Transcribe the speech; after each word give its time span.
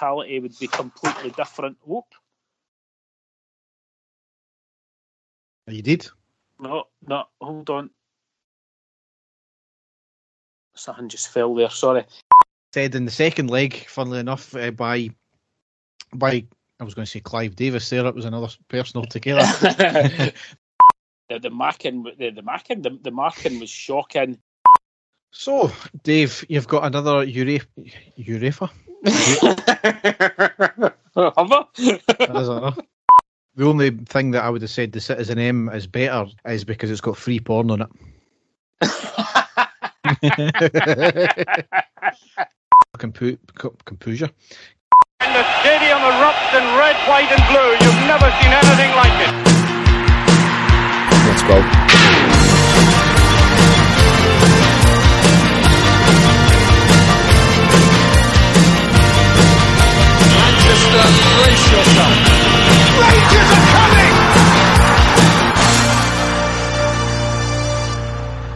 mortality 0.00 0.40
would 0.40 0.58
be 0.58 0.66
completely 0.66 1.30
different. 1.30 1.76
Whoop. 1.84 2.04
You 5.66 5.82
did? 5.82 6.08
No, 6.60 6.84
no, 7.06 7.24
hold 7.40 7.70
on. 7.70 7.90
Something 10.74 11.08
just 11.08 11.28
fell 11.28 11.54
there, 11.54 11.70
sorry. 11.70 12.04
Said 12.72 12.94
in 12.94 13.04
the 13.04 13.10
second 13.10 13.50
leg, 13.50 13.86
funnily 13.88 14.20
enough, 14.20 14.54
uh, 14.54 14.70
by 14.70 15.10
by 16.14 16.44
I 16.80 16.84
was 16.84 16.94
going 16.94 17.04
to 17.04 17.10
say 17.10 17.20
Clive 17.20 17.56
Davis 17.56 17.90
there, 17.90 18.06
it 18.06 18.14
was 18.14 18.24
another 18.24 18.48
person 18.68 18.98
altogether. 18.98 19.40
the, 21.28 21.38
the 21.40 21.50
marking 21.50 22.04
the, 22.18 22.30
the 22.30 22.42
marking 22.42 22.82
the, 22.82 22.98
the 23.02 23.10
marking 23.10 23.58
was 23.60 23.70
shocking. 23.70 24.38
So, 25.30 25.70
Dave, 26.02 26.44
you've 26.48 26.68
got 26.68 26.84
another 26.84 27.24
Ure- 27.24 27.60
UEFA. 28.18 28.70
The 29.04 30.94
only 33.60 33.90
thing 33.90 34.30
that 34.32 34.42
I 34.44 34.50
would 34.50 34.62
have 34.62 34.70
said 34.70 34.90
the 34.92 35.00
Citizen 35.00 35.38
M 35.38 35.68
is 35.68 35.86
better 35.86 36.26
is 36.46 36.64
because 36.64 36.90
it's 36.90 37.00
got 37.00 37.16
free 37.16 37.38
porn 37.40 37.70
on 37.70 37.82
it. 37.82 37.88
Compu- 42.98 43.38
composure. 43.84 44.30
And 45.20 45.34
the 45.34 45.44
stadium 45.60 45.98
erupts 45.98 46.54
in 46.54 46.62
red, 46.78 46.96
white, 47.08 47.30
and 47.30 47.42
blue. 47.48 47.76
You've 47.84 48.06
never 48.06 48.30
seen 48.40 48.52
anything 48.52 48.94
like 48.96 49.20
it. 49.26 49.32
Let's 51.26 51.42
go. 51.42 51.62
Brace 60.88 61.70
yourself. 61.70 62.16
Rangers 62.98 63.50
are 63.52 63.66
coming! 63.74 64.14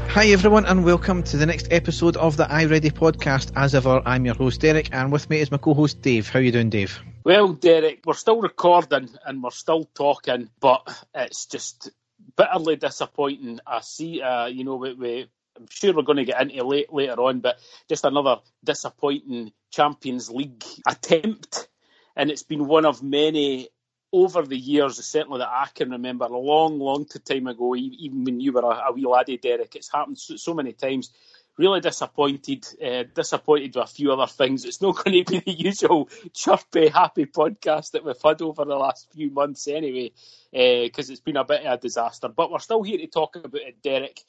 Hi, 0.08 0.26
everyone, 0.28 0.64
and 0.64 0.82
welcome 0.82 1.22
to 1.24 1.36
the 1.36 1.44
next 1.44 1.68
episode 1.70 2.16
of 2.16 2.38
the 2.38 2.50
I 2.50 2.64
Ready 2.64 2.88
podcast. 2.88 3.52
As 3.54 3.74
ever, 3.74 4.00
I'm 4.06 4.24
your 4.24 4.34
host, 4.34 4.62
Derek, 4.62 4.94
and 4.94 5.12
with 5.12 5.28
me 5.28 5.40
is 5.40 5.50
my 5.50 5.58
co 5.58 5.74
host, 5.74 6.00
Dave. 6.00 6.30
How 6.30 6.38
you 6.38 6.50
doing, 6.52 6.70
Dave? 6.70 6.98
Well, 7.22 7.52
Derek, 7.52 8.00
we're 8.06 8.14
still 8.14 8.40
recording 8.40 9.10
and 9.26 9.42
we're 9.42 9.50
still 9.50 9.84
talking, 9.94 10.48
but 10.58 10.88
it's 11.14 11.44
just 11.44 11.90
bitterly 12.34 12.76
disappointing. 12.76 13.60
I 13.66 13.82
see, 13.82 14.22
uh, 14.22 14.46
you 14.46 14.64
know, 14.64 14.76
we, 14.76 14.94
we, 14.94 15.28
I'm 15.58 15.66
sure 15.68 15.92
we're 15.92 16.00
going 16.00 16.16
to 16.16 16.24
get 16.24 16.40
into 16.40 16.64
late, 16.64 16.90
later 16.90 17.20
on, 17.20 17.40
but 17.40 17.58
just 17.90 18.06
another 18.06 18.38
disappointing 18.64 19.52
Champions 19.70 20.30
League 20.30 20.64
attempt. 20.88 21.68
And 22.16 22.30
it's 22.30 22.42
been 22.42 22.66
one 22.66 22.84
of 22.84 23.02
many 23.02 23.68
over 24.12 24.42
the 24.42 24.56
years, 24.56 25.02
certainly 25.04 25.38
that 25.38 25.48
I 25.48 25.68
can 25.74 25.90
remember, 25.90 26.26
a 26.26 26.38
long, 26.38 26.78
long 26.78 27.06
time 27.06 27.46
ago, 27.46 27.74
even 27.74 28.24
when 28.24 28.40
you 28.40 28.52
were 28.52 28.60
a, 28.60 28.92
wee 28.92 29.06
laddie, 29.06 29.38
Derek. 29.38 29.74
It's 29.74 29.90
happened 29.90 30.18
so, 30.18 30.36
so 30.36 30.54
many 30.54 30.72
times. 30.72 31.10
Really 31.58 31.80
disappointed, 31.80 32.66
uh, 32.82 33.04
disappointed 33.14 33.74
with 33.74 33.84
a 33.84 33.86
few 33.86 34.12
other 34.12 34.26
things. 34.26 34.64
It's 34.64 34.80
not 34.80 34.96
going 35.04 35.24
to 35.24 35.30
be 35.30 35.40
the 35.40 35.52
usual 35.52 36.08
chirpy, 36.34 36.88
happy 36.88 37.26
podcast 37.26 37.92
that 37.92 38.04
we've 38.04 38.16
had 38.22 38.42
over 38.42 38.64
the 38.64 38.76
last 38.76 39.12
few 39.12 39.30
months 39.30 39.68
anyway, 39.68 40.12
because 40.50 41.08
it's 41.10 41.20
been 41.20 41.36
a 41.36 41.44
bit 41.44 41.64
of 41.64 41.78
a 41.78 41.80
disaster. 41.80 42.28
But 42.28 42.50
we're 42.50 42.58
still 42.58 42.82
here 42.82 42.98
to 42.98 43.06
talk 43.06 43.36
about 43.36 43.54
it, 43.54 43.82
Derek 43.82 44.22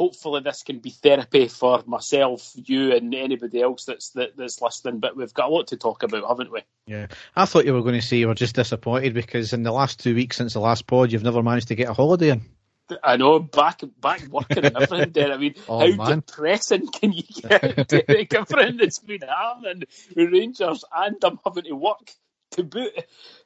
hopefully 0.00 0.40
this 0.40 0.62
can 0.62 0.78
be 0.78 0.88
therapy 0.88 1.46
for 1.46 1.82
myself, 1.86 2.52
you, 2.54 2.92
and 2.96 3.14
anybody 3.14 3.60
else 3.60 3.84
that's 3.84 4.08
that, 4.12 4.34
that's 4.34 4.62
listening. 4.62 4.98
But 4.98 5.14
we've 5.14 5.34
got 5.34 5.50
a 5.50 5.52
lot 5.52 5.66
to 5.68 5.76
talk 5.76 6.02
about, 6.02 6.26
haven't 6.26 6.50
we? 6.50 6.62
Yeah, 6.86 7.08
I 7.36 7.44
thought 7.44 7.66
you 7.66 7.74
were 7.74 7.82
going 7.82 8.00
to 8.00 8.02
say 8.02 8.16
you 8.16 8.28
were 8.28 8.34
just 8.34 8.54
disappointed 8.54 9.12
because 9.12 9.52
in 9.52 9.62
the 9.62 9.72
last 9.72 10.00
two 10.00 10.14
weeks 10.14 10.38
since 10.38 10.54
the 10.54 10.60
last 10.60 10.86
pod, 10.86 11.12
you've 11.12 11.22
never 11.22 11.42
managed 11.42 11.68
to 11.68 11.74
get 11.74 11.90
a 11.90 11.92
holiday 11.92 12.30
in. 12.30 12.40
I 13.04 13.18
know, 13.18 13.40
back 13.40 13.82
back 14.00 14.22
working 14.30 14.64
and 14.64 14.76
everything. 14.76 15.12
There, 15.12 15.32
I 15.32 15.36
mean, 15.36 15.54
Oh, 15.68 15.80
how 15.80 15.96
man. 15.96 16.22
depressing 16.26 16.88
can 17.00 17.12
you 17.12 17.22
get? 17.22 17.86
Derek? 17.86 18.34
Everything 18.34 18.78
that's 18.78 19.00
been 19.00 19.20
happening 19.20 19.84
with 20.16 20.32
Rangers, 20.32 20.82
and 20.96 21.16
I'm 21.22 21.38
having 21.44 21.64
to 21.64 21.72
work 21.76 22.10
to 22.52 22.64
boot. 22.64 22.92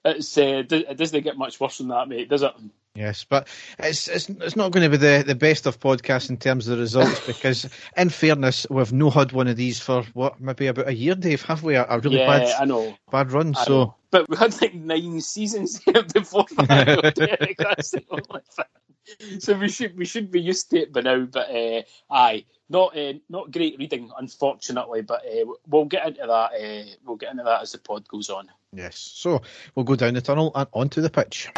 It's 0.04 0.38
uh, 0.38 0.62
it 0.70 0.96
doesn't 0.96 1.24
get 1.24 1.36
much 1.36 1.58
worse 1.58 1.78
than 1.78 1.88
that, 1.88 2.08
mate, 2.08 2.28
does 2.28 2.42
it? 2.44 2.52
Yes, 2.96 3.24
but 3.24 3.48
it's 3.80 4.06
it's 4.06 4.28
it's 4.28 4.54
not 4.54 4.70
going 4.70 4.84
to 4.84 4.90
be 4.90 5.04
the, 5.04 5.24
the 5.26 5.34
best 5.34 5.66
of 5.66 5.80
podcasts 5.80 6.30
in 6.30 6.36
terms 6.36 6.68
of 6.68 6.76
the 6.76 6.82
results 6.82 7.18
because, 7.26 7.68
in 7.96 8.08
fairness, 8.08 8.68
we've 8.70 8.92
no 8.92 9.10
had 9.10 9.32
one 9.32 9.48
of 9.48 9.56
these 9.56 9.80
for 9.80 10.04
what 10.12 10.40
maybe 10.40 10.68
about 10.68 10.86
a 10.86 10.94
year, 10.94 11.16
Dave. 11.16 11.42
Have 11.42 11.64
we 11.64 11.74
a, 11.74 11.84
a 11.88 11.98
really 11.98 12.18
yeah, 12.18 12.26
bad 12.26 12.54
I 12.60 12.64
know. 12.66 12.96
bad 13.10 13.32
run? 13.32 13.56
I 13.56 13.64
so 13.64 13.72
know. 13.72 13.94
but 14.12 14.28
we 14.28 14.36
had 14.36 14.60
like 14.62 14.74
nine 14.74 15.20
seasons 15.20 15.80
before 16.12 16.46
that. 16.56 17.14
Derek, 17.16 17.56
that's 17.58 17.90
the 17.90 18.04
only 18.10 18.22
thing. 18.48 19.40
So 19.40 19.58
we 19.58 19.68
should 19.68 19.98
we 19.98 20.04
should 20.04 20.30
be 20.30 20.40
used 20.40 20.70
to 20.70 20.78
it 20.82 20.92
by 20.92 21.00
now. 21.00 21.24
But 21.24 21.50
uh, 21.50 21.82
aye, 22.12 22.44
not 22.68 22.96
uh, 22.96 23.14
not 23.28 23.50
great 23.50 23.76
reading, 23.76 24.12
unfortunately. 24.16 25.02
But 25.02 25.24
uh, 25.26 25.46
we'll 25.66 25.86
get 25.86 26.06
into 26.06 26.20
that. 26.20 26.30
Uh, 26.30 26.94
we'll 27.04 27.16
get 27.16 27.32
into 27.32 27.42
that 27.42 27.62
as 27.62 27.72
the 27.72 27.78
pod 27.78 28.06
goes 28.06 28.30
on. 28.30 28.48
yes, 28.72 28.98
so 28.98 29.42
we'll 29.74 29.84
go 29.84 29.96
down 29.96 30.14
the 30.14 30.20
tunnel 30.20 30.52
and 30.54 30.68
onto 30.72 31.00
the 31.00 31.10
pitch. 31.10 31.50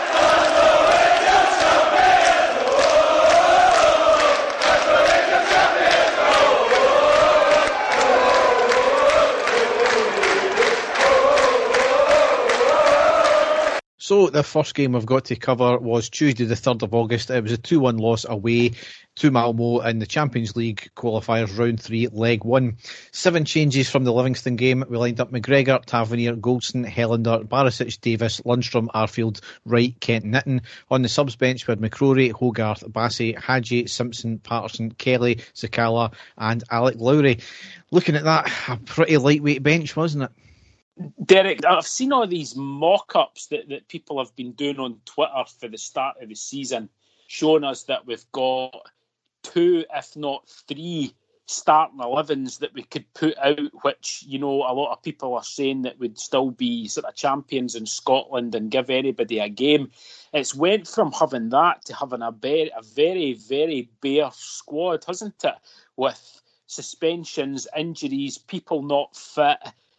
So 14.06 14.30
the 14.30 14.44
first 14.44 14.76
game 14.76 14.92
we've 14.92 15.04
got 15.04 15.24
to 15.24 15.34
cover 15.34 15.78
was 15.78 16.08
Tuesday 16.08 16.44
the 16.44 16.54
3rd 16.54 16.84
of 16.84 16.94
August. 16.94 17.28
It 17.28 17.42
was 17.42 17.50
a 17.50 17.58
2-1 17.58 17.98
loss 17.98 18.24
away 18.24 18.70
to 19.16 19.32
Malmo 19.32 19.80
in 19.80 19.98
the 19.98 20.06
Champions 20.06 20.54
League 20.54 20.90
qualifiers 20.94 21.58
round 21.58 21.82
3 21.82 22.10
leg 22.12 22.44
1. 22.44 22.76
Seven 23.10 23.44
changes 23.44 23.90
from 23.90 24.04
the 24.04 24.12
Livingston 24.12 24.54
game. 24.54 24.84
We 24.88 24.96
lined 24.96 25.18
up 25.18 25.32
McGregor, 25.32 25.84
Tavernier, 25.84 26.36
Goldson, 26.36 26.88
Helander, 26.88 27.48
Barisic, 27.48 28.00
Davis, 28.00 28.40
Lundstram, 28.42 28.86
Arfield, 28.94 29.40
Wright, 29.64 29.98
Kent, 29.98 30.26
Itten. 30.26 30.60
On 30.88 31.02
the 31.02 31.08
subs 31.08 31.34
bench 31.34 31.66
we 31.66 31.72
had 31.72 31.80
McCrorie, 31.80 32.30
Hogarth, 32.30 32.84
Bassey, 32.84 33.36
Hagi, 33.36 33.88
Simpson, 33.88 34.38
Patterson, 34.38 34.92
Kelly, 34.92 35.40
Sakala 35.52 36.14
and 36.38 36.62
Alec 36.70 36.94
Lowry. 37.00 37.40
Looking 37.90 38.14
at 38.14 38.22
that, 38.22 38.52
a 38.68 38.76
pretty 38.76 39.16
lightweight 39.16 39.64
bench, 39.64 39.96
wasn't 39.96 40.22
it? 40.22 40.30
Derek, 41.24 41.64
I've 41.64 41.86
seen 41.86 42.12
all 42.12 42.26
these 42.26 42.56
mock-ups 42.56 43.48
that, 43.48 43.68
that 43.68 43.88
people 43.88 44.18
have 44.18 44.34
been 44.34 44.52
doing 44.52 44.78
on 44.78 45.00
Twitter 45.04 45.44
for 45.58 45.68
the 45.68 45.76
start 45.76 46.16
of 46.22 46.28
the 46.28 46.34
season, 46.34 46.88
showing 47.26 47.64
us 47.64 47.82
that 47.84 48.06
we've 48.06 48.24
got 48.32 48.72
two, 49.42 49.84
if 49.94 50.16
not 50.16 50.48
three, 50.48 51.14
starting 51.44 51.98
11s 51.98 52.58
that 52.60 52.72
we 52.72 52.82
could 52.82 53.04
put 53.12 53.36
out, 53.38 53.58
which, 53.82 54.24
you 54.26 54.38
know, 54.38 54.62
a 54.62 54.72
lot 54.72 54.92
of 54.92 55.02
people 55.02 55.34
are 55.34 55.44
saying 55.44 55.82
that 55.82 55.98
would 56.00 56.18
still 56.18 56.50
be 56.50 56.88
sort 56.88 57.04
of 57.04 57.14
champions 57.14 57.74
in 57.74 57.84
Scotland 57.84 58.54
and 58.54 58.70
give 58.70 58.88
anybody 58.88 59.38
a 59.38 59.48
game. 59.48 59.90
It's 60.32 60.54
went 60.54 60.88
from 60.88 61.12
having 61.12 61.50
that 61.50 61.84
to 61.84 61.94
having 61.94 62.22
a, 62.22 62.32
very, 62.32 62.70
a 62.76 62.82
very, 62.82 63.34
very 63.34 63.90
bare 64.00 64.30
squad, 64.32 65.04
hasn't 65.06 65.44
it? 65.44 65.54
With 65.96 66.42
suspensions, 66.66 67.68
injuries, 67.76 68.38
people 68.38 68.82
not 68.82 69.14
fit 69.14 69.58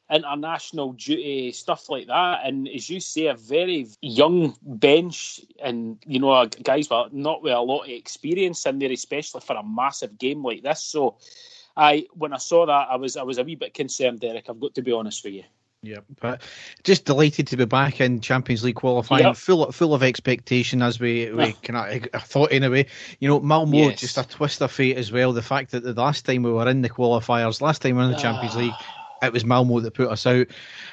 international 0.10 0.94
duty, 0.94 1.52
stuff 1.52 1.90
like 1.90 2.08
that. 2.08 2.42
And 2.46 2.68
as 2.68 2.90
you 2.90 3.00
say, 3.00 3.28
a 3.28 3.34
very 3.36 3.88
young 4.02 4.56
bench 4.62 5.42
and, 5.62 5.98
you 6.06 6.20
know, 6.20 6.46
guys 6.64 6.90
with 6.90 7.14
not 7.14 7.42
with 7.44 7.54
a 7.54 7.60
lot 7.60 7.84
of 7.84 7.90
experience 7.90 8.66
in 8.66 8.80
there, 8.80 8.92
especially 8.92 9.42
for 9.42 9.56
a 9.56 9.64
massive 9.64 10.18
game 10.18 10.44
like 10.44 10.64
this. 10.64 10.82
So 10.84 11.18
I 11.76 12.06
when 12.14 12.34
I 12.34 12.38
saw 12.38 12.66
that 12.66 12.88
I 12.90 12.96
was 12.96 13.18
I 13.18 13.24
was 13.24 13.38
a 13.38 13.44
wee 13.44 13.56
bit 13.56 13.74
concerned, 13.74 14.20
Derek, 14.22 14.50
I've 14.50 14.60
got 14.60 14.76
to 14.76 14.82
be 14.82 14.92
honest 14.92 15.24
with 15.24 15.34
you. 15.34 15.44
Yeah, 15.84 16.00
but 16.20 16.42
just 16.84 17.06
delighted 17.06 17.46
to 17.48 17.56
be 17.58 17.66
back 17.66 18.02
in 18.02 18.20
Champions 18.20 18.64
League 18.64 18.76
qualifying, 18.76 19.24
Yep. 19.26 19.36
full 19.36 19.72
full 19.72 19.94
of 19.94 20.02
expectation 20.02 20.82
as 20.82 21.00
we 21.00 21.32
we 21.32 21.54
kind 21.54 22.10
of 22.14 22.24
thought 22.24 22.52
anyway. 22.52 22.88
You 23.20 23.28
know, 23.30 23.40
Malmo 23.40 23.78
Yes. 23.78 24.00
just 24.02 24.18
a 24.18 24.28
twist 24.28 24.62
of 24.62 24.72
fate 24.72 24.98
as 24.98 25.12
well. 25.12 25.34
The 25.34 25.44
fact 25.44 25.72
that 25.72 25.84
the 25.84 25.94
last 25.94 26.26
time 26.26 26.42
we 26.42 26.52
were 26.52 26.68
in 26.68 26.82
the 26.82 26.90
qualifiers, 26.90 27.62
last 27.62 27.84
time 27.84 27.96
we 27.96 28.02
were 28.02 28.06
in 28.10 28.12
the 28.16 28.18
Champions 28.18 28.56
Ah. 28.56 28.60
League, 28.60 28.74
it 29.22 29.34
was 29.34 29.46
Malmo 29.46 29.80
that 29.80 29.94
put 29.94 30.10
us 30.10 30.26
out, 30.26 30.48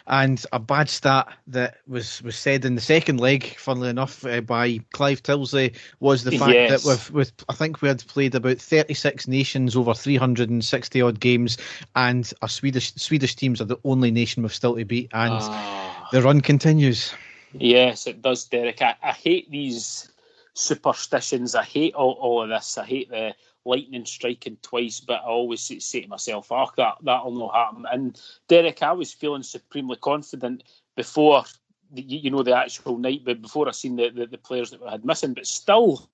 and 0.06 0.44
a 0.52 0.58
bad 0.58 0.88
stat 0.88 1.28
that 1.48 1.76
was 1.86 2.22
was 2.22 2.36
said 2.36 2.64
in 2.64 2.74
the 2.74 2.80
second 2.80 3.20
leg, 3.20 3.44
funnily 3.58 3.88
enough, 3.88 4.24
uh, 4.24 4.40
by 4.40 4.78
Clive 4.92 5.22
Tyldesley, 5.22 5.74
was 6.00 6.24
the 6.24 6.38
fact 6.38 6.52
Yes. 6.52 6.82
that 6.82 6.88
with 6.88 7.10
with 7.12 7.32
I 7.48 7.54
think 7.54 7.82
we 7.82 7.88
had 7.88 8.06
played 8.06 8.34
about 8.34 8.58
thirty 8.58 8.94
six 8.94 9.28
nations 9.28 9.76
over 9.76 9.94
three 9.94 10.16
hundred 10.16 10.50
and 10.50 10.64
sixty 10.64 11.02
odd 11.02 11.20
games, 11.20 11.58
and 11.96 12.32
our 12.42 12.48
Swedish 12.48 12.94
Swedish 12.94 13.34
teams 13.34 13.60
are 13.60 13.66
the 13.66 13.78
only 13.84 14.10
nation 14.10 14.42
we've 14.42 14.54
still 14.54 14.76
to 14.76 14.84
beat, 14.84 15.10
and 15.12 15.34
Ah. 15.34 16.08
the 16.12 16.22
run 16.22 16.40
continues. 16.40 17.12
Yes, 17.52 18.06
it 18.06 18.20
does, 18.20 18.44
Derek. 18.46 18.82
I, 18.82 18.96
I 19.02 19.12
hate 19.12 19.48
these 19.50 20.08
superstitions. 20.54 21.54
I 21.54 21.62
hate 21.64 21.94
all, 21.94 22.12
all 22.20 22.42
of 22.42 22.48
this. 22.48 22.78
I 22.78 22.84
hate 22.84 23.10
the 23.10 23.34
lightning 23.64 24.04
striking 24.04 24.56
twice, 24.62 25.00
but 25.00 25.22
I 25.22 25.26
always 25.26 25.60
say 25.60 26.00
to 26.00 26.08
myself, 26.08 26.50
"Oh, 26.50 26.70
that 26.76 26.96
that'll 27.02 27.32
not 27.32 27.54
happen." 27.54 27.86
And 27.90 28.20
Derek, 28.48 28.82
I 28.82 28.92
was 28.92 29.12
feeling 29.12 29.42
supremely 29.42 29.96
confident 29.96 30.64
before 30.96 31.44
the, 31.92 32.02
you 32.02 32.30
know 32.30 32.42
the 32.42 32.56
actual 32.56 32.98
night, 32.98 33.22
but 33.24 33.42
before 33.42 33.68
I 33.68 33.72
seen 33.72 33.96
the, 33.96 34.10
the, 34.10 34.26
the 34.26 34.38
players 34.38 34.70
that 34.70 34.82
we 34.82 34.88
had 34.88 35.04
missing, 35.04 35.34
but 35.34 35.46
still. 35.46 36.08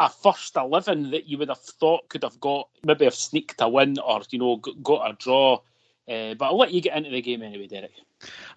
A 0.00 0.08
first 0.08 0.54
eleven 0.54 1.10
that 1.10 1.26
you 1.26 1.38
would 1.38 1.48
have 1.48 1.58
thought 1.60 2.08
could 2.08 2.22
have 2.22 2.38
got 2.38 2.68
maybe 2.84 3.04
have 3.04 3.16
sneaked 3.16 3.60
a 3.60 3.68
win 3.68 3.98
or 3.98 4.22
you 4.30 4.38
know 4.38 4.54
got 4.54 5.10
a 5.10 5.14
draw, 5.14 5.54
uh, 6.08 6.34
but 6.34 6.42
I'll 6.42 6.56
let 6.56 6.72
you 6.72 6.80
get 6.80 6.96
into 6.96 7.10
the 7.10 7.20
game 7.20 7.42
anyway, 7.42 7.66
Derek. 7.66 7.90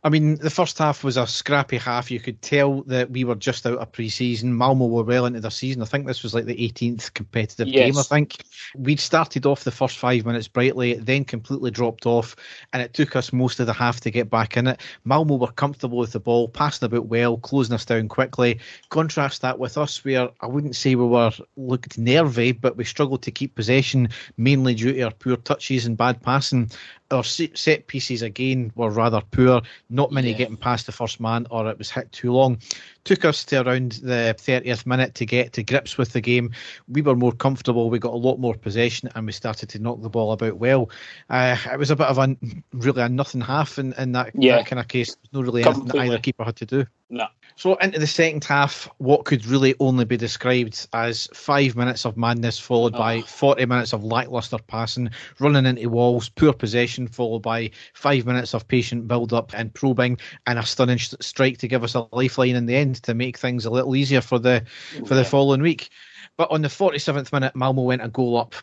I 0.04 0.10
mean, 0.10 0.36
the 0.38 0.50
first 0.50 0.80
half 0.80 1.04
was 1.04 1.18
a 1.18 1.28
scrappy 1.28 1.78
half. 1.78 2.10
You 2.10 2.20
could 2.20 2.42
tell 2.42 2.82
that 2.84 3.12
we 3.12 3.24
were 3.24 3.36
just 3.36 3.68
out 3.68 3.78
of 3.78 3.92
pre-season. 3.92 4.58
Malmo 4.58 4.88
were 4.88 5.04
well 5.04 5.28
into 5.28 5.40
their 5.40 5.52
season. 5.52 5.84
I 5.84 5.86
think 5.86 6.08
this 6.08 6.24
was 6.24 6.34
like 6.34 6.46
the 6.46 6.56
18th 6.56 7.14
competitive 7.14 7.68
yes. 7.68 7.86
game. 7.86 7.98
I 8.00 8.04
think 8.04 8.44
we'd 8.76 9.00
started 9.00 9.46
off 9.46 9.64
the 9.64 9.70
first 9.70 10.00
five 10.00 10.26
minutes 10.26 10.48
brightly, 10.48 10.96
then 10.96 11.24
completely 11.24 11.70
dropped 11.70 12.08
off, 12.08 12.36
and 12.74 12.82
it 12.82 12.96
took 12.96 13.16
us 13.16 13.32
most 13.32 13.60
of 13.60 13.68
the 13.68 13.74
half 13.74 14.02
to 14.02 14.10
get 14.10 14.32
back 14.32 14.58
in 14.58 14.66
it. 14.66 14.82
Malmo 15.06 15.36
were 15.36 15.52
comfortable 15.52 16.00
with 16.00 16.14
the 16.14 16.20
ball, 16.20 16.48
passing 16.48 16.88
about 16.88 17.06
well, 17.06 17.38
closing 17.38 17.76
us 17.76 17.86
down 17.86 18.08
quickly. 18.08 18.60
Contrast 18.90 19.42
that 19.44 19.60
with 19.60 19.78
us, 19.78 20.04
where 20.04 20.30
I 20.42 20.48
wouldn't 20.48 20.76
say 20.76 20.96
we 20.96 21.06
were 21.06 21.32
looked 21.58 22.00
nervy, 22.00 22.54
but 22.54 22.76
we 22.76 22.86
struggled 22.86 23.22
to 23.24 23.32
keep 23.32 23.54
possession, 23.54 24.10
mainly 24.38 24.74
due 24.74 24.94
to 24.94 25.02
our 25.04 25.12
poor 25.12 25.36
touches 25.36 25.86
and 25.86 25.96
bad 25.96 26.24
passing. 26.24 26.72
Our 27.12 27.26
set 27.26 27.88
pieces 27.88 28.22
again 28.22 28.72
were 28.76 28.90
rather 28.90 29.22
poor 29.32 29.51
not 29.90 30.12
many 30.12 30.32
yeah. 30.32 30.38
getting 30.38 30.58
past 30.58 30.86
the 30.86 30.92
first 30.92 31.20
man, 31.20 31.48
or 31.50 31.70
it 31.70 31.78
was 31.78 31.92
hit 31.92 32.12
too 32.12 32.32
long. 32.32 32.60
Took 33.04 33.26
us 33.26 33.44
to 33.46 33.68
around 33.68 33.94
the 34.04 34.36
30th 34.38 34.86
minute 34.86 35.16
to 35.16 35.26
get 35.26 35.54
to 35.54 35.64
grips 35.64 35.98
with 35.98 36.14
the 36.14 36.22
game. 36.22 36.52
We 36.88 37.02
were 37.02 37.16
more 37.16 37.32
comfortable. 37.32 37.90
We 37.90 38.00
got 38.00 38.14
a 38.14 38.18
lot 38.18 38.38
more 38.38 38.56
possession, 38.56 39.10
and 39.16 39.26
we 39.26 39.32
started 39.32 39.70
to 39.70 39.80
knock 39.80 40.02
the 40.02 40.10
ball 40.10 40.32
about 40.32 40.58
well. 40.58 40.90
Uh, 41.30 41.58
it 41.72 41.80
was 41.80 41.92
a 41.92 41.96
bit 41.96 42.08
of 42.08 42.18
a 42.18 42.38
really 42.74 43.02
a 43.02 43.10
nothing 43.10 43.42
half 43.42 43.78
in, 43.78 43.94
in 43.94 44.14
that, 44.14 44.32
yeah. 44.36 44.58
that 44.58 44.68
kind 44.68 44.80
of 44.80 44.88
case. 44.88 45.16
No 45.34 45.42
really 45.42 45.64
Completely. 45.64 46.00
anything 46.00 46.14
either 46.14 46.22
keeper 46.22 46.44
had 46.44 46.56
to 46.58 46.66
do. 46.66 46.86
No. 47.10 47.28
So 47.58 47.76
into 47.76 48.00
the 48.00 48.08
second 48.08 48.44
half, 48.46 48.90
what 48.98 49.26
could 49.26 49.46
really 49.46 49.76
only 49.80 50.06
be 50.06 50.18
described 50.18 50.88
as 50.94 51.28
five 51.34 51.76
minutes 51.76 52.06
of 52.06 52.18
madness 52.18 52.58
followed 52.58 52.96
oh. 52.96 52.98
by 52.98 53.22
40 53.22 53.66
minutes 53.66 53.94
of 53.94 54.04
lackluster 54.04 54.58
passing, 54.66 55.10
running 55.40 55.66
into 55.66 55.90
walls, 55.90 56.30
poor 56.30 56.54
possession 56.54 57.08
followed 57.08 57.42
by 57.42 57.70
five 57.94 58.26
minutes 58.26 58.56
of 58.56 58.68
patient 58.68 59.08
build-up 59.42 59.60
and 59.60 59.74
probing, 59.74 60.18
and 60.48 60.60
a 60.60 60.66
stunning 60.66 61.00
strike 61.00 61.58
to 61.60 61.68
give 61.68 61.84
us 61.84 61.96
a 61.96 62.08
lifeline 62.12 62.56
in 62.56 62.66
the 62.66 62.76
end 62.76 63.02
to 63.04 63.14
make 63.14 63.38
things 63.38 63.66
a 63.66 63.70
little 63.70 63.96
easier 63.96 64.22
for 64.22 64.40
the 64.40 64.64
for 65.06 65.16
the 65.16 65.26
following 65.26 65.62
week. 65.62 65.90
But 66.38 66.52
on 66.52 66.62
the 66.62 66.68
47th 66.68 67.32
minute, 67.34 67.56
Malmo 67.56 67.84
went 67.84 68.04
a 68.04 68.08
goal 68.08 68.38
up. 68.38 68.56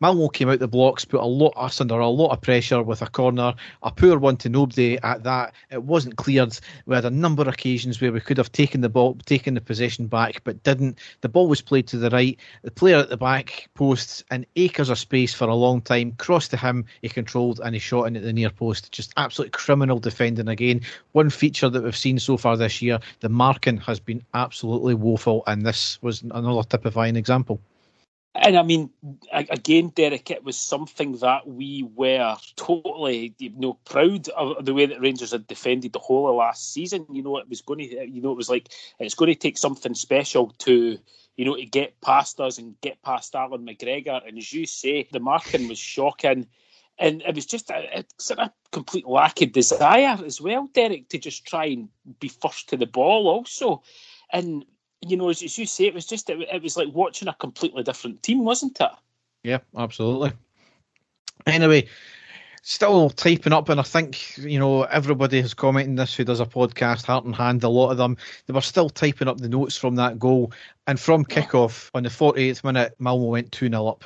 Malmo 0.00 0.28
came 0.28 0.48
out 0.48 0.58
the 0.58 0.68
blocks, 0.68 1.04
put 1.04 1.20
a 1.20 1.24
lot 1.24 1.52
us 1.56 1.80
under 1.80 1.98
a 1.98 2.08
lot 2.08 2.32
of 2.32 2.40
pressure 2.40 2.82
with 2.82 3.02
a 3.02 3.06
corner, 3.06 3.54
a 3.82 3.90
poor 3.90 4.18
one 4.18 4.36
to 4.38 4.48
nobody 4.48 4.98
at 5.02 5.22
that. 5.22 5.54
It 5.70 5.82
wasn't 5.82 6.16
cleared. 6.16 6.58
We 6.86 6.94
had 6.94 7.04
a 7.04 7.10
number 7.10 7.42
of 7.42 7.48
occasions 7.48 8.00
where 8.00 8.12
we 8.12 8.20
could 8.20 8.38
have 8.38 8.52
taken 8.52 8.80
the 8.80 8.88
ball, 8.88 9.16
taken 9.24 9.54
the 9.54 9.60
possession 9.60 10.06
back, 10.06 10.42
but 10.44 10.62
didn't. 10.62 10.98
The 11.20 11.28
ball 11.28 11.48
was 11.48 11.60
played 11.60 11.86
to 11.88 11.96
the 11.96 12.10
right. 12.10 12.38
The 12.62 12.70
player 12.70 12.96
at 12.96 13.08
the 13.08 13.16
back 13.16 13.68
posts 13.74 14.24
and 14.30 14.46
acres 14.56 14.90
of 14.90 14.98
space 14.98 15.32
for 15.32 15.48
a 15.48 15.54
long 15.54 15.80
time. 15.80 16.12
Crossed 16.18 16.50
to 16.50 16.56
him, 16.56 16.84
he 17.02 17.08
controlled 17.08 17.60
and 17.64 17.74
he 17.74 17.78
shot 17.78 18.04
in 18.04 18.16
at 18.16 18.22
the 18.22 18.32
near 18.32 18.50
post. 18.50 18.90
Just 18.92 19.12
absolute 19.16 19.52
criminal 19.52 20.00
defending 20.00 20.48
again. 20.48 20.80
One 21.12 21.30
feature 21.30 21.68
that 21.68 21.82
we've 21.82 21.96
seen 21.96 22.18
so 22.18 22.36
far 22.36 22.56
this 22.56 22.82
year, 22.82 22.98
the 23.20 23.28
marking 23.28 23.78
has 23.78 24.00
been 24.00 24.24
absolutely 24.34 24.94
woeful, 24.94 25.44
and 25.46 25.64
this 25.64 26.00
was 26.02 26.22
another 26.22 26.62
typifying 26.62 27.16
example. 27.16 27.60
And 28.36 28.56
I 28.56 28.62
mean, 28.62 28.90
again, 29.32 29.90
Derek, 29.90 30.30
it 30.30 30.42
was 30.42 30.58
something 30.58 31.12
that 31.18 31.46
we 31.46 31.88
were 31.94 32.36
totally, 32.56 33.32
you 33.38 33.52
know, 33.56 33.74
proud 33.84 34.28
of 34.30 34.64
the 34.64 34.74
way 34.74 34.86
that 34.86 35.00
Rangers 35.00 35.30
had 35.30 35.46
defended 35.46 35.92
the 35.92 36.00
whole 36.00 36.28
of 36.28 36.34
last 36.34 36.72
season. 36.72 37.06
You 37.12 37.22
know, 37.22 37.38
it 37.38 37.48
was 37.48 37.60
going 37.60 37.78
to, 37.78 38.10
you 38.10 38.20
know, 38.20 38.32
it 38.32 38.36
was 38.36 38.50
like 38.50 38.70
it's 38.98 39.14
going 39.14 39.32
to 39.32 39.38
take 39.38 39.56
something 39.56 39.94
special 39.94 40.48
to, 40.58 40.98
you 41.36 41.44
know, 41.44 41.54
to 41.54 41.64
get 41.64 42.00
past 42.00 42.40
us 42.40 42.58
and 42.58 42.74
get 42.80 43.02
past 43.02 43.36
Allan 43.36 43.64
McGregor. 43.64 44.26
And 44.26 44.36
as 44.36 44.52
you 44.52 44.66
say, 44.66 45.06
the 45.12 45.20
marking 45.20 45.68
was 45.68 45.78
shocking. 45.78 46.48
And 46.98 47.22
it 47.22 47.36
was 47.36 47.46
just 47.46 47.70
a, 47.70 48.00
a 48.00 48.04
sort 48.18 48.40
of 48.40 48.50
complete 48.72 49.06
lack 49.06 49.42
of 49.42 49.52
desire 49.52 50.18
as 50.24 50.40
well, 50.40 50.68
Derek, 50.74 51.08
to 51.10 51.18
just 51.18 51.46
try 51.46 51.66
and 51.66 51.88
be 52.18 52.28
first 52.28 52.68
to 52.70 52.76
the 52.76 52.86
ball 52.86 53.28
also. 53.28 53.82
And 54.32 54.64
you 55.08 55.16
know, 55.16 55.28
as, 55.28 55.42
as 55.42 55.58
you 55.58 55.66
say, 55.66 55.84
it 55.84 55.94
was 55.94 56.06
just 56.06 56.30
it, 56.30 56.40
it 56.40 56.62
was 56.62 56.76
like 56.76 56.88
watching 56.92 57.28
a 57.28 57.34
completely 57.34 57.82
different 57.82 58.22
team, 58.22 58.44
wasn't 58.44 58.80
it? 58.80 58.90
Yeah, 59.42 59.58
absolutely. 59.76 60.32
Anyway, 61.46 61.86
still 62.62 63.10
typing 63.10 63.52
up, 63.52 63.68
and 63.68 63.78
I 63.78 63.82
think 63.82 64.36
you 64.38 64.58
know 64.58 64.82
everybody 64.84 65.40
has 65.40 65.54
commented 65.54 65.96
this 65.96 66.14
who 66.14 66.24
does 66.24 66.40
a 66.40 66.46
podcast, 66.46 67.04
Heart 67.04 67.26
and 67.26 67.36
Hand. 67.36 67.62
A 67.62 67.68
lot 67.68 67.90
of 67.90 67.98
them 67.98 68.16
they 68.46 68.54
were 68.54 68.60
still 68.60 68.88
typing 68.88 69.28
up 69.28 69.38
the 69.38 69.48
notes 69.48 69.76
from 69.76 69.94
that 69.96 70.18
goal, 70.18 70.52
and 70.86 70.98
from 70.98 71.24
kickoff 71.24 71.90
on 71.94 72.02
the 72.02 72.08
48th 72.08 72.64
minute, 72.64 72.94
Malmo 72.98 73.26
went 73.26 73.52
two 73.52 73.68
0 73.68 73.86
up, 73.86 74.04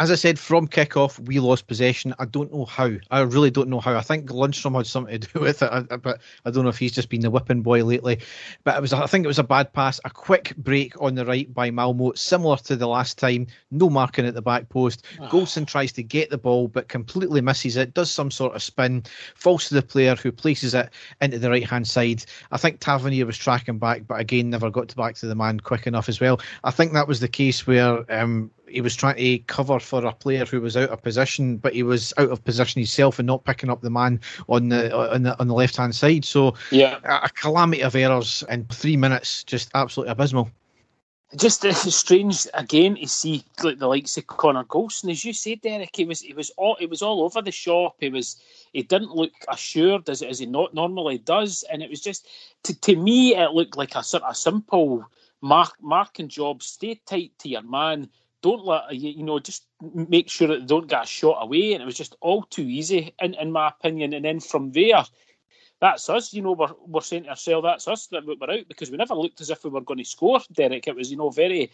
as 0.00 0.10
I 0.10 0.14
said, 0.14 0.38
from 0.38 0.66
kickoff, 0.66 1.18
we 1.26 1.40
lost 1.40 1.66
possession. 1.66 2.14
I 2.18 2.24
don't 2.24 2.50
know 2.50 2.64
how. 2.64 2.90
I 3.10 3.20
really 3.20 3.50
don't 3.50 3.68
know 3.68 3.80
how. 3.80 3.94
I 3.94 4.00
think 4.00 4.30
Lundstram 4.30 4.74
had 4.74 4.86
something 4.86 5.20
to 5.20 5.28
do 5.28 5.40
with 5.40 5.62
it, 5.62 6.02
but 6.02 6.22
I 6.46 6.50
don't 6.50 6.64
know 6.64 6.70
if 6.70 6.78
he's 6.78 6.92
just 6.92 7.10
been 7.10 7.20
the 7.20 7.30
whipping 7.30 7.60
boy 7.60 7.84
lately. 7.84 8.18
But 8.64 8.78
it 8.78 8.80
was, 8.80 8.94
I 8.94 9.06
think 9.06 9.26
it 9.26 9.28
was 9.28 9.38
a 9.38 9.44
bad 9.44 9.74
pass, 9.74 10.00
a 10.06 10.10
quick 10.10 10.56
break 10.56 10.98
on 11.02 11.16
the 11.16 11.26
right 11.26 11.52
by 11.52 11.70
Malmo, 11.70 12.14
similar 12.14 12.56
to 12.56 12.76
the 12.76 12.88
last 12.88 13.18
time. 13.18 13.46
No 13.70 13.90
marking 13.90 14.24
at 14.24 14.32
the 14.32 14.40
back 14.40 14.70
post. 14.70 15.04
Oh. 15.20 15.26
Goldson 15.28 15.66
tries 15.66 15.92
to 15.92 16.02
get 16.02 16.30
the 16.30 16.38
ball, 16.38 16.68
but 16.68 16.88
completely 16.88 17.42
misses 17.42 17.76
it. 17.76 17.92
Does 17.92 18.10
some 18.10 18.30
sort 18.30 18.56
of 18.56 18.62
spin, 18.62 19.04
falls 19.34 19.68
to 19.68 19.74
the 19.74 19.82
player 19.82 20.14
who 20.14 20.32
places 20.32 20.72
it 20.72 20.88
into 21.20 21.38
the 21.38 21.50
right 21.50 21.68
hand 21.68 21.86
side. 21.86 22.24
I 22.52 22.56
think 22.56 22.80
Tavernier 22.80 23.26
was 23.26 23.36
tracking 23.36 23.78
back, 23.78 24.06
but 24.06 24.18
again 24.18 24.48
never 24.48 24.70
got 24.70 24.96
back 24.96 25.16
to 25.16 25.26
the 25.26 25.34
man 25.34 25.60
quick 25.60 25.86
enough 25.86 26.08
as 26.08 26.20
well. 26.20 26.40
I 26.64 26.70
think 26.70 26.94
that 26.94 27.06
was 27.06 27.20
the 27.20 27.28
case 27.28 27.66
where 27.66 28.10
um, 28.10 28.50
he 28.70 28.80
was 28.80 28.96
trying 28.96 29.16
to 29.16 29.38
cover 29.40 29.78
for 29.80 30.04
a 30.04 30.12
player 30.12 30.44
who 30.44 30.60
was 30.60 30.76
out 30.76 30.90
of 30.90 31.02
position, 31.02 31.56
but 31.56 31.74
he 31.74 31.82
was 31.82 32.14
out 32.16 32.30
of 32.30 32.44
position 32.44 32.80
himself 32.80 33.18
and 33.18 33.26
not 33.26 33.44
picking 33.44 33.70
up 33.70 33.80
the 33.80 33.90
man 33.90 34.20
on 34.48 34.68
the 34.68 34.96
on 34.96 35.22
the 35.22 35.38
on 35.38 35.48
the 35.48 35.54
left 35.54 35.76
hand 35.76 35.94
side. 35.94 36.24
So 36.24 36.54
yeah, 36.70 36.98
a, 37.04 37.26
a 37.26 37.28
calamity 37.30 37.82
of 37.82 37.96
errors 37.96 38.44
in 38.48 38.64
three 38.66 38.96
minutes, 38.96 39.44
just 39.44 39.70
absolutely 39.74 40.12
abysmal. 40.12 40.50
Just 41.36 41.64
uh, 41.64 41.72
strange 41.72 42.48
again 42.54 42.96
to 42.96 43.06
see 43.06 43.44
like 43.62 43.78
the 43.78 43.86
likes 43.86 44.16
of 44.16 44.26
Connor 44.26 44.64
Goldson, 44.64 45.10
as 45.10 45.24
you 45.24 45.32
said, 45.32 45.60
Derek. 45.60 45.94
He 45.94 46.04
was 46.04 46.20
he 46.20 46.32
was 46.32 46.50
all 46.56 46.76
it 46.80 46.90
was 46.90 47.02
all 47.02 47.22
over 47.22 47.40
the 47.40 47.52
shop. 47.52 47.96
He 48.00 48.08
was 48.08 48.36
he 48.72 48.82
didn't 48.82 49.14
look 49.14 49.32
assured 49.48 50.08
as 50.08 50.22
as 50.22 50.40
he 50.40 50.46
not 50.46 50.74
normally 50.74 51.18
does, 51.18 51.64
and 51.70 51.82
it 51.82 51.90
was 51.90 52.00
just 52.00 52.26
to 52.64 52.78
to 52.80 52.96
me 52.96 53.36
it 53.36 53.52
looked 53.52 53.76
like 53.76 53.94
a 53.94 54.02
sort 54.02 54.24
of 54.24 54.36
simple 54.36 55.06
mark 55.40 55.74
marking 55.80 56.28
job. 56.28 56.62
Stay 56.62 57.00
tight 57.06 57.32
to 57.38 57.48
your 57.48 57.62
man 57.62 58.08
don't 58.42 58.64
let 58.64 58.84
uh, 58.84 58.92
you 58.92 59.22
know 59.22 59.38
just 59.38 59.66
make 59.82 60.28
sure 60.28 60.48
that 60.48 60.60
they 60.60 60.66
don't 60.66 60.88
get 60.88 61.04
a 61.04 61.06
shot 61.06 61.42
away 61.42 61.72
and 61.72 61.82
it 61.82 61.86
was 61.86 61.96
just 61.96 62.16
all 62.20 62.42
too 62.42 62.62
easy 62.62 63.14
in, 63.20 63.34
in 63.34 63.52
my 63.52 63.68
opinion. 63.68 64.12
And 64.14 64.24
then 64.24 64.40
from 64.40 64.72
there 64.72 65.04
that's 65.80 66.10
us 66.10 66.32
you 66.32 66.42
know 66.42 66.52
we're, 66.52 66.74
we're 66.86 67.00
saying 67.00 67.24
to 67.24 67.30
ourselves 67.30 67.64
that's 67.64 67.88
us 67.88 68.06
that 68.08 68.24
we're 68.26 68.34
out 68.50 68.68
because 68.68 68.90
we 68.90 68.96
never 68.96 69.14
looked 69.14 69.40
as 69.40 69.50
if 69.50 69.64
we 69.64 69.70
were 69.70 69.80
going 69.80 69.98
to 69.98 70.04
score 70.04 70.40
Derek. 70.52 70.86
It 70.86 70.96
was 70.96 71.10
you 71.10 71.16
know 71.16 71.30
very 71.30 71.70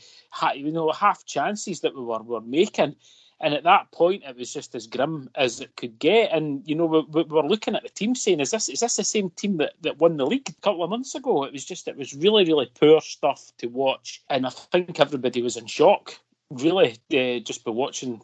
you 0.55 0.73
know 0.73 0.91
half 0.93 1.25
chances 1.25 1.81
that 1.81 1.95
we 1.95 2.03
were, 2.03 2.23
were 2.23 2.41
making. 2.41 2.97
And 3.39 3.53
at 3.53 3.65
that 3.65 3.93
point 3.93 4.23
it 4.25 4.37
was 4.37 4.53
just 4.53 4.75
as 4.75 4.87
grim 4.87 5.29
as 5.35 5.61
it 5.61 5.77
could 5.77 5.99
get. 5.99 6.33
And 6.33 6.63
you 6.67 6.75
know 6.75 6.87
we, 6.87 7.23
we 7.23 7.23
were 7.25 7.47
looking 7.47 7.77
at 7.77 7.83
the 7.83 7.91
team 7.91 8.15
saying 8.15 8.41
is 8.41 8.51
this 8.51 8.69
is 8.69 8.81
this 8.81 8.97
the 8.97 9.05
same 9.05 9.31
team 9.31 9.59
that, 9.59 9.75
that 9.83 9.99
won 9.99 10.17
the 10.17 10.27
league 10.27 10.49
a 10.49 10.61
couple 10.63 10.83
of 10.83 10.91
months 10.91 11.15
ago? 11.15 11.45
It 11.45 11.53
was 11.53 11.65
just 11.65 11.87
it 11.87 11.97
was 11.97 12.15
really 12.15 12.45
really 12.45 12.71
poor 12.79 13.01
stuff 13.01 13.53
to 13.59 13.67
watch. 13.67 14.23
And 14.31 14.47
i 14.47 14.51
think 14.51 14.99
everybody 15.01 15.43
was 15.43 15.57
in 15.57 15.67
shock 15.67 16.19
really 16.51 16.99
uh, 17.13 17.41
just 17.41 17.65
by 17.65 17.71
watching 17.71 18.23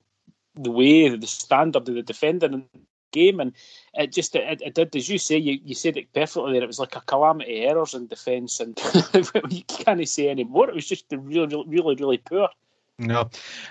the 0.54 0.70
way 0.70 1.08
the 1.14 1.26
standard 1.26 1.88
of 1.88 1.94
the 1.94 2.02
defender 2.02 2.46
in 2.46 2.52
the 2.72 2.80
game, 3.12 3.40
and 3.40 3.52
it 3.94 4.12
just 4.12 4.34
it, 4.36 4.62
it 4.62 4.74
did 4.74 4.94
as 4.96 5.08
you 5.08 5.18
say. 5.18 5.36
You, 5.36 5.58
you 5.64 5.74
said 5.74 5.96
it 5.96 6.12
perfectly 6.12 6.52
there. 6.52 6.62
It 6.62 6.66
was 6.66 6.78
like 6.78 6.96
a 6.96 7.00
calamity 7.00 7.62
errors 7.62 7.94
in 7.94 8.06
defence, 8.06 8.60
and 8.60 8.78
you 9.50 9.62
can't 9.64 10.08
say 10.08 10.28
anymore. 10.28 10.68
It 10.68 10.74
was 10.74 10.88
just 10.88 11.06
really, 11.10 11.64
really, 11.66 11.94
really 11.96 12.18
poor. 12.18 12.48
No, 12.98 13.30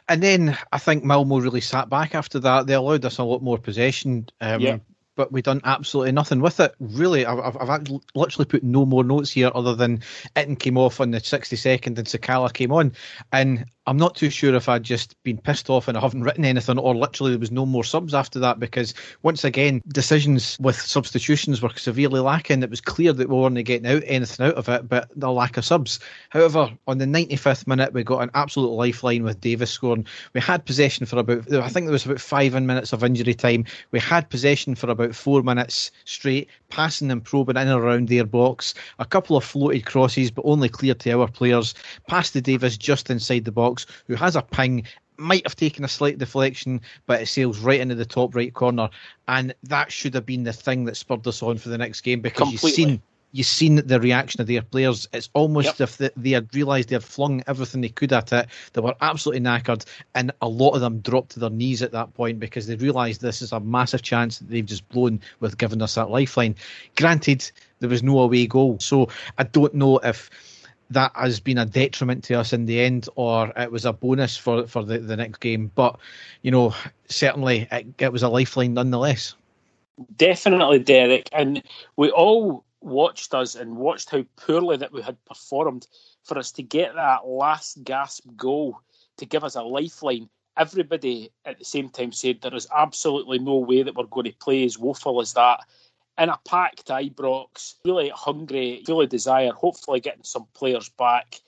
and 0.09 0.21
then 0.21 0.57
I 0.71 0.77
think 0.79 1.03
Malmo 1.03 1.39
really 1.39 1.61
sat 1.61 1.89
back 1.89 2.15
after 2.15 2.39
that. 2.39 2.67
They 2.67 2.73
allowed 2.73 3.05
us 3.05 3.17
a 3.17 3.23
lot 3.23 3.43
more 3.43 3.57
possession. 3.57 4.27
Um, 4.41 4.61
yeah 4.61 4.77
but 5.15 5.31
we 5.31 5.41
done 5.41 5.61
absolutely 5.63 6.11
nothing 6.11 6.41
with 6.41 6.59
it. 6.59 6.73
Really, 6.79 7.25
I've, 7.25 7.55
I've 7.57 7.87
literally 8.15 8.45
put 8.45 8.63
no 8.63 8.85
more 8.85 9.03
notes 9.03 9.31
here 9.31 9.51
other 9.53 9.75
than 9.75 10.01
Itten 10.35 10.57
came 10.57 10.77
off 10.77 10.99
on 10.99 11.11
the 11.11 11.19
62nd 11.19 11.85
and 11.85 12.07
Sakala 12.07 12.51
came 12.51 12.71
on. 12.71 12.93
And 13.31 13.65
I'm 13.87 13.97
not 13.97 14.15
too 14.15 14.29
sure 14.29 14.53
if 14.53 14.69
I'd 14.69 14.83
just 14.83 15.21
been 15.23 15.39
pissed 15.39 15.69
off 15.69 15.87
and 15.87 15.97
I 15.97 16.01
haven't 16.01 16.21
written 16.21 16.45
anything, 16.45 16.77
or 16.77 16.95
literally 16.95 17.31
there 17.31 17.39
was 17.39 17.51
no 17.51 17.65
more 17.65 17.83
subs 17.83 18.13
after 18.13 18.37
that. 18.39 18.59
Because 18.59 18.93
once 19.23 19.43
again, 19.43 19.81
decisions 19.87 20.57
with 20.59 20.79
substitutions 20.79 21.61
were 21.61 21.71
severely 21.75 22.19
lacking. 22.19 22.61
It 22.61 22.69
was 22.69 22.81
clear 22.81 23.11
that 23.11 23.29
we 23.29 23.35
weren't 23.35 23.63
getting 23.65 23.87
out 23.87 24.03
anything 24.05 24.45
out 24.45 24.53
of 24.53 24.69
it, 24.69 24.87
but 24.87 25.09
the 25.15 25.31
lack 25.31 25.57
of 25.57 25.65
subs. 25.65 25.99
However, 26.29 26.69
on 26.87 26.99
the 26.99 27.05
95th 27.05 27.65
minute, 27.65 27.91
we 27.91 28.03
got 28.03 28.21
an 28.21 28.29
absolute 28.35 28.69
lifeline 28.69 29.23
with 29.23 29.41
Davis 29.41 29.71
scoring. 29.71 30.05
We 30.33 30.41
had 30.41 30.65
possession 30.65 31.07
for 31.07 31.17
about, 31.17 31.51
I 31.51 31.69
think 31.69 31.87
there 31.87 31.91
was 31.91 32.05
about 32.05 32.21
five 32.21 32.53
minutes 32.53 32.93
of 32.93 33.03
injury 33.03 33.33
time. 33.33 33.65
We 33.89 33.99
had 33.99 34.29
possession 34.29 34.75
for 34.75 34.91
about 34.91 35.15
four 35.15 35.41
minutes 35.41 35.89
straight, 36.05 36.49
passing 36.69 37.09
and 37.09 37.23
probing 37.23 37.57
in 37.57 37.67
and 37.67 37.79
around 37.79 38.09
their 38.09 38.25
box. 38.25 38.75
A 38.99 39.05
couple 39.05 39.37
of 39.37 39.43
floated 39.43 39.87
crosses, 39.87 40.29
but 40.29 40.45
only 40.45 40.69
cleared 40.69 40.99
to 40.99 41.19
our 41.19 41.27
players. 41.27 41.73
Passed 42.07 42.33
to 42.33 42.41
Davis 42.41 42.77
just 42.77 43.09
inside 43.09 43.45
the 43.45 43.51
box, 43.51 43.70
who 44.07 44.15
has 44.15 44.35
a 44.35 44.41
ping 44.41 44.83
might 45.17 45.45
have 45.45 45.55
taken 45.55 45.83
a 45.83 45.87
slight 45.87 46.17
deflection, 46.17 46.81
but 47.05 47.21
it 47.21 47.27
sails 47.27 47.59
right 47.59 47.79
into 47.79 47.95
the 47.95 48.05
top 48.05 48.35
right 48.35 48.53
corner, 48.53 48.89
and 49.27 49.53
that 49.63 49.91
should 49.91 50.13
have 50.15 50.25
been 50.25 50.43
the 50.43 50.53
thing 50.53 50.85
that 50.85 50.97
spurred 50.97 51.25
us 51.27 51.43
on 51.43 51.57
for 51.57 51.69
the 51.69 51.77
next 51.77 52.01
game 52.01 52.21
because 52.21 52.49
Completely. 52.49 52.83
you've 52.83 52.91
seen 52.91 53.01
you've 53.33 53.47
seen 53.47 53.75
the 53.75 53.99
reaction 53.99 54.41
of 54.41 54.47
their 54.47 54.61
players. 54.61 55.07
It's 55.13 55.29
almost 55.33 55.79
Yep. 55.79 55.81
if 55.81 55.97
they, 55.97 56.09
they 56.17 56.29
had 56.31 56.53
realised 56.53 56.89
they 56.89 56.95
had 56.95 57.03
flung 57.03 57.41
everything 57.47 57.79
they 57.81 57.87
could 57.89 58.11
at 58.11 58.33
it. 58.33 58.47
They 58.73 58.81
were 58.81 58.95
absolutely 58.99 59.41
knackered, 59.41 59.85
and 60.15 60.31
a 60.41 60.47
lot 60.49 60.71
of 60.71 60.81
them 60.81 60.99
dropped 60.99 61.31
to 61.31 61.39
their 61.39 61.49
knees 61.49 61.81
at 61.81 61.91
that 61.93 62.13
point 62.13 62.39
because 62.39 62.67
they 62.67 62.75
realised 62.75 63.21
this 63.21 63.41
is 63.41 63.53
a 63.53 63.59
massive 63.59 64.01
chance 64.01 64.39
that 64.39 64.49
they've 64.49 64.65
just 64.65 64.87
blown 64.89 65.21
with 65.39 65.57
giving 65.57 65.81
us 65.81 65.95
that 65.95 66.09
lifeline. 66.09 66.55
Granted, 66.97 67.49
there 67.79 67.89
was 67.89 68.03
no 68.03 68.19
away 68.19 68.47
goal, 68.47 68.79
so 68.79 69.07
I 69.37 69.43
don't 69.43 69.75
know 69.75 69.99
if 69.99 70.29
that 70.91 71.11
has 71.15 71.39
been 71.39 71.57
a 71.57 71.65
detriment 71.65 72.23
to 72.25 72.35
us 72.35 72.53
in 72.53 72.65
the 72.65 72.79
end, 72.79 73.07
or 73.15 73.51
it 73.55 73.71
was 73.71 73.85
a 73.85 73.93
bonus 73.93 74.37
for 74.37 74.67
for 74.67 74.83
the, 74.83 74.99
the 74.99 75.17
next 75.17 75.39
game. 75.39 75.71
But 75.73 75.97
you 76.41 76.51
know, 76.51 76.75
certainly 77.07 77.67
it, 77.71 77.87
it 77.97 78.11
was 78.11 78.23
a 78.23 78.29
lifeline 78.29 78.73
nonetheless. 78.73 79.35
Definitely, 80.15 80.79
Derek. 80.79 81.29
And 81.31 81.63
we 81.95 82.09
all 82.11 82.63
watched 82.81 83.33
us 83.33 83.55
and 83.55 83.77
watched 83.77 84.09
how 84.09 84.25
poorly 84.35 84.77
that 84.77 84.91
we 84.91 85.01
had 85.01 85.23
performed 85.25 85.87
for 86.23 86.37
us 86.37 86.51
to 86.53 86.63
get 86.63 86.95
that 86.95 87.27
last 87.27 87.83
gasp 87.83 88.25
goal 88.35 88.79
to 89.17 89.25
give 89.25 89.43
us 89.43 89.55
a 89.55 89.61
lifeline. 89.61 90.29
Everybody 90.57 91.31
at 91.45 91.59
the 91.59 91.65
same 91.65 91.89
time 91.89 92.11
said 92.11 92.41
there 92.41 92.53
is 92.53 92.67
absolutely 92.75 93.39
no 93.39 93.57
way 93.57 93.83
that 93.83 93.95
we're 93.95 94.05
going 94.05 94.25
to 94.25 94.37
play 94.37 94.65
as 94.65 94.77
woeful 94.77 95.21
as 95.21 95.33
that. 95.33 95.61
In 96.17 96.29
a 96.29 96.37
packed 96.45 96.87
Ibrox, 96.87 97.75
really 97.85 98.09
hungry, 98.09 98.83
really 98.87 99.07
desire, 99.07 99.51
hopefully 99.51 99.99
getting 99.99 100.23
some 100.23 100.45
players 100.53 100.89
back. 100.89 101.41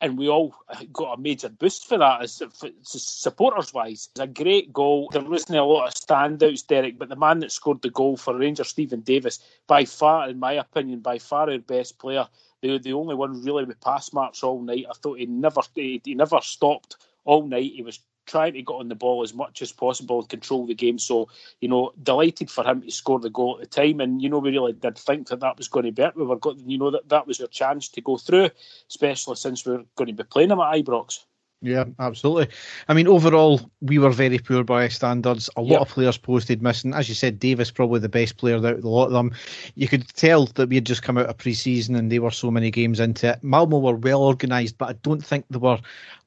And 0.00 0.16
we 0.16 0.28
all 0.28 0.54
got 0.92 1.18
a 1.18 1.20
major 1.20 1.48
boost 1.48 1.88
for 1.88 1.98
that 1.98 2.22
as 2.22 2.42
supporters 2.82 3.74
wise. 3.74 4.08
It's 4.12 4.20
a 4.20 4.26
great 4.26 4.72
goal. 4.72 5.08
There 5.12 5.22
wasn't 5.22 5.58
a 5.58 5.64
lot 5.64 5.88
of 5.88 5.94
standouts, 5.94 6.66
Derek, 6.66 6.98
but 6.98 7.08
the 7.08 7.16
man 7.16 7.40
that 7.40 7.50
scored 7.50 7.82
the 7.82 7.90
goal 7.90 8.16
for 8.16 8.36
Rangers, 8.38 8.68
Stephen 8.68 9.00
Davis, 9.00 9.40
by 9.66 9.84
far, 9.84 10.28
in 10.28 10.38
my 10.38 10.52
opinion, 10.52 11.00
by 11.00 11.18
far 11.18 11.50
our 11.50 11.58
best 11.58 11.98
player. 11.98 12.28
The 12.60 12.78
the 12.78 12.92
only 12.92 13.14
one 13.14 13.42
really 13.42 13.64
with 13.64 13.80
pass 13.80 14.12
marks 14.12 14.42
all 14.42 14.60
night. 14.60 14.86
I 14.88 14.94
thought 14.94 15.18
he 15.18 15.26
never 15.26 15.62
he, 15.74 16.00
he 16.04 16.14
never 16.14 16.40
stopped 16.42 16.96
all 17.24 17.46
night. 17.46 17.72
He 17.74 17.82
was 17.82 18.00
trying 18.28 18.52
to 18.52 18.62
get 18.62 18.72
on 18.72 18.88
the 18.88 18.94
ball 18.94 19.22
as 19.22 19.34
much 19.34 19.62
as 19.62 19.72
possible 19.72 20.20
and 20.20 20.28
control 20.28 20.66
the 20.66 20.74
game. 20.74 20.98
So, 20.98 21.28
you 21.60 21.68
know, 21.68 21.92
delighted 22.02 22.50
for 22.50 22.64
him 22.64 22.82
to 22.82 22.90
score 22.90 23.18
the 23.18 23.30
goal 23.30 23.58
at 23.60 23.70
the 23.70 23.82
time. 23.82 24.00
And, 24.00 24.22
you 24.22 24.28
know, 24.28 24.38
we 24.38 24.50
really 24.50 24.74
did 24.74 24.96
think 24.96 25.28
that 25.28 25.40
that 25.40 25.58
was 25.58 25.68
going 25.68 25.86
to 25.86 25.92
be 25.92 26.02
it. 26.02 26.16
We 26.16 26.24
were 26.24 26.36
got, 26.36 26.58
you 26.58 26.78
know, 26.78 26.90
that 26.90 27.08
that 27.08 27.26
was 27.26 27.40
our 27.40 27.48
chance 27.48 27.88
to 27.88 28.00
go 28.00 28.16
through, 28.16 28.50
especially 28.88 29.36
since 29.36 29.66
we 29.66 29.74
are 29.74 29.84
going 29.96 30.08
to 30.08 30.12
be 30.12 30.22
playing 30.22 30.50
them 30.50 30.60
at 30.60 30.74
Ibrox. 30.74 31.24
Yeah, 31.60 31.84
absolutely. 31.98 32.54
I 32.86 32.94
mean, 32.94 33.08
overall, 33.08 33.60
we 33.80 33.98
were 33.98 34.10
very 34.10 34.38
poor 34.38 34.62
by 34.62 34.86
standards. 34.88 35.50
A 35.56 35.60
lot 35.60 35.72
Yep. 35.72 35.80
of 35.80 35.88
players 35.88 36.16
posted 36.16 36.62
missing. 36.62 36.94
As 36.94 37.08
you 37.08 37.16
said, 37.16 37.40
Davis 37.40 37.72
probably 37.72 37.98
the 37.98 38.08
best 38.08 38.36
player 38.36 38.56
out 38.58 38.64
of 38.64 38.82
the 38.82 38.88
lot 38.88 39.06
of 39.06 39.12
them. 39.12 39.32
You 39.74 39.88
could 39.88 40.06
tell 40.14 40.46
that 40.46 40.68
we 40.68 40.76
had 40.76 40.86
just 40.86 41.02
come 41.02 41.18
out 41.18 41.26
of 41.26 41.36
pre-season 41.36 41.96
and 41.96 42.12
they 42.12 42.20
were 42.20 42.30
so 42.30 42.52
many 42.52 42.70
games 42.70 43.00
into 43.00 43.30
it. 43.30 43.42
Malmo 43.42 43.78
were 43.80 43.96
well 43.96 44.22
organised, 44.22 44.78
but 44.78 44.90
I 44.90 44.92
don't 45.02 45.24
think 45.24 45.46
they 45.50 45.58
were. 45.58 45.78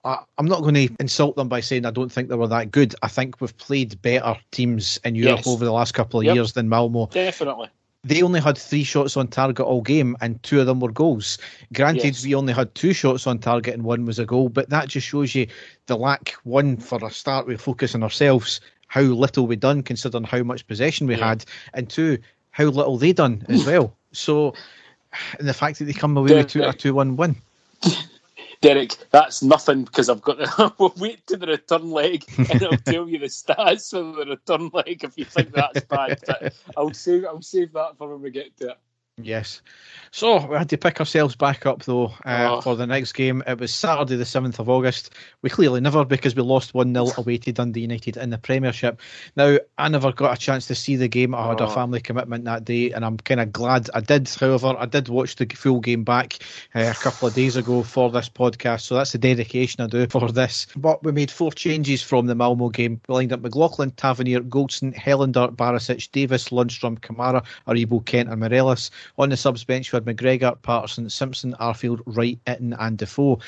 I 0.03 0.17
I'm 0.37 0.47
not 0.47 0.63
going 0.63 0.73
to 0.75 0.89
insult 0.99 1.37
them 1.37 1.47
by 1.47 1.61
saying 1.61 1.85
I 1.85 1.91
don't 1.91 2.11
think 2.11 2.27
they 2.27 2.35
were 2.35 2.47
that 2.47 2.71
good. 2.71 2.93
I 3.01 3.07
think 3.07 3.39
we've 3.39 3.55
played 3.57 4.01
better 4.01 4.35
teams 4.51 4.99
in 5.05 5.15
Europe 5.15 5.37
Yes. 5.37 5.47
over 5.47 5.63
the 5.63 5.71
last 5.71 5.93
couple 5.93 6.19
of 6.19 6.25
Yep. 6.25 6.35
years 6.35 6.53
than 6.53 6.67
Malmo 6.67 7.05
Definitely. 7.07 7.69
They 8.03 8.23
only 8.23 8.39
had 8.39 8.57
three 8.57 8.83
shots 8.83 9.15
on 9.15 9.27
target 9.27 9.65
all 9.65 9.81
game, 9.81 10.17
and 10.21 10.41
two 10.43 10.59
of 10.59 10.65
them 10.65 10.79
were 10.79 10.91
goals. 10.91 11.37
Granted, 11.73 12.05
Yes. 12.05 12.25
we 12.25 12.33
only 12.33 12.53
had 12.53 12.73
two 12.73 12.93
shots 12.93 13.27
on 13.27 13.37
target, 13.39 13.73
and 13.75 13.83
one 13.83 14.05
was 14.05 14.17
a 14.17 14.25
goal, 14.25 14.49
but 14.49 14.69
that 14.69 14.87
just 14.89 15.07
shows 15.07 15.35
you 15.35 15.47
the 15.85 15.95
lack. 15.97 16.33
One, 16.43 16.77
for 16.77 17.03
a 17.05 17.11
start, 17.11 17.45
we 17.47 17.57
focus 17.57 17.93
on 17.93 18.01
ourselves, 18.01 18.59
how 18.87 19.01
little 19.01 19.45
we 19.45 19.55
done, 19.55 19.83
considering 19.83 20.23
how 20.23 20.41
much 20.41 20.65
possession 20.67 21.05
we 21.07 21.15
Yeah. 21.15 21.29
had, 21.29 21.45
and 21.75 21.89
two, 21.89 22.17
how 22.49 22.65
little 22.65 22.97
they 22.97 23.13
done 23.13 23.45
as 23.49 23.65
well. 23.67 23.95
So, 24.13 24.55
and 25.37 25.47
the 25.47 25.53
fact 25.53 25.77
that 25.79 25.85
they 25.85 25.93
come 25.93 26.17
away 26.17 26.33
with 26.33 26.47
two, 26.47 26.63
a 26.63 26.73
two-one 26.73 27.17
win. 27.17 27.35
Derek, 28.61 28.97
that's 29.11 29.43
nothing 29.43 29.85
because 29.85 30.09
I've 30.09 30.21
got 30.21 30.37
the. 30.37 30.73
we'll 30.79 30.93
wait 30.97 31.27
to 31.27 31.37
the 31.37 31.47
return 31.47 31.91
leg 31.91 32.25
and 32.49 32.63
I'll 32.63 32.77
tell 32.77 33.09
you 33.09 33.19
the 33.19 33.27
stats 33.27 33.91
for 33.91 34.03
the 34.25 34.31
return 34.31 34.69
leg 34.73 35.03
if 35.03 35.17
you 35.17 35.25
think 35.25 35.53
that's 35.53 35.83
bad. 35.85 36.17
But 36.27 36.45
I'll 36.77 36.93
save 36.93 37.25
I'll 37.25 37.41
save 37.41 37.73
that 37.73 37.97
for 37.97 38.11
when 38.11 38.21
we 38.21 38.31
get 38.31 38.57
to 38.57 38.71
it. 38.71 38.77
Yes. 39.17 39.61
So 40.13 40.45
we 40.47 40.57
had 40.57 40.69
to 40.69 40.77
pick 40.77 40.99
ourselves 40.99 41.35
back 41.35 41.65
up 41.65 41.83
though 41.83 42.07
uh, 42.25 42.47
Oh. 42.57 42.61
for 42.61 42.75
the 42.75 42.87
next 42.87 43.13
game. 43.13 43.43
It 43.45 43.59
was 43.59 43.73
Saturday 43.73 44.15
the 44.15 44.25
seventh 44.25 44.59
of 44.59 44.67
August. 44.69 45.13
We 45.41 45.49
clearly 45.49 45.79
never 45.79 46.03
because 46.05 46.35
we 46.35 46.41
lost 46.41 46.73
one 46.73 46.93
0 46.93 47.07
away 47.17 47.37
to 47.37 47.51
Dundee 47.51 47.81
United 47.81 48.17
in 48.17 48.29
the 48.29 48.37
Premiership. 48.37 48.99
Now 49.35 49.57
I 49.77 49.89
never 49.89 50.11
got 50.11 50.35
a 50.37 50.39
chance 50.41 50.67
to 50.67 50.75
see 50.75 50.95
the 50.95 51.07
game. 51.07 51.35
I 51.35 51.47
had 51.49 51.61
a 51.61 51.65
Oh. 51.65 51.69
family 51.69 52.01
commitment 52.01 52.45
that 52.45 52.65
day, 52.65 52.91
and 52.91 53.05
I'm 53.05 53.17
kind 53.17 53.39
of 53.41 53.51
glad 53.53 53.89
I 53.93 53.99
did. 53.99 54.27
However, 54.29 54.75
I 54.77 54.85
did 54.85 55.07
watch 55.07 55.35
the 55.35 55.45
full 55.45 55.81
game 55.81 56.03
back 56.03 56.39
uh, 56.73 56.79
a 56.91 56.93
couple 56.93 57.27
of 57.27 57.33
days 57.33 57.55
ago 57.57 57.83
for 57.83 58.09
this 58.11 58.27
podcast, 58.29 58.81
so 58.81 58.95
that's 58.95 59.11
the 59.11 59.17
dedication 59.17 59.81
I 59.83 59.87
do 59.87 60.07
for 60.07 60.31
this. 60.31 60.67
But 60.75 61.03
we 61.03 61.11
made 61.11 61.31
four 61.31 61.51
changes 61.51 62.01
from 62.01 62.25
the 62.25 62.35
Malmo 62.35 62.69
game. 62.69 62.99
We 63.07 63.15
lined 63.15 63.33
up 63.33 63.41
McLaughlin, 63.41 63.91
Tavernier, 63.91 64.41
Goldson, 64.41 64.93
Helander, 64.95 65.53
Barisic, 65.55 66.11
Davis, 66.11 66.49
Lundstram, 66.49 66.99
Kamara, 66.99 67.43
Aribo, 67.67 68.03
Kent, 68.03 68.29
and 68.29 68.39
Morelos. 68.39 68.89
On 69.17 69.29
the 69.29 69.37
subs 69.37 69.63
bench, 69.63 69.91
we 69.91 69.97
had 69.97 70.05
McGregor, 70.05 70.61
Patterson, 70.61 71.09
Simpson, 71.09 71.55
Arfield, 71.59 72.01
Wright, 72.05 72.39
Itten, 72.45 72.75
and 72.79 72.97
Defoe. 72.97 73.39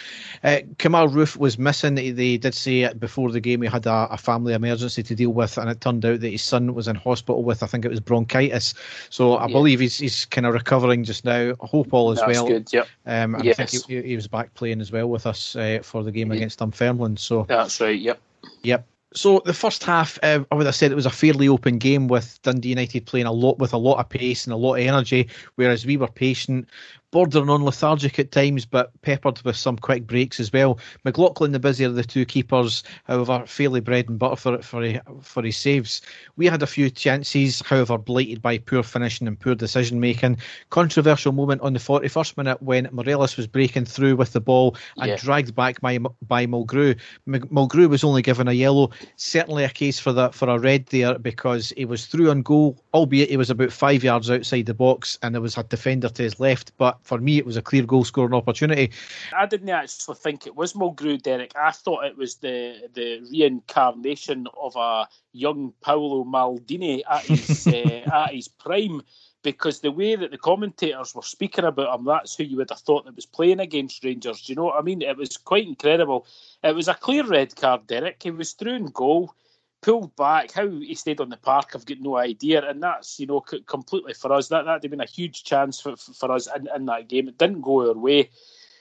Uh, 0.44 0.60
Kemar 0.78 1.10
Roofe 1.10 1.38
was 1.38 1.58
missing. 1.58 1.96
They- 1.96 2.38
did 2.38 2.54
say 2.54 2.92
before 2.94 3.32
the 3.32 3.40
game 3.40 3.62
he 3.62 3.68
had 3.68 3.86
a, 3.86 4.08
a 4.12 4.18
family 4.18 4.54
emergency 4.54 5.04
to 5.04 5.16
deal 5.16 5.32
with, 5.32 5.58
and 5.58 5.70
it 5.70 5.82
turned 5.82 6.04
out 6.06 6.20
that 6.20 6.30
his 6.30 6.42
son 6.42 6.74
was 6.74 6.88
in 6.88 6.96
hospital 6.96 7.44
with, 7.44 7.64
I 7.64 7.68
think 7.68 7.86
it 7.86 7.90
was 7.90 8.00
bronchitis. 8.00 8.74
So 9.10 9.36
I 9.36 9.48
Yeah. 9.48 9.54
believe 9.54 9.80
he's, 9.80 9.98
he's 9.98 10.26
kind 10.26 10.46
of 10.48 10.54
recovering 10.54 11.04
just 11.04 11.26
now. 11.26 11.52
I 11.62 11.66
hope 11.68 11.94
all 11.94 12.12
is 12.12 12.20
That's 12.20 12.32
well. 12.34 12.48
good. 12.48 12.72
Yep, 12.74 12.88
Um, 13.06 13.36
and 13.36 13.44
I 13.44 13.46
Yes. 13.46 13.58
think 13.58 13.86
he, 13.88 14.02
he 14.10 14.16
was 14.16 14.28
back 14.28 14.54
playing 14.56 14.82
as 14.82 14.92
well 14.92 15.08
with 15.10 15.26
us 15.28 15.56
uh, 15.56 15.80
for 15.84 16.04
the 16.04 16.12
game 16.12 16.30
Yeah. 16.32 16.38
against 16.38 16.60
Dunfermline. 16.60 17.18
So 17.18 17.46
that's 17.48 17.80
right. 17.82 18.00
Yep. 18.00 18.20
Yep. 18.64 18.86
So 19.16 19.42
the 19.46 19.54
first 19.54 19.84
half, 19.84 20.18
uh, 20.24 20.44
I 20.52 20.56
would 20.56 20.66
have 20.66 20.76
said 20.76 20.92
it 20.92 20.96
was 20.96 21.06
a 21.06 21.12
fairly 21.12 21.48
open 21.48 21.78
game 21.78 22.08
with 22.08 22.40
Dundee 22.42 22.70
United 22.70 23.06
playing 23.06 23.28
a 23.28 23.32
lot 23.32 23.60
with 23.60 23.74
a 23.74 23.78
lot 23.78 24.00
of 24.00 24.10
pace 24.10 24.46
and 24.46 24.54
a 24.54 24.58
lot 24.58 24.76
of 24.76 24.82
energy, 24.82 25.30
whereas 25.56 25.86
we 25.86 25.98
were 25.98 26.08
patient, 26.08 26.68
bordering 27.14 27.50
on 27.50 27.64
lethargic 27.64 28.18
at 28.18 28.32
times, 28.32 28.66
but 28.66 28.92
peppered 29.04 29.40
with 29.44 29.56
some 29.56 29.78
quick 29.78 30.08
breaks 30.08 30.40
as 30.40 30.52
well. 30.52 30.80
McLaughlin, 31.06 31.52
the 31.52 31.60
busier 31.60 31.88
of 31.88 31.96
the 31.96 32.04
two 32.04 32.26
keepers, 32.26 32.84
however, 33.06 33.44
fairly 33.46 33.80
bread 33.80 34.10
and 34.10 34.18
butter 34.20 34.36
for 34.36 34.62
for 34.64 35.02
for 35.22 35.44
his 35.44 35.56
saves. 35.56 36.02
We 36.36 36.48
had 36.48 36.64
a 36.64 36.68
few 36.68 36.90
chances, 36.90 37.62
however, 37.62 37.98
blighted 38.00 38.42
by 38.42 38.58
poor 38.58 38.82
finishing 38.82 39.28
and 39.28 39.40
poor 39.40 39.54
decision 39.56 40.00
making. 40.00 40.38
Controversial 40.72 41.32
moment 41.32 41.62
on 41.62 41.74
the 41.74 41.80
41st 41.80 42.36
minute 42.36 42.62
when 42.64 42.90
Morelos 42.92 43.38
was 43.38 43.46
breaking 43.46 43.86
through 43.86 44.16
with 44.16 44.34
the 44.34 44.42
ball 44.42 44.76
and 44.98 45.10
Yeah. 45.10 45.18
dragged 45.18 45.56
back 45.56 45.80
by 45.82 46.00
by 46.28 46.48
Mulgrew. 46.48 46.98
Mulgrew 47.28 47.88
was 47.90 48.04
only 48.04 48.24
given 48.24 48.48
a 48.48 48.54
yellow. 48.54 48.90
Certainly 49.18 49.66
a 49.66 49.70
case 49.70 50.00
for 50.00 50.12
that 50.14 50.34
for 50.34 50.50
a 50.50 50.58
red 50.58 50.88
there 50.88 51.20
because 51.20 51.72
he 51.78 51.86
was 51.86 52.08
through 52.08 52.32
on 52.32 52.42
goal, 52.42 52.84
albeit 52.94 53.30
he 53.30 53.38
was 53.38 53.52
about 53.52 53.72
five 53.72 54.04
yards 54.04 54.32
outside 54.32 54.66
the 54.66 54.74
box 54.74 55.20
and 55.22 55.36
there 55.36 55.42
was 55.42 55.58
a 55.58 55.64
defender 55.64 56.10
to 56.10 56.24
his 56.24 56.40
left. 56.40 56.72
But 56.78 56.98
for 57.04 57.20
me, 57.20 57.38
it 57.38 57.46
was 57.46 57.58
a 57.58 57.62
clear 57.62 57.84
goal 57.84 58.04
scoring 58.04 58.34
opportunity. 58.34 58.92
I 59.36 59.46
didn't 59.46 59.70
actually 59.70 60.16
think 60.16 60.48
it 60.48 60.56
was 60.56 60.74
Mulgrew, 60.74 61.22
Derek. 61.22 61.54
I 61.56 61.72
thought 61.72 62.06
it 62.06 62.18
was 62.18 62.36
the 62.36 62.90
the 62.94 63.22
reincarnation 63.30 64.48
of 64.60 64.76
a 64.76 65.08
young 65.34 65.74
Paolo 65.82 66.24
Maldini 66.24 67.02
at 67.10 67.24
his 67.26 67.68
uh, 67.68 68.10
at 68.12 68.34
his 68.34 68.48
prime. 68.48 69.02
Because 69.44 69.82
the 69.82 69.92
way 69.92 70.16
that 70.16 70.32
the 70.32 70.38
commentators 70.38 71.14
were 71.14 71.22
speaking 71.22 71.66
about 71.66 72.00
him, 72.00 72.06
that's 72.06 72.34
who 72.34 72.46
you 72.46 72.56
would 72.56 72.70
have 72.70 72.80
thought 72.80 73.04
that 73.04 73.16
was 73.18 73.26
playing 73.26 73.60
against 73.60 74.02
Rangers. 74.02 74.42
Do 74.42 74.54
you 74.54 74.56
know 74.56 74.64
what 74.64 74.80
I 74.80 74.82
mean? 74.82 75.02
It 75.02 75.18
was 75.18 75.36
quite 75.36 75.68
incredible. 75.68 76.26
It 76.64 76.74
was 76.74 76.88
a 76.88 76.94
clear 76.94 77.26
red 77.26 77.54
card, 77.54 77.86
Derek. 77.88 78.24
He 78.24 78.32
was 78.32 78.54
through 78.54 78.76
in 78.76 78.86
goal, 78.86 79.36
pulled 79.84 80.16
back. 80.16 80.52
How 80.52 80.68
he 80.68 80.96
stayed 80.96 81.22
on 81.22 81.30
the 81.30 81.38
park, 81.38 81.72
I've 81.76 81.86
got 81.86 82.00
no 82.00 82.18
idea. 82.18 82.68
And 82.68 82.82
that's 82.82 83.20
you 83.20 83.28
know 83.28 83.44
c- 83.48 83.64
completely 83.68 84.14
for 84.16 84.34
us. 84.34 84.48
That 84.48 84.66
that'd 84.66 84.84
have 84.84 84.92
been 84.92 85.02
a 85.02 85.06
huge 85.06 85.44
chance 85.44 85.80
for 85.80 85.96
for 85.98 86.32
us 86.32 86.48
in, 86.56 86.68
in 86.76 86.86
that 86.88 87.10
game. 87.10 87.28
It 87.28 87.38
didn't 87.38 87.62
go 87.62 87.88
our 87.90 87.94
way. 87.94 88.30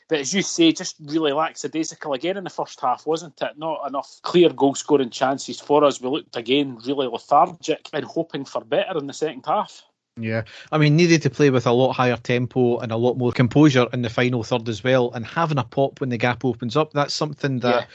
but 0.09 0.21
as 0.21 0.33
you 0.35 0.43
say, 0.43 0.73
just 0.73 0.97
really 1.01 1.33
lackadaisical 1.33 2.13
again 2.15 2.37
in 2.37 2.45
the 2.45 2.51
first 2.51 2.81
half, 2.81 3.07
wasn't 3.07 3.41
it? 3.43 3.59
Not 3.59 3.87
enough 3.89 4.21
clear 4.23 4.51
goal 4.51 4.75
scoring 4.75 5.11
chances 5.11 5.61
for 5.61 5.85
us. 5.85 6.01
We 6.01 6.09
looked 6.09 6.37
again 6.37 6.79
really 6.87 7.07
lethargic 7.09 7.89
and 7.93 8.05
hoping 8.05 8.45
for 8.45 8.63
better 8.65 8.99
in 8.99 9.07
the 9.07 9.13
second 9.15 9.45
half. 9.47 9.83
Yeah, 10.19 10.43
I 10.71 10.77
mean, 10.77 10.95
needed 10.95 11.23
to 11.23 11.31
play 11.31 11.49
with 11.49 11.67
a 11.67 11.73
lot 11.73 11.95
higher 11.95 12.19
tempo 12.19 12.79
and 12.81 12.93
a 12.93 12.97
lot 12.97 13.17
more 13.17 13.33
composure 13.33 13.87
in 13.95 14.03
the 14.03 14.11
final 14.11 14.43
third 14.43 14.69
as 14.69 14.85
well, 14.85 15.11
and 15.13 15.25
having 15.25 15.57
a 15.57 15.65
pop 15.65 16.03
when 16.03 16.11
the 16.11 16.19
gap 16.19 16.45
opens 16.45 16.77
up. 16.77 16.93
That's 16.93 17.15
something 17.15 17.61
that 17.61 17.81
yeah. 17.81 17.87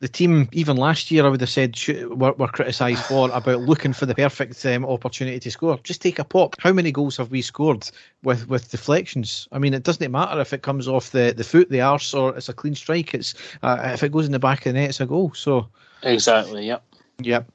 the 0.00 0.08
team, 0.08 0.50
even 0.52 0.76
last 0.76 1.10
year, 1.10 1.24
I 1.24 1.30
would 1.30 1.40
have 1.40 1.48
said 1.48 1.78
were, 2.10 2.32
were 2.32 2.48
criticised 2.48 3.02
for 3.04 3.30
about 3.30 3.62
looking 3.62 3.94
for 3.94 4.04
the 4.04 4.14
perfect 4.14 4.66
um, 4.66 4.84
opportunity 4.84 5.40
to 5.40 5.50
score. 5.50 5.78
Just 5.82 6.02
take 6.02 6.18
a 6.18 6.24
pop. 6.24 6.56
How 6.58 6.74
many 6.74 6.92
goals 6.92 7.16
have 7.16 7.30
we 7.30 7.40
scored 7.40 7.90
with 8.22 8.46
with 8.50 8.70
deflections? 8.70 9.48
I 9.50 9.58
mean, 9.58 9.72
it 9.72 9.82
doesn't 9.82 10.12
matter 10.12 10.42
if 10.42 10.52
it 10.52 10.60
comes 10.60 10.86
off 10.86 11.12
the, 11.12 11.32
the 11.34 11.44
foot, 11.44 11.70
the 11.70 11.80
arse, 11.80 12.12
or 12.12 12.36
it's 12.36 12.50
a 12.50 12.52
clean 12.52 12.74
strike. 12.74 13.14
It's 13.14 13.32
uh, 13.62 13.92
if 13.94 14.02
it 14.02 14.12
goes 14.12 14.26
in 14.26 14.32
the 14.32 14.38
back 14.38 14.66
of 14.66 14.74
the 14.74 14.78
net, 14.78 14.90
it's 14.90 15.00
a 15.00 15.06
goal. 15.06 15.32
So 15.32 15.68
exactly, 16.02 16.66
yep, 16.66 16.84
yep. 17.22 17.50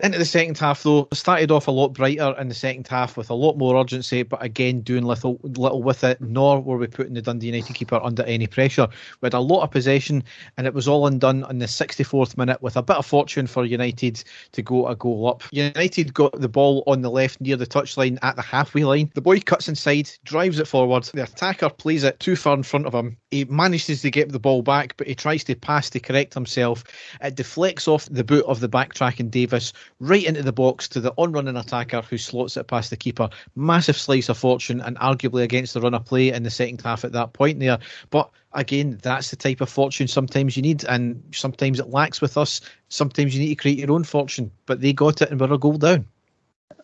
Into 0.00 0.18
the 0.18 0.24
second 0.24 0.58
half, 0.58 0.82
though, 0.82 1.06
started 1.12 1.52
off 1.52 1.68
a 1.68 1.70
lot 1.70 1.90
brighter 1.90 2.34
in 2.36 2.48
the 2.48 2.54
second 2.54 2.88
half 2.88 3.16
with 3.16 3.30
a 3.30 3.34
lot 3.34 3.56
more 3.56 3.80
urgency, 3.80 4.24
but 4.24 4.42
again 4.42 4.80
doing 4.80 5.04
little 5.04 5.38
little 5.44 5.80
with 5.80 6.02
it. 6.02 6.20
Nor 6.20 6.60
were 6.60 6.76
we 6.76 6.88
putting 6.88 7.14
the 7.14 7.22
Dundee 7.22 7.46
United 7.46 7.74
keeper 7.74 8.00
under 8.02 8.24
any 8.24 8.48
pressure. 8.48 8.88
We 9.20 9.26
had 9.26 9.34
a 9.34 9.40
lot 9.40 9.62
of 9.62 9.70
possession, 9.70 10.24
and 10.56 10.66
it 10.66 10.74
was 10.74 10.88
all 10.88 11.06
undone 11.06 11.46
in 11.48 11.60
the 11.60 11.66
64th 11.66 12.36
minute 12.36 12.60
with 12.62 12.76
a 12.76 12.82
bit 12.82 12.96
of 12.96 13.06
fortune 13.06 13.46
for 13.46 13.64
United 13.64 14.24
to 14.50 14.62
go 14.62 14.88
a 14.88 14.96
goal 14.96 15.28
up. 15.28 15.44
United 15.52 16.12
got 16.12 16.32
the 16.40 16.48
ball 16.48 16.82
on 16.88 17.02
the 17.02 17.10
left 17.10 17.40
near 17.40 17.56
the 17.56 17.66
touchline 17.66 18.18
at 18.22 18.34
the 18.34 18.42
halfway 18.42 18.82
line. 18.82 19.08
The 19.14 19.20
boy 19.20 19.38
cuts 19.38 19.68
inside, 19.68 20.10
drives 20.24 20.58
it 20.58 20.66
forward. 20.66 21.04
The 21.04 21.22
attacker 21.22 21.70
plays 21.70 22.02
it 22.02 22.18
too 22.18 22.34
far 22.34 22.54
in 22.54 22.64
front 22.64 22.86
of 22.86 22.94
him. 22.94 23.16
He 23.30 23.44
manages 23.44 24.02
to 24.02 24.10
get 24.10 24.32
the 24.32 24.40
ball 24.40 24.62
back, 24.62 24.96
but 24.96 25.06
he 25.06 25.14
tries 25.14 25.44
to 25.44 25.54
pass 25.54 25.90
to 25.90 26.00
correct 26.00 26.34
himself. 26.34 26.82
It 27.20 27.36
deflects 27.36 27.86
off 27.86 28.06
the 28.06 28.24
boot 28.24 28.46
of 28.46 28.58
the 28.58 28.68
backtracking 28.68 29.30
Davis 29.30 29.72
right 30.00 30.24
into 30.24 30.42
the 30.42 30.52
box 30.52 30.88
to 30.88 31.00
the 31.00 31.12
on 31.16 31.32
running 31.32 31.56
attacker 31.56 32.02
who 32.02 32.18
slots 32.18 32.56
it 32.56 32.66
past 32.66 32.90
the 32.90 32.96
keeper. 32.96 33.28
Massive 33.54 33.96
slice 33.96 34.28
of 34.28 34.38
fortune 34.38 34.80
and 34.80 34.98
arguably 34.98 35.42
against 35.42 35.74
the 35.74 35.80
run 35.80 35.94
of 35.94 36.04
play 36.04 36.32
in 36.32 36.42
the 36.42 36.50
second 36.50 36.80
half 36.80 37.04
at 37.04 37.12
that 37.12 37.32
point 37.32 37.60
there. 37.60 37.78
But 38.10 38.30
again, 38.52 38.98
that's 39.02 39.30
the 39.30 39.36
type 39.36 39.60
of 39.60 39.68
fortune 39.68 40.08
sometimes 40.08 40.56
you 40.56 40.62
need, 40.62 40.84
and 40.84 41.22
sometimes 41.32 41.80
it 41.80 41.88
lacks 41.88 42.20
with 42.20 42.36
us. 42.36 42.60
Sometimes 42.88 43.34
you 43.34 43.40
need 43.40 43.50
to 43.50 43.56
create 43.56 43.78
your 43.78 43.92
own 43.92 44.04
fortune, 44.04 44.50
but 44.66 44.80
they 44.80 44.92
got 44.92 45.22
it 45.22 45.30
and 45.30 45.40
were 45.40 45.52
a 45.52 45.58
goal 45.58 45.78
down. 45.78 46.06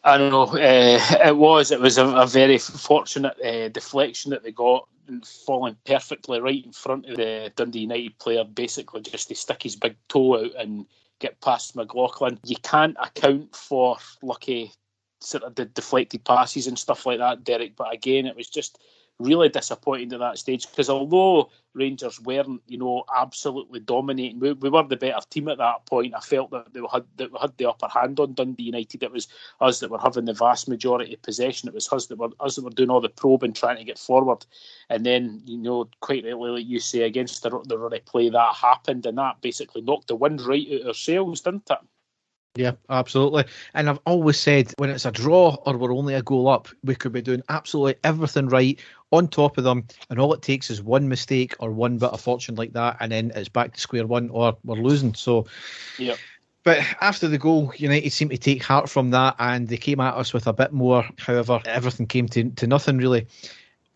I 0.04 0.16
don't 0.16 0.30
know. 0.30 0.44
Uh, 0.44 1.00
it 1.26 1.36
was. 1.36 1.70
It 1.70 1.80
was 1.80 1.98
a, 1.98 2.06
a 2.06 2.26
very 2.26 2.58
fortunate 2.58 3.38
uh, 3.44 3.68
deflection 3.68 4.30
that 4.30 4.42
they 4.42 4.52
got, 4.52 4.88
and 5.06 5.26
falling 5.26 5.76
perfectly 5.84 6.40
right 6.40 6.64
in 6.64 6.72
front 6.72 7.06
of 7.06 7.16
the 7.16 7.52
Dundee 7.56 7.80
United 7.80 8.18
player. 8.18 8.44
Basically, 8.44 9.00
just 9.00 9.28
to 9.28 9.34
stick 9.34 9.62
his 9.62 9.76
big 9.76 9.96
toe 10.08 10.44
out 10.44 10.54
and 10.56 10.86
get 11.18 11.40
past 11.40 11.76
McLaughlin. 11.76 12.38
You 12.44 12.56
can't 12.62 12.96
account 13.00 13.54
for 13.54 13.96
lucky 14.22 14.72
sort 15.20 15.42
of 15.42 15.54
the 15.54 15.64
deflected 15.66 16.24
passes 16.24 16.66
and 16.66 16.78
stuff 16.78 17.06
like 17.06 17.18
that, 17.18 17.44
Derek. 17.44 17.76
But 17.76 17.92
again, 17.92 18.26
it 18.26 18.36
was 18.36 18.48
just 18.48 18.78
really 19.18 19.48
disappointing 19.48 20.12
at 20.12 20.20
that 20.20 20.38
stage 20.38 20.68
because 20.70 20.88
although 20.88 21.50
Rangers 21.74 22.20
weren't, 22.20 22.62
you 22.66 22.78
know, 22.78 23.04
absolutely 23.16 23.80
dominating, 23.80 24.38
we, 24.38 24.52
we, 24.52 24.68
were 24.68 24.84
the 24.84 24.96
better 24.96 25.20
team 25.30 25.48
at 25.48 25.58
that 25.58 25.86
point. 25.86 26.14
I 26.14 26.20
felt 26.20 26.50
that 26.50 26.72
they 26.72 26.80
had 26.92 27.04
that 27.16 27.32
we 27.32 27.38
had 27.40 27.56
the 27.56 27.68
upper 27.68 27.88
hand 27.88 28.20
on 28.20 28.34
Dundee 28.34 28.64
United. 28.64 29.02
It 29.02 29.12
was 29.12 29.28
us 29.60 29.80
that 29.80 29.90
were 29.90 29.98
having 29.98 30.24
the 30.24 30.32
vast 30.32 30.68
majority 30.68 31.14
of 31.14 31.22
possession. 31.22 31.68
It 31.68 31.74
was 31.74 31.92
us 31.92 32.06
that 32.06 32.18
were 32.18 32.30
us 32.40 32.56
that 32.56 32.64
were 32.64 32.70
doing 32.70 32.90
all 32.90 33.00
the 33.00 33.08
probing, 33.08 33.52
trying 33.52 33.78
to 33.78 33.84
get 33.84 33.98
forward. 33.98 34.44
And 34.88 35.04
then, 35.04 35.42
you 35.46 35.58
know, 35.58 35.88
quite 36.00 36.24
rightly, 36.24 36.50
like 36.50 36.66
you 36.66 36.80
say, 36.80 37.02
against 37.02 37.42
the 37.42 37.50
the 37.50 37.76
replay, 37.76 38.30
that 38.32 38.54
happened, 38.54 39.06
and 39.06 39.18
that 39.18 39.40
basically 39.40 39.82
knocked 39.82 40.08
the 40.08 40.16
wind 40.16 40.40
right 40.42 40.66
out 40.72 40.80
of 40.80 40.86
our 40.88 40.94
sails, 40.94 41.40
didn't 41.40 41.70
it? 41.70 41.78
Yeah, 42.58 42.72
absolutely. 42.90 43.44
And 43.74 43.88
I've 43.88 44.00
always 44.04 44.36
said 44.36 44.72
when 44.78 44.90
it's 44.90 45.04
a 45.04 45.12
draw 45.12 45.56
or 45.64 45.76
we're 45.76 45.94
only 45.94 46.14
a 46.14 46.22
goal 46.22 46.48
up, 46.48 46.68
we 46.82 46.96
could 46.96 47.12
be 47.12 47.22
doing 47.22 47.42
absolutely 47.48 47.94
everything 48.02 48.48
right 48.48 48.80
on 49.10 49.28
top 49.28 49.58
of 49.58 49.64
them, 49.64 49.86
and 50.10 50.18
all 50.18 50.32
it 50.34 50.42
takes 50.42 50.70
is 50.70 50.82
one 50.82 51.08
mistake 51.08 51.54
or 51.60 51.70
one 51.70 51.98
bit 51.98 52.10
of 52.10 52.20
fortune 52.20 52.54
like 52.54 52.72
that, 52.74 52.96
and 53.00 53.12
then 53.12 53.32
it's 53.34 53.48
back 53.48 53.74
to 53.74 53.80
square 53.80 54.06
one 54.06 54.30
or 54.30 54.56
we're 54.64 54.76
losing. 54.76 55.14
So, 55.14 55.46
yeah. 55.98 56.16
But 56.64 56.84
after 57.00 57.28
the 57.28 57.38
goal, 57.38 57.72
United 57.76 58.10
seemed 58.10 58.32
to 58.32 58.38
take 58.38 58.62
heart 58.62 58.90
from 58.90 59.10
that, 59.10 59.36
and 59.38 59.68
they 59.68 59.76
came 59.76 60.00
at 60.00 60.14
us 60.14 60.32
with 60.32 60.46
a 60.46 60.52
bit 60.52 60.72
more. 60.72 61.04
However, 61.18 61.60
everything 61.64 62.06
came 62.06 62.28
to, 62.28 62.50
to 62.50 62.66
nothing 62.66 62.98
really 62.98 63.26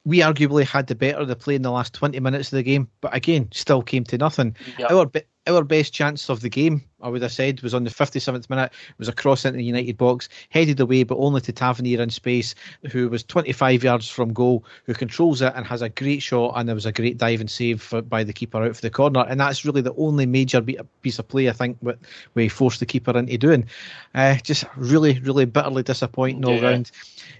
we 0.04 0.18
arguably 0.18 0.64
had 0.64 0.86
the 0.86 0.94
better 0.94 1.18
of 1.18 1.28
the 1.28 1.36
play 1.36 1.54
in 1.54 1.62
the 1.62 1.70
last 1.70 1.94
20 1.94 2.18
minutes 2.20 2.52
of 2.52 2.56
the 2.56 2.62
game, 2.62 2.88
but 3.00 3.14
again, 3.14 3.48
still 3.52 3.82
came 3.82 4.04
to 4.04 4.18
nothing. 4.18 4.56
Yep. 4.78 4.90
Our 4.90 5.06
our 5.48 5.64
best 5.64 5.92
chance 5.92 6.30
of 6.30 6.40
the 6.40 6.48
game, 6.48 6.84
I 7.00 7.08
would 7.08 7.22
have 7.22 7.32
said, 7.32 7.60
was 7.62 7.74
on 7.74 7.84
the 7.84 7.90
57th 7.90 8.48
minute. 8.48 8.72
It 8.72 8.98
was 8.98 9.08
a 9.08 9.12
cross 9.12 9.44
into 9.44 9.58
the 9.58 9.64
United 9.64 9.96
box, 9.96 10.28
headed 10.50 10.78
away, 10.78 11.02
but 11.02 11.18
only 11.18 11.40
to 11.40 11.52
Tavernier 11.52 12.00
in 12.00 12.10
space, 12.10 12.54
who 12.90 13.08
was 13.08 13.24
25 13.24 13.82
yards 13.82 14.08
from 14.08 14.32
goal, 14.32 14.64
who 14.86 14.94
controls 14.94 15.42
it 15.42 15.52
and 15.56 15.66
has 15.66 15.82
a 15.82 15.88
great 15.88 16.22
shot. 16.22 16.52
And 16.54 16.68
there 16.68 16.76
was 16.76 16.86
a 16.86 16.92
great 16.92 17.18
dive 17.18 17.40
and 17.40 17.50
save 17.50 17.82
for, 17.82 18.02
by 18.02 18.22
the 18.22 18.32
keeper 18.32 18.62
out 18.62 18.76
for 18.76 18.82
the 18.82 18.90
corner. 18.90 19.24
And 19.28 19.40
that's 19.40 19.64
really 19.64 19.82
the 19.82 19.94
only 19.96 20.26
major 20.26 20.62
piece 21.02 21.18
of 21.18 21.28
play, 21.28 21.48
I 21.48 21.52
think, 21.52 21.76
what 21.80 21.98
we 22.34 22.48
forced 22.48 22.80
the 22.80 22.86
keeper 22.86 23.16
into 23.16 23.36
doing. 23.36 23.66
Uh, 24.14 24.36
just 24.36 24.64
really, 24.76 25.18
really 25.20 25.44
bitterly 25.44 25.82
disappointing 25.82 26.44
all 26.44 26.60
round 26.60 26.90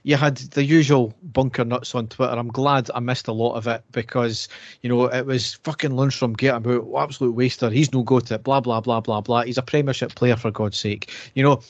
you 0.05 0.17
had 0.17 0.37
the 0.37 0.65
usual 0.65 1.15
bunker 1.23 1.65
nuts 1.65 1.95
on 1.95 2.09
Twitter. 2.09 2.33
I'm 2.33 2.49
glad 2.49 2.91
I 2.95 3.01
missed 3.01 3.29
a 3.29 3.33
lot 3.33 3.55
of 3.55 3.67
it 3.67 3.85
because, 3.93 4.49
you 4.83 4.89
know, 4.89 5.05
it 5.07 5.27
was 5.27 5.55
fucking 5.55 5.91
Lundstram 5.91 6.37
get 6.37 6.57
about 6.57 6.89
absolute 6.97 7.35
waster. 7.35 7.71
He's 7.71 7.92
no 7.93 8.03
go 8.03 8.21
to 8.21 8.35
it, 8.35 8.45
blah, 8.45 8.61
blah, 8.61 8.81
blah, 8.81 9.01
blah, 9.01 9.21
blah. 9.21 9.43
He's 9.43 9.59
a 9.59 9.63
Premiership 9.63 10.15
player, 10.15 10.37
for 10.37 10.51
God's 10.51 10.79
sake. 10.79 11.11
You 11.35 11.43
know, 11.43 11.63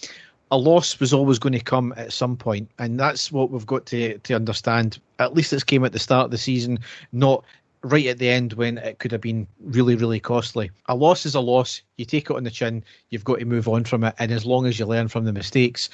a 0.51 0.57
loss 0.57 1.01
was 1.01 1.13
always 1.13 1.39
going 1.39 1.55
to 1.55 1.61
come 1.61 1.93
at 1.97 2.13
some 2.13 2.37
point, 2.37 2.71
and 2.79 2.99
that's 2.99 3.33
what 3.33 3.51
we've 3.51 3.67
got 3.67 3.87
to, 3.87 4.19
to 4.19 4.35
understand. 4.35 4.99
At 5.19 5.35
least 5.35 5.53
it's 5.53 5.65
came 5.65 5.85
at 5.85 5.93
the 5.93 5.99
start 5.99 6.27
of 6.27 6.31
the 6.31 6.39
season, 6.39 6.79
not 7.13 7.45
right 7.83 8.07
at 8.07 8.19
the 8.19 8.29
end 8.29 8.53
when 8.53 8.79
it 8.79 8.99
could 8.99 9.11
have 9.13 9.21
been 9.21 9.47
really, 9.61 9.97
really 9.97 10.21
costly. 10.21 10.71
A 10.87 10.95
loss 10.95 11.27
is 11.27 11.35
a 11.35 11.41
loss. 11.41 11.83
You 11.97 12.05
take 12.05 12.31
it 12.31 12.37
on 12.37 12.45
the 12.45 12.51
chin. 12.51 12.85
You've 13.11 13.25
got 13.25 13.41
to 13.41 13.45
move 13.45 13.69
on 13.69 13.85
from 13.85 14.05
it. 14.05 14.15
And 14.19 14.31
as 14.31 14.47
long 14.47 14.67
as 14.67 14.79
you 14.79 14.87
learn 14.87 15.09
from 15.09 15.25
the 15.25 15.33
mistakes, 15.33 15.89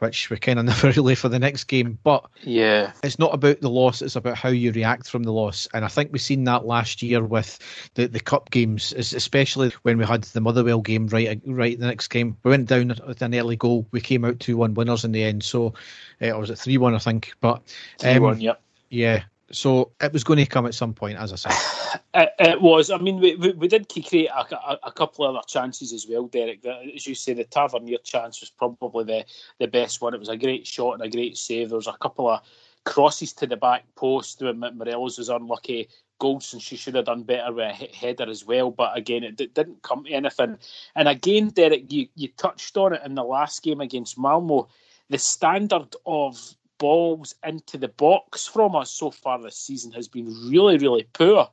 which 0.00 0.30
we 0.30 0.36
kind 0.36 0.58
of 0.58 0.64
never 0.66 0.90
really 0.90 1.14
for 1.14 1.28
the 1.28 1.38
next 1.38 1.64
game, 1.64 1.98
but 2.02 2.28
yeah, 2.42 2.92
it's 3.02 3.18
not 3.18 3.34
about 3.34 3.60
the 3.60 3.70
loss. 3.70 4.02
It's 4.02 4.16
about 4.16 4.36
how 4.36 4.48
you 4.48 4.72
react 4.72 5.08
from 5.08 5.22
the 5.22 5.32
loss. 5.32 5.68
And 5.74 5.84
I 5.84 5.88
think 5.88 6.12
we've 6.12 6.20
seen 6.20 6.44
that 6.44 6.66
last 6.66 7.02
year 7.02 7.24
with 7.24 7.58
the, 7.94 8.06
the 8.06 8.20
cup 8.20 8.50
games, 8.50 8.92
especially 8.92 9.72
when 9.82 9.98
we 9.98 10.04
had 10.04 10.24
the 10.24 10.40
Motherwell 10.40 10.80
game 10.80 11.06
right 11.08 11.40
right 11.46 11.78
the 11.78 11.86
next 11.86 12.08
game. 12.08 12.36
We 12.42 12.50
went 12.50 12.68
down 12.68 12.88
with 13.06 13.22
an 13.22 13.34
early 13.34 13.56
goal. 13.56 13.86
We 13.92 14.00
came 14.00 14.24
out 14.24 14.40
two 14.40 14.56
one 14.56 14.74
winners 14.74 15.04
in 15.04 15.12
the 15.12 15.22
end. 15.22 15.44
So, 15.44 15.74
uh, 16.20 16.30
or 16.30 16.40
was 16.40 16.50
it 16.50 16.58
three 16.58 16.78
one? 16.78 16.94
I 16.94 16.98
think. 16.98 17.32
But 17.40 17.62
three 17.98 18.18
one. 18.18 18.34
Um, 18.34 18.40
yep. 18.40 18.62
Yeah, 18.90 19.24
so 19.50 19.92
it 20.00 20.12
was 20.12 20.24
going 20.24 20.38
to 20.38 20.46
come 20.46 20.66
at 20.66 20.74
some 20.74 20.92
point, 20.92 21.18
as 21.18 21.32
I 21.32 21.36
said. 21.36 21.52
It, 22.14 22.30
it 22.38 22.60
was. 22.60 22.90
I 22.90 22.98
mean, 22.98 23.20
we, 23.20 23.36
we, 23.36 23.52
we 23.52 23.68
did 23.68 23.88
create 23.88 24.28
a, 24.28 24.56
a, 24.56 24.78
a, 24.84 24.92
couple 24.92 25.24
of 25.24 25.36
other 25.36 25.44
chances 25.46 25.92
as 25.92 26.06
well, 26.08 26.26
Derek. 26.26 26.64
as 26.64 27.06
you 27.06 27.14
say, 27.14 27.32
the 27.32 27.44
Tavernier 27.44 27.98
chance 28.02 28.40
was 28.40 28.50
probably 28.50 29.04
the, 29.04 29.24
the 29.58 29.68
best 29.68 30.00
one. 30.00 30.14
It 30.14 30.20
was 30.20 30.30
a 30.30 30.36
great 30.36 30.66
shot 30.66 30.94
and 30.94 31.02
a 31.02 31.08
great 31.08 31.36
save. 31.36 31.68
There 31.68 31.76
was 31.76 31.86
a 31.86 31.96
couple 32.00 32.28
of 32.28 32.40
crosses 32.84 33.32
to 33.34 33.46
the 33.46 33.56
back 33.56 33.84
post 33.94 34.42
when 34.42 34.58
Morelos 34.58 35.18
was 35.18 35.28
unlucky. 35.28 35.88
Goldson, 36.20 36.60
she 36.60 36.76
should 36.76 36.94
have 36.94 37.04
done 37.04 37.22
better 37.22 37.52
with 37.52 37.64
a 37.66 37.72
header 37.72 38.28
as 38.28 38.44
well. 38.44 38.70
But 38.70 38.96
again, 38.96 39.22
it 39.22 39.36
d- 39.36 39.50
didn't 39.54 39.82
come 39.82 40.04
to 40.04 40.10
anything. 40.10 40.58
And 40.96 41.08
again, 41.08 41.50
Derek, 41.50 41.92
you, 41.92 42.08
you 42.16 42.28
touched 42.36 42.76
on 42.76 42.94
it 42.94 43.02
in 43.04 43.14
the 43.14 43.22
last 43.22 43.62
game 43.62 43.80
against 43.80 44.18
Malmo. 44.18 44.68
The 45.10 45.18
standard 45.18 45.94
of 46.06 46.54
balls 46.78 47.34
into 47.44 47.78
the 47.78 47.88
box 47.88 48.46
from 48.46 48.74
us 48.76 48.90
so 48.90 49.10
far 49.10 49.40
this 49.40 49.56
season 49.56 49.92
has 49.92 50.08
been 50.08 50.26
really, 50.48 50.78
really 50.78 51.06
poor. 51.12 51.48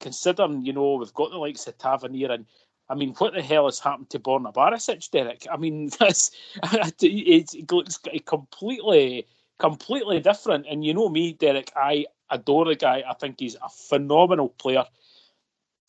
Considering, 0.00 0.64
you 0.64 0.72
know, 0.72 0.94
we've 0.94 1.14
got 1.14 1.30
the 1.30 1.36
likes 1.36 1.66
of 1.66 1.76
Tavernier 1.78 2.32
and 2.32 2.46
I 2.88 2.96
mean, 2.96 3.14
what 3.18 3.34
the 3.34 3.42
hell 3.42 3.66
has 3.66 3.78
happened 3.78 4.10
to 4.10 4.18
Borna 4.18 4.52
Barisic, 4.52 5.08
Derek? 5.12 5.46
I 5.50 5.56
mean, 5.56 5.90
that's 6.00 6.32
it 7.00 7.70
looks 7.70 7.98
completely, 8.26 9.28
completely 9.58 10.18
different. 10.18 10.66
And 10.68 10.84
you 10.84 10.92
know 10.92 11.08
me, 11.08 11.34
Derek, 11.34 11.70
I 11.76 12.06
adore 12.30 12.64
the 12.64 12.74
guy. 12.74 13.04
I 13.08 13.14
think 13.14 13.36
he's 13.38 13.54
a 13.56 13.68
phenomenal 13.68 14.48
player. 14.48 14.84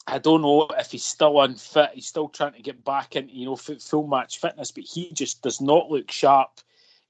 I 0.05 0.19
don't 0.19 0.41
know 0.43 0.67
if 0.77 0.91
he's 0.91 1.05
still 1.05 1.41
unfit. 1.41 1.91
He's 1.93 2.07
still 2.07 2.29
trying 2.29 2.53
to 2.53 2.61
get 2.61 2.83
back 2.83 3.15
into 3.15 3.33
you 3.33 3.45
know 3.45 3.55
full 3.55 4.07
match 4.07 4.39
fitness, 4.39 4.71
but 4.71 4.83
he 4.83 5.11
just 5.11 5.41
does 5.41 5.59
not 5.59 5.89
look 5.89 6.11
sharp 6.11 6.61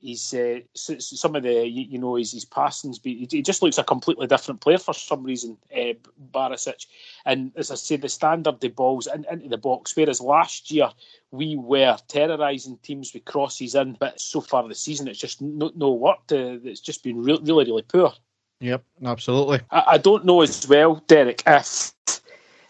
he's 0.02 0.34
uh, 0.34 0.60
some 0.74 1.36
of 1.36 1.44
the 1.44 1.68
you, 1.68 1.98
know 1.98 2.16
his, 2.16 2.32
his 2.32 2.46
passings. 2.46 3.00
He 3.04 3.42
just 3.42 3.62
looks 3.62 3.78
a 3.78 3.84
completely 3.84 4.28
different 4.28 4.62
player 4.62 4.78
for 4.78 4.94
some 4.94 5.24
reason, 5.24 5.58
uh, 5.76 5.94
Barisic. 6.34 6.88
And 7.26 7.52
as 7.56 7.72
I 7.72 7.76
say, 7.76 7.96
the 7.96 8.10
standard 8.10 8.60
the 8.60 8.70
balls 8.70 9.08
in, 9.08 9.26
into 9.32 9.50
the 9.50 9.58
box. 9.58 9.96
Whereas 9.96 10.22
last 10.22 10.72
year 10.72 10.90
we 11.32 11.56
were 11.56 11.98
terrorising 12.08 12.78
teams 12.84 13.14
with 13.14 13.26
crosses 13.26 13.76
in, 13.76 13.96
but 14.00 14.20
so 14.20 14.42
far 14.42 14.68
this 14.68 14.82
season 14.82 15.08
it's 15.08 15.20
just 15.20 15.42
no, 15.42 15.72
no 15.76 15.92
work. 15.92 16.26
To, 16.28 16.60
it's 16.64 16.82
just 16.82 17.04
been 17.04 17.22
re- 17.22 17.40
really 17.42 17.66
really 17.66 17.84
poor. 17.84 18.14
Yep, 18.60 18.84
absolutely. 19.06 19.62
I, 19.72 19.84
I 19.92 19.98
don't 19.98 20.26
know 20.26 20.42
as 20.42 20.68
well, 20.68 21.04
Derek, 21.08 21.42
if 21.48 21.94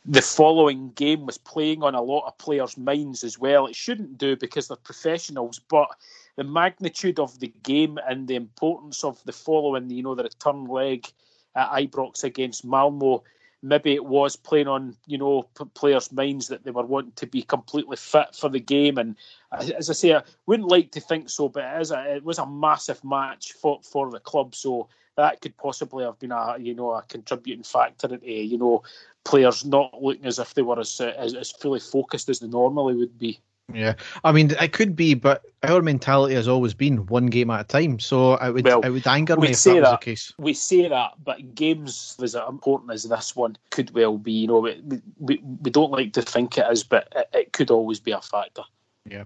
the 0.06 0.22
following 0.22 0.92
game 0.94 1.26
was 1.26 1.38
playing 1.38 1.84
on 1.84 1.96
a 1.96 2.02
lot 2.02 2.26
of 2.26 2.38
players' 2.38 2.78
minds 2.78 3.24
as 3.24 3.38
well. 3.38 3.68
It 3.68 3.76
shouldn't 3.76 4.18
do 4.18 4.36
because 4.36 4.68
they're 4.68 4.78
professionals, 4.78 5.60
but 5.60 5.90
the 6.36 6.44
magnitude 6.44 7.20
of 7.20 7.40
the 7.40 7.54
game 7.64 8.00
and 8.08 8.28
the 8.28 8.36
importance 8.36 9.04
of 9.04 9.22
the 9.26 9.32
following, 9.32 9.90
you 9.90 10.04
know, 10.04 10.16
the 10.16 10.24
return 10.24 10.66
leg 10.66 11.08
at 11.56 11.70
Ibrox 11.72 12.24
against 12.24 12.66
Malmo, 12.66 13.24
maybe 13.62 13.94
it 13.94 14.06
was 14.06 14.36
playing 14.36 14.68
on, 14.68 14.96
you 15.06 15.18
know, 15.18 15.44
players' 15.74 16.12
minds 16.12 16.48
that 16.48 16.64
they 16.64 16.72
were 16.72 16.86
wanting 16.86 17.12
to 17.14 17.28
be 17.28 17.42
completely 17.44 17.98
fit 17.98 18.36
for 18.36 18.50
the 18.50 18.60
game. 18.60 18.98
And 18.98 19.16
as 19.52 19.90
I 19.90 19.94
say, 19.94 20.16
I 20.16 20.24
wouldn't 20.46 20.70
like 20.70 20.92
to 20.92 21.02
think 21.02 21.30
so, 21.30 21.50
but 21.50 21.64
it, 21.64 21.92
a, 21.92 22.16
it 22.16 22.24
was 22.24 22.40
a 22.40 22.46
massive 22.46 23.04
match 23.04 23.54
for, 23.54 23.80
for 23.84 24.10
the 24.10 24.20
club. 24.20 24.56
So 24.56 24.88
that 25.18 25.42
could 25.42 25.56
possibly 25.58 26.06
have 26.06 26.18
been 26.20 26.32
a, 26.32 26.56
you 26.60 26.74
know, 26.74 26.92
a 26.92 27.04
contributing 27.04 27.64
factor 27.64 28.12
into, 28.14 28.32
you 28.32 28.58
know, 28.58 28.84
players 29.26 29.66
not 29.66 30.02
looking 30.02 30.26
as 30.26 30.40
if 30.40 30.54
they 30.54 30.62
were 30.62 30.80
as, 30.80 31.00
as, 31.00 31.36
as 31.36 31.52
fully 31.52 31.80
focused 31.80 32.30
as 32.30 32.40
they 32.40 32.48
normally 32.48 32.96
would 32.96 33.20
be. 33.20 33.40
Yeah, 33.76 33.94
I 34.24 34.32
mean, 34.32 34.52
it 34.60 34.74
could 34.74 34.96
be, 34.96 35.14
but 35.14 35.44
our 35.64 35.82
mentality 35.82 36.36
has 36.36 36.48
always 36.48 36.74
been 36.74 37.06
one 37.08 37.28
game 37.28 37.50
at 37.50 37.62
a 37.62 37.64
time. 37.64 38.00
So 38.00 38.36
it 38.36 38.52
would 38.52 38.66
well, 38.66 38.82
it 38.82 38.90
would 38.90 39.08
anger 39.08 39.38
me 39.38 39.50
if 39.50 39.64
that, 39.64 39.74
that 39.74 39.82
was 39.82 39.92
the 39.92 39.98
case. 39.98 40.34
We 40.38 40.54
say 40.54 40.88
that, 40.88 41.12
but 41.24 41.56
games 41.56 42.18
as 42.22 42.36
important 42.36 42.92
as 42.92 43.04
this 43.04 43.36
one 43.36 43.58
could 43.70 43.92
well 43.92 44.18
be. 44.18 44.32
You 44.32 44.48
know, 44.48 44.60
we, 44.60 44.82
we, 45.20 45.42
we 45.62 45.72
don't 45.72 45.92
like 45.92 46.14
to 46.14 46.22
think 46.22 46.58
it 46.58 46.66
is, 46.72 46.84
but 46.84 47.08
it, 47.16 47.30
it 47.34 47.54
could 47.54 47.72
always 47.72 48.00
be 48.00 48.12
a 48.12 48.22
factor. 48.22 48.64
Yeah. 49.10 49.24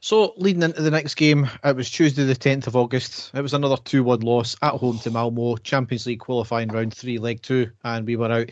So 0.00 0.34
leading 0.36 0.62
into 0.62 0.82
the 0.82 0.90
next 0.90 1.14
game, 1.14 1.48
it 1.62 1.76
was 1.76 1.88
Tuesday 1.88 2.24
the 2.24 2.34
10th 2.34 2.66
of 2.66 2.74
August. 2.74 3.30
It 3.32 3.40
was 3.40 3.54
another 3.54 3.76
2 3.76 4.02
1 4.02 4.20
loss 4.20 4.56
at 4.60 4.74
home 4.74 4.98
to 4.98 5.10
Malmo, 5.12 5.56
Champions 5.56 6.06
League 6.06 6.18
qualifying 6.18 6.68
round 6.68 6.92
three, 6.92 7.18
leg 7.18 7.40
two, 7.40 7.70
and 7.84 8.06
we 8.06 8.16
were 8.16 8.30
out. 8.30 8.50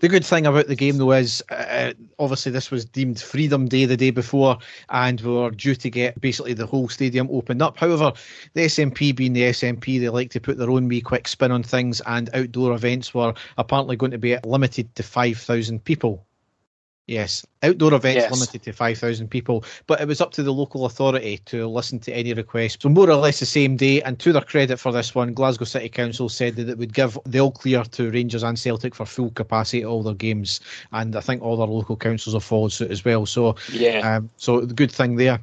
The 0.00 0.08
good 0.08 0.24
thing 0.24 0.46
about 0.46 0.66
the 0.66 0.76
game, 0.76 0.98
though, 0.98 1.12
is 1.12 1.42
uh, 1.50 1.94
obviously 2.18 2.52
this 2.52 2.70
was 2.70 2.84
deemed 2.84 3.20
Freedom 3.20 3.68
Day 3.68 3.86
the 3.86 3.96
day 3.96 4.10
before, 4.10 4.58
and 4.90 5.18
we 5.20 5.32
were 5.32 5.50
due 5.50 5.74
to 5.74 5.90
get 5.90 6.20
basically 6.20 6.52
the 6.52 6.66
whole 6.66 6.90
stadium 6.90 7.28
opened 7.30 7.62
up. 7.62 7.78
However, 7.78 8.12
the 8.52 8.66
SNP 8.66 9.16
being 9.16 9.32
the 9.32 9.44
SNP, 9.44 9.98
they 9.98 10.10
like 10.10 10.30
to 10.32 10.40
put 10.40 10.58
their 10.58 10.70
own 10.70 10.88
wee 10.88 11.00
quick 11.00 11.26
spin 11.26 11.50
on 11.50 11.62
things, 11.62 12.02
and 12.06 12.28
outdoor 12.34 12.74
events 12.74 13.14
were 13.14 13.32
apparently 13.56 13.96
going 13.96 14.12
to 14.12 14.18
be 14.18 14.36
limited 14.44 14.94
to 14.96 15.02
5,000 15.02 15.82
people. 15.82 16.26
Yes, 17.08 17.46
outdoor 17.62 17.94
events 17.94 18.22
yes. 18.22 18.32
limited 18.32 18.64
to 18.64 18.72
5,000 18.72 19.28
people, 19.28 19.64
but 19.86 20.00
it 20.00 20.08
was 20.08 20.20
up 20.20 20.32
to 20.32 20.42
the 20.42 20.52
local 20.52 20.86
authority 20.86 21.38
to 21.44 21.68
listen 21.68 22.00
to 22.00 22.12
any 22.12 22.34
requests. 22.34 22.78
So, 22.82 22.88
more 22.88 23.08
or 23.08 23.14
less 23.14 23.38
the 23.38 23.46
same 23.46 23.76
day, 23.76 24.02
and 24.02 24.18
to 24.18 24.32
their 24.32 24.42
credit 24.42 24.78
for 24.78 24.90
this 24.90 25.14
one, 25.14 25.32
Glasgow 25.32 25.66
City 25.66 25.88
Council 25.88 26.28
said 26.28 26.56
that 26.56 26.68
it 26.68 26.78
would 26.78 26.92
give 26.92 27.16
the 27.24 27.38
all 27.38 27.52
clear 27.52 27.84
to 27.84 28.10
Rangers 28.10 28.42
and 28.42 28.58
Celtic 28.58 28.92
for 28.92 29.06
full 29.06 29.30
capacity 29.30 29.82
at 29.82 29.86
all 29.86 30.02
their 30.02 30.14
games, 30.14 30.58
and 30.90 31.14
I 31.14 31.20
think 31.20 31.42
all 31.42 31.56
their 31.56 31.68
local 31.68 31.96
councils 31.96 32.34
have 32.34 32.42
followed 32.42 32.72
suit 32.72 32.90
as 32.90 33.04
well. 33.04 33.24
So, 33.24 33.54
yeah, 33.70 34.16
um, 34.16 34.28
so 34.36 34.62
the 34.62 34.74
good 34.74 34.90
thing 34.90 35.14
there. 35.14 35.38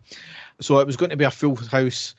So, 0.59 0.79
it 0.79 0.87
was 0.87 0.97
going 0.97 1.11
to 1.11 1.17
be 1.17 1.23
a 1.23 1.31
full 1.31 1.55
house 1.55 2.13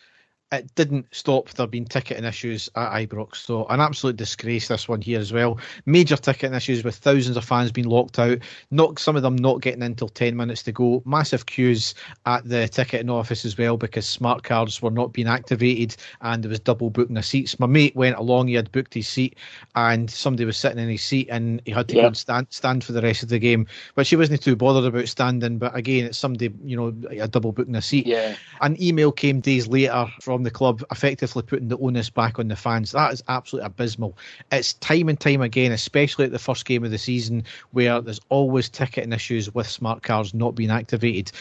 it 0.54 0.74
didn't 0.74 1.06
stop 1.12 1.50
there 1.50 1.66
being 1.66 1.84
ticketing 1.84 2.24
issues 2.24 2.68
at 2.76 2.92
Ibrox. 2.92 3.36
So 3.36 3.66
an 3.66 3.80
absolute 3.80 4.16
disgrace 4.16 4.68
this 4.68 4.88
one 4.88 5.00
here 5.00 5.20
as 5.20 5.32
well. 5.32 5.58
Major 5.86 6.16
ticketing 6.16 6.54
issues 6.54 6.84
with 6.84 6.96
thousands 6.96 7.36
of 7.36 7.44
fans 7.44 7.72
being 7.72 7.88
locked 7.88 8.18
out. 8.18 8.38
Not 8.70 8.98
some 8.98 9.16
of 9.16 9.22
them 9.22 9.36
not 9.36 9.60
getting 9.60 9.82
in 9.82 9.92
until 9.92 10.08
ten 10.08 10.36
minutes 10.36 10.62
to 10.64 10.72
go. 10.72 11.02
Massive 11.04 11.46
queues 11.46 11.94
at 12.26 12.48
the 12.48 12.68
ticketing 12.68 13.10
office 13.10 13.44
as 13.44 13.58
well 13.58 13.76
because 13.76 14.06
smart 14.06 14.42
cards 14.42 14.80
were 14.80 14.90
not 14.90 15.12
being 15.12 15.28
activated 15.28 15.96
and 16.20 16.42
there 16.42 16.50
was 16.50 16.60
double 16.60 16.90
booking 16.90 17.16
of 17.16 17.24
seats. 17.24 17.58
My 17.58 17.66
mate 17.66 17.96
went 17.96 18.16
along, 18.16 18.48
he 18.48 18.54
had 18.54 18.72
booked 18.72 18.94
his 18.94 19.08
seat 19.08 19.36
and 19.74 20.10
somebody 20.10 20.44
was 20.44 20.56
sitting 20.56 20.78
in 20.78 20.88
his 20.88 21.02
seat 21.02 21.28
and 21.30 21.60
he 21.64 21.72
had 21.72 21.88
to 21.88 21.94
go 21.94 22.06
and 22.06 22.16
stand 22.16 22.46
stand 22.50 22.84
for 22.84 22.92
the 22.92 23.02
rest 23.02 23.22
of 23.22 23.28
the 23.28 23.38
game. 23.38 23.66
But 23.94 24.06
she 24.06 24.16
wasn't 24.16 24.42
too 24.42 24.56
bothered 24.56 24.84
about 24.84 25.08
standing. 25.08 25.58
But 25.58 25.76
again, 25.76 26.06
it's 26.06 26.18
somebody, 26.18 26.52
you 26.64 26.76
know, 26.76 26.94
a 27.10 27.28
double 27.28 27.52
booking 27.52 27.74
a 27.74 27.82
seat. 27.82 28.06
Yeah. 28.06 28.36
An 28.60 28.80
email 28.80 29.12
came 29.12 29.40
days 29.40 29.66
later 29.66 30.06
from 30.20 30.43
the 30.44 30.50
club 30.50 30.84
effectively 30.90 31.42
putting 31.42 31.68
the 31.68 31.78
onus 31.78 32.10
back 32.10 32.38
on 32.38 32.48
the 32.48 32.56
fans. 32.56 32.92
That 32.92 33.12
is 33.12 33.22
absolutely 33.28 33.66
abysmal. 33.66 34.16
It's 34.52 34.74
time 34.74 35.08
and 35.08 35.18
time 35.18 35.42
again, 35.42 35.72
especially 35.72 36.24
at 36.26 36.32
the 36.32 36.38
first 36.38 36.64
game 36.64 36.84
of 36.84 36.90
the 36.90 36.98
season, 36.98 37.44
where 37.72 38.00
there's 38.00 38.20
always 38.28 38.68
ticketing 38.68 39.12
issues 39.12 39.52
with 39.54 39.68
smart 39.68 40.02
cards 40.02 40.34
not 40.34 40.54
being 40.54 40.70
activated. 40.70 41.32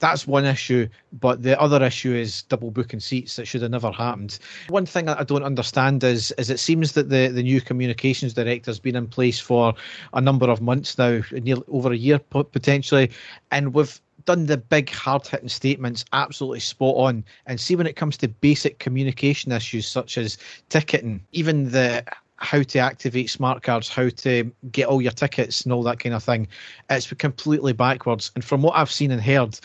That's 0.00 0.28
one 0.28 0.44
issue, 0.44 0.88
but 1.12 1.42
the 1.42 1.60
other 1.60 1.84
issue 1.84 2.14
is 2.14 2.42
double 2.42 2.70
booking 2.70 3.00
seats 3.00 3.34
that 3.34 3.46
should 3.46 3.62
have 3.62 3.72
never 3.72 3.90
happened. 3.90 4.38
One 4.68 4.86
thing 4.86 5.08
I 5.08 5.24
don't 5.24 5.42
understand 5.42 6.04
is 6.04 6.30
is 6.32 6.50
it 6.50 6.60
seems 6.60 6.92
that 6.92 7.08
the, 7.08 7.28
the 7.28 7.42
new 7.42 7.60
communications 7.60 8.32
director 8.34 8.70
has 8.70 8.78
been 8.78 8.94
in 8.94 9.08
place 9.08 9.40
for 9.40 9.74
a 10.12 10.20
number 10.20 10.48
of 10.48 10.60
months 10.60 10.98
now, 10.98 11.20
nearly 11.32 11.64
over 11.68 11.92
a 11.92 11.96
year 11.96 12.20
potentially, 12.20 13.10
and 13.50 13.74
with 13.74 14.00
done 14.28 14.44
the 14.44 14.58
big 14.58 14.90
hard 14.90 15.26
hitting 15.26 15.48
statements 15.48 16.04
absolutely 16.12 16.60
spot 16.60 16.94
on. 16.96 17.24
And 17.46 17.58
see 17.58 17.74
when 17.74 17.86
it 17.86 17.96
comes 17.96 18.18
to 18.18 18.28
basic 18.28 18.78
communication 18.78 19.52
issues 19.52 19.86
such 19.86 20.18
as 20.18 20.36
ticketing, 20.68 21.24
even 21.32 21.70
the 21.70 22.04
how 22.36 22.62
to 22.62 22.78
activate 22.78 23.30
smart 23.30 23.62
cards, 23.62 23.88
how 23.88 24.10
to 24.10 24.52
get 24.70 24.86
all 24.86 25.00
your 25.00 25.12
tickets 25.12 25.62
and 25.62 25.72
all 25.72 25.82
that 25.82 26.00
kind 26.00 26.14
of 26.14 26.22
thing, 26.22 26.46
it's 26.90 27.10
completely 27.14 27.72
backwards. 27.72 28.30
And 28.34 28.44
from 28.44 28.60
what 28.60 28.76
I've 28.76 28.90
seen 28.90 29.10
and 29.10 29.22
heard, 29.22 29.58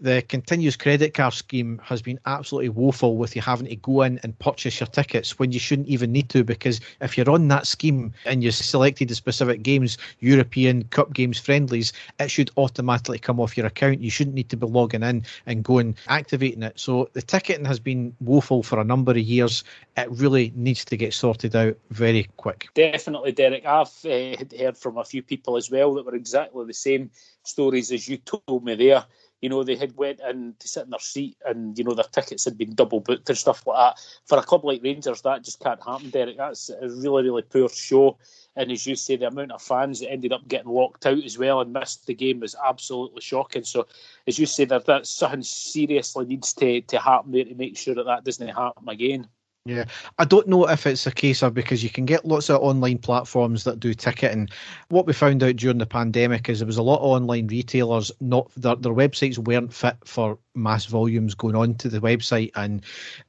the 0.00 0.22
continuous 0.22 0.76
credit 0.76 1.14
card 1.14 1.34
scheme 1.34 1.80
has 1.84 2.00
been 2.00 2.18
absolutely 2.26 2.70
woeful 2.70 3.16
with 3.16 3.36
you 3.36 3.42
having 3.42 3.66
to 3.66 3.76
go 3.76 4.02
in 4.02 4.18
and 4.22 4.38
purchase 4.38 4.80
your 4.80 4.86
tickets 4.86 5.38
when 5.38 5.52
you 5.52 5.58
shouldn't 5.58 5.88
even 5.88 6.10
need 6.10 6.28
to 6.30 6.42
because 6.42 6.80
if 7.00 7.16
you're 7.16 7.30
on 7.30 7.48
that 7.48 7.66
scheme 7.66 8.12
and 8.24 8.42
you've 8.42 8.54
selected 8.54 9.08
the 9.08 9.14
specific 9.14 9.62
games, 9.62 9.98
European 10.20 10.84
Cup 10.84 11.12
games, 11.12 11.38
friendlies, 11.38 11.92
it 12.18 12.30
should 12.30 12.50
automatically 12.56 13.18
come 13.18 13.38
off 13.38 13.56
your 13.56 13.66
account. 13.66 14.00
You 14.00 14.10
shouldn't 14.10 14.34
need 14.34 14.48
to 14.50 14.56
be 14.56 14.66
logging 14.66 15.02
in 15.02 15.24
and 15.46 15.62
going 15.62 15.96
activating 16.08 16.62
it. 16.62 16.80
So 16.80 17.10
the 17.12 17.22
ticketing 17.22 17.66
has 17.66 17.78
been 17.78 18.14
woeful 18.20 18.62
for 18.62 18.80
a 18.80 18.84
number 18.84 19.12
of 19.12 19.18
years. 19.18 19.64
It 19.96 20.10
really 20.10 20.52
needs 20.56 20.84
to 20.86 20.96
get 20.96 21.12
sorted 21.12 21.54
out 21.54 21.76
very 21.90 22.28
quick. 22.36 22.68
Definitely, 22.74 23.32
Derek. 23.32 23.66
I've 23.66 23.88
uh, 24.04 24.36
heard 24.58 24.78
from 24.78 24.96
a 24.96 25.04
few 25.04 25.22
people 25.22 25.56
as 25.56 25.70
well 25.70 25.94
that 25.94 26.06
were 26.06 26.14
exactly 26.14 26.64
the 26.64 26.74
same 26.74 27.10
stories 27.42 27.90
as 27.92 28.08
you 28.08 28.18
told 28.18 28.64
me 28.64 28.74
there 28.74 29.04
you 29.40 29.48
know, 29.48 29.64
they 29.64 29.76
had 29.76 29.96
went 29.96 30.20
in 30.20 30.54
to 30.58 30.68
sit 30.68 30.84
in 30.84 30.90
their 30.90 31.00
seat 31.00 31.36
and, 31.46 31.78
you 31.78 31.84
know, 31.84 31.94
their 31.94 32.04
tickets 32.04 32.44
had 32.44 32.58
been 32.58 32.74
double 32.74 33.00
booked 33.00 33.28
and 33.28 33.38
stuff 33.38 33.66
like 33.66 33.76
that. 33.76 34.02
For 34.26 34.38
a 34.38 34.42
club 34.42 34.64
like 34.64 34.82
Rangers, 34.82 35.22
that 35.22 35.44
just 35.44 35.60
can't 35.60 35.82
happen, 35.82 36.10
Derek. 36.10 36.36
That's 36.36 36.68
a 36.68 36.88
really, 36.88 37.24
really 37.24 37.42
poor 37.42 37.68
show. 37.68 38.18
And 38.56 38.70
as 38.70 38.86
you 38.86 38.96
say, 38.96 39.16
the 39.16 39.28
amount 39.28 39.52
of 39.52 39.62
fans 39.62 40.00
that 40.00 40.10
ended 40.10 40.32
up 40.32 40.46
getting 40.48 40.70
locked 40.70 41.06
out 41.06 41.24
as 41.24 41.38
well 41.38 41.60
and 41.60 41.72
missed 41.72 42.06
the 42.06 42.14
game 42.14 42.40
was 42.40 42.56
absolutely 42.66 43.22
shocking. 43.22 43.64
So, 43.64 43.86
as 44.26 44.38
you 44.38 44.46
say, 44.46 44.64
that, 44.66 44.86
that 44.86 45.06
something 45.06 45.42
seriously 45.42 46.26
needs 46.26 46.52
to, 46.54 46.80
to 46.82 46.98
happen 46.98 47.32
there 47.32 47.44
to 47.44 47.54
make 47.54 47.78
sure 47.78 47.94
that 47.94 48.06
that 48.06 48.24
doesn't 48.24 48.48
happen 48.48 48.88
again. 48.88 49.28
Yeah, 49.70 49.84
I 50.18 50.24
don't 50.24 50.48
know 50.48 50.68
if 50.68 50.84
it's 50.84 51.06
a 51.06 51.12
case 51.12 51.44
of 51.44 51.54
because 51.54 51.84
you 51.84 51.90
can 51.90 52.04
get 52.04 52.24
lots 52.24 52.50
of 52.50 52.60
online 52.60 52.98
platforms 52.98 53.62
that 53.62 53.78
do 53.78 53.94
ticketing. 53.94 54.48
What 54.88 55.06
we 55.06 55.12
found 55.12 55.44
out 55.44 55.54
during 55.54 55.78
the 55.78 55.86
pandemic 55.86 56.48
is 56.48 56.58
there 56.58 56.66
was 56.66 56.76
a 56.76 56.82
lot 56.82 56.98
of 56.98 57.04
online 57.04 57.46
retailers 57.46 58.10
not 58.20 58.50
their, 58.56 58.74
their 58.74 58.92
websites 58.92 59.38
weren't 59.38 59.72
fit 59.72 59.94
for 60.04 60.36
mass 60.56 60.86
volumes 60.86 61.36
going 61.36 61.54
on 61.54 61.76
to 61.76 61.88
the 61.88 62.00
website 62.00 62.50
and 62.56 62.82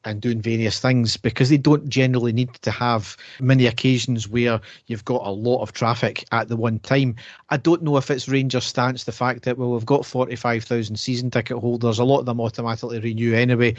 and 0.04 0.19
doing 0.19 0.41
various 0.41 0.80
things 0.80 1.15
because 1.15 1.49
they 1.49 1.58
don't 1.58 1.88
generally 1.88 2.34
need 2.34 2.51
to 2.56 2.71
have 2.71 3.15
many 3.39 3.67
occasions 3.67 4.27
where 4.27 4.60
you've 4.88 5.06
got 5.06 5.21
a 5.23 5.30
lot 5.30 5.62
of 5.62 5.73
traffic 5.73 6.25
at 6.32 6.47
the 6.47 6.58
one 6.58 6.80
time. 6.80 7.15
I 7.51 7.58
don't 7.58 7.84
know 7.84 7.97
if 7.97 8.10
it's 8.10 8.27
Rangers' 8.27 8.65
stance 8.65 9.04
the 9.04 9.12
fact 9.12 9.43
that 9.43 9.60
well 9.60 9.73
we've 9.73 9.86
got 9.86 10.08
forty 10.08 10.36
five 10.36 10.63
thousand 10.63 10.95
season 10.95 11.30
ticket 11.30 11.60
holders, 11.60 11.99
a 11.99 12.04
lot 12.04 12.21
of 12.21 12.25
them 12.25 12.41
automatically 12.41 12.99
renew 12.99 13.36
anyway 13.36 13.75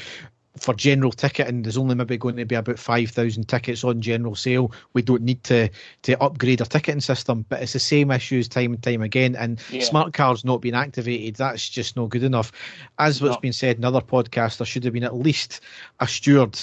for 0.57 0.75
general 0.75 1.13
ticketing, 1.13 1.63
there's 1.63 1.79
only 1.79 1.95
maybe 1.95 2.19
going 2.19 2.37
to 2.37 2.45
be 2.45 2.55
about 2.55 2.79
5,000 2.79 3.49
tickets 3.49 3.85
on 3.85 4.03
general 4.03 4.35
sale. 4.35 4.73
We 4.93 5.03
don't 5.03 5.23
need 5.23 5.43
to 5.45 5.71
to 6.03 6.23
upgrade 6.23 6.61
our 6.61 6.67
ticketing 6.67 7.01
system, 7.01 7.47
but 7.49 7.63
it's 7.63 7.73
the 7.73 7.79
same 7.79 8.11
issues 8.11 8.49
time 8.49 8.75
and 8.75 8.83
time 8.83 9.03
again. 9.03 9.35
And 9.35 9.61
yeah. 9.71 9.83
smart 9.83 10.13
cards 10.13 10.45
not 10.45 10.61
being 10.61 10.75
activated, 10.75 11.37
that's 11.37 11.69
just 11.69 11.97
not 11.97 12.11
good 12.11 12.23
enough. 12.23 12.53
As 12.99 13.23
what's 13.23 13.37
no. 13.37 13.41
been 13.41 13.53
said 13.53 13.79
in 13.79 13.85
other 13.85 14.01
podcasts, 14.01 14.59
there 14.59 14.67
should 14.67 14.85
have 14.85 14.93
been 14.93 15.05
at 15.05 15.15
least 15.15 15.61
a 16.01 16.07
steward 16.07 16.59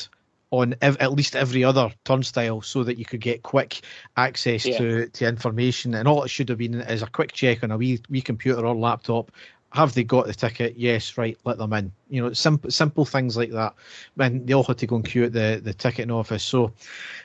on 0.51 0.75
ev- 0.81 0.97
at 0.99 1.13
least 1.13 1.35
every 1.35 1.63
other 1.63 1.91
turnstile 2.05 2.61
so 2.61 2.83
that 2.83 2.97
you 2.97 3.05
could 3.05 3.21
get 3.21 3.43
quick 3.43 3.81
access 4.17 4.65
yeah. 4.65 4.77
to, 4.77 5.07
to 5.09 5.27
information. 5.27 5.95
And 5.95 6.07
all 6.07 6.23
it 6.23 6.29
should 6.29 6.49
have 6.49 6.57
been 6.57 6.75
is 6.75 7.01
a 7.01 7.07
quick 7.07 7.33
check 7.33 7.63
on 7.63 7.71
a 7.71 7.77
wee, 7.77 7.99
wee 8.09 8.21
computer 8.21 8.65
or 8.65 8.75
laptop 8.75 9.31
have 9.71 9.93
they 9.93 10.03
got 10.03 10.25
the 10.25 10.33
ticket? 10.33 10.77
Yes, 10.77 11.17
right, 11.17 11.37
let 11.45 11.57
them 11.57 11.73
in. 11.73 11.91
You 12.09 12.21
know, 12.21 12.33
simple 12.33 12.71
simple 12.71 13.05
things 13.05 13.37
like 13.37 13.51
that. 13.51 13.73
And 14.17 14.47
they 14.47 14.53
all 14.53 14.63
had 14.63 14.77
to 14.79 14.87
go 14.87 14.97
and 14.97 15.05
queue 15.05 15.25
at 15.25 15.33
the, 15.33 15.61
the 15.63 15.73
ticketing 15.73 16.11
office. 16.11 16.43
So 16.43 16.73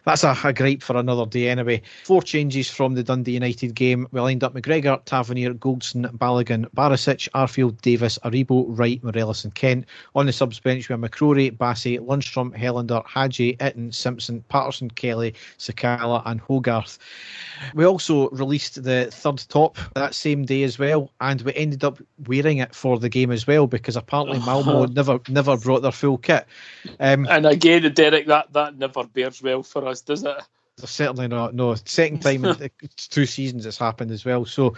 that's 0.05 0.25
a, 0.25 0.37
a 0.45 0.53
gripe 0.53 0.83
for 0.83 0.97
another 0.97 1.27
day 1.27 1.49
anyway. 1.49 1.83
Four 2.05 2.23
changes 2.23 2.71
from 2.71 2.95
the 2.95 3.03
Dundee 3.03 3.33
United 3.33 3.75
game. 3.75 4.07
We 4.13 4.21
lined 4.21 4.45
up 4.45 4.55
McGregor, 4.55 5.03
Tavernier, 5.05 5.55
Goldson, 5.55 6.11
Balogun, 6.17 6.69
Barisic, 6.77 7.29
Arfield, 7.31 7.81
Davis, 7.81 8.19
Aribo, 8.25 8.67
Wright, 8.69 9.03
Morelos, 9.03 9.45
and 9.45 9.55
Kent. 9.55 9.87
On 10.15 10.27
the 10.27 10.33
subs 10.33 10.61
bench, 10.61 10.89
we 10.89 10.93
have 10.93 11.01
McCrorie, 11.01 11.57
Bassey, 11.57 11.99
Lundstram, 11.99 12.57
Helander, 12.57 13.05
Hagi, 13.07 13.57
Itten, 13.57 13.95
Simpson, 13.95 14.45
Patterson, 14.49 14.91
Kelly, 14.91 15.35
Sakala, 15.59 16.23
and 16.27 16.41
Hogarth. 16.41 16.99
We 17.75 17.85
also 17.87 18.29
released 18.31 18.83
the 18.83 19.09
third 19.11 19.45
top 19.49 19.79
that 19.95 20.15
same 20.15 20.45
day 20.45 20.63
as 20.63 20.79
well, 20.79 21.11
and 21.21 21.41
we 21.43 21.55
ended 21.55 21.85
up 21.85 22.01
wearing 22.27 22.59
it 22.59 22.75
for 22.75 22.99
the 22.99 23.09
game 23.09 23.31
as 23.31 23.47
well 23.47 23.67
because 23.67 23.97
apparently 23.97 24.39
Malmo 24.47 24.74
never 24.83 25.21
never 25.29 25.57
brought 25.57 25.83
their 25.83 25.93
full 25.93 26.19
kit. 26.19 26.47
Um, 27.01 27.27
and 27.29 27.47
again, 27.47 27.93
Derek, 27.95 28.27
that, 28.27 28.53
that 28.53 28.77
never 28.77 29.05
bears 29.05 29.43
well 29.43 29.63
for 29.63 29.87
us, 29.87 30.01
does 30.01 30.25
it? 30.25 30.37
Certainly 30.79 31.29
not. 31.29 31.55
No, 31.55 31.75
second 31.77 32.21
time 32.21 32.45
in 32.45 32.71
two 32.97 33.27
seasons 33.27 33.65
it's 33.65 33.79
happened 33.79 34.11
as 34.11 34.25
well. 34.25 34.45
So 34.45 34.75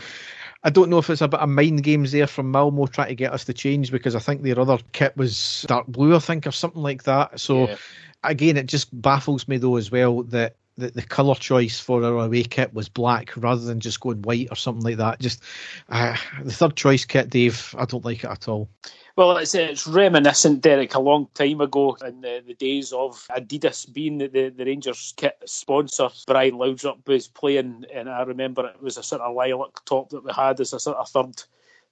I 0.62 0.70
don't 0.70 0.90
know 0.90 0.98
if 0.98 1.08
it's 1.08 1.22
a 1.22 1.28
bit 1.28 1.40
of 1.40 1.48
mind 1.48 1.82
games 1.82 2.12
there 2.12 2.26
from 2.26 2.50
Malmo 2.50 2.86
trying 2.86 3.08
to 3.08 3.14
get 3.14 3.32
us 3.32 3.44
to 3.46 3.54
change 3.54 3.90
because 3.90 4.14
I 4.14 4.18
think 4.18 4.42
their 4.42 4.60
other 4.60 4.78
kit 4.92 5.16
was 5.16 5.64
dark 5.68 5.86
blue, 5.86 6.14
I 6.14 6.18
think, 6.18 6.46
or 6.46 6.52
something 6.52 6.82
like 6.82 7.04
that. 7.04 7.40
So 7.40 7.68
yeah. 7.68 7.76
again, 8.24 8.56
it 8.58 8.66
just 8.66 9.00
baffles 9.00 9.48
me 9.48 9.56
though 9.56 9.76
as 9.76 9.90
well 9.90 10.22
that 10.24 10.56
the, 10.76 10.90
the 10.90 11.02
colour 11.02 11.34
choice 11.34 11.80
for 11.80 12.04
our 12.04 12.24
away 12.24 12.42
kit 12.42 12.74
was 12.74 12.88
black 12.88 13.32
rather 13.36 13.62
than 13.62 13.80
just 13.80 14.00
going 14.00 14.22
white 14.22 14.48
or 14.50 14.56
something 14.56 14.84
like 14.84 14.98
that. 14.98 15.20
Just 15.20 15.42
uh, 15.88 16.16
the 16.42 16.52
third 16.52 16.76
choice 16.76 17.04
kit, 17.04 17.30
Dave, 17.30 17.74
I 17.78 17.86
don't 17.86 18.04
like 18.04 18.24
it 18.24 18.30
at 18.30 18.48
all. 18.48 18.68
Well, 19.16 19.38
it's, 19.38 19.54
it's 19.54 19.86
reminiscent, 19.86 20.60
Derek, 20.60 20.94
a 20.94 21.00
long 21.00 21.28
time 21.32 21.62
ago 21.62 21.96
in 22.06 22.20
the, 22.20 22.42
the 22.46 22.52
days 22.52 22.92
of 22.92 23.26
Adidas 23.30 23.90
being 23.90 24.18
the, 24.18 24.28
the, 24.28 24.50
the 24.50 24.66
Rangers 24.66 25.14
kit 25.16 25.38
sponsor. 25.46 26.10
Brian 26.26 26.56
Laudrup 26.56 27.06
was 27.08 27.26
playing, 27.26 27.86
and 27.94 28.10
I 28.10 28.24
remember 28.24 28.66
it 28.66 28.82
was 28.82 28.98
a 28.98 29.02
sort 29.02 29.22
of 29.22 29.34
lilac 29.34 29.82
top 29.86 30.10
that 30.10 30.22
we 30.22 30.32
had 30.36 30.60
as 30.60 30.74
a 30.74 30.80
sort 30.80 30.98
of 30.98 31.08
third 31.08 31.42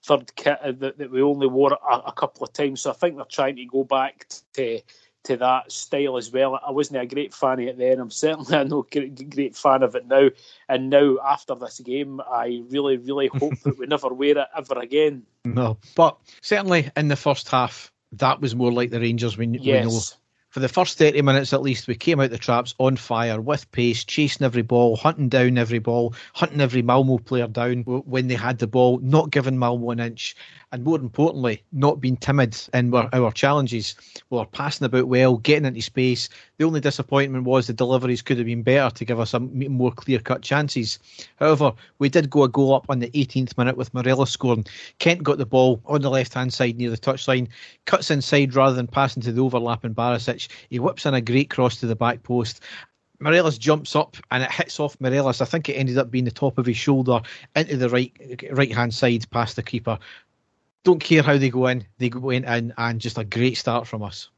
third 0.05 0.37
kit 0.37 0.59
that, 0.81 0.99
that 0.99 1.11
we 1.11 1.23
only 1.23 1.47
wore 1.47 1.73
a, 1.73 1.97
a 2.07 2.13
couple 2.13 2.45
of 2.45 2.53
times. 2.53 2.83
So 2.83 2.91
I 2.91 2.93
think 2.95 3.17
they're 3.17 3.25
trying 3.25 3.57
to 3.57 3.65
go 3.65 3.85
back 3.85 4.27
to 4.53 4.83
to 5.25 5.37
that 5.39 5.73
style 5.73 6.17
as 6.17 6.31
well. 6.31 6.59
I 6.67 6.71
wasn't 6.71 7.03
a 7.03 7.07
great 7.07 7.35
fan 7.35 7.61
of 7.61 7.67
it 7.69 7.79
then. 7.79 8.01
I'm 8.01 8.11
certainly 8.11 8.57
a 8.57 8.65
no 8.65 8.87
great, 8.91 9.31
great 9.31 9.57
fan 9.57 9.83
of 9.83 9.95
it 9.95 10.07
now. 10.07 10.31
And 10.69 10.91
now 10.91 11.19
after 11.25 11.55
this 11.55 11.81
game, 11.81 12.21
I 12.21 12.63
really, 12.69 12.97
really 12.97 13.29
hope 13.29 13.59
that 13.61 13.79
we 13.79 13.87
never 13.89 14.09
wear 14.09 14.39
it 14.39 14.49
ever 14.57 14.79
again. 14.79 15.25
No, 15.45 15.79
but 15.95 16.19
certainly 16.41 16.91
in 16.97 17.09
the 17.09 17.17
first 17.17 17.49
half, 17.49 17.93
that 18.13 18.41
was 18.41 18.55
more 18.55 18.73
like 18.73 18.91
the 18.91 19.01
Rangers 19.01 19.37
we, 19.37 19.47
yes. 19.47 19.85
we 19.85 19.91
know 19.91 20.01
for 20.55 20.61
the 20.61 20.69
first 20.69 20.99
30 20.99 21.21
minutes 21.23 21.53
at 21.53 21.62
least, 21.62 21.88
we 21.88 21.97
came 21.97 22.21
out 22.21 22.31
the 22.31 22.38
traps 22.38 22.77
on 22.79 22.95
fire 22.97 23.40
with 23.40 23.69
pace, 23.73 24.05
chasing 24.05 24.45
every 24.45 24.62
ball, 24.62 24.95
hunting 24.95 25.29
down 25.29 25.59
every 25.59 25.81
ball, 25.81 26.14
hunting 26.33 26.61
every 26.61 26.81
Malmo 26.81 27.19
player 27.19 27.49
down 27.49 27.83
when 27.83 28.29
they 28.29 28.37
had 28.37 28.61
the 28.61 28.69
ball, 28.69 29.01
not 29.01 29.33
giving 29.33 29.59
Malmo 29.59 29.90
an 29.90 29.99
inch, 29.99 30.37
and 30.71 30.85
more 30.85 31.01
importantly, 31.01 31.61
not 31.73 32.01
being 32.01 32.17
timid 32.17 32.57
in 32.73 32.95
our, 32.95 33.33
challenges. 33.33 33.97
We 34.31 34.38
were 34.38 34.47
passing 34.47 34.85
about 34.85 35.09
well, 35.09 35.38
getting 35.38 35.64
into 35.64 35.83
space. 35.83 36.29
The 36.59 36.64
only 36.64 36.81
disappointment 36.81 37.45
was 37.45 37.67
the 37.67 37.73
deliveries 37.73 38.23
could 38.23 38.38
have 38.38 38.47
been 38.47 38.62
better 38.62 38.95
to 38.95 39.05
give 39.05 39.19
us 39.19 39.35
a 39.35 39.40
more 39.40 39.90
clear 39.90 40.21
cut 40.21 40.43
chances. 40.43 41.01
However, 41.37 41.73
we 41.99 42.09
did 42.09 42.31
go 42.31 42.45
a 42.45 42.49
goal 42.49 42.75
up 42.75 42.87
on 42.88 43.01
the 43.01 43.11
18th 43.11 43.59
minute 43.59 43.77
with 43.77 43.93
Morelos 43.93 44.31
scoring. 44.31 44.67
Kent 45.01 45.25
got 45.25 45.38
the 45.38 45.47
ball 45.47 45.81
on 45.87 46.01
the 46.01 46.11
left 46.11 46.35
hand 46.35 46.53
side 46.53 46.77
near 46.77 46.90
the 46.90 46.97
touchline, 46.97 47.49
cuts 47.87 48.12
inside 48.12 48.55
rather 48.55 48.77
than 48.77 48.87
passing 48.87 49.23
to 49.23 49.33
the 49.33 49.43
overlapping 49.43 49.95
Barisic 49.95 50.44
he 50.71 50.79
whips 50.79 51.07
in 51.07 51.15
a 51.15 51.21
great 51.21 51.51
cross 51.51 51.77
to 51.81 51.87
the 51.87 51.97
back 51.97 52.23
post. 52.23 52.61
Morelos 53.21 53.59
jumps 53.59 53.95
up 53.95 54.17
and 54.31 54.43
it 54.43 54.51
hits 54.51 54.81
off 54.81 55.01
Morelos. 55.01 55.41
I 55.41 55.45
think 55.45 55.69
it 55.69 55.75
ended 55.75 55.99
up 55.99 56.11
being 56.11 56.25
the 56.25 56.31
top 56.31 56.59
of 56.59 56.67
his 56.67 56.77
shoulder 56.77 57.21
into 57.55 57.77
the 57.77 57.89
right 57.89 58.13
right 58.51 58.73
hand 58.73 58.93
side 58.93 59.31
past 59.31 59.57
the 59.57 59.63
keeper. 59.63 59.99
Don't 60.83 61.03
care 61.03 61.23
how 61.23 61.39
they 61.39 61.49
go 61.49 61.67
in, 61.69 61.87
they 61.99 62.11
went 62.11 62.45
in 62.45 62.75
and 62.77 63.01
just 63.01 63.17
a 63.17 63.25
great 63.25 63.57
start 63.57 63.87
from 63.87 64.03
us. 64.03 64.29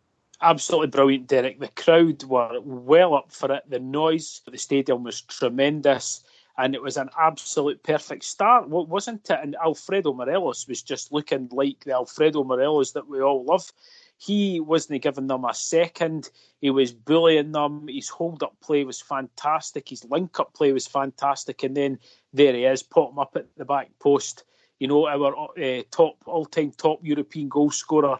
Absolutely 0.42 0.88
brilliant, 0.88 1.26
Derek. 1.26 1.58
The 1.58 1.68
crowd 1.68 2.22
were 2.24 2.60
well 2.62 3.14
up 3.14 3.32
for 3.32 3.50
it. 3.52 3.64
The 3.68 3.80
noise 3.80 4.42
at 4.46 4.52
the 4.52 4.58
stadium 4.58 5.02
was 5.02 5.22
tremendous 5.22 6.22
and 6.58 6.74
it 6.74 6.82
was 6.82 6.96
an 6.96 7.10
absolute 7.18 7.82
perfect 7.82 8.24
start, 8.24 8.68
wasn't 8.68 9.28
it? 9.30 9.38
And 9.42 9.56
Alfredo 9.56 10.12
Morelos 10.12 10.66
was 10.68 10.82
just 10.82 11.12
looking 11.12 11.48
like 11.52 11.84
the 11.84 11.92
Alfredo 11.92 12.44
Morelos 12.44 12.92
that 12.92 13.08
we 13.08 13.20
all 13.20 13.44
love. 13.44 13.70
He 14.18 14.60
wasn't 14.60 15.02
giving 15.02 15.26
them 15.26 15.44
a 15.44 15.54
second. 15.54 16.30
He 16.60 16.70
was 16.70 16.92
bullying 16.92 17.52
them. 17.52 17.86
His 17.88 18.08
hold 18.08 18.42
up 18.42 18.56
play 18.60 18.84
was 18.84 19.00
fantastic. 19.00 19.88
His 19.88 20.04
link 20.04 20.40
up 20.40 20.54
play 20.54 20.72
was 20.72 20.86
fantastic. 20.86 21.62
And 21.62 21.76
then 21.76 21.98
there 22.32 22.54
he 22.54 22.64
is, 22.64 22.82
him 22.82 23.18
up 23.18 23.36
at 23.36 23.46
the 23.56 23.64
back 23.64 23.90
post. 23.98 24.44
You 24.80 24.88
know, 24.88 25.06
our 25.06 25.34
uh, 25.58 25.82
top 25.90 26.16
all 26.26 26.46
time 26.46 26.72
top 26.72 27.00
European 27.02 27.48
goal 27.48 27.70
scorer 27.70 28.18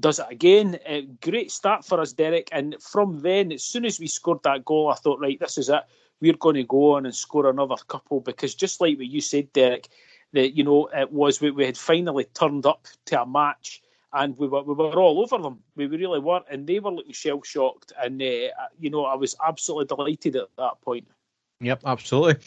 does 0.00 0.18
it 0.18 0.26
again. 0.30 0.78
Uh, 0.88 1.00
great 1.20 1.50
start 1.50 1.84
for 1.84 2.00
us, 2.00 2.12
Derek. 2.12 2.48
And 2.52 2.76
from 2.80 3.20
then, 3.20 3.52
as 3.52 3.64
soon 3.64 3.84
as 3.84 4.00
we 4.00 4.06
scored 4.06 4.42
that 4.44 4.64
goal, 4.64 4.90
I 4.90 4.94
thought, 4.96 5.20
right, 5.20 5.38
this 5.38 5.58
is 5.58 5.68
it. 5.68 5.82
We're 6.20 6.34
going 6.34 6.56
to 6.56 6.64
go 6.64 6.94
on 6.94 7.06
and 7.06 7.14
score 7.14 7.48
another 7.48 7.76
couple 7.88 8.20
because 8.20 8.54
just 8.54 8.80
like 8.80 8.96
what 8.96 9.06
you 9.06 9.20
said, 9.20 9.52
Derek, 9.52 9.88
that 10.32 10.56
you 10.56 10.64
know 10.64 10.88
it 10.92 11.12
was 11.12 11.40
we, 11.40 11.50
we 11.50 11.64
had 11.64 11.78
finally 11.78 12.24
turned 12.34 12.66
up 12.66 12.86
to 13.06 13.22
a 13.22 13.26
match 13.26 13.82
and 14.14 14.38
we 14.38 14.46
were 14.46 14.62
we 14.62 14.74
were 14.74 14.98
all 14.98 15.20
over 15.20 15.42
them. 15.42 15.58
We 15.76 15.86
really 15.86 16.20
were, 16.20 16.42
and 16.50 16.66
they 16.66 16.80
were 16.80 16.92
looking 16.92 17.12
shell 17.12 17.42
shocked. 17.42 17.92
And 18.02 18.22
uh, 18.22 18.48
you 18.78 18.90
know, 18.90 19.04
I 19.04 19.14
was 19.14 19.36
absolutely 19.46 19.94
delighted 19.94 20.36
at 20.36 20.48
that 20.56 20.80
point. 20.80 21.06
Yep, 21.60 21.82
absolutely. 21.86 22.44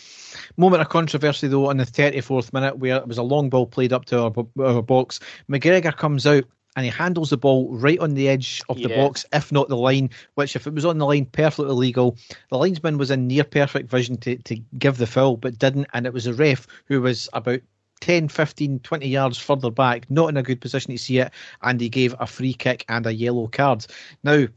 Moment 0.58 0.82
of 0.82 0.90
controversy 0.90 1.48
though 1.48 1.70
on 1.70 1.78
the 1.78 1.86
34th 1.86 2.54
minute, 2.54 2.78
where 2.78 2.98
it 2.98 3.08
was 3.08 3.18
a 3.18 3.24
long 3.24 3.50
ball 3.50 3.66
played 3.66 3.94
up 3.94 4.06
to 4.06 4.22
our, 4.22 4.34
our 4.60 4.82
box. 4.82 5.20
McGregor 5.50 5.96
comes 5.96 6.28
out 6.28 6.44
and 6.76 6.86
he 6.86 6.92
handles 6.92 7.32
the 7.32 7.38
ball 7.38 7.76
right 7.76 7.98
on 8.00 8.14
the 8.14 8.30
edge 8.30 8.62
of 8.70 8.78
the 8.78 8.90
yeah. 8.90 8.98
box, 8.98 9.26
if 9.34 9.52
not 9.52 9.68
the 9.68 9.76
line, 9.76 10.12
which, 10.36 10.56
if 10.56 10.68
it 10.68 10.74
was 10.74 10.86
on 10.86 11.00
the 11.00 11.06
line, 11.08 11.26
perfectly 11.26 11.74
legal. 11.74 12.16
The 12.52 12.58
linesman 12.58 13.00
was 13.00 13.10
in 13.10 13.26
near 13.26 13.44
perfect 13.44 13.90
vision 13.90 14.18
to, 14.18 14.36
to 14.36 14.56
give 14.78 14.98
the 14.98 15.08
foul, 15.08 15.38
but 15.38 15.58
didn't, 15.58 15.88
and 15.94 16.06
it 16.06 16.14
was 16.14 16.28
a 16.28 16.34
ref 16.36 16.68
who 16.86 17.02
was 17.02 17.28
about 17.34 17.62
10, 18.02 18.30
15, 18.30 18.80
20 18.80 19.08
yards 19.08 19.38
further 19.38 19.72
back, 19.72 20.10
not 20.10 20.30
in 20.30 20.38
a 20.38 20.44
good 20.44 20.62
position 20.62 20.92
to 20.92 20.98
see 20.98 21.20
it, 21.20 21.32
and 21.62 21.82
he 21.82 21.90
gave 21.90 22.16
a 22.20 22.28
free 22.28 22.54
kick 22.54 22.86
and 22.90 23.06
a 23.06 23.14
yellow 23.14 23.48
card. 23.48 23.86
Now, 24.24 24.48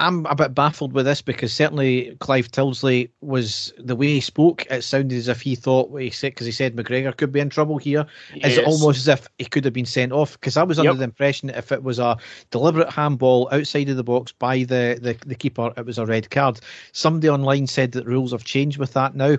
I'm 0.00 0.26
a 0.26 0.34
bit 0.36 0.54
baffled 0.54 0.92
with 0.92 1.06
this 1.06 1.20
because 1.20 1.52
certainly 1.52 2.16
Clive 2.20 2.48
Tyldesley 2.52 3.10
was 3.20 3.72
the 3.78 3.96
way 3.96 4.06
he 4.06 4.20
spoke. 4.20 4.64
It 4.70 4.84
sounded 4.84 5.16
as 5.16 5.26
if 5.26 5.40
he 5.40 5.56
thought 5.56 5.90
what 5.90 6.02
he 6.02 6.10
said 6.10 6.32
because 6.32 6.46
he 6.46 6.52
said 6.52 6.76
McGregor 6.76 7.16
could 7.16 7.32
be 7.32 7.40
in 7.40 7.50
trouble 7.50 7.78
here. 7.78 8.06
Yes. 8.32 8.52
Is 8.52 8.58
it 8.58 8.66
almost 8.66 8.98
as 8.98 9.08
if 9.08 9.26
he 9.38 9.46
could 9.46 9.64
have 9.64 9.74
been 9.74 9.84
sent 9.84 10.12
off? 10.12 10.32
Because 10.34 10.56
I 10.56 10.62
was 10.62 10.78
yep. 10.78 10.86
under 10.86 10.98
the 10.98 11.04
impression 11.04 11.50
if 11.50 11.72
it 11.72 11.82
was 11.82 11.98
a 11.98 12.16
deliberate 12.52 12.92
handball 12.92 13.48
outside 13.50 13.88
of 13.88 13.96
the 13.96 14.04
box 14.04 14.30
by 14.30 14.58
the, 14.58 14.98
the 15.02 15.16
the 15.26 15.34
keeper, 15.34 15.72
it 15.76 15.84
was 15.84 15.98
a 15.98 16.06
red 16.06 16.30
card. 16.30 16.60
Somebody 16.92 17.28
online 17.28 17.66
said 17.66 17.90
that 17.92 18.06
rules 18.06 18.30
have 18.30 18.44
changed 18.44 18.78
with 18.78 18.92
that 18.92 19.16
now 19.16 19.36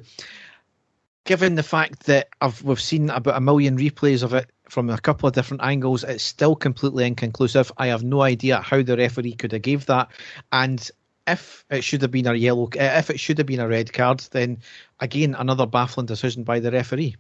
given 1.25 1.55
the 1.55 1.63
fact 1.63 2.05
that 2.05 2.29
I've, 2.41 2.61
we've 2.63 2.81
seen 2.81 3.09
about 3.09 3.37
a 3.37 3.41
million 3.41 3.77
replays 3.77 4.23
of 4.23 4.33
it 4.33 4.49
from 4.69 4.89
a 4.89 4.99
couple 4.99 5.27
of 5.27 5.35
different 5.35 5.63
angles, 5.63 6.03
it's 6.03 6.23
still 6.23 6.55
completely 6.55 7.05
inconclusive. 7.05 7.71
I 7.77 7.87
have 7.87 8.03
no 8.03 8.21
idea 8.21 8.61
how 8.61 8.81
the 8.81 8.97
referee 8.97 9.33
could 9.33 9.51
have 9.51 9.61
gave 9.61 9.85
that, 9.87 10.09
and 10.51 10.89
if 11.27 11.63
it 11.69 11.83
should 11.83 12.01
have 12.01 12.11
been 12.11 12.27
a 12.27 12.33
yellow, 12.33 12.69
if 12.73 13.09
it 13.09 13.19
should 13.19 13.37
have 13.37 13.47
been 13.47 13.59
a 13.59 13.67
red 13.67 13.93
card, 13.93 14.19
then 14.31 14.57
again 14.99 15.35
another 15.35 15.65
baffling 15.65 16.07
decision 16.07 16.43
by 16.43 16.59
the 16.59 16.71
referee. 16.71 17.15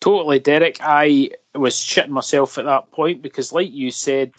Totally, 0.00 0.38
Derek. 0.40 0.78
I 0.80 1.30
was 1.54 1.74
shitting 1.74 2.10
myself 2.10 2.58
at 2.58 2.64
that 2.66 2.90
point 2.90 3.22
because, 3.22 3.52
like 3.52 3.72
you 3.72 3.90
said, 3.90 4.32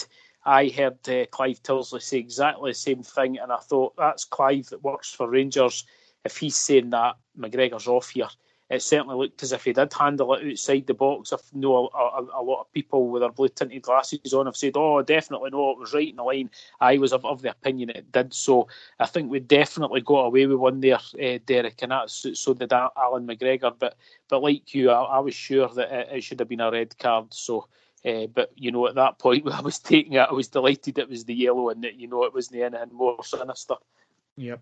I 0.46 0.68
heard 0.70 0.98
uh, 1.10 1.26
Clive 1.28 1.64
Tyldesley 1.64 2.02
say 2.02 2.18
exactly 2.20 2.72
the 2.72 2.76
same 2.76 3.04
thing, 3.04 3.38
and 3.38 3.52
I 3.52 3.58
thought 3.58 3.96
that's 3.98 4.24
Clive 4.24 4.68
that 4.68 4.84
works 4.84 5.12
for 5.12 5.30
Rangers. 5.30 5.86
If 6.26 6.38
he's 6.38 6.56
saying 6.56 6.92
that 6.92 7.16
McGregor's 7.38 7.88
off 7.88 8.10
here, 8.10 8.28
it 8.70 8.82
certainly 8.82 9.16
looked 9.16 9.44
as 9.44 9.54
if 9.54 9.64
he 9.64 9.72
did 9.72 9.94
handle 9.94 10.34
it 10.34 10.46
outside 10.46 10.88
the 10.88 10.94
box. 10.94 11.32
I 11.32 11.38
know 11.54 11.90
a, 11.94 11.98
a, 11.98 12.42
a, 12.42 12.44
lot 12.44 12.62
of 12.62 12.74
people 12.74 13.08
with 13.08 13.22
their 13.22 13.32
blue 13.32 13.48
tinted 13.48 13.82
glasses 13.82 14.34
on 14.34 14.46
have 14.46 14.58
said, 14.58 14.74
"Oh, 14.76 15.02
definitely 15.02 15.52
no, 15.52 15.72
it 15.72 15.80
was 15.80 15.94
right 15.94 16.10
in 16.10 16.18
the 16.18 16.24
line." 16.24 16.50
I 16.82 16.98
was 16.98 17.14
of, 17.14 17.24
of 17.24 17.42
the 17.42 17.52
opinion 17.52 17.92
it 17.92 18.12
did. 18.12 18.34
So 18.34 18.68
I 19.00 19.06
think 19.06 19.32
we 19.32 19.40
definitely 19.40 20.02
got 20.02 20.26
away 20.26 20.46
with 20.48 20.58
one 20.58 20.82
there, 20.82 20.96
uh, 20.96 21.40
Derek, 21.46 21.82
and 21.82 21.92
that 21.92 22.10
so 22.10 22.54
did 22.54 22.74
Allan 22.74 23.26
McGregor. 23.26 23.74
But 23.78 23.96
but 24.28 24.44
like 24.44 24.74
you, 24.74 24.92
I, 24.92 25.02
I 25.02 25.20
was 25.20 25.34
sure 25.34 25.70
that 25.70 25.92
it, 25.92 26.18
it, 26.18 26.22
should 26.22 26.40
have 26.40 26.50
been 26.50 26.62
a 26.62 26.72
red 26.72 26.98
card. 26.98 27.34
So. 27.34 27.68
Uh, 28.06 28.28
but 28.28 28.52
you 28.56 28.72
know, 28.72 28.88
at 28.88 28.96
that 28.96 29.18
point, 29.18 29.46
I 29.52 29.60
was 29.60 29.80
taking 29.80 30.14
it, 30.14 30.20
I 30.20 30.32
was 30.32 30.48
delighted 30.48 31.00
it 31.00 31.10
was 31.10 31.26
the 31.26 31.34
yellow 31.34 31.70
and 31.70 31.84
that 31.84 31.96
you 31.96 32.08
know 32.08 32.24
it 32.24 32.34
wasn't 32.34 32.62
anything 32.62 32.96
more 32.96 33.22
sinister. 33.24 33.76
Yeah. 34.38 34.58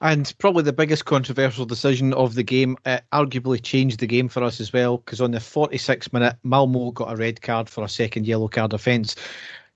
And 0.00 0.32
probably 0.38 0.62
the 0.62 0.72
biggest 0.72 1.04
controversial 1.04 1.66
decision 1.66 2.14
of 2.14 2.34
the 2.34 2.42
game, 2.42 2.78
it 2.86 3.04
arguably 3.12 3.62
changed 3.62 4.00
the 4.00 4.06
game 4.06 4.26
for 4.26 4.42
us 4.42 4.58
as 4.58 4.72
well, 4.72 4.96
because 4.96 5.20
on 5.20 5.32
the 5.32 5.40
46 5.40 6.12
minute, 6.14 6.36
Malmo 6.42 6.90
got 6.92 7.12
a 7.12 7.16
red 7.16 7.42
card 7.42 7.68
for 7.68 7.84
a 7.84 7.88
second 7.88 8.26
yellow 8.26 8.48
card 8.48 8.72
offence. 8.72 9.14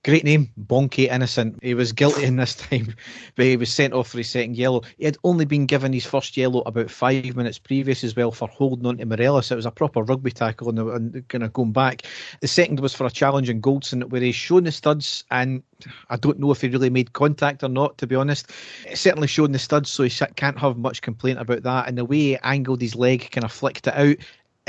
Great 0.06 0.22
name, 0.22 0.48
Bonke 0.56 1.10
Innocent. 1.10 1.58
He 1.64 1.74
was 1.74 1.90
guilty 1.90 2.22
in 2.22 2.36
this 2.36 2.54
time, 2.54 2.94
but 3.34 3.44
he 3.44 3.56
was 3.56 3.72
sent 3.72 3.92
off 3.92 4.06
for 4.06 4.18
his 4.18 4.30
second 4.30 4.56
yellow. 4.56 4.82
He 4.98 5.04
had 5.04 5.18
only 5.24 5.46
been 5.46 5.66
given 5.66 5.92
his 5.92 6.06
first 6.06 6.36
yellow 6.36 6.60
about 6.60 6.92
five 6.92 7.34
minutes 7.34 7.58
previous 7.58 8.04
as 8.04 8.14
well 8.14 8.30
for 8.30 8.46
holding 8.46 8.86
on 8.86 8.98
to 8.98 9.04
Morelos. 9.04 9.50
It 9.50 9.56
was 9.56 9.66
a 9.66 9.72
proper 9.72 10.04
rugby 10.04 10.30
tackle 10.30 10.68
and, 10.68 10.78
and 10.78 11.28
kind 11.28 11.42
of 11.42 11.52
going 11.52 11.72
back. 11.72 12.02
The 12.40 12.46
second 12.46 12.78
was 12.78 12.94
for 12.94 13.04
a 13.04 13.10
challenge 13.10 13.50
in 13.50 13.60
Goldson 13.60 14.08
where 14.08 14.20
he's 14.20 14.36
shown 14.36 14.62
the 14.62 14.70
studs 14.70 15.24
and 15.32 15.60
I 16.08 16.14
don't 16.14 16.38
know 16.38 16.52
if 16.52 16.60
he 16.60 16.68
really 16.68 16.88
made 16.88 17.12
contact 17.12 17.64
or 17.64 17.68
not, 17.68 17.98
to 17.98 18.06
be 18.06 18.14
honest. 18.14 18.52
It's 18.86 19.00
certainly 19.00 19.26
shown 19.26 19.50
the 19.50 19.58
studs, 19.58 19.90
so 19.90 20.04
he 20.04 20.10
can't 20.36 20.60
have 20.60 20.76
much 20.76 21.02
complaint 21.02 21.40
about 21.40 21.64
that. 21.64 21.88
And 21.88 21.98
the 21.98 22.04
way 22.04 22.18
he 22.18 22.38
angled 22.44 22.80
his 22.80 22.94
leg, 22.94 23.28
kind 23.32 23.42
of 23.42 23.50
flicked 23.50 23.88
it 23.88 23.96
out, 23.96 24.18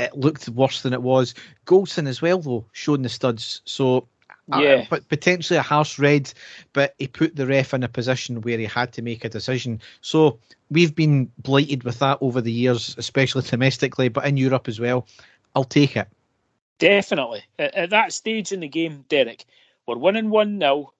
it 0.00 0.16
looked 0.16 0.48
worse 0.48 0.82
than 0.82 0.94
it 0.94 1.02
was. 1.02 1.34
Goldson 1.64 2.08
as 2.08 2.20
well, 2.20 2.40
though, 2.40 2.64
showing 2.72 3.02
the 3.02 3.08
studs. 3.08 3.62
So 3.66 4.08
Uh, 4.52 4.60
yeah, 4.60 4.86
but 4.88 5.06
potentially 5.08 5.58
a 5.58 5.62
harsh 5.62 5.98
red, 5.98 6.32
but 6.72 6.94
he 6.98 7.06
put 7.06 7.36
the 7.36 7.46
ref 7.46 7.74
in 7.74 7.82
a 7.82 7.88
position 7.88 8.40
where 8.40 8.58
he 8.58 8.64
had 8.64 8.92
to 8.94 9.02
make 9.02 9.24
a 9.24 9.28
decision. 9.28 9.80
So 10.00 10.38
we've 10.70 10.94
been 10.94 11.30
blighted 11.38 11.84
with 11.84 11.98
that 11.98 12.18
over 12.20 12.40
the 12.40 12.52
years, 12.52 12.94
especially 12.98 13.42
domestically, 13.46 14.08
but 14.08 14.26
in 14.26 14.36
Europe 14.36 14.68
as 14.68 14.80
well. 14.80 15.06
I'll 15.54 15.64
take 15.64 15.96
it. 15.96 16.08
Definitely. 16.78 17.42
At, 17.58 17.74
at 17.74 17.90
that 17.90 18.12
stage 18.12 18.52
in 18.52 18.60
the 18.60 18.68
game, 18.68 19.04
Derek, 19.08 19.44
we're 19.86 19.98
winning 19.98 20.30
1 20.30 20.60
0. 20.60 20.92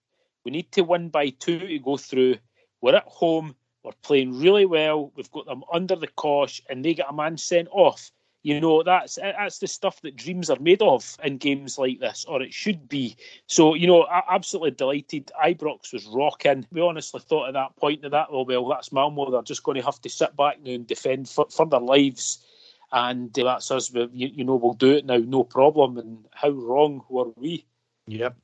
We 0.45 0.53
need 0.53 0.71
to 0.73 0.83
win 0.83 1.09
by 1.09 1.31
two 1.31 1.59
to 1.59 1.79
go 1.79 1.97
through. 1.97 2.37
We're 2.81 2.97
at 2.97 3.05
home. 3.05 3.55
We're 3.83 3.93
playing 4.03 4.39
really 4.39 4.67
well. 4.67 5.13
We've 5.15 5.31
got 5.31 5.47
them 5.47 5.65
under 5.73 5.97
the 5.97 6.09
cosh, 6.09 6.63
and 6.69 6.85
they 6.85 6.95
get 6.95 7.09
a 7.09 7.13
man 7.13 7.39
sent 7.39 7.69
off. 7.71 8.11
You 8.49 8.63
know, 8.63 8.83
that's 8.83 9.17
that's 9.17 9.59
the 9.59 9.67
stuff 9.67 10.01
that 10.01 10.17
dreams 10.17 10.49
are 10.49 10.59
made 10.59 10.81
of 10.81 11.19
in 11.23 11.37
games 11.37 11.77
like 11.77 12.01
this, 12.01 12.25
or 12.27 12.41
it 12.41 12.55
should 12.55 12.89
be. 12.89 13.15
So, 13.47 13.75
you 13.75 13.87
know, 13.87 14.07
absolutely 14.11 14.71
delighted. 14.71 15.31
Ibrox 15.45 15.93
was 15.93 16.07
rocking. 16.07 16.67
We 16.73 16.81
honestly 16.81 17.21
thought 17.21 17.49
at 17.49 17.53
that 17.53 17.77
point 17.77 18.01
that 18.01 18.13
that, 18.13 18.29
oh, 18.31 18.45
well, 18.45 18.67
that's 18.67 18.91
Malmo. 18.91 19.31
They're 19.31 19.43
just 19.43 19.65
going 19.65 19.77
to 19.77 19.85
have 19.85 20.01
to 20.01 20.09
sit 20.09 20.35
back 20.35 20.63
now 20.63 20.71
and 20.71 20.87
defend 20.87 21.29
for, 21.29 21.45
for 21.51 21.67
their 21.67 21.79
lives. 21.79 22.43
And 22.91 23.39
uh, 23.39 23.45
that's 23.45 23.71
us. 23.71 23.93
You, 23.93 24.09
you 24.15 24.45
know, 24.45 24.57
we'll 24.57 24.73
do 24.73 24.95
it 24.95 25.05
now, 25.05 25.19
no 25.19 25.45
problem. 25.45 25.99
And 25.99 26.25
how 26.33 26.49
wrong 26.49 27.05
were 27.11 27.29
we? 27.37 27.67
Yep. 28.07 28.35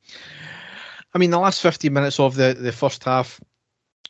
I 1.14 1.18
mean, 1.18 1.30
the 1.30 1.38
last 1.38 1.62
15 1.62 1.90
minutes 1.90 2.20
of 2.20 2.34
the, 2.34 2.52
the 2.52 2.72
first 2.72 3.02
half, 3.04 3.40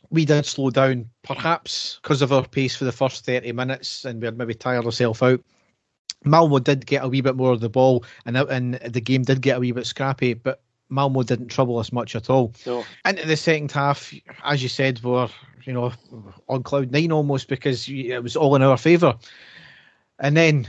we 0.09 0.25
did 0.25 0.45
slow 0.45 0.71
down, 0.71 1.09
perhaps 1.23 1.99
because 2.03 2.21
of 2.21 2.33
our 2.33 2.45
pace 2.45 2.75
for 2.75 2.83
the 2.83 2.91
first 2.91 3.25
30 3.25 3.53
minutes, 3.53 4.03
and 4.03 4.19
we 4.19 4.25
had 4.25 4.37
maybe 4.37 4.55
tired 4.55 4.83
ourselves 4.83 5.21
out. 5.21 5.39
Malmo 6.25 6.59
did 6.59 6.85
get 6.85 7.03
a 7.03 7.07
wee 7.07 7.21
bit 7.21 7.35
more 7.35 7.51
of 7.51 7.61
the 7.61 7.69
ball, 7.69 8.03
and 8.25 8.35
and 8.37 8.75
the 8.75 9.01
game 9.01 9.23
did 9.23 9.41
get 9.41 9.57
a 9.57 9.59
wee 9.59 9.71
bit 9.71 9.85
scrappy, 9.85 10.33
but 10.33 10.61
Malmo 10.89 11.23
didn't 11.23 11.47
trouble 11.47 11.77
us 11.77 11.91
much 11.91 12.15
at 12.15 12.29
all. 12.29 12.53
No. 12.65 12.83
Into 13.05 13.27
the 13.27 13.37
second 13.37 13.71
half, 13.71 14.13
as 14.43 14.61
you 14.61 14.69
said, 14.69 14.99
we 15.03 15.11
were 15.11 15.29
you 15.63 15.73
know 15.73 15.93
on 16.49 16.63
cloud 16.63 16.91
nine 16.91 17.11
almost 17.11 17.47
because 17.47 17.87
it 17.87 18.21
was 18.21 18.35
all 18.35 18.55
in 18.55 18.61
our 18.61 18.77
favour, 18.77 19.15
and 20.19 20.35
then 20.35 20.67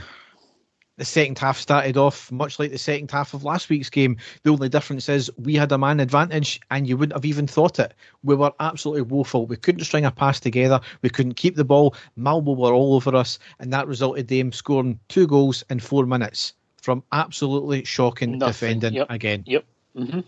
the 0.97 1.05
second 1.05 1.37
half 1.37 1.57
started 1.57 1.95
off 1.95 2.31
much 2.31 2.59
like 2.59 2.71
the 2.71 2.77
second 2.77 3.11
half 3.11 3.33
of 3.33 3.43
last 3.43 3.69
week's 3.69 3.89
game. 3.89 4.17
The 4.43 4.51
only 4.51 4.67
difference 4.67 5.07
is 5.07 5.31
we 5.37 5.55
had 5.55 5.71
a 5.71 5.77
man 5.77 5.99
advantage 5.99 6.59
and 6.71 6.87
you 6.87 6.97
wouldn't 6.97 7.15
have 7.15 7.25
even 7.25 7.47
thought 7.47 7.79
it. 7.79 7.93
We 8.23 8.35
were 8.35 8.51
absolutely 8.59 9.03
woeful. 9.03 9.45
We 9.45 9.57
couldn't 9.57 9.85
string 9.85 10.05
a 10.05 10.11
pass 10.11 10.39
together. 10.39 10.81
We 11.03 11.09
couldn't 11.09 11.35
keep 11.35 11.55
the 11.55 11.63
ball. 11.63 11.95
Malmo 12.15 12.53
were 12.53 12.73
all 12.73 12.95
over 12.95 13.15
us, 13.15 13.37
and 13.59 13.71
that 13.73 13.87
resulted 13.87 14.27
them 14.27 14.51
scoring 14.51 14.99
two 15.07 15.27
goals 15.27 15.63
in 15.69 15.79
four 15.79 16.05
minutes 16.05 16.53
from 16.81 17.03
absolutely 17.11 17.83
shocking 17.83 18.37
Nothing. 18.37 18.79
defending 18.79 18.93
yep. 18.93 19.07
again. 19.09 19.43
Yep. 19.45 19.65
Mm-hmm. 19.95 20.19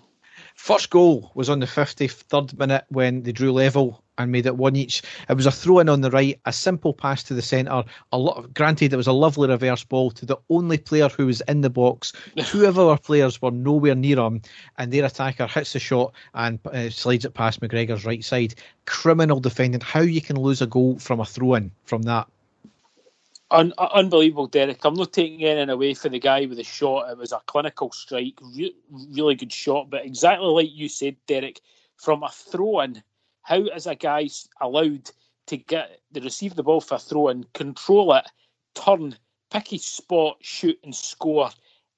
First 0.56 0.90
goal 0.90 1.32
was 1.34 1.50
on 1.50 1.60
the 1.60 1.66
53rd 1.66 2.58
minute 2.60 2.86
when 2.90 3.24
they 3.24 3.32
drew 3.32 3.52
level 3.52 4.04
and 4.20 4.32
made 4.32 4.46
it 4.46 4.58
one 4.58 4.76
each. 4.76 5.02
It 5.30 5.36
was 5.36 5.46
a 5.46 5.52
throw 5.52 5.80
in 5.80 5.90
on 5.90 6.02
the 6.02 6.12
right, 6.12 6.40
a 6.46 6.54
simple 6.54 6.94
pass 6.94 7.24
to 7.24 7.34
the 7.34 7.42
centre. 7.42 7.84
A 8.12 8.18
lot, 8.18 8.54
granted, 8.54 8.94
it 8.94 8.98
was 8.98 9.08
a 9.08 9.14
lovely 9.14 9.48
reverse 9.48 9.84
ball 9.84 10.12
to 10.12 10.26
the 10.26 10.38
only 10.50 10.78
player 10.78 11.10
who 11.10 11.26
was 11.26 11.42
in 11.48 11.62
the 11.62 11.70
box. 11.70 12.14
Two 12.44 12.66
of 12.66 12.78
our 12.78 12.98
players 12.98 13.42
were 13.42 13.52
nowhere 13.52 13.96
near 13.96 14.20
him, 14.20 14.42
and 14.78 14.92
their 14.92 15.06
attacker 15.06 15.48
hits 15.48 15.74
the 15.74 15.80
shot 15.80 16.14
and 16.36 16.60
uh, 16.68 16.90
slides 16.90 17.26
it 17.26 17.34
past 17.34 17.62
McGregor's 17.62 18.06
right 18.06 18.24
side. 18.24 18.54
Criminal 18.86 19.40
defending. 19.40 19.82
How 19.82 20.02
you 20.02 20.22
can 20.22 20.38
lose 20.38 20.62
a 20.62 20.68
goal 20.68 21.00
from 21.00 21.22
a 21.22 21.26
throw 21.26 21.56
in 21.56 21.72
from 21.86 22.04
that? 22.04 22.28
Un- 23.52 23.74
unbelievable, 23.78 24.48
Derek. 24.48 24.84
I'm 24.86 24.94
not 24.94 25.14
taking 25.14 25.44
anything 25.44 25.70
away 25.70 25.96
from 25.96 26.12
the 26.12 26.20
guy 26.20 26.46
with 26.46 26.58
the 26.58 26.64
shot. 26.64 27.10
It 27.10 27.18
was 27.18 27.32
a 27.32 27.42
clinical 27.48 27.92
strike, 27.92 28.38
re- 28.42 28.76
really 28.92 29.36
good 29.36 29.52
shot. 29.52 29.90
But 29.90 30.06
exactly 30.06 30.48
like 30.48 30.70
you 30.72 30.88
said, 30.88 31.16
Derek, 31.26 31.62
from 31.96 32.22
a 32.22 32.30
throw 32.30 32.82
in, 32.82 33.02
how 33.42 33.66
is 33.66 33.88
a 33.88 33.96
guy 33.96 34.28
allowed 34.62 35.10
to 35.48 35.58
get 35.58 36.00
the 36.12 36.22
receive 36.22 36.56
the 36.56 36.64
ball 36.64 36.82
for 36.82 36.96
a 36.96 37.00
throw 37.00 37.30
and 37.30 37.52
control 37.54 38.14
it, 38.14 38.26
turn, 38.76 39.16
pick 39.52 39.68
his 39.70 39.86
spot, 39.86 40.38
shoot, 40.42 40.80
and 40.84 40.96
score 40.96 41.50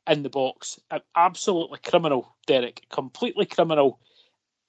in 0.07 0.23
the 0.23 0.29
box? 0.29 0.79
Absolutely 1.15 1.79
criminal, 1.79 2.35
Derek. 2.45 2.85
Completely 2.89 3.45
criminal 3.45 3.99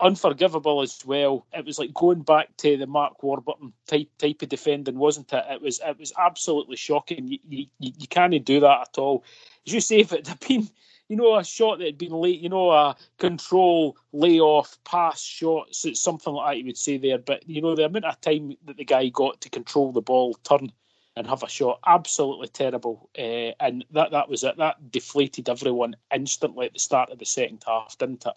unforgivable 0.02 0.82
as 0.82 1.04
well. 1.06 1.46
It 1.52 1.64
was 1.64 1.78
like 1.78 1.94
going 1.94 2.22
back 2.22 2.56
to 2.58 2.76
the 2.76 2.86
Mark 2.86 3.22
Warburton 3.22 3.72
type 3.86 4.08
type 4.18 4.42
of 4.42 4.48
defending, 4.48 4.96
wasn't 4.96 5.32
it? 5.32 5.44
It 5.48 5.62
was 5.62 5.80
it 5.84 5.98
was 5.98 6.12
absolutely 6.18 6.76
shocking. 6.76 7.28
You 7.28 7.38
you, 7.48 7.66
you 7.78 8.08
can't 8.08 8.44
do 8.44 8.60
that 8.60 8.88
at 8.88 8.98
all. 8.98 9.24
As 9.66 9.72
you 9.72 9.80
say, 9.80 10.00
if 10.00 10.12
it 10.12 10.26
had 10.26 10.40
been 10.40 10.68
you 11.12 11.18
know 11.18 11.36
a 11.36 11.44
shot 11.44 11.78
that 11.78 11.84
had 11.84 11.98
been 11.98 12.12
late, 12.12 12.40
you 12.40 12.48
know 12.48 12.70
a 12.70 12.96
control 13.18 13.98
layoff 14.14 14.78
pass 14.84 15.20
shot, 15.20 15.66
so 15.74 15.92
something 15.92 16.32
like 16.32 16.54
that 16.54 16.58
you 16.58 16.64
would 16.64 16.78
say 16.78 16.96
there. 16.96 17.18
But 17.18 17.46
you 17.46 17.60
know 17.60 17.76
the 17.76 17.84
amount 17.84 18.06
of 18.06 18.18
time 18.22 18.56
that 18.64 18.78
the 18.78 18.84
guy 18.86 19.08
got 19.08 19.42
to 19.42 19.50
control 19.50 19.92
the 19.92 20.00
ball, 20.00 20.32
turn 20.42 20.72
and 21.14 21.26
have 21.26 21.42
a 21.42 21.50
shot, 21.50 21.80
absolutely 21.86 22.48
terrible. 22.48 23.10
Uh, 23.18 23.52
and 23.60 23.84
that 23.90 24.12
that 24.12 24.30
was 24.30 24.42
it. 24.42 24.56
That 24.56 24.90
deflated 24.90 25.50
everyone 25.50 25.96
instantly 26.14 26.64
at 26.64 26.72
the 26.72 26.78
start 26.78 27.10
of 27.10 27.18
the 27.18 27.26
second 27.26 27.62
half, 27.66 27.98
didn't 27.98 28.24
it? 28.24 28.32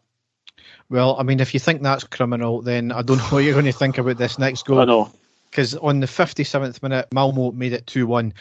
Well, 0.90 1.16
I 1.18 1.24
mean, 1.24 1.40
if 1.40 1.54
you 1.54 1.62
think 1.62 1.82
that's 1.82 2.04
criminal, 2.04 2.62
then 2.62 2.92
I 2.92 3.04
don't 3.04 3.20
know 3.20 3.24
what 3.30 3.46
you're 3.46 3.54
going 3.54 3.64
to 3.68 3.72
think 3.72 3.98
about 3.98 4.18
this 4.18 4.38
next 4.38 4.66
goal. 4.66 4.82
I 4.82 4.86
know. 4.86 5.14
Because 5.50 5.76
on 5.76 6.02
the 6.02 6.08
57th 6.08 6.84
minute, 6.84 7.08
Malmo 7.14 7.52
made 7.52 7.72
it 7.72 7.88
2 7.88 8.06
1. 8.06 8.34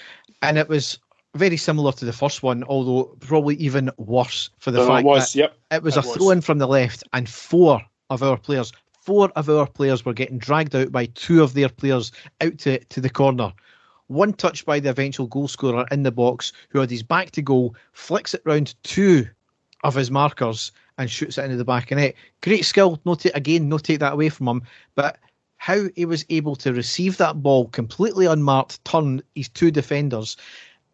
And 0.43 0.59
it 0.59 0.69
was 0.69 0.99
very 1.35 1.57
similar 1.57 1.93
to 1.93 2.05
the 2.05 2.13
first 2.13 2.43
one, 2.43 2.65
although 2.65 3.05
probably 3.21 3.57
even 3.57 3.91
worse 3.97 4.51
for 4.59 4.71
the 4.71 4.87
fact 4.87 5.05
it 5.05 5.07
was, 5.07 5.33
that 5.33 5.39
yep, 5.39 5.59
it 5.71 5.83
was 5.83 5.97
it 5.97 6.05
a 6.05 6.09
throw 6.09 6.31
in 6.31 6.41
from 6.41 6.59
the 6.59 6.69
left, 6.69 7.05
and 7.13 7.29
four 7.29 7.83
of 8.11 8.23
our 8.23 8.37
players, 8.37 8.73
four 9.01 9.31
of 9.37 9.51
our 9.51 9.67
players 9.67 10.05
were 10.05 10.13
getting 10.13 10.39
dragged 10.39 10.75
out 10.75 10.93
by 10.93 11.07
two 11.07 11.43
of 11.43 11.55
their 11.55 11.69
players 11.69 12.13
out 12.41 12.59
to, 12.59 12.79
to 12.85 13.01
the 13.01 13.11
corner. 13.11 13.53
One 14.07 14.33
touch 14.33 14.65
by 14.65 14.81
the 14.81 14.91
eventual 14.91 15.27
goal 15.27 15.49
scorer 15.49 15.87
in 15.91 16.03
the 16.03 16.13
box, 16.13 16.53
who 16.69 16.79
had 16.79 16.91
his 16.91 17.03
back 17.03 17.31
to 17.33 17.43
goal, 17.43 17.75
flicks 17.93 18.35
it 18.35 18.43
round 18.45 18.75
two 18.83 19.27
of 19.83 19.95
his 19.95 20.11
markers, 20.11 20.73
and 20.99 21.11
shoots 21.11 21.39
it 21.39 21.45
into 21.45 21.57
the 21.57 21.65
back 21.65 21.91
of 21.91 21.99
net. 21.99 22.15
Great 22.43 22.65
skill, 22.65 23.01
no 23.05 23.15
t- 23.15 23.31
again, 23.35 23.69
no 23.69 23.79
take 23.79 24.01
that 24.01 24.13
away 24.13 24.29
from 24.29 24.47
him, 24.47 24.63
but 24.95 25.19
how 25.57 25.89
he 25.97 26.05
was 26.05 26.27
able 26.29 26.55
to 26.57 26.75
receive 26.75 27.17
that 27.17 27.43
ball 27.43 27.69
completely 27.69 28.27
unmarked, 28.27 28.85
turn 28.85 29.23
his 29.35 29.49
two 29.49 29.71
defenders, 29.71 30.37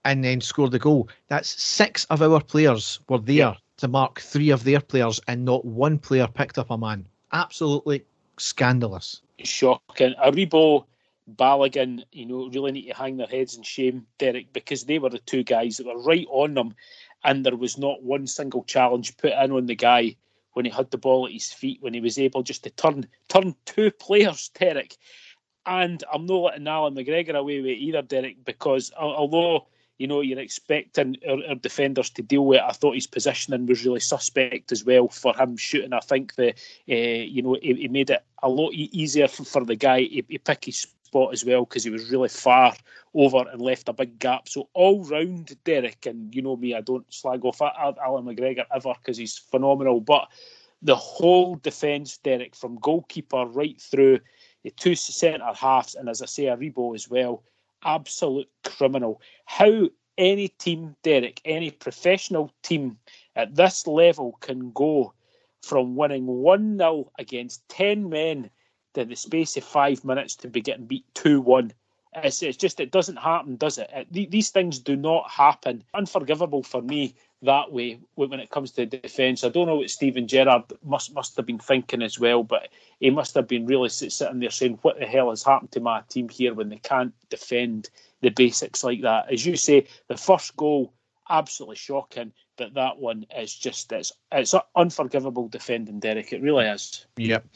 and 0.04 0.24
then 0.24 0.40
score 0.40 0.68
the 0.68 0.78
goal. 0.78 1.08
That's 1.28 1.60
six 1.62 2.04
of 2.06 2.22
our 2.22 2.40
players 2.40 3.00
were 3.08 3.18
there 3.18 3.36
yeah. 3.36 3.54
to 3.78 3.88
mark 3.88 4.20
three 4.20 4.50
of 4.50 4.64
their 4.64 4.80
players, 4.80 5.20
and 5.28 5.44
not 5.44 5.64
one 5.64 5.98
player 5.98 6.26
picked 6.26 6.58
up 6.58 6.70
a 6.70 6.78
man. 6.78 7.06
Absolutely 7.32 8.04
scandalous. 8.38 9.22
Shocking. 9.38 10.14
Aribo, 10.22 10.84
Balogun, 11.36 12.04
you 12.12 12.26
know, 12.26 12.48
really 12.48 12.72
need 12.72 12.88
to 12.88 12.94
hang 12.94 13.16
their 13.16 13.26
heads 13.26 13.56
in 13.56 13.62
shame, 13.62 14.06
Derek, 14.18 14.52
because 14.52 14.84
they 14.84 14.98
were 14.98 15.10
the 15.10 15.18
two 15.18 15.42
guys 15.42 15.76
that 15.76 15.86
were 15.86 16.02
right 16.02 16.26
on 16.30 16.54
them 16.54 16.74
and 17.24 17.44
there 17.44 17.56
was 17.56 17.78
not 17.78 18.02
one 18.02 18.26
single 18.26 18.64
challenge 18.64 19.16
put 19.16 19.32
in 19.32 19.52
on 19.52 19.66
the 19.66 19.74
guy 19.74 20.16
when 20.52 20.64
he 20.64 20.70
had 20.70 20.90
the 20.90 20.98
ball 20.98 21.26
at 21.26 21.32
his 21.32 21.52
feet, 21.52 21.78
when 21.80 21.94
he 21.94 22.00
was 22.00 22.18
able 22.18 22.42
just 22.42 22.64
to 22.64 22.70
turn 22.70 23.06
turn 23.28 23.54
two 23.66 23.90
players, 23.90 24.50
Derek. 24.58 24.96
And 25.66 26.02
I'm 26.12 26.26
not 26.26 26.42
letting 26.42 26.66
Allan 26.66 26.94
McGregor 26.94 27.34
away 27.34 27.60
with 27.60 27.76
either, 27.78 28.02
Derek, 28.02 28.44
because 28.44 28.90
although 28.98 29.66
you 30.00 30.06
know 30.06 30.22
you're 30.22 30.38
expecting 30.38 31.16
our, 31.28 31.38
our, 31.50 31.54
defenders 31.56 32.08
to 32.08 32.22
deal 32.22 32.46
with 32.46 32.56
it, 32.58 32.64
I 32.66 32.72
thought 32.72 32.94
his 32.94 33.06
positioning 33.06 33.66
was 33.66 33.84
really 33.84 34.00
suspect 34.00 34.72
as 34.72 34.82
well 34.82 35.08
for 35.08 35.36
him 35.36 35.58
shooting. 35.58 35.92
I 35.92 36.00
think 36.00 36.36
the 36.36 36.54
uh, 36.88 36.94
you 36.94 37.42
know 37.42 37.58
he, 37.60 37.74
he, 37.74 37.88
made 37.88 38.08
it 38.08 38.24
a 38.42 38.48
lot 38.48 38.72
easier 38.72 39.28
for, 39.28 39.44
for 39.44 39.62
the 39.62 39.76
guy. 39.76 40.00
He, 40.00 40.24
he 40.26 40.38
picked 40.38 40.64
his 40.64 40.86
spot 41.04 41.34
as 41.34 41.44
well 41.44 41.66
because 41.66 41.84
he 41.84 41.90
was 41.90 42.10
really 42.10 42.30
far 42.30 42.74
over 43.12 43.44
and 43.52 43.60
left 43.60 43.90
a 43.90 43.92
big 43.92 44.18
gap. 44.18 44.48
So 44.48 44.70
all 44.72 45.04
round 45.04 45.54
Derek, 45.64 46.06
and 46.06 46.34
you 46.34 46.40
know 46.40 46.56
me, 46.56 46.74
I 46.74 46.80
don't 46.80 47.12
slag 47.12 47.44
off 47.44 47.60
Allan 47.60 48.24
McGregor 48.24 48.64
ever 48.74 48.94
because 48.94 49.18
he's 49.18 49.36
phenomenal. 49.36 50.00
But 50.00 50.28
the 50.80 50.96
whole 50.96 51.56
defence, 51.56 52.16
Derek, 52.16 52.56
from 52.56 52.78
goalkeeper 52.78 53.44
right 53.44 53.78
through 53.78 54.20
the 54.62 54.70
two 54.70 54.94
centre 54.94 55.52
halves, 55.52 55.94
and 55.94 56.08
as 56.08 56.22
I 56.22 56.26
say, 56.26 56.46
a 56.46 56.56
Aribo 56.56 56.94
as 56.94 57.10
well, 57.10 57.42
absolute 57.84 58.48
criminal. 58.64 59.20
How 59.44 59.88
any 60.18 60.48
team, 60.48 60.96
Derek, 61.02 61.40
any 61.44 61.70
professional 61.70 62.52
team 62.62 62.98
at 63.34 63.54
this 63.54 63.86
level 63.86 64.36
can 64.40 64.70
go 64.72 65.14
from 65.62 65.96
winning 65.96 66.26
1 66.26 66.78
0 66.78 67.10
against 67.18 67.68
10 67.68 68.08
men 68.08 68.50
in 68.94 69.08
the 69.08 69.16
space 69.16 69.56
of 69.56 69.64
five 69.64 70.04
minutes 70.04 70.36
to 70.36 70.48
be 70.48 70.60
getting 70.60 70.86
beat 70.86 71.04
2 71.14 71.40
1. 71.40 71.72
It's, 72.12 72.42
it's 72.42 72.56
just, 72.56 72.80
it 72.80 72.90
doesn't 72.90 73.16
happen, 73.16 73.56
does 73.56 73.78
it? 73.78 73.90
Uh, 73.94 74.04
it? 74.12 74.30
These 74.30 74.50
things 74.50 74.78
do 74.78 74.96
not 74.96 75.30
happen. 75.30 75.84
Unforgivable 75.94 76.62
for 76.62 76.82
me 76.82 77.14
that 77.42 77.72
way 77.72 78.00
when 78.16 78.40
it 78.40 78.50
comes 78.50 78.72
to 78.72 78.84
defence. 78.84 79.44
I 79.44 79.48
don't 79.48 79.66
know 79.66 79.76
what 79.76 79.90
Steven 79.90 80.26
Gerrard 80.26 80.64
must 80.84 81.14
must 81.14 81.36
have 81.36 81.46
been 81.46 81.58
thinking 81.58 82.02
as 82.02 82.18
well, 82.18 82.42
but 82.42 82.68
he 82.98 83.10
must 83.10 83.34
have 83.34 83.48
been 83.48 83.66
really 83.66 83.88
sitting 83.88 84.40
there 84.40 84.50
saying, 84.50 84.78
"What 84.82 84.98
the 84.98 85.06
hell 85.06 85.30
has 85.30 85.42
happened 85.42 85.72
to 85.72 85.80
my 85.80 86.02
team 86.08 86.28
here 86.28 86.52
when 86.52 86.68
they 86.68 86.78
can't 86.78 87.14
defend 87.30 87.88
the 88.20 88.30
basics 88.30 88.84
like 88.84 89.02
that?" 89.02 89.32
As 89.32 89.46
you 89.46 89.56
say, 89.56 89.86
the 90.08 90.16
first 90.16 90.56
goal 90.56 90.92
absolutely 91.30 91.76
shocking, 91.76 92.32
but 92.58 92.74
that 92.74 92.98
one 92.98 93.24
is 93.36 93.54
just 93.54 93.92
it's 93.92 94.12
it's 94.32 94.54
unforgivable 94.76 95.48
defending, 95.48 96.00
Derek. 96.00 96.32
It 96.32 96.42
really 96.42 96.66
is. 96.66 97.06
Yep. 97.16 97.46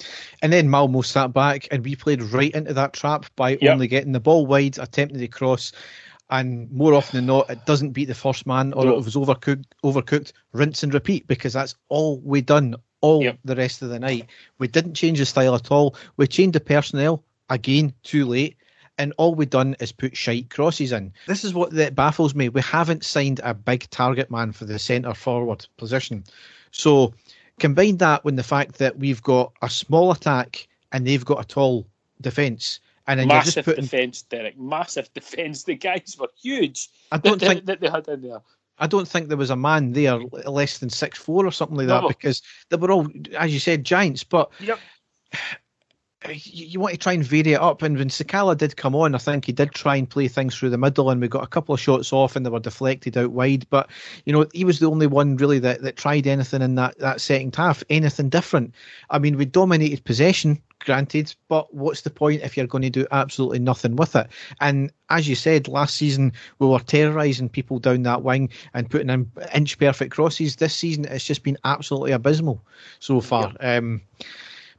And 0.43 0.53
then 0.53 0.71
Malmo 0.71 1.03
sat 1.03 1.33
back, 1.33 1.69
and 1.71 1.85
we 1.85 1.97
played 1.97 2.23
right 2.23 2.55
into 2.55 2.73
that 2.75 2.93
trap 2.93 3.27
by 3.37 3.59
yep. 3.61 3.75
only 3.75 3.89
getting 3.89 4.13
the 4.13 4.21
ball 4.21 4.47
wide, 4.47 4.79
attempting 4.79 5.19
to 5.19 5.29
cross 5.29 5.73
and 6.31 6.71
more 6.73 6.95
often 6.95 7.19
than 7.19 7.27
not, 7.27 7.51
it 7.51 7.67
doesn't 7.67 7.91
beat 7.91 8.07
the 8.07 8.15
first 8.15 8.47
man 8.47 8.73
or 8.73 8.85
no. 8.85 8.93
it 8.93 9.05
was 9.05 9.15
overcooked, 9.15 9.67
overcooked, 9.85 10.33
rinse 10.53 10.83
and 10.83 10.95
repeat 10.95 11.27
because 11.27 11.53
that's 11.53 11.75
all 11.89 12.19
we 12.21 12.41
done 12.41 12.75
all 13.01 13.23
yep. 13.23 13.39
the 13.45 13.57
rest 13.57 13.83
of 13.83 13.91
the 13.91 13.99
night. 13.99 14.27
We 14.59 14.69
didn't 14.69 14.95
change 14.95 15.19
the 15.19 15.27
style 15.27 15.55
at 15.55 15.71
all. 15.71 15.95
We 16.17 16.27
changed 16.27 16.55
the 16.55 16.61
personnel 16.61 17.23
again 17.51 17.93
too 18.03 18.25
late. 18.25 18.57
And 18.97 19.13
all 19.17 19.35
we've 19.35 19.51
done 19.51 19.75
is 19.81 19.91
put 19.91 20.17
shite 20.17 20.51
crosses 20.51 20.93
in. 20.93 21.13
This 21.27 21.45
is 21.45 21.53
what 21.53 21.73
that 21.73 21.95
baffles 21.95 22.35
me. 22.35 22.49
We 22.49 22.61
haven't 22.61 23.05
signed 23.05 23.41
a 23.43 23.53
big 23.53 23.91
target 23.91 24.31
man 24.31 24.53
for 24.53 24.67
the 24.67 24.79
centre 24.79 25.15
forward 25.15 25.67
position. 25.77 26.25
So 26.71 27.13
combine 27.59 27.97
that 27.99 28.25
with 28.25 28.37
the 28.37 28.43
fact 28.43 28.79
that 28.79 28.99
we've 28.99 29.23
got 29.23 29.53
a 29.63 29.71
small 29.71 30.13
attack 30.13 30.69
and 30.93 31.07
they've 31.07 31.25
got 31.25 31.45
a 31.45 31.47
tall 31.47 31.87
defence 32.21 32.81
and 33.07 33.21
then 33.21 33.29
massive 33.29 33.65
putting... 33.65 33.85
defence, 33.85 34.23
Derek. 34.23 34.59
Massive 34.59 35.13
defence. 35.13 35.65
The 35.65 35.75
guys 35.75 36.17
were 36.19 36.31
huge. 36.41 36.89
I 37.13 37.19
don't 37.19 37.41
that, 37.41 37.49
think 37.49 37.67
that 37.67 37.81
they 37.81 37.89
had 37.89 38.09
in 38.09 38.23
there. 38.23 38.41
I 38.79 38.87
don't 38.87 39.07
think 39.07 39.29
there 39.29 39.37
was 39.37 39.51
a 39.51 39.57
man 39.57 39.93
there 39.93 40.19
less 40.47 40.79
than 40.79 40.91
six 40.91 41.19
four 41.19 41.47
or 41.47 41.53
something 41.53 41.77
like 41.77 41.87
no. 41.87 42.01
that 42.01 42.09
because 42.09 42.43
they 42.71 42.77
were 42.77 42.91
all, 42.91 43.07
as 43.37 43.53
you 43.53 43.61
said, 43.61 43.85
giants. 43.85 44.25
But 44.25 44.51
yep. 44.61 44.79
You, 46.29 46.67
you, 46.67 46.81
want 46.81 46.93
to 46.93 46.99
try 46.99 47.13
and 47.13 47.25
vary 47.25 47.53
it 47.53 47.61
up. 47.61 47.83
And 47.83 47.97
when 47.99 48.09
Sakala 48.09 48.57
did 48.57 48.77
come 48.77 48.95
on, 48.95 49.15
I 49.15 49.19
think 49.19 49.45
he 49.45 49.53
did 49.53 49.73
try 49.73 49.97
and 49.97 50.09
play 50.09 50.29
things 50.29 50.57
through 50.57 50.71
the 50.71 50.79
middle, 50.79 51.11
and 51.11 51.21
we 51.21 51.29
got 51.29 51.45
a 51.45 51.49
couple 51.49 51.75
of 51.75 51.81
shots 51.81 52.13
off, 52.13 52.37
and 52.37 52.45
they 52.45 52.51
were 52.51 52.61
deflected 52.61 53.17
out 53.17 53.33
wide. 53.33 53.67
But 53.71 53.91
you 54.25 54.33
know, 54.33 54.47
he 54.53 54.65
was 54.65 54.79
the 54.79 54.91
only 54.91 55.07
one 55.07 55.37
really 55.37 55.59
that, 55.61 55.83
that 55.83 55.97
tried 55.97 56.27
anything 56.27 56.63
in 56.63 56.75
that 56.77 56.99
that 56.99 57.21
second 57.21 57.55
half, 57.55 57.83
anything 57.91 58.29
different. 58.29 58.75
I 59.11 59.19
mean, 59.19 59.37
we 59.37 59.45
dominated 59.45 60.05
possession, 60.05 60.61
granted, 60.81 61.35
but 61.49 61.73
what's 61.75 62.03
the 62.03 62.11
point 62.11 62.43
if 62.43 62.57
you're 62.57 62.67
going 62.67 62.83
to 62.83 62.91
do 62.91 63.07
absolutely 63.11 63.59
nothing 63.59 63.97
with 63.97 64.17
it? 64.17 64.29
And 64.61 64.93
as 65.11 65.29
you 65.29 65.35
said, 65.35 65.69
last 65.69 65.97
season 65.97 66.33
we 66.59 66.67
were 66.67 66.79
terrorising 66.79 67.49
people 67.49 67.79
down 67.79 68.03
that 68.05 68.23
wing 68.23 68.51
and 68.73 68.91
putting 68.91 69.11
in 69.11 69.31
inch 69.55 69.79
perfect 69.79 70.13
crosses. 70.13 70.57
This 70.57 70.75
season 70.75 71.05
it's 71.05 71.25
just 71.25 71.43
been 71.43 71.59
absolutely 71.65 72.13
abysmal 72.13 72.63
so 73.01 73.21
far. 73.21 73.53
Yeah. 73.61 73.77
Um, 73.77 74.03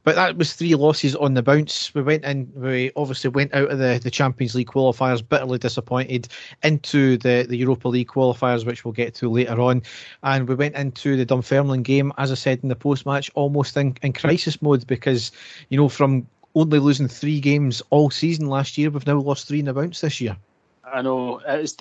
but 0.06 0.14
that 0.14 0.36
was 0.36 0.52
three 0.52 0.76
losses 0.76 1.16
on 1.16 1.34
the 1.34 1.42
bounce. 1.42 1.92
We 1.92 2.00
went 2.00 2.24
in, 2.24 2.48
we 2.54 2.92
obviously 2.94 3.28
went 3.28 3.52
out 3.52 3.72
of 3.72 3.78
the, 3.78 3.98
the 4.00 4.08
Champions 4.08 4.54
League 4.54 4.68
qualifiers 4.68 5.28
bitterly 5.28 5.58
disappointed 5.58 6.28
into 6.62 7.16
the, 7.18 7.44
the 7.48 7.56
Europa 7.56 7.88
League 7.88 8.06
qualifiers, 8.06 8.64
which 8.64 8.84
we'll 8.84 8.92
get 8.92 9.16
to 9.16 9.28
later 9.28 9.60
on. 9.60 9.82
And 10.22 10.48
we 10.48 10.54
went 10.54 10.76
into 10.76 11.16
the 11.16 11.26
Dunfermline 11.26 11.82
game, 11.82 12.12
as 12.18 12.30
I 12.30 12.36
said 12.36 12.60
in 12.62 12.68
the 12.68 12.76
post 12.76 13.04
match, 13.04 13.32
almost 13.34 13.76
in, 13.76 13.96
in 14.02 14.12
crisis 14.12 14.62
mode 14.62 14.86
because, 14.86 15.32
you 15.70 15.76
know, 15.76 15.88
from 15.88 16.28
only 16.54 16.78
losing 16.78 17.08
three 17.08 17.40
games 17.40 17.82
all 17.90 18.08
season 18.08 18.46
last 18.46 18.78
year, 18.78 18.90
we've 18.90 19.08
now 19.08 19.18
lost 19.18 19.48
three 19.48 19.58
in 19.58 19.64
the 19.64 19.74
bounce 19.74 20.02
this 20.02 20.20
year. 20.20 20.36
I 20.84 21.02
know. 21.02 21.40
It's 21.44 21.76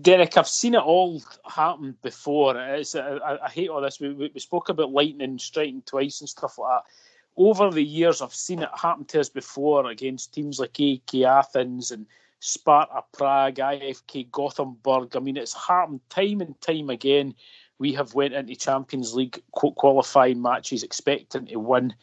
Derek. 0.00 0.38
I've 0.38 0.48
seen 0.48 0.76
it 0.76 0.82
all 0.82 1.22
happen 1.46 1.94
before. 2.00 2.56
It's, 2.56 2.94
I, 2.94 3.36
I 3.44 3.50
hate 3.50 3.68
all 3.68 3.82
this. 3.82 4.00
We, 4.00 4.14
we, 4.14 4.30
we 4.32 4.40
spoke 4.40 4.70
about 4.70 4.92
lightning 4.92 5.38
striking 5.38 5.82
twice 5.84 6.22
and 6.22 6.28
stuff 6.30 6.56
like 6.56 6.80
that 6.80 6.90
over 7.36 7.70
the 7.70 7.84
years, 7.84 8.22
I've 8.22 8.34
seen 8.34 8.62
it 8.62 8.68
happen 8.74 9.04
to 9.06 9.20
us 9.20 9.28
before 9.28 9.90
against 9.90 10.32
teams 10.32 10.58
like 10.58 10.80
AEK 10.80 11.24
Athens 11.24 11.90
and 11.90 12.06
Sparta 12.40 13.02
Prague, 13.12 13.56
IFK 13.56 14.30
Gothenburg. 14.30 15.16
I 15.16 15.20
mean, 15.20 15.36
it's 15.36 15.54
happened 15.54 16.00
time 16.08 16.40
and 16.40 16.58
time 16.60 16.90
again. 16.90 17.34
We 17.78 17.92
have 17.92 18.14
went 18.14 18.34
into 18.34 18.56
Champions 18.56 19.14
League 19.14 19.42
qualifying 19.52 20.40
matches 20.40 20.82
expecting 20.82 21.46
to 21.46 21.56
win, 21.56 21.94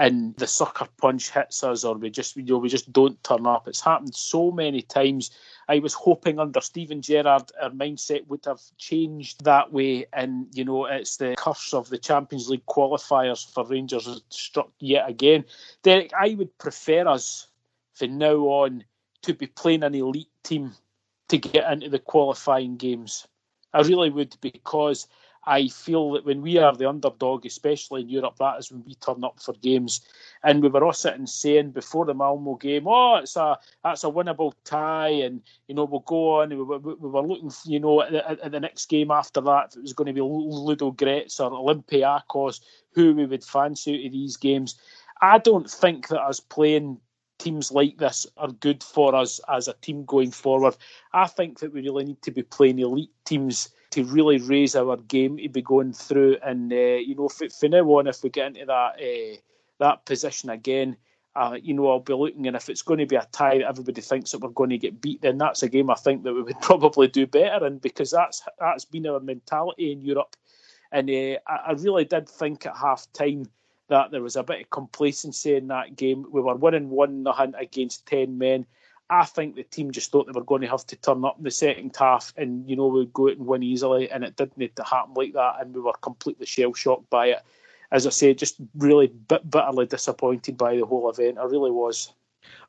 and 0.00 0.34
the 0.36 0.46
sucker 0.46 0.88
punch 0.96 1.30
hits 1.30 1.62
us, 1.62 1.84
or 1.84 1.94
we 1.94 2.08
just 2.08 2.34
you 2.34 2.42
know 2.42 2.56
we 2.56 2.70
just 2.70 2.90
don't 2.90 3.22
turn 3.22 3.46
up. 3.46 3.68
It's 3.68 3.82
happened 3.82 4.14
so 4.14 4.50
many 4.50 4.80
times. 4.80 5.30
I 5.68 5.78
was 5.78 5.92
hoping 5.92 6.38
under 6.38 6.62
Steven 6.62 7.02
Gerrard 7.02 7.52
our 7.60 7.68
mindset 7.68 8.26
would 8.28 8.46
have 8.46 8.62
changed 8.78 9.44
that 9.44 9.70
way, 9.70 10.06
and 10.14 10.46
you 10.52 10.64
know 10.64 10.86
it's 10.86 11.18
the 11.18 11.34
curse 11.36 11.74
of 11.74 11.90
the 11.90 11.98
Champions 11.98 12.48
League 12.48 12.64
qualifiers 12.64 13.52
for 13.52 13.66
Rangers 13.66 14.22
struck 14.30 14.70
yet 14.80 15.06
again. 15.06 15.44
Derek, 15.82 16.12
I 16.18 16.34
would 16.34 16.56
prefer 16.56 17.06
us 17.06 17.48
from 17.92 18.16
now 18.16 18.36
on 18.36 18.84
to 19.22 19.34
be 19.34 19.48
playing 19.48 19.82
an 19.82 19.94
elite 19.94 20.32
team 20.42 20.72
to 21.28 21.36
get 21.36 21.70
into 21.70 21.90
the 21.90 21.98
qualifying 21.98 22.78
games. 22.78 23.28
I 23.74 23.82
really 23.82 24.08
would 24.08 24.34
because 24.40 25.08
I 25.44 25.68
feel 25.68 26.12
that 26.12 26.26
when 26.26 26.42
we 26.42 26.58
are 26.58 26.74
the 26.76 26.88
underdog, 26.88 27.46
especially 27.46 28.02
in 28.02 28.10
Europe, 28.10 28.36
that 28.38 28.58
is 28.58 28.70
when 28.70 28.84
we 28.84 28.94
turn 28.94 29.24
up 29.24 29.40
for 29.40 29.54
games. 29.54 30.02
And 30.42 30.62
we 30.62 30.68
were 30.68 30.84
all 30.84 30.92
sitting 30.92 31.26
saying 31.26 31.70
before 31.70 32.04
the 32.04 32.14
Malmo 32.14 32.56
game, 32.56 32.86
"Oh, 32.86 33.16
it's 33.16 33.36
a 33.36 33.58
that's 33.82 34.04
a 34.04 34.08
winnable 34.08 34.52
tie," 34.64 35.08
and 35.08 35.40
you 35.66 35.74
know 35.74 35.84
we'll 35.84 36.00
go 36.00 36.40
on. 36.40 36.50
We 36.50 36.62
were, 36.62 36.78
we 36.78 37.08
were 37.08 37.26
looking, 37.26 37.50
you 37.64 37.80
know, 37.80 38.02
at, 38.02 38.14
at, 38.14 38.52
the 38.52 38.60
next 38.60 38.88
game 38.88 39.10
after 39.10 39.40
that, 39.40 39.70
if 39.70 39.76
it 39.76 39.82
was 39.82 39.92
going 39.94 40.06
to 40.06 40.12
be 40.12 40.20
Ludogorets 40.20 41.40
or 41.40 41.50
Olympiacos, 41.50 42.60
who 42.92 43.14
we 43.14 43.26
would 43.26 43.44
fancy 43.44 44.00
out 44.00 44.06
of 44.06 44.12
these 44.12 44.36
games. 44.36 44.78
I 45.22 45.38
don't 45.38 45.70
think 45.70 46.08
that 46.08 46.22
us 46.22 46.40
playing 46.40 46.98
teams 47.38 47.72
like 47.72 47.96
this 47.96 48.26
are 48.36 48.52
good 48.52 48.82
for 48.82 49.14
us 49.14 49.40
as 49.48 49.68
a 49.68 49.74
team 49.74 50.04
going 50.04 50.30
forward. 50.30 50.76
I 51.12 51.26
think 51.26 51.60
that 51.60 51.72
we 51.72 51.80
really 51.80 52.04
need 52.04 52.22
to 52.22 52.30
be 52.30 52.42
playing 52.42 52.78
elite 52.78 53.10
teams 53.24 53.70
to 53.90 54.04
really 54.04 54.38
raise 54.38 54.76
our 54.76 54.96
game 54.96 55.36
to 55.38 55.48
be 55.48 55.62
going 55.62 55.92
through. 55.92 56.36
And 56.42 56.72
uh, 56.72 56.76
you 56.76 57.14
know, 57.14 57.28
for 57.28 57.68
now 57.68 57.84
on, 57.84 58.06
if 58.06 58.22
we 58.22 58.30
get 58.30 58.48
into 58.48 58.66
that 58.66 59.00
uh, 59.00 59.36
that 59.78 60.04
position 60.06 60.50
again, 60.50 60.96
uh, 61.36 61.56
you 61.60 61.74
know, 61.74 61.88
I'll 61.88 62.00
be 62.00 62.12
looking, 62.12 62.46
and 62.46 62.56
if 62.56 62.68
it's 62.68 62.82
going 62.82 62.98
to 62.98 63.06
be 63.06 63.16
a 63.16 63.26
tie 63.32 63.58
that 63.58 63.68
everybody 63.68 64.00
thinks 64.00 64.30
that 64.30 64.40
we're 64.40 64.48
going 64.50 64.70
to 64.70 64.78
get 64.78 65.00
beat, 65.00 65.22
then 65.22 65.38
that's 65.38 65.62
a 65.62 65.68
game 65.68 65.90
I 65.90 65.94
think 65.94 66.22
that 66.24 66.34
we 66.34 66.42
would 66.42 66.60
probably 66.62 67.08
do 67.08 67.26
better 67.26 67.66
in 67.66 67.78
because 67.78 68.10
that's 68.10 68.42
that's 68.58 68.84
been 68.84 69.06
our 69.06 69.20
mentality 69.20 69.92
in 69.92 70.02
Europe. 70.02 70.36
And 70.92 71.08
uh, 71.08 71.38
I, 71.46 71.56
I 71.68 71.72
really 71.72 72.04
did 72.04 72.28
think 72.28 72.66
at 72.66 72.76
half 72.76 73.06
time 73.12 73.46
that 73.88 74.10
there 74.10 74.22
was 74.22 74.36
a 74.36 74.42
bit 74.42 74.62
of 74.62 74.70
complacency 74.70 75.56
in 75.56 75.68
that 75.68 75.96
game. 75.96 76.26
We 76.30 76.40
were 76.40 76.54
winning 76.54 76.90
one 76.90 77.26
against 77.58 78.06
ten 78.06 78.38
men. 78.38 78.66
I 79.10 79.24
think 79.24 79.56
the 79.56 79.64
team 79.64 79.90
just 79.90 80.12
thought 80.12 80.26
they 80.26 80.32
were 80.32 80.44
going 80.44 80.62
to 80.62 80.68
have 80.68 80.86
to 80.86 80.96
turn 80.96 81.24
up 81.24 81.36
in 81.36 81.44
the 81.44 81.50
second 81.50 81.94
half 81.98 82.32
and, 82.36 82.68
you 82.70 82.76
know, 82.76 82.86
we'd 82.86 83.12
go 83.12 83.28
out 83.28 83.36
and 83.36 83.46
win 83.46 83.62
easily, 83.64 84.10
and 84.10 84.22
it 84.22 84.36
didn't 84.36 84.56
need 84.56 84.76
to 84.76 84.84
happen 84.84 85.14
like 85.14 85.32
that, 85.32 85.56
and 85.60 85.74
we 85.74 85.80
were 85.80 85.92
completely 86.00 86.46
shell 86.46 86.72
shocked 86.72 87.10
by 87.10 87.26
it. 87.26 87.42
As 87.90 88.06
I 88.06 88.10
say, 88.10 88.32
just 88.34 88.54
really 88.76 89.08
bit, 89.08 89.50
bitterly 89.50 89.86
disappointed 89.86 90.56
by 90.56 90.76
the 90.76 90.86
whole 90.86 91.10
event. 91.10 91.38
I 91.38 91.44
really 91.44 91.72
was. 91.72 92.12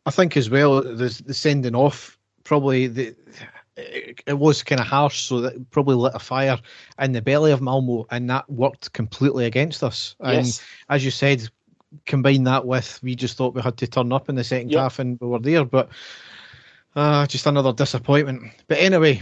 I 0.08 0.12
think 0.12 0.36
as 0.36 0.50
well, 0.50 0.82
the, 0.82 1.22
the 1.26 1.34
sending 1.34 1.76
off 1.76 2.18
probably 2.44 2.88
the 2.88 3.16
it 3.78 4.38
was 4.38 4.64
kind 4.64 4.82
of 4.82 4.88
harsh, 4.88 5.22
so 5.22 5.42
that 5.42 5.70
probably 5.70 5.96
lit 5.96 6.14
a 6.16 6.20
fire 6.20 6.60
in 7.00 7.12
the 7.14 7.22
belly 7.22 7.52
of 7.52 7.62
Malmo, 7.62 8.06
and 8.10 8.30
that 8.30 8.50
worked 8.50 8.94
completely 8.94 9.46
against 9.46 9.84
us. 9.84 10.16
And 10.20 10.46
yes. 10.46 10.64
as 10.90 11.06
you 11.06 11.12
said, 11.12 11.48
combine 12.06 12.44
that 12.46 12.66
with 12.66 13.00
we 13.02 13.16
just 13.16 13.38
thought 13.38 13.54
we 13.54 13.62
had 13.62 13.78
to 13.78 13.88
turn 13.88 14.12
up 14.12 14.28
in 14.28 14.36
the 14.36 14.44
second 14.44 14.72
yep. 14.72 14.82
half, 14.82 15.00
and 15.00 15.20
we 15.22 15.28
were 15.28 15.40
there, 15.40 15.64
but 15.64 15.90
uh, 16.96 17.26
just 17.28 17.46
another 17.46 17.74
disappointment. 17.74 18.52
But 18.68 18.80
anyway, 18.80 19.22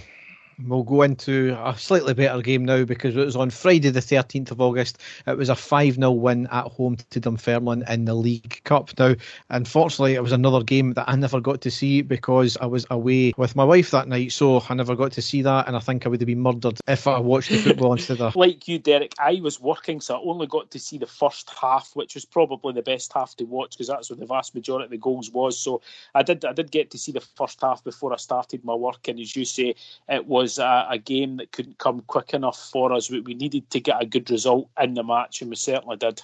we'll 0.66 0.84
go 0.84 1.02
into 1.04 1.58
a 1.66 1.78
slightly 1.78 2.14
better 2.14 2.42
game 2.42 2.66
now 2.66 2.84
because 2.84 3.16
it 3.16 3.26
was 3.26 3.36
on 3.36 3.50
Friday, 3.50 3.90
the 3.90 4.00
13th 4.00 4.52
of 4.52 4.62
August. 4.62 4.98
It 5.26 5.38
was 5.38 5.50
a 5.50 5.56
5 5.56 5.96
0 5.96 6.12
win 6.12 6.48
at 6.48 6.66
home 6.66 6.98
to 7.10 7.20
Dunfermline 7.20 7.84
in 7.88 8.06
the 8.06 8.14
League 8.14 8.62
Cup. 8.64 8.98
Now, 8.98 9.16
unfortunately, 9.50 10.16
it 10.16 10.24
was 10.24 10.32
another 10.32 10.64
game 10.64 10.94
that 10.94 11.08
I 11.08 11.16
never 11.16 11.40
got 11.40 11.62
to 11.62 11.72
see 11.72 12.02
because 12.02 12.58
I 12.58 12.66
was 12.66 12.86
away 12.90 13.34
with 13.38 13.56
my 13.56 13.64
wife 13.64 13.92
that 13.92 14.08
night. 14.08 14.32
So 14.32 14.64
I 14.68 14.74
never 14.74 14.96
got 14.96 15.12
to 15.14 15.22
see 15.22 15.42
that. 15.44 15.68
And 15.68 15.76
I 15.76 15.80
think 15.80 16.06
I 16.06 16.10
would 16.10 16.22
have 16.22 16.28
been 16.28 16.42
murdered 16.42 16.80
if 16.88 17.08
I 17.08 17.20
watched 17.20 17.50
the 17.50 17.58
football 17.58 17.94
instead 17.94 18.22
of. 18.22 18.36
Like 18.50 18.68
you, 18.70 18.80
Derek, 18.80 19.14
I 19.20 19.40
was 19.42 19.60
working, 19.60 20.00
so 20.00 20.16
I 20.16 20.22
only 20.22 20.48
got 20.48 20.72
to 20.72 20.80
see 20.80 20.98
the 20.98 21.06
first 21.06 21.50
half, 21.50 21.92
which 21.94 22.16
was 22.16 22.24
probably 22.24 22.74
the 22.74 22.82
best 22.82 23.12
half 23.12 23.36
to 23.36 23.44
watch 23.44 23.72
because 23.72 23.88
that's 23.88 24.10
where 24.10 24.18
the 24.18 24.26
vast 24.26 24.56
majority 24.56 24.86
of 24.86 24.92
the 24.92 24.98
goals 24.98 25.30
was. 25.30 25.60
So 25.60 25.82
I 26.16 26.24
did, 26.24 26.46
I 26.46 26.54
did 26.54 26.72
get 26.72 26.90
to 26.92 26.98
see 26.98 27.12
the 27.12 27.20
first 27.20 27.60
half 27.62 27.84
before 27.84 28.14
I 28.14 28.16
started 28.16 28.64
my 28.64 28.74
work. 28.74 29.08
And 29.10 29.20
as 29.20 29.36
you 29.36 29.46
say, 29.46 29.76
it 30.08 30.26
was 30.26 30.49
was 30.50 30.58
a, 30.58 30.88
a, 30.90 30.98
game 30.98 31.38
that 31.38 31.52
couldn't 31.52 31.78
come 31.78 32.02
quick 32.08 32.34
enough 32.34 32.58
for 32.72 32.92
us. 32.92 33.12
We, 33.12 33.22
we, 33.22 33.36
needed 33.36 33.70
to 33.70 33.80
get 33.80 34.02
a 34.02 34.06
good 34.06 34.30
result 34.32 34.68
in 34.82 34.96
the 34.96 35.04
match, 35.04 35.42
and 35.42 35.50
we 35.50 35.56
certainly 35.56 35.98
did. 35.98 36.22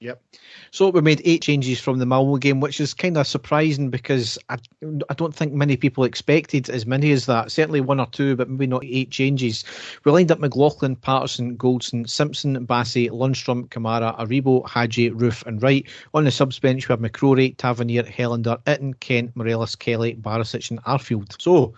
Yep. 0.00 0.22
So 0.70 0.90
we 0.90 1.00
made 1.00 1.22
eight 1.24 1.42
changes 1.42 1.80
from 1.80 1.98
the 1.98 2.06
Malmo 2.06 2.36
game, 2.36 2.60
which 2.60 2.78
is 2.78 2.92
kind 2.92 3.16
of 3.16 3.26
surprising 3.26 3.90
because 3.90 4.38
I, 4.50 4.58
I 5.08 5.14
don't 5.14 5.34
think 5.34 5.54
many 5.54 5.76
people 5.76 6.04
expected 6.04 6.68
as 6.68 6.84
many 6.84 7.10
as 7.10 7.26
that. 7.26 7.50
Certainly 7.50 7.80
one 7.80 8.00
or 8.00 8.06
two, 8.06 8.36
but 8.36 8.50
maybe 8.50 8.66
not 8.66 8.84
eight 8.84 9.10
changes. 9.10 9.64
We 10.04 10.12
lined 10.12 10.30
up 10.30 10.40
McLaughlin, 10.40 10.96
Patterson, 10.96 11.56
Goldson, 11.56 12.08
Simpson, 12.08 12.66
Bassey, 12.66 13.08
Lundstram, 13.08 13.68
Kamara, 13.68 14.16
Aribo, 14.18 14.68
Hagi, 14.68 15.10
Roofe, 15.10 15.46
and 15.46 15.62
Wright. 15.62 15.86
On 16.12 16.24
the 16.24 16.30
subs 16.30 16.58
bench, 16.58 16.86
we 16.88 16.92
have 16.92 17.00
McCrorie, 17.00 17.56
Tavernier, 17.56 18.02
Helander, 18.02 18.62
Itten, 18.64 18.98
Kent, 19.00 19.34
Morelos, 19.34 19.74
Kelly, 19.74 20.16
Barisic, 20.16 20.70
and 20.70 20.82
Arfield. 20.84 21.40
So 21.40 21.72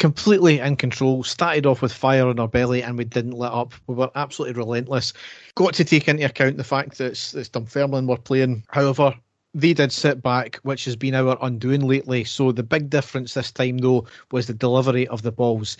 completely 0.00 0.58
in 0.58 0.74
control. 0.74 1.22
Started 1.22 1.66
off 1.66 1.82
with 1.82 1.92
fire 1.92 2.26
on 2.26 2.40
our 2.40 2.48
belly 2.48 2.82
and 2.82 2.98
we 2.98 3.04
didn't 3.04 3.32
let 3.32 3.52
up. 3.52 3.74
We 3.86 3.94
were 3.94 4.10
absolutely 4.16 4.58
relentless. 4.58 5.12
Got 5.54 5.74
to 5.74 5.84
take 5.84 6.08
into 6.08 6.24
account 6.24 6.56
the 6.56 6.64
fact 6.64 6.98
that 6.98 7.12
it's, 7.12 7.34
it's 7.34 7.50
Dunfermline 7.50 8.06
were 8.06 8.16
playing. 8.16 8.64
However, 8.70 9.14
they 9.52 9.74
did 9.74 9.92
sit 9.92 10.22
back, 10.22 10.56
which 10.62 10.86
has 10.86 10.96
been 10.96 11.14
our 11.14 11.36
undoing 11.42 11.86
lately. 11.86 12.24
So 12.24 12.50
the 12.50 12.62
big 12.62 12.88
difference 12.88 13.34
this 13.34 13.52
time, 13.52 13.78
though, 13.78 14.06
was 14.32 14.46
the 14.46 14.54
delivery 14.54 15.06
of 15.08 15.22
the 15.22 15.32
balls. 15.32 15.76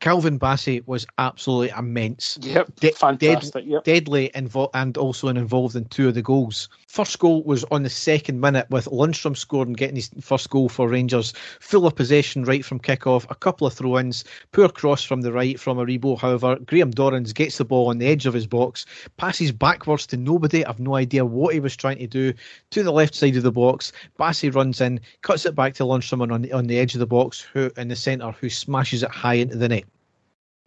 Calvin 0.00 0.38
Bassey 0.38 0.86
was 0.86 1.04
absolutely 1.18 1.70
immense. 1.76 2.38
Yep, 2.40 2.76
De- 2.76 2.92
fantastic. 2.92 3.64
Dead, 3.64 3.70
yep. 3.70 3.84
Deadly 3.84 4.30
invo- 4.32 4.70
and 4.72 4.96
also 4.96 5.26
involved 5.26 5.74
in 5.74 5.86
two 5.86 6.06
of 6.06 6.14
the 6.14 6.22
goals. 6.22 6.68
First 6.86 7.18
goal 7.18 7.42
was 7.42 7.64
on 7.64 7.82
the 7.82 7.90
second 7.90 8.40
minute 8.40 8.70
with 8.70 8.86
Lundstram 8.86 9.36
scoring, 9.36 9.72
getting 9.72 9.96
his 9.96 10.10
first 10.20 10.50
goal 10.50 10.68
for 10.68 10.88
Rangers. 10.88 11.32
Full 11.60 11.84
of 11.84 11.96
possession 11.96 12.44
right 12.44 12.64
from 12.64 12.78
kick-off, 12.78 13.26
a 13.28 13.34
couple 13.34 13.66
of 13.66 13.74
throw-ins, 13.74 14.24
poor 14.52 14.68
cross 14.68 15.02
from 15.02 15.22
the 15.22 15.32
right 15.32 15.58
from 15.58 15.78
Aribo. 15.78 16.16
However, 16.16 16.56
Graham 16.64 16.92
Dorans 16.92 17.34
gets 17.34 17.58
the 17.58 17.64
ball 17.64 17.88
on 17.88 17.98
the 17.98 18.06
edge 18.06 18.24
of 18.24 18.34
his 18.34 18.46
box, 18.46 18.86
passes 19.16 19.50
backwards 19.50 20.06
to 20.06 20.16
nobody. 20.16 20.64
I've 20.64 20.80
no 20.80 20.94
idea 20.94 21.24
what 21.24 21.54
he 21.54 21.60
was 21.60 21.76
trying 21.76 21.98
to 21.98 22.06
do. 22.06 22.32
To 22.70 22.82
the 22.84 22.92
left 22.92 23.16
side 23.16 23.36
of 23.36 23.42
the 23.42 23.52
box, 23.52 23.92
Bassey 24.18 24.54
runs 24.54 24.80
in, 24.80 25.00
cuts 25.22 25.44
it 25.44 25.56
back 25.56 25.74
to 25.74 25.82
Lundstram 25.82 26.22
on 26.22 26.52
on 26.52 26.66
the 26.68 26.78
edge 26.78 26.94
of 26.94 27.00
the 27.00 27.06
box, 27.06 27.40
who 27.40 27.70
in 27.76 27.88
the 27.88 27.96
centre, 27.96 28.30
who 28.30 28.48
smashes 28.48 29.02
it 29.02 29.10
high 29.10 29.34
into 29.34 29.56
the 29.56 29.68
net. 29.68 29.84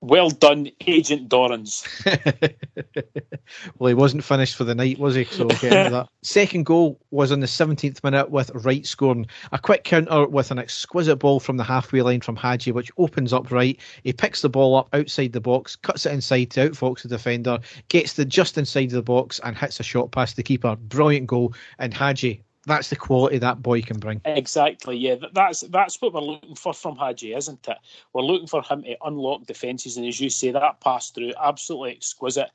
Well 0.03 0.31
done, 0.31 0.71
Agent 0.87 1.29
Dorans. 1.29 1.85
well, 3.77 3.87
he 3.87 3.93
wasn't 3.93 4.23
finished 4.23 4.55
for 4.55 4.63
the 4.63 4.73
night, 4.73 4.97
was 4.97 5.13
he? 5.13 5.25
So 5.25 5.45
that. 5.47 6.07
Second 6.23 6.65
goal 6.65 6.99
was 7.11 7.31
on 7.31 7.39
the 7.39 7.45
17th 7.45 8.03
minute 8.03 8.31
with 8.31 8.49
Wright 8.55 8.83
scoring. 8.83 9.27
A 9.51 9.59
quick 9.59 9.83
counter 9.83 10.27
with 10.27 10.49
an 10.49 10.57
exquisite 10.57 11.17
ball 11.17 11.39
from 11.39 11.57
the 11.57 11.63
halfway 11.63 12.01
line 12.01 12.21
from 12.21 12.35
Hagi, 12.35 12.71
which 12.71 12.91
opens 12.97 13.31
up 13.31 13.51
Wright. 13.51 13.79
He 14.03 14.11
picks 14.11 14.41
the 14.41 14.49
ball 14.49 14.75
up 14.75 14.89
outside 14.93 15.33
the 15.33 15.39
box, 15.39 15.75
cuts 15.75 16.07
it 16.07 16.13
inside 16.13 16.49
to 16.51 16.71
outfox 16.71 17.03
the 17.03 17.07
defender, 17.07 17.59
gets 17.89 18.13
the 18.13 18.25
just 18.25 18.57
inside 18.57 18.89
the 18.89 19.03
box, 19.03 19.39
and 19.43 19.55
hits 19.55 19.79
a 19.79 19.83
shot 19.83 20.09
past 20.09 20.35
the 20.35 20.41
keeper. 20.41 20.75
Brilliant 20.77 21.27
goal. 21.27 21.53
And 21.77 21.93
Hagi 21.93 22.43
that's 22.65 22.89
the 22.89 22.95
quality 22.95 23.37
that 23.39 23.61
boy 23.61 23.81
can 23.81 23.99
bring. 23.99 24.21
Exactly, 24.25 24.97
yeah. 24.97 25.15
That's 25.33 25.61
that's 25.61 26.01
what 26.01 26.13
we're 26.13 26.21
looking 26.21 26.55
for 26.55 26.73
from 26.73 26.95
Hagi, 26.95 27.33
isn't 27.33 27.67
it? 27.67 27.77
We're 28.13 28.21
looking 28.21 28.47
for 28.47 28.61
him 28.61 28.83
to 28.83 28.95
unlock 29.03 29.45
defences, 29.45 29.97
and 29.97 30.05
as 30.05 30.19
you 30.19 30.29
say, 30.29 30.51
that 30.51 30.79
pass 30.79 31.09
through 31.09 31.33
absolutely 31.41 31.91
exquisite. 31.93 32.49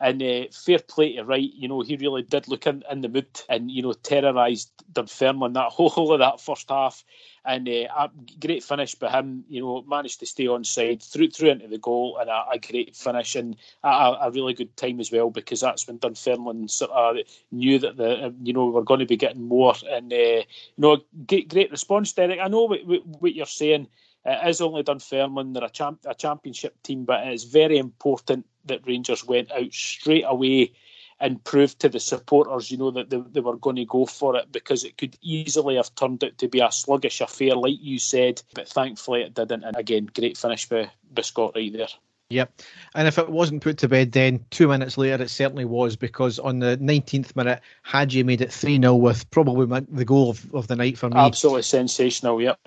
And 0.00 0.22
uh, 0.22 0.46
fair 0.50 0.78
play 0.78 1.16
to 1.16 1.24
Wright, 1.24 1.52
you 1.54 1.68
know, 1.68 1.82
he 1.82 1.96
really 1.96 2.22
did 2.22 2.48
look 2.48 2.66
in, 2.66 2.82
in 2.90 3.02
the 3.02 3.08
mood 3.10 3.28
and, 3.50 3.70
you 3.70 3.82
know, 3.82 3.92
terrorised 3.92 4.72
Dunfermline 4.90 5.52
that 5.52 5.72
whole, 5.72 6.12
of 6.12 6.20
that 6.20 6.40
first 6.40 6.70
half. 6.70 7.04
And 7.44 7.68
uh, 7.68 8.08
great 8.40 8.64
finish 8.64 8.94
by 8.94 9.10
him, 9.10 9.44
you 9.48 9.60
know, 9.60 9.82
managed 9.86 10.20
to 10.20 10.26
stay 10.26 10.46
on 10.46 10.64
side, 10.64 11.02
through, 11.02 11.30
through 11.30 11.50
into 11.50 11.68
the 11.68 11.78
goal, 11.78 12.16
and 12.18 12.30
a, 12.30 12.44
a 12.52 12.58
great 12.58 12.96
finish 12.96 13.36
and 13.36 13.56
a, 13.84 13.88
a, 13.88 14.30
really 14.30 14.54
good 14.54 14.74
time 14.76 15.00
as 15.00 15.12
well 15.12 15.30
because 15.30 15.60
that's 15.60 15.86
when 15.86 15.98
Dunfermline 15.98 16.68
sort 16.68 16.90
of 16.92 17.16
knew 17.50 17.78
that 17.78 17.96
the, 17.96 18.34
you 18.42 18.54
know, 18.54 18.66
we 18.66 18.72
were 18.72 18.84
going 18.84 19.00
to 19.00 19.06
be 19.06 19.16
getting 19.16 19.48
more. 19.48 19.74
And, 19.90 20.12
uh, 20.12 20.16
you 20.16 20.44
know, 20.78 20.98
great, 21.26 21.48
great 21.48 21.70
response, 21.70 22.12
Derek. 22.12 22.40
I 22.40 22.48
know 22.48 22.64
what, 22.64 22.80
what 22.86 23.34
you're 23.34 23.46
saying. 23.46 23.88
It 24.24 24.48
is 24.48 24.60
only 24.60 24.82
Dunfermline, 24.82 25.52
they're 25.52 25.64
a, 25.64 25.70
champ, 25.70 26.00
a 26.06 26.14
championship 26.14 26.82
team, 26.82 27.04
but 27.04 27.26
it's 27.26 27.44
very 27.44 27.78
important 27.78 28.46
that 28.66 28.86
Rangers 28.86 29.24
went 29.24 29.50
out 29.52 29.72
straight 29.72 30.24
away 30.26 30.72
and 31.20 31.42
proved 31.44 31.78
to 31.80 31.88
the 31.88 32.00
supporters, 32.00 32.70
you 32.70 32.78
know, 32.78 32.90
that 32.90 33.10
they, 33.10 33.20
they 33.30 33.40
were 33.40 33.56
going 33.56 33.76
to 33.76 33.84
go 33.84 34.06
for 34.06 34.36
it 34.36 34.50
because 34.50 34.84
it 34.84 34.96
could 34.96 35.16
easily 35.20 35.76
have 35.76 35.94
turned 35.94 36.24
out 36.24 36.38
to 36.38 36.48
be 36.48 36.60
a 36.60 36.72
sluggish 36.72 37.20
affair, 37.20 37.54
like 37.54 37.76
you 37.78 37.98
said. 37.98 38.42
But 38.54 38.68
thankfully 38.68 39.22
it 39.22 39.34
didn't. 39.34 39.64
And 39.64 39.76
again, 39.76 40.08
great 40.14 40.38
finish 40.38 40.66
by, 40.68 40.90
by 41.12 41.22
Scott 41.22 41.52
Wright 41.54 41.72
there. 41.72 41.88
Yep. 42.30 42.62
And 42.94 43.08
if 43.08 43.18
it 43.18 43.28
wasn't 43.28 43.62
put 43.62 43.78
to 43.78 43.88
bed 43.88 44.12
then, 44.12 44.44
two 44.50 44.68
minutes 44.68 44.96
later, 44.96 45.22
it 45.22 45.30
certainly 45.30 45.64
was 45.64 45.96
because 45.96 46.38
on 46.38 46.60
the 46.60 46.78
19th 46.78 47.34
minute, 47.34 47.60
Hagi 47.82 48.22
made 48.22 48.40
it 48.40 48.52
3 48.52 48.80
0 48.80 48.94
with 48.94 49.28
probably 49.30 49.66
the 49.90 50.04
goal 50.04 50.30
of, 50.30 50.54
of 50.54 50.68
the 50.68 50.76
night 50.76 50.96
for 50.96 51.10
me. 51.10 51.16
Absolutely 51.16 51.62
sensational, 51.62 52.40
yep. 52.40 52.58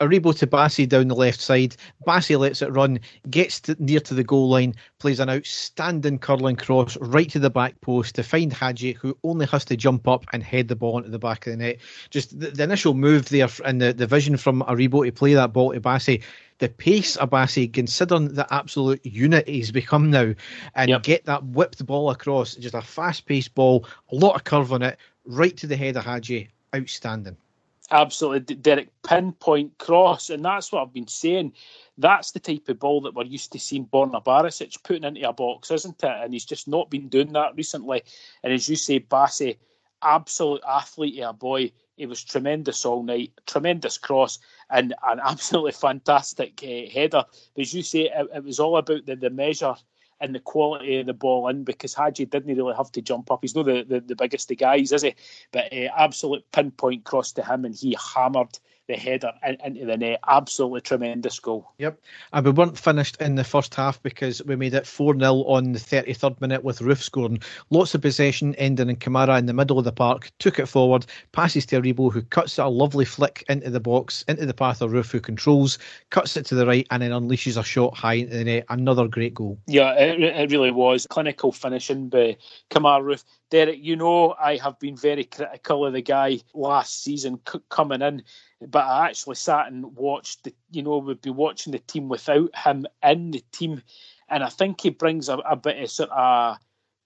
Aribo 0.00 0.36
to 0.38 0.46
Bassey 0.46 0.88
down 0.88 1.08
the 1.08 1.14
left 1.14 1.40
side. 1.40 1.76
Bassey 2.06 2.38
lets 2.38 2.62
it 2.62 2.72
run, 2.72 3.00
gets 3.30 3.60
to, 3.60 3.76
near 3.78 4.00
to 4.00 4.14
the 4.14 4.24
goal 4.24 4.48
line, 4.48 4.74
plays 4.98 5.20
an 5.20 5.30
outstanding 5.30 6.18
curling 6.18 6.56
cross 6.56 6.96
right 7.00 7.30
to 7.30 7.38
the 7.38 7.50
back 7.50 7.80
post 7.80 8.14
to 8.14 8.22
find 8.22 8.52
Hagi, 8.52 8.92
who 8.92 9.16
only 9.24 9.46
has 9.46 9.64
to 9.66 9.76
jump 9.76 10.06
up 10.08 10.24
and 10.32 10.42
head 10.42 10.68
the 10.68 10.76
ball 10.76 10.98
into 10.98 11.10
the 11.10 11.18
back 11.18 11.46
of 11.46 11.52
the 11.52 11.56
net. 11.56 11.78
Just 12.10 12.38
the, 12.38 12.50
the 12.50 12.62
initial 12.62 12.94
move 12.94 13.28
there 13.28 13.48
and 13.64 13.80
the, 13.80 13.92
the 13.92 14.06
vision 14.06 14.36
from 14.36 14.62
Aribo 14.62 15.04
to 15.04 15.12
play 15.12 15.34
that 15.34 15.52
ball 15.52 15.72
to 15.72 15.80
Bassey 15.80 16.22
the 16.58 16.68
pace 16.68 17.16
of 17.16 17.30
Bassey, 17.30 17.72
considering 17.72 18.34
the 18.34 18.46
absolute 18.54 19.04
unit 19.04 19.48
he's 19.48 19.72
become 19.72 20.10
now, 20.10 20.32
and 20.74 20.88
yep. 20.88 21.02
get 21.02 21.24
that 21.24 21.44
whipped 21.44 21.84
ball 21.84 22.10
across, 22.10 22.54
just 22.54 22.76
a 22.76 22.80
fast 22.80 23.26
paced 23.26 23.54
ball, 23.54 23.84
a 24.12 24.14
lot 24.14 24.36
of 24.36 24.44
curve 24.44 24.72
on 24.72 24.82
it, 24.82 24.98
right 25.24 25.56
to 25.56 25.66
the 25.66 25.76
head 25.76 25.96
of 25.96 26.04
Hagi. 26.04 26.48
Outstanding. 26.74 27.36
Absolutely, 27.90 28.54
Derek. 28.56 28.88
Pinpoint 29.02 29.76
cross, 29.78 30.30
and 30.30 30.44
that's 30.44 30.72
what 30.72 30.82
I've 30.82 30.94
been 30.94 31.06
saying. 31.06 31.52
That's 31.98 32.30
the 32.30 32.40
type 32.40 32.68
of 32.68 32.78
ball 32.78 33.02
that 33.02 33.14
we're 33.14 33.24
used 33.24 33.52
to 33.52 33.58
seeing 33.58 33.86
Borna 33.86 34.24
Barisic 34.24 34.82
putting 34.82 35.04
into 35.04 35.28
a 35.28 35.32
box, 35.32 35.70
isn't 35.70 36.02
it? 36.02 36.10
And 36.22 36.32
he's 36.32 36.46
just 36.46 36.66
not 36.66 36.90
been 36.90 37.08
doing 37.08 37.32
that 37.34 37.54
recently. 37.56 38.02
And 38.42 38.52
as 38.52 38.68
you 38.68 38.76
say, 38.76 39.00
Bassey, 39.00 39.58
absolute 40.02 40.62
athlete, 40.66 41.20
a 41.20 41.32
boy. 41.32 41.72
He 41.96 42.06
was 42.06 42.24
tremendous 42.24 42.84
all 42.84 43.02
night, 43.02 43.32
tremendous 43.46 43.98
cross, 43.98 44.38
and 44.70 44.94
an 45.06 45.20
absolutely 45.24 45.72
fantastic 45.72 46.60
uh, 46.64 46.90
header. 46.92 47.24
As 47.56 47.72
you 47.72 47.82
say, 47.82 48.10
it, 48.12 48.28
it, 48.34 48.44
was 48.44 48.58
all 48.58 48.76
about 48.76 49.06
the, 49.06 49.14
the 49.14 49.30
measure 49.30 49.74
and 50.24 50.34
the 50.34 50.40
quality 50.40 50.98
of 50.98 51.06
the 51.06 51.12
ball 51.12 51.48
in 51.48 51.64
because 51.64 51.94
Hagi 51.94 52.24
didn't 52.24 52.56
really 52.56 52.74
have 52.74 52.90
to 52.92 53.02
jump 53.02 53.30
up. 53.30 53.40
He's 53.42 53.54
not 53.54 53.66
the, 53.66 53.84
the, 53.86 54.00
the 54.00 54.16
biggest 54.16 54.50
of 54.50 54.56
guys, 54.56 54.90
is 54.90 55.02
he? 55.02 55.14
But 55.52 55.70
uh, 55.70 55.90
absolute 55.96 56.50
pinpoint 56.50 57.04
cross 57.04 57.32
to 57.32 57.44
him, 57.44 57.66
and 57.66 57.74
he 57.74 57.96
hammered 58.14 58.58
the 58.88 58.94
header 58.94 59.32
into 59.64 59.86
the 59.86 59.96
net. 59.96 60.20
Absolutely 60.28 60.80
tremendous 60.80 61.38
goal. 61.38 61.70
Yep. 61.78 61.98
And 62.32 62.46
we 62.46 62.52
weren't 62.52 62.78
finished 62.78 63.16
in 63.20 63.34
the 63.34 63.44
first 63.44 63.74
half 63.74 64.02
because 64.02 64.42
we 64.44 64.56
made 64.56 64.74
it 64.74 64.86
4 64.86 65.18
0 65.18 65.34
on 65.44 65.72
the 65.72 65.78
33rd 65.78 66.40
minute 66.40 66.64
with 66.64 66.80
Roofe 66.80 67.02
scoring. 67.02 67.40
Lots 67.70 67.94
of 67.94 68.02
possession, 68.02 68.54
ending 68.56 68.90
in 68.90 68.96
Kamara 68.96 69.38
in 69.38 69.46
the 69.46 69.52
middle 69.52 69.78
of 69.78 69.84
the 69.84 69.92
park, 69.92 70.30
took 70.38 70.58
it 70.58 70.66
forward, 70.66 71.06
passes 71.32 71.66
to 71.66 71.80
Aribo, 71.80 72.12
who 72.12 72.22
cuts 72.22 72.58
a 72.58 72.66
lovely 72.66 73.04
flick 73.04 73.44
into 73.48 73.70
the 73.70 73.80
box, 73.80 74.24
into 74.28 74.46
the 74.46 74.54
path 74.54 74.82
of 74.82 74.90
Roofe, 74.90 75.12
who 75.12 75.20
controls, 75.20 75.78
cuts 76.10 76.36
it 76.36 76.46
to 76.46 76.54
the 76.54 76.66
right, 76.66 76.86
and 76.90 77.02
then 77.02 77.10
unleashes 77.10 77.58
a 77.58 77.64
shot 77.64 77.96
high 77.96 78.14
into 78.14 78.36
the 78.36 78.44
net. 78.44 78.66
Another 78.68 79.08
great 79.08 79.34
goal. 79.34 79.58
Yeah, 79.66 79.92
it, 79.94 80.20
it 80.20 80.50
really 80.50 80.70
was. 80.70 81.06
Clinical 81.06 81.52
finishing 81.52 82.08
by 82.08 82.36
Kemar 82.70 83.02
Roofe. 83.02 83.24
Derek, 83.54 83.78
you 83.80 83.94
know 83.94 84.34
I 84.36 84.56
have 84.56 84.80
been 84.80 84.96
very 84.96 85.22
critical 85.22 85.86
of 85.86 85.92
the 85.92 86.02
guy 86.02 86.40
last 86.54 87.04
season 87.04 87.38
c- 87.48 87.60
coming 87.68 88.02
in 88.02 88.24
but 88.60 88.84
I 88.84 89.06
actually 89.06 89.36
sat 89.36 89.68
and 89.68 89.94
watched 89.96 90.42
the, 90.42 90.54
you 90.72 90.82
know, 90.82 90.98
we'd 90.98 91.20
be 91.20 91.30
watching 91.30 91.70
the 91.70 91.78
team 91.78 92.08
without 92.08 92.50
him 92.56 92.84
in 93.00 93.30
the 93.30 93.44
team, 93.52 93.80
and 94.28 94.42
I 94.42 94.48
think 94.48 94.80
he 94.80 94.90
brings 94.90 95.28
a, 95.28 95.34
a 95.38 95.54
bit 95.54 95.80
of 95.80 95.88
sort 95.88 96.10
of 96.10 96.58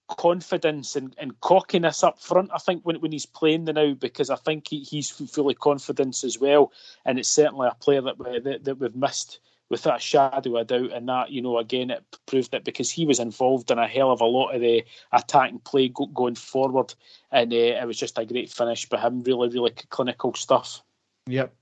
confidence 0.08 0.96
and, 0.96 1.14
and 1.18 1.38
cockiness 1.42 2.02
up 2.02 2.18
front. 2.18 2.50
I 2.54 2.58
think 2.58 2.82
when, 2.82 2.96
when 3.00 3.12
he's 3.12 3.26
playing 3.26 3.66
the 3.66 3.74
now, 3.74 3.92
because 3.92 4.30
I 4.30 4.36
think 4.36 4.68
he, 4.68 4.80
he's 4.80 5.10
fully 5.10 5.54
confident 5.54 6.24
as 6.24 6.38
well, 6.38 6.72
and 7.04 7.18
it's 7.18 7.28
certainly 7.28 7.68
a 7.68 7.74
player 7.74 8.00
that 8.00 8.18
we, 8.18 8.38
that, 8.40 8.64
that 8.64 8.78
we've 8.78 8.96
missed 8.96 9.40
without 9.70 9.98
a 9.98 10.00
shadow 10.00 10.56
of 10.56 10.66
doubt. 10.66 10.92
And 10.92 11.08
that, 11.08 11.30
you 11.30 11.42
know, 11.42 11.58
again, 11.58 11.90
it 11.90 12.04
proved 12.26 12.54
it 12.54 12.64
because 12.64 12.90
he 12.90 13.06
was 13.06 13.20
involved 13.20 13.70
in 13.70 13.78
a 13.78 13.86
hell 13.86 14.10
of 14.10 14.20
a 14.20 14.24
lot 14.24 14.54
of 14.54 14.60
the 14.60 14.84
attacking 15.12 15.60
play 15.60 15.88
go, 15.88 16.06
going 16.06 16.34
forward, 16.34 16.94
and 17.30 17.52
uh, 17.52 17.56
it 17.56 17.86
was 17.86 17.98
just 17.98 18.18
a 18.18 18.24
great 18.24 18.50
finish 18.50 18.88
by 18.88 19.00
him. 19.00 19.22
Really, 19.22 19.48
really 19.48 19.72
clinical 19.90 20.34
stuff. 20.34 20.82
Yep. 21.26 21.54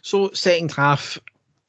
So 0.00 0.30
second 0.32 0.72
half, 0.72 1.18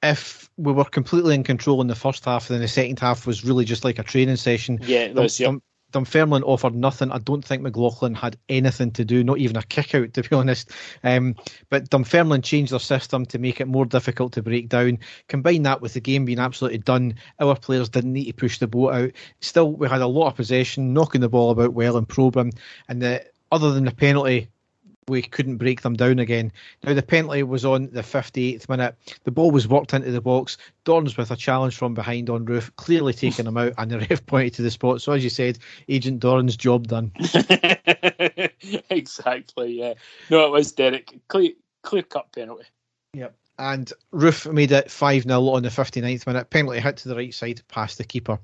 if 0.01 0.49
we 0.57 0.71
were 0.71 0.85
completely 0.85 1.35
in 1.35 1.43
control 1.43 1.81
in 1.81 1.87
the 1.87 1.95
first 1.95 2.25
half, 2.25 2.47
then 2.47 2.61
the 2.61 2.67
second 2.67 2.99
half 2.99 3.27
was 3.27 3.43
really 3.43 3.65
just 3.65 3.83
like 3.83 3.99
a 3.99 4.03
training 4.03 4.37
session. 4.37 4.79
Yeah, 4.83 5.11
was. 5.11 5.39
Yep. 5.39 5.61
Dunfermline 5.93 6.43
offered 6.43 6.75
nothing. 6.75 7.11
I 7.11 7.19
don't 7.19 7.45
think 7.45 7.61
McLaughlin 7.61 8.15
had 8.15 8.37
anything 8.49 8.91
to 8.91 9.05
do, 9.05 9.23
not 9.23 9.37
even 9.37 9.55
a 9.55 9.63
kick 9.63 9.95
out, 9.95 10.13
to 10.13 10.23
be 10.23 10.35
honest. 10.35 10.71
Um, 11.03 11.35
but 11.69 11.89
Dunfermline 11.89 12.41
changed 12.41 12.73
their 12.73 12.79
system 12.79 13.25
to 13.27 13.39
make 13.39 13.61
it 13.61 13.67
more 13.67 13.85
difficult 13.85 14.33
to 14.33 14.43
break 14.43 14.67
down. 14.67 14.99
Combine 15.29 15.63
that 15.63 15.81
with 15.81 15.93
the 15.93 16.01
game 16.01 16.25
being 16.25 16.39
absolutely 16.39 16.79
done, 16.79 17.15
our 17.39 17.55
players 17.55 17.89
didn't 17.89 18.13
need 18.13 18.25
to 18.25 18.33
push 18.33 18.59
the 18.59 18.67
boat 18.67 18.93
out. 18.93 19.11
Still, 19.39 19.71
we 19.71 19.87
had 19.87 20.01
a 20.01 20.07
lot 20.07 20.27
of 20.27 20.35
possession, 20.35 20.93
knocking 20.93 21.21
the 21.21 21.29
ball 21.29 21.51
about 21.51 21.73
well 21.73 21.95
and 21.95 22.09
probing. 22.09 22.53
And 22.89 23.01
the, 23.01 23.25
other 23.51 23.71
than 23.71 23.85
the 23.85 23.91
penalty, 23.91 24.49
we 25.07 25.21
couldn't 25.21 25.57
break 25.57 25.81
them 25.81 25.95
down 25.95 26.19
again. 26.19 26.51
Now, 26.83 26.93
the 26.93 27.01
penalty 27.01 27.43
was 27.43 27.65
on 27.65 27.89
the 27.91 28.01
58th 28.01 28.69
minute. 28.69 28.95
The 29.23 29.31
ball 29.31 29.51
was 29.51 29.67
worked 29.67 29.93
into 29.93 30.11
the 30.11 30.21
box. 30.21 30.57
Dorans 30.85 31.17
with 31.17 31.31
a 31.31 31.35
challenge 31.35 31.75
from 31.75 31.93
behind 31.93 32.29
on 32.29 32.45
Roofe, 32.45 32.75
clearly 32.75 33.13
taking 33.13 33.45
him 33.45 33.57
out, 33.57 33.73
and 33.77 33.91
the 33.91 33.99
ref 34.09 34.25
pointed 34.25 34.55
to 34.55 34.61
the 34.61 34.71
spot. 34.71 35.01
So, 35.01 35.11
as 35.11 35.23
you 35.23 35.29
said, 35.29 35.59
Agent 35.89 36.21
Dorans' 36.21 36.57
job 36.57 36.87
done. 36.87 37.11
exactly, 38.89 39.79
yeah. 39.79 39.93
No, 40.29 40.45
it 40.45 40.51
was 40.51 40.71
Derek. 40.71 41.19
Clear, 41.27 41.51
clear 41.81 42.03
cut 42.03 42.31
penalty. 42.31 42.65
Yep. 43.13 43.35
And 43.59 43.93
Roofe 44.11 44.51
made 44.51 44.71
it 44.71 44.89
5 44.89 45.23
0 45.23 45.49
on 45.49 45.63
the 45.63 45.69
59th 45.69 46.25
minute. 46.25 46.49
Penalty 46.49 46.79
hit 46.79 46.97
to 46.97 47.09
the 47.09 47.15
right 47.15 47.33
side 47.33 47.61
past 47.67 47.99
the 47.99 48.03
keeper. 48.03 48.39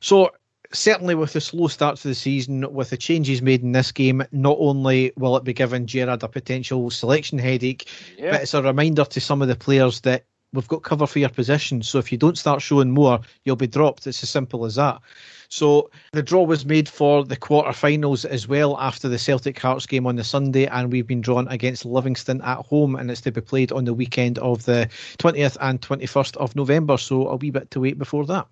So, 0.00 0.30
certainly 0.72 1.14
with 1.14 1.32
the 1.32 1.40
slow 1.40 1.68
start 1.68 1.96
to 1.98 2.08
the 2.08 2.14
season, 2.14 2.72
with 2.72 2.90
the 2.90 2.96
changes 2.96 3.42
made 3.42 3.62
in 3.62 3.72
this 3.72 3.92
game, 3.92 4.22
not 4.32 4.56
only 4.58 5.12
will 5.16 5.36
it 5.36 5.44
be 5.44 5.52
giving 5.52 5.86
Gerrard 5.86 6.22
a 6.22 6.28
potential 6.28 6.90
selection 6.90 7.38
headache, 7.38 7.88
yeah. 8.18 8.32
but 8.32 8.42
it's 8.42 8.54
a 8.54 8.62
reminder 8.62 9.04
to 9.04 9.20
some 9.20 9.42
of 9.42 9.48
the 9.48 9.56
players 9.56 10.00
that 10.02 10.24
we've 10.52 10.68
got 10.68 10.82
cover 10.82 11.06
for 11.06 11.18
your 11.18 11.28
position. 11.28 11.82
So 11.82 11.98
if 11.98 12.10
you 12.10 12.18
don't 12.18 12.38
start 12.38 12.62
showing 12.62 12.90
more, 12.90 13.20
you'll 13.44 13.56
be 13.56 13.66
dropped. 13.66 14.06
It's 14.06 14.22
as 14.22 14.30
simple 14.30 14.64
as 14.64 14.76
that. 14.76 15.00
So 15.48 15.90
the 16.12 16.22
draw 16.22 16.42
was 16.42 16.66
made 16.66 16.88
for 16.88 17.24
the 17.24 17.36
quarter-finals 17.36 18.24
as 18.24 18.48
well 18.48 18.76
after 18.78 19.08
the 19.08 19.18
Celtic 19.18 19.58
Hearts 19.60 19.86
game 19.86 20.06
on 20.06 20.16
the 20.16 20.24
Sunday, 20.24 20.66
and 20.66 20.90
we've 20.90 21.06
been 21.06 21.20
drawn 21.20 21.46
against 21.48 21.84
Livingston 21.84 22.40
at 22.42 22.66
home, 22.66 22.96
and 22.96 23.10
it's 23.10 23.20
to 23.22 23.32
be 23.32 23.40
played 23.40 23.70
on 23.70 23.84
the 23.84 23.94
weekend 23.94 24.38
of 24.38 24.64
the 24.64 24.88
20th 25.18 25.56
and 25.60 25.80
21st 25.80 26.36
of 26.38 26.56
November. 26.56 26.96
So 26.96 27.28
a 27.28 27.36
wee 27.36 27.50
bit 27.50 27.70
to 27.72 27.80
wait 27.80 27.98
before 27.98 28.26
that. 28.26 28.48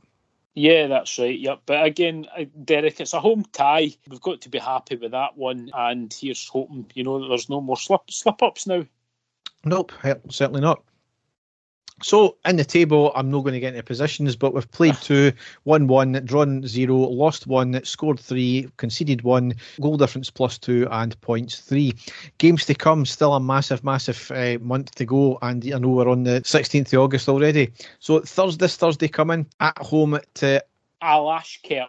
Yeah, 0.55 0.87
that's 0.87 1.19
right. 1.19 1.39
Yep. 1.39 1.63
But 1.67 1.85
again, 1.85 2.27
uh, 2.37 2.45
Derek, 2.65 3.01
it's 3.01 3.13
a 3.13 3.21
home 3.21 3.45
tie. 3.53 3.91
We've 4.09 4.21
got 4.21 4.41
to 4.43 4.49
be 4.49 4.59
happy 4.59 4.97
with 4.97 5.11
that 5.11 5.37
one. 5.37 5.71
And 5.75 6.13
here's 6.13 6.49
hoping, 6.49 6.91
you 6.95 7.03
know, 7.03 7.21
that 7.21 7.29
there's 7.29 7.51
no 7.51 7.61
more 7.61 7.77
slip 7.77 8.03
slip 8.11 8.41
ups 8.43 8.67
now. 8.67 8.85
Nope, 9.65 9.93
certainly 10.31 10.61
not. 10.61 10.85
So 12.03 12.37
in 12.45 12.57
the 12.57 12.65
table, 12.65 13.13
I'm 13.15 13.31
not 13.31 13.43
going 13.43 13.55
to 13.55 13.61
get 13.61 13.75
into 13.75 13.83
positions, 13.83 14.37
but 14.37 14.53
we've 14.53 14.71
played 14.73 14.97
two, 14.97 15.33
won 15.65 15.87
one, 15.87 16.13
drawn 16.25 16.67
zero, 16.67 16.97
lost 16.97 17.47
one, 17.47 17.83
scored 17.85 18.19
three, 18.19 18.69
conceded 18.77 19.23
one, 19.23 19.55
goal 19.81 19.97
difference 19.97 20.29
plus 20.29 20.59
two, 20.59 20.89
and 20.91 21.19
points 21.21 21.61
three. 21.61 21.95
Games 22.39 22.67
to 22.67 22.75
come, 22.75 23.07
still 23.07 23.35
a 23.35 23.41
massive, 23.41 23.85
massive 23.85 24.31
uh, 24.33 24.59
month 24.61 24.95
to 24.97 25.05
go, 25.05 25.39
and 25.41 25.65
I 25.73 25.79
know 25.79 25.91
we're 25.91 26.11
on 26.11 26.25
the 26.25 26.41
16th 26.43 26.93
of 26.93 27.01
August 27.01 27.29
already. 27.29 27.73
So 28.01 28.21
Thursday, 28.21 28.67
Thursday 28.67 29.09
coming 29.09 29.47
at 29.61 29.79
home 29.79 30.19
to 30.35 30.65
Alashkert. 31.03 31.89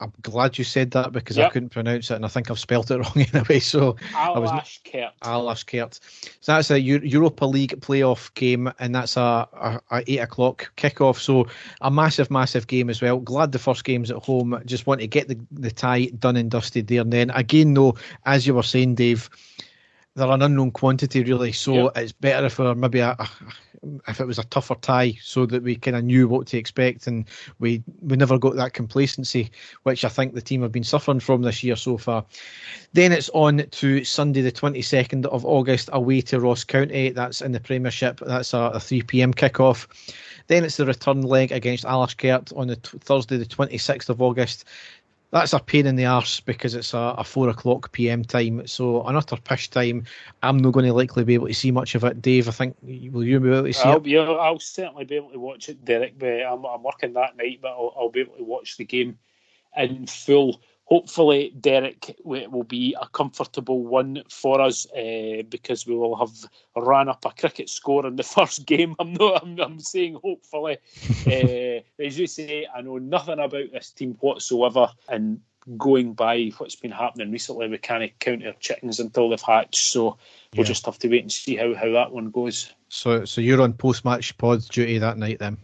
I'm 0.00 0.12
glad 0.22 0.58
you 0.58 0.64
said 0.64 0.92
that 0.92 1.12
because 1.12 1.36
yep. 1.36 1.48
I 1.48 1.52
couldn't 1.52 1.70
pronounce 1.70 2.10
it, 2.10 2.14
and 2.14 2.24
I 2.24 2.28
think 2.28 2.50
I've 2.50 2.58
spelt 2.58 2.90
it 2.90 2.98
wrong 2.98 3.26
anyway. 3.32 3.58
So 3.58 3.96
I 4.14 4.38
was 4.38 4.80
Kert. 4.84 5.12
Alashkert. 5.22 5.98
So 6.40 6.52
that's 6.52 6.70
a 6.70 6.80
Europa 6.80 7.44
League 7.44 7.80
playoff 7.80 8.32
game, 8.34 8.72
and 8.78 8.94
that's 8.94 9.16
a, 9.16 9.48
a, 9.52 9.80
a 9.90 10.04
eight 10.06 10.18
o'clock 10.18 10.70
kickoff. 10.76 11.18
So 11.18 11.48
a 11.80 11.90
massive, 11.90 12.30
massive 12.30 12.68
game 12.68 12.90
as 12.90 13.02
well. 13.02 13.18
Glad 13.18 13.52
the 13.52 13.58
first 13.58 13.84
game's 13.84 14.10
at 14.10 14.18
home. 14.18 14.60
Just 14.66 14.86
want 14.86 15.00
to 15.00 15.06
get 15.06 15.28
the 15.28 15.38
the 15.50 15.70
tie 15.70 16.06
done 16.06 16.36
and 16.36 16.50
dusted 16.50 16.86
there. 16.86 17.00
And 17.00 17.12
then 17.12 17.30
again, 17.30 17.74
though, 17.74 17.96
as 18.24 18.46
you 18.46 18.54
were 18.54 18.62
saying, 18.62 18.94
Dave, 18.94 19.28
they're 20.18 20.30
an 20.30 20.42
unknown 20.42 20.72
quantity 20.72 21.22
really. 21.22 21.52
So 21.52 21.84
yep. 21.84 21.92
it's 21.96 22.12
better 22.12 22.46
if 22.46 22.58
we're 22.58 22.74
maybe 22.74 22.98
a, 22.98 23.16
a, 23.18 23.28
if 24.08 24.20
it 24.20 24.26
was 24.26 24.38
a 24.38 24.44
tougher 24.44 24.74
tie, 24.74 25.16
so 25.22 25.46
that 25.46 25.62
we 25.62 25.76
kind 25.76 25.96
of 25.96 26.04
knew 26.04 26.28
what 26.28 26.46
to 26.48 26.58
expect, 26.58 27.06
and 27.06 27.26
we 27.58 27.82
we 28.00 28.16
never 28.16 28.38
got 28.38 28.56
that 28.56 28.72
complacency, 28.72 29.50
which 29.84 30.04
I 30.04 30.08
think 30.08 30.34
the 30.34 30.42
team 30.42 30.62
have 30.62 30.72
been 30.72 30.84
suffering 30.84 31.20
from 31.20 31.42
this 31.42 31.62
year 31.62 31.76
so 31.76 31.96
far. 31.96 32.24
Then 32.92 33.12
it's 33.12 33.30
on 33.32 33.64
to 33.70 34.04
Sunday, 34.04 34.42
the 34.42 34.52
twenty 34.52 34.82
second 34.82 35.26
of 35.26 35.44
August, 35.44 35.88
away 35.92 36.20
to 36.22 36.40
Ross 36.40 36.64
County. 36.64 37.10
That's 37.10 37.40
in 37.40 37.52
the 37.52 37.60
Premiership. 37.60 38.20
That's 38.20 38.52
a, 38.52 38.70
a 38.74 38.80
three 38.80 39.02
pm 39.02 39.32
kickoff. 39.32 39.86
Then 40.48 40.64
it's 40.64 40.78
the 40.78 40.86
return 40.86 41.22
leg 41.22 41.52
against 41.52 41.84
Alashkert 41.84 42.56
on 42.56 42.68
the 42.68 42.76
t- 42.76 42.98
Thursday, 42.98 43.36
the 43.36 43.44
26th 43.44 44.08
of 44.08 44.22
August 44.22 44.64
that's 45.30 45.52
a 45.52 45.58
pain 45.58 45.86
in 45.86 45.96
the 45.96 46.06
arse 46.06 46.40
because 46.40 46.74
it's 46.74 46.94
a, 46.94 47.14
a 47.18 47.24
four 47.24 47.48
o'clock 47.48 47.92
PM 47.92 48.24
time. 48.24 48.66
So 48.66 49.02
an 49.02 49.16
utter 49.16 49.36
pish 49.36 49.68
time. 49.68 50.04
I'm 50.42 50.58
not 50.58 50.72
going 50.72 50.86
to 50.86 50.92
likely 50.92 51.24
be 51.24 51.34
able 51.34 51.48
to 51.48 51.54
see 51.54 51.70
much 51.70 51.94
of 51.94 52.04
it. 52.04 52.22
Dave, 52.22 52.48
I 52.48 52.52
think 52.52 52.76
will 52.82 53.24
you 53.24 53.40
be 53.40 53.48
able 53.48 53.64
to 53.64 53.72
see 53.72 53.88
I'll, 53.88 53.98
it? 53.98 54.06
Yeah, 54.06 54.22
I'll 54.22 54.58
certainly 54.58 55.04
be 55.04 55.16
able 55.16 55.32
to 55.32 55.38
watch 55.38 55.68
it, 55.68 55.84
Derek. 55.84 56.18
But 56.18 56.42
I'm, 56.42 56.64
I'm 56.64 56.82
working 56.82 57.12
that 57.14 57.36
night, 57.36 57.58
but 57.60 57.72
I'll, 57.72 57.94
I'll 57.96 58.10
be 58.10 58.20
able 58.20 58.36
to 58.36 58.44
watch 58.44 58.76
the 58.76 58.84
game 58.84 59.18
in 59.76 60.06
full 60.06 60.62
hopefully, 60.88 61.52
Derek 61.60 62.16
will 62.24 62.64
be 62.64 62.96
a 63.00 63.06
comfortable 63.08 63.84
one 63.84 64.22
for 64.30 64.60
us 64.60 64.86
uh, 64.92 65.42
because 65.48 65.86
we 65.86 65.94
will 65.94 66.16
have 66.16 66.32
ran 66.74 67.08
up 67.08 67.24
a 67.24 67.30
cricket 67.30 67.68
score 67.68 68.06
in 68.06 68.16
the 68.16 68.22
first 68.36 68.66
game. 68.66 68.96
I'm 68.98 69.12
not. 69.12 69.42
I'm, 69.42 69.60
I'm 69.60 69.80
saying 69.80 70.18
hopefully. 70.22 70.78
uh, 71.26 72.02
as 72.02 72.18
you 72.18 72.26
say, 72.26 72.66
I 72.74 72.80
know 72.80 72.98
nothing 72.98 73.38
about 73.38 73.72
this 73.72 73.90
team 73.90 74.16
whatsoever, 74.20 74.90
and 75.08 75.40
going 75.76 76.14
by 76.14 76.50
what's 76.56 76.76
been 76.76 76.90
happening 76.90 77.30
recently, 77.30 77.68
we 77.68 77.76
can't 77.78 78.18
count 78.18 78.46
our 78.46 78.54
chickens 78.54 79.00
until 79.00 79.28
they've 79.28 79.40
hatched. 79.40 79.84
So 79.84 80.16
we'll 80.54 80.64
yeah. 80.64 80.64
just 80.64 80.86
have 80.86 80.98
to 81.00 81.08
wait 81.08 81.22
and 81.22 81.32
see 81.32 81.56
how, 81.56 81.74
how 81.74 81.92
that 81.92 82.12
one 82.12 82.30
goes. 82.30 82.72
So, 82.88 83.26
so 83.26 83.42
you're 83.42 83.60
on 83.60 83.74
post 83.74 84.06
match 84.06 84.36
pod 84.38 84.66
duty 84.70 84.98
that 84.98 85.18
night 85.18 85.38
then. 85.38 85.58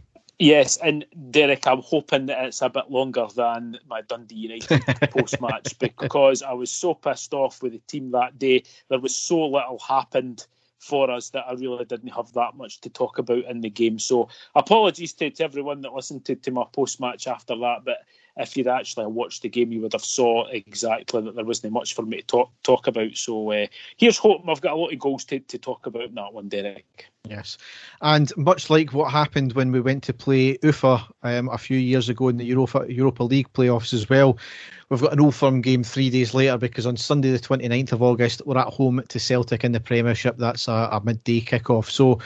Yes, 0.44 0.76
and 0.76 1.06
Derek, 1.30 1.66
I'm 1.66 1.80
hoping 1.80 2.26
that 2.26 2.44
it's 2.44 2.60
a 2.60 2.68
bit 2.68 2.90
longer 2.90 3.26
than 3.34 3.78
my 3.88 4.02
Dundee 4.02 4.34
United 4.34 4.84
post 5.10 5.40
match 5.40 5.78
because 5.78 6.42
I 6.42 6.52
was 6.52 6.70
so 6.70 6.92
pissed 6.92 7.32
off 7.32 7.62
with 7.62 7.72
the 7.72 7.78
team 7.78 8.10
that 8.10 8.38
day. 8.38 8.64
There 8.90 8.98
was 8.98 9.16
so 9.16 9.46
little 9.46 9.78
happened 9.78 10.46
for 10.80 11.10
us 11.10 11.30
that 11.30 11.46
I 11.48 11.54
really 11.54 11.86
didn't 11.86 12.10
have 12.10 12.30
that 12.34 12.58
much 12.58 12.82
to 12.82 12.90
talk 12.90 13.16
about 13.16 13.46
in 13.46 13.62
the 13.62 13.70
game. 13.70 13.98
So 13.98 14.28
apologies 14.54 15.14
to, 15.14 15.30
to 15.30 15.44
everyone 15.44 15.80
that 15.80 15.94
listened 15.94 16.26
to, 16.26 16.34
to 16.34 16.50
my 16.50 16.64
post 16.74 17.00
match 17.00 17.26
after 17.26 17.56
that, 17.56 17.86
but 17.86 18.00
if 18.36 18.54
you'd 18.54 18.68
actually 18.68 19.06
watched 19.06 19.40
the 19.40 19.48
game, 19.48 19.72
you 19.72 19.80
would 19.80 19.94
have 19.94 20.04
saw 20.04 20.46
exactly 20.48 21.22
that 21.22 21.36
there 21.36 21.44
wasn't 21.46 21.72
much 21.72 21.94
for 21.94 22.02
me 22.02 22.18
to 22.18 22.26
talk 22.26 22.52
talk 22.62 22.86
about. 22.86 23.16
So 23.16 23.50
uh, 23.50 23.66
here's 23.96 24.18
hoping 24.18 24.50
I've 24.50 24.60
got 24.60 24.74
a 24.74 24.76
lot 24.76 24.92
of 24.92 24.98
goals 24.98 25.24
to, 25.26 25.40
to 25.40 25.56
talk 25.56 25.86
about 25.86 26.02
in 26.02 26.14
that 26.16 26.34
one, 26.34 26.50
Derek. 26.50 27.06
Yes, 27.28 27.56
and 28.02 28.30
much 28.36 28.68
like 28.68 28.92
what 28.92 29.10
happened 29.10 29.54
when 29.54 29.72
we 29.72 29.80
went 29.80 30.02
to 30.04 30.12
play 30.12 30.58
Ufa 30.62 31.02
um, 31.22 31.48
a 31.48 31.56
few 31.56 31.78
years 31.78 32.10
ago 32.10 32.28
in 32.28 32.36
the 32.36 32.44
Europa 32.44 32.84
Europa 32.86 33.22
League 33.22 33.50
playoffs 33.54 33.94
as 33.94 34.10
well, 34.10 34.36
we've 34.90 35.00
got 35.00 35.14
an 35.14 35.20
old 35.20 35.34
firm 35.34 35.62
game 35.62 35.82
three 35.82 36.10
days 36.10 36.34
later 36.34 36.58
because 36.58 36.84
on 36.84 36.98
Sunday 36.98 37.30
the 37.30 37.38
29th 37.38 37.92
of 37.92 38.02
August 38.02 38.42
we're 38.44 38.58
at 38.58 38.66
home 38.66 39.02
to 39.08 39.18
Celtic 39.18 39.64
in 39.64 39.72
the 39.72 39.80
Premiership. 39.80 40.36
That's 40.36 40.68
a, 40.68 40.90
a 40.92 41.00
midday 41.02 41.40
kickoff. 41.40 41.88
So 41.88 42.18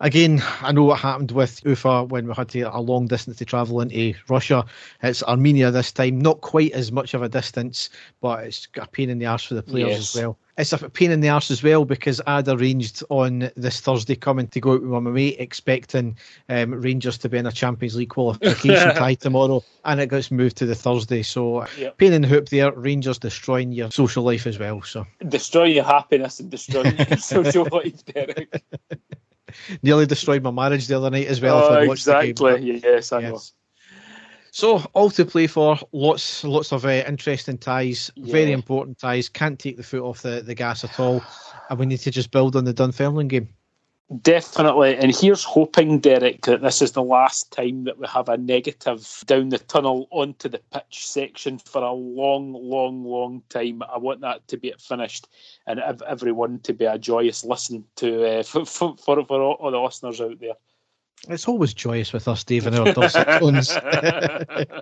again, 0.00 0.42
I 0.60 0.70
know 0.70 0.84
what 0.84 1.00
happened 1.00 1.30
with 1.30 1.64
Ufa 1.64 2.04
when 2.04 2.28
we 2.28 2.34
had 2.34 2.50
to 2.50 2.60
a 2.60 2.78
long 2.78 3.06
distance 3.06 3.38
to 3.38 3.46
travel 3.46 3.80
into 3.80 4.12
Russia. 4.28 4.66
It's 5.02 5.22
Armenia 5.22 5.70
this 5.70 5.92
time, 5.92 6.18
not 6.18 6.42
quite 6.42 6.72
as 6.72 6.92
much 6.92 7.14
of 7.14 7.22
a 7.22 7.28
distance, 7.30 7.88
but 8.20 8.44
it's 8.44 8.66
got 8.66 8.88
a 8.88 8.90
pain 8.90 9.08
in 9.08 9.18
the 9.18 9.26
arse 9.26 9.44
for 9.44 9.54
the 9.54 9.62
players 9.62 9.88
yes. 9.88 10.14
as 10.14 10.22
well. 10.22 10.38
It's 10.58 10.72
a 10.72 10.88
pain 10.88 11.10
in 11.10 11.20
the 11.20 11.28
arse 11.28 11.50
as 11.50 11.62
well 11.62 11.84
because 11.84 12.20
I'd 12.26 12.48
arranged 12.48 13.02
on 13.10 13.50
this 13.56 13.80
Thursday 13.80 14.16
coming 14.16 14.48
to 14.48 14.60
go 14.60 14.72
out 14.72 14.82
with 14.82 14.90
my 14.90 15.00
mate, 15.00 15.36
expecting 15.38 16.16
um, 16.48 16.72
Rangers 16.72 17.18
to 17.18 17.28
be 17.28 17.36
in 17.36 17.46
a 17.46 17.52
Champions 17.52 17.94
League 17.94 18.08
qualification 18.08 18.94
tie 18.94 19.14
tomorrow, 19.14 19.62
and 19.84 20.00
it 20.00 20.08
gets 20.08 20.30
moved 20.30 20.56
to 20.58 20.66
the 20.66 20.74
Thursday. 20.74 21.22
So 21.22 21.66
yep. 21.76 21.98
pain 21.98 22.14
in 22.14 22.22
the 22.22 22.28
hoop 22.28 22.48
there. 22.48 22.72
Rangers 22.72 23.18
destroying 23.18 23.72
your 23.72 23.90
social 23.90 24.24
life 24.24 24.46
as 24.46 24.58
well. 24.58 24.80
So 24.82 25.06
destroy 25.28 25.64
your 25.64 25.84
happiness 25.84 26.40
and 26.40 26.50
destroy 26.50 26.84
your 26.84 27.16
social 27.18 27.68
life, 27.70 28.02
Derek. 28.06 28.64
nearly 29.82 30.06
destroyed 30.06 30.42
my 30.42 30.50
marriage 30.50 30.86
the 30.86 30.96
other 30.96 31.10
night 31.10 31.26
as 31.26 31.40
well. 31.40 31.62
Oh, 31.64 31.80
exactly. 31.80 32.80
Yes, 32.82 33.12
I 33.12 33.20
yes. 33.20 33.32
know. 33.32 33.40
So 34.56 34.78
all 34.94 35.10
to 35.10 35.26
play 35.26 35.48
for. 35.48 35.78
Lots, 35.92 36.42
lots 36.42 36.72
of 36.72 36.86
uh, 36.86 37.04
interesting 37.06 37.58
ties. 37.58 38.10
Yeah. 38.14 38.32
Very 38.32 38.52
important 38.52 38.98
ties. 38.98 39.28
Can't 39.28 39.58
take 39.58 39.76
the 39.76 39.82
foot 39.82 40.00
off 40.00 40.22
the, 40.22 40.40
the 40.40 40.54
gas 40.54 40.82
at 40.82 40.98
all. 40.98 41.22
And 41.68 41.78
we 41.78 41.84
need 41.84 41.98
to 41.98 42.10
just 42.10 42.30
build 42.30 42.56
on 42.56 42.64
the 42.64 42.72
Dunfermline 42.72 43.28
game. 43.28 43.50
Definitely. 44.22 44.96
And 44.96 45.14
here's 45.14 45.44
hoping, 45.44 45.98
Derek, 45.98 46.46
that 46.46 46.62
this 46.62 46.80
is 46.80 46.92
the 46.92 47.02
last 47.02 47.52
time 47.52 47.84
that 47.84 47.98
we 47.98 48.06
have 48.06 48.30
a 48.30 48.38
negative 48.38 49.22
down 49.26 49.50
the 49.50 49.58
tunnel 49.58 50.08
onto 50.10 50.48
the 50.48 50.62
pitch 50.72 51.06
section 51.06 51.58
for 51.58 51.82
a 51.82 51.92
long, 51.92 52.54
long, 52.54 53.04
long 53.04 53.42
time. 53.50 53.82
I 53.82 53.98
want 53.98 54.22
that 54.22 54.48
to 54.48 54.56
be 54.56 54.72
finished 54.78 55.28
and 55.66 55.80
everyone 56.08 56.60
to 56.60 56.72
be 56.72 56.86
a 56.86 56.96
joyous 56.96 57.44
listen 57.44 57.84
to 57.96 58.38
uh, 58.38 58.42
for, 58.42 58.64
for, 58.64 58.96
for, 58.96 59.22
for 59.22 59.42
all 59.42 59.70
the 59.70 59.78
listeners 59.78 60.18
out 60.22 60.40
there. 60.40 60.54
It's 61.28 61.48
always 61.48 61.74
joyous 61.74 62.12
with 62.12 62.28
us, 62.28 62.44
Dave, 62.44 62.66
and 62.66 62.78
our 62.78 62.92
dulcet 62.92 63.26
tones. 63.40 63.76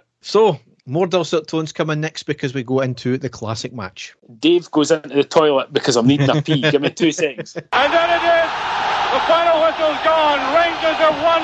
so, 0.20 0.58
More 0.86 1.06
dulcet 1.06 1.46
tones 1.48 1.72
coming 1.72 2.00
next 2.00 2.24
because 2.24 2.52
we 2.52 2.62
go 2.62 2.80
into 2.80 3.16
the 3.16 3.30
classic 3.30 3.72
match. 3.72 4.14
Dave 4.38 4.70
goes 4.70 4.90
into 4.90 5.14
the 5.14 5.24
toilet 5.24 5.72
because 5.72 5.96
I'm 5.96 6.06
needing 6.06 6.28
a 6.28 6.42
pee. 6.42 6.60
Give 6.60 6.82
me 6.82 6.90
two 6.90 7.12
seconds. 7.12 7.56
And 7.72 7.92
then 7.92 8.10
it 8.10 8.22
is. 8.22 8.50
The 9.14 9.20
final 9.20 9.62
whistle's 9.62 10.04
gone. 10.04 10.40
Rangers 10.54 10.98
have 11.00 11.16
won 11.22 11.42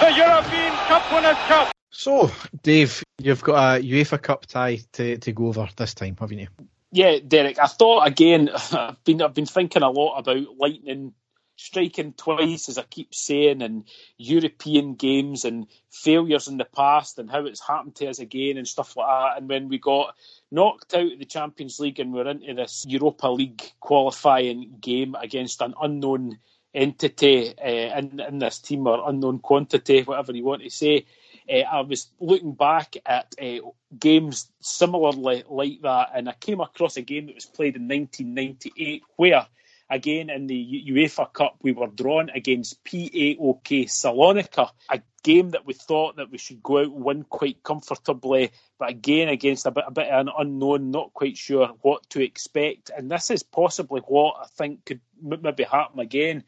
the 0.00 0.16
European 0.18 0.72
Cup 0.88 1.12
Winners' 1.12 1.36
Cup. 1.46 1.70
So, 1.90 2.30
Dave, 2.62 3.02
you've 3.18 3.42
got 3.42 3.78
a 3.78 3.82
UEFA 3.82 4.20
Cup 4.20 4.46
tie 4.46 4.80
to, 4.92 5.16
to 5.16 5.32
go 5.32 5.46
over 5.46 5.68
this 5.76 5.94
time, 5.94 6.16
haven't 6.20 6.40
you? 6.40 6.48
Yeah, 6.90 7.18
Derek. 7.26 7.58
I 7.58 7.66
thought 7.66 8.06
again. 8.06 8.50
I've 8.72 9.02
been 9.04 9.22
I've 9.22 9.34
been 9.34 9.46
thinking 9.46 9.82
a 9.82 9.90
lot 9.90 10.18
about 10.18 10.58
lightning 10.58 11.14
striking 11.56 12.12
twice, 12.12 12.68
as 12.68 12.78
I 12.78 12.82
keep 12.82 13.14
saying, 13.14 13.62
and 13.62 13.84
European 14.16 14.94
games 14.94 15.44
and 15.44 15.66
failures 15.90 16.48
in 16.48 16.56
the 16.56 16.64
past 16.64 17.18
and 17.18 17.30
how 17.30 17.46
it's 17.46 17.66
happened 17.66 17.96
to 17.96 18.08
us 18.08 18.18
again 18.18 18.56
and 18.56 18.66
stuff 18.66 18.96
like 18.96 19.06
that. 19.06 19.38
And 19.38 19.48
when 19.48 19.68
we 19.68 19.78
got 19.78 20.14
knocked 20.50 20.94
out 20.94 21.12
of 21.12 21.18
the 21.18 21.24
Champions 21.24 21.78
League 21.78 22.00
and 22.00 22.12
we're 22.12 22.28
into 22.28 22.54
this 22.54 22.84
Europa 22.88 23.28
League 23.28 23.62
qualifying 23.80 24.76
game 24.80 25.14
against 25.14 25.60
an 25.60 25.74
unknown 25.80 26.38
entity 26.74 27.54
uh, 27.56 27.98
in, 27.98 28.20
in 28.20 28.38
this 28.38 28.58
team 28.58 28.86
or 28.86 29.08
unknown 29.08 29.38
quantity, 29.38 30.02
whatever 30.02 30.32
you 30.32 30.44
want 30.44 30.62
to 30.62 30.70
say. 30.70 31.06
Uh, 31.48 31.58
I 31.58 31.80
was 31.82 32.08
looking 32.18 32.54
back 32.54 32.96
at 33.06 33.34
uh, 33.40 33.58
games 33.96 34.50
similarly 34.60 35.44
like 35.48 35.82
that, 35.82 36.10
and 36.14 36.28
I 36.28 36.32
came 36.32 36.60
across 36.60 36.96
a 36.96 37.02
game 37.02 37.26
that 37.26 37.34
was 37.34 37.46
played 37.46 37.76
in 37.76 37.86
1998 37.86 39.02
where 39.16 39.46
Again, 39.94 40.28
in 40.28 40.48
the 40.48 40.82
UEFA 40.88 41.32
Cup, 41.32 41.54
we 41.62 41.70
were 41.70 41.86
drawn 41.86 42.28
against 42.30 42.82
PAOK 42.82 43.86
Salonika, 43.86 44.70
a 44.90 45.00
game 45.22 45.50
that 45.50 45.64
we 45.64 45.72
thought 45.72 46.16
that 46.16 46.32
we 46.32 46.38
should 46.38 46.60
go 46.64 46.78
out 46.78 46.86
and 46.86 47.04
win 47.04 47.22
quite 47.22 47.62
comfortably, 47.62 48.50
but 48.76 48.90
again 48.90 49.28
against 49.28 49.66
a 49.66 49.70
bit, 49.70 49.84
a 49.86 49.92
bit 49.92 50.08
of 50.08 50.26
an 50.26 50.32
unknown, 50.36 50.90
not 50.90 51.14
quite 51.14 51.36
sure 51.36 51.68
what 51.82 52.10
to 52.10 52.20
expect. 52.20 52.90
And 52.90 53.08
this 53.08 53.30
is 53.30 53.44
possibly 53.44 54.00
what 54.00 54.34
I 54.42 54.46
think 54.46 54.84
could 54.84 55.00
maybe 55.22 55.62
happen 55.62 56.00
again 56.00 56.42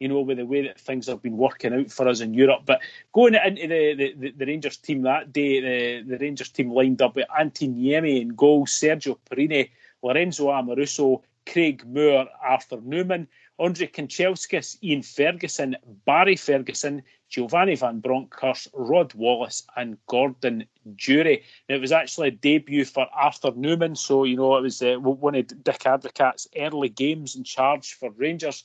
you 0.00 0.08
know, 0.08 0.20
with 0.20 0.38
the 0.38 0.46
way 0.46 0.62
that 0.62 0.80
things 0.80 1.06
have 1.06 1.22
been 1.22 1.36
working 1.36 1.72
out 1.72 1.90
for 1.92 2.08
us 2.08 2.20
in 2.20 2.34
Europe. 2.34 2.62
But 2.66 2.80
going 3.12 3.34
into 3.34 3.68
the, 3.68 4.14
the, 4.16 4.30
the 4.32 4.46
Rangers 4.46 4.76
team 4.76 5.02
that 5.02 5.32
day, 5.32 5.60
the, 5.60 6.10
the 6.10 6.18
Rangers 6.18 6.50
team 6.50 6.72
lined 6.72 7.02
up 7.02 7.14
with 7.16 7.26
Antti 7.28 7.72
Niemi 7.72 8.20
in 8.20 8.30
goal, 8.30 8.66
Sergio 8.66 9.18
Porrini, 9.28 9.70
Lorenzo 10.02 10.48
Amoruso, 10.48 11.22
Craig 11.50 11.84
Moore, 11.86 12.26
Arthur 12.42 12.76
Numan, 12.78 13.26
Andre 13.58 13.86
Kanchelskis, 13.86 14.76
Ian 14.82 15.02
Ferguson, 15.02 15.76
Barry 16.04 16.36
Ferguson, 16.36 17.02
Giovanni 17.28 17.74
Van 17.74 18.00
Bronckhorst, 18.00 18.68
Rod 18.74 19.14
Wallace, 19.14 19.66
and 19.76 19.98
Gordon 20.06 20.64
Durie. 20.96 21.42
it 21.68 21.80
was 21.80 21.90
actually 21.90 22.28
a 22.28 22.32
debut 22.32 22.84
for 22.84 23.06
Arthur 23.14 23.52
Numan, 23.52 23.96
so 23.96 24.24
you 24.24 24.36
know 24.36 24.56
it 24.56 24.62
was 24.62 24.82
uh, 24.82 24.96
one 24.96 25.34
of 25.34 25.64
Dick 25.64 25.86
Advocaat's 25.86 26.46
early 26.56 26.90
games 26.90 27.34
in 27.34 27.44
charge 27.44 27.94
for 27.94 28.10
Rangers, 28.10 28.64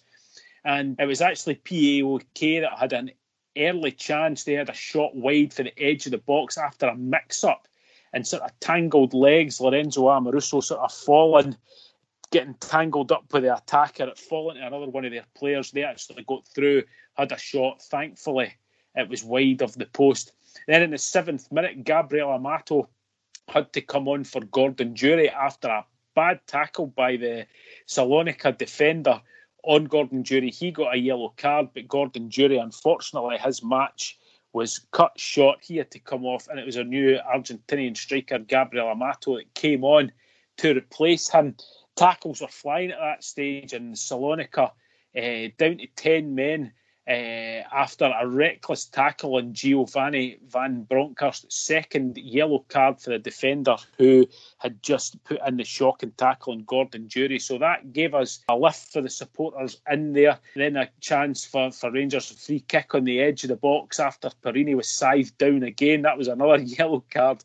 and 0.63 0.95
it 0.99 1.05
was 1.05 1.21
actually 1.21 1.55
PAOK 1.55 2.61
that 2.61 2.77
had 2.77 2.93
an 2.93 3.11
early 3.57 3.91
chance. 3.91 4.43
They 4.43 4.53
had 4.53 4.69
a 4.69 4.73
shot 4.73 5.15
wide 5.15 5.53
for 5.53 5.63
the 5.63 5.77
edge 5.81 6.05
of 6.05 6.11
the 6.11 6.17
box 6.17 6.57
after 6.57 6.87
a 6.87 6.95
mix-up 6.95 7.67
and 8.13 8.27
sort 8.27 8.43
of 8.43 8.57
tangled 8.59 9.13
legs. 9.13 9.59
Lorenzo 9.59 10.03
Amoruso 10.03 10.63
sort 10.63 10.81
of 10.81 10.93
fallen 10.93 11.57
getting 12.33 12.55
tangled 12.55 13.11
up 13.11 13.31
with 13.31 13.43
the 13.43 13.55
attacker, 13.55 14.05
it 14.05 14.17
falling 14.17 14.57
to 14.57 14.65
another 14.65 14.89
one 14.89 15.05
of 15.05 15.11
their 15.11 15.25
players. 15.35 15.69
They 15.69 15.83
actually 15.83 16.23
got 16.23 16.43
through, 16.47 16.81
had 17.13 17.31
a 17.31 17.37
shot. 17.37 17.83
Thankfully, 17.83 18.55
it 18.95 19.07
was 19.07 19.23
wide 19.23 19.61
of 19.61 19.75
the 19.75 19.85
post. 19.85 20.33
Then 20.67 20.81
in 20.81 20.89
the 20.89 20.97
seventh 20.97 21.51
minute, 21.51 21.83
Gabriel 21.83 22.31
Amato 22.31 22.89
had 23.49 23.71
to 23.73 23.81
come 23.81 24.07
on 24.07 24.23
for 24.23 24.41
Gordon 24.41 24.95
Durie 24.95 25.29
after 25.29 25.67
a 25.67 25.85
bad 26.15 26.39
tackle 26.47 26.87
by 26.87 27.17
the 27.17 27.45
Salonika 27.87 28.57
defender 28.57 29.21
on 29.63 29.85
Gordon 29.85 30.23
Durie. 30.23 30.49
He 30.49 30.71
got 30.71 30.95
a 30.95 30.97
yellow 30.97 31.35
card, 31.37 31.67
but 31.75 31.87
Gordon 31.87 32.29
Durie, 32.29 32.57
unfortunately, 32.57 33.37
his 33.37 33.63
match 33.63 34.17
was 34.53 34.79
cut 34.91 35.19
short. 35.19 35.59
He 35.61 35.77
had 35.77 35.91
to 35.91 35.99
come 35.99 36.25
off, 36.25 36.47
and 36.47 36.59
it 36.59 36.65
was 36.65 36.77
a 36.77 36.83
new 36.83 37.19
Argentinian 37.31 37.95
striker, 37.95 38.39
Gabriel 38.39 38.89
Amato, 38.89 39.35
that 39.35 39.53
came 39.53 39.83
on 39.83 40.11
to 40.57 40.75
replace 40.75 41.29
him 41.29 41.55
tackles 41.95 42.41
were 42.41 42.47
flying 42.47 42.91
at 42.91 42.99
that 42.99 43.23
stage 43.23 43.73
in 43.73 43.93
Salonika, 43.93 44.71
uh, 45.15 45.49
down 45.57 45.77
to 45.77 45.87
10 45.95 46.33
men 46.35 46.73
uh, 47.07 47.11
after 47.11 48.05
a 48.05 48.25
reckless 48.25 48.85
tackle 48.85 49.35
on 49.35 49.53
Giovanni 49.53 50.37
Van 50.47 50.83
Bronckhorst's 50.83 51.55
second 51.55 52.17
yellow 52.17 52.65
card 52.69 53.01
for 53.01 53.09
the 53.09 53.19
defender 53.19 53.75
who 53.97 54.25
had 54.59 54.81
just 54.81 55.21
put 55.25 55.39
in 55.45 55.57
the 55.57 55.65
shocking 55.65 56.13
tackle 56.15 56.53
on 56.53 56.63
Gordon 56.63 57.07
Durie. 57.07 57.39
So 57.39 57.57
that 57.57 57.91
gave 57.91 58.13
us 58.15 58.39
a 58.47 58.55
lift 58.55 58.93
for 58.93 59.01
the 59.01 59.09
supporters 59.09 59.81
in 59.91 60.13
there. 60.13 60.39
Then 60.55 60.77
a 60.77 60.89
chance 61.01 61.43
for, 61.43 61.71
for 61.71 61.91
Rangers, 61.91 62.31
free 62.31 62.61
kick 62.61 62.95
on 62.95 63.03
the 63.03 63.19
edge 63.19 63.43
of 63.43 63.49
the 63.49 63.57
box 63.57 63.99
after 63.99 64.29
Porrini 64.41 64.75
was 64.75 64.89
scythed 64.89 65.37
down 65.37 65.63
again. 65.63 66.03
That 66.03 66.17
was 66.17 66.29
another 66.29 66.57
yellow 66.63 67.03
card 67.11 67.43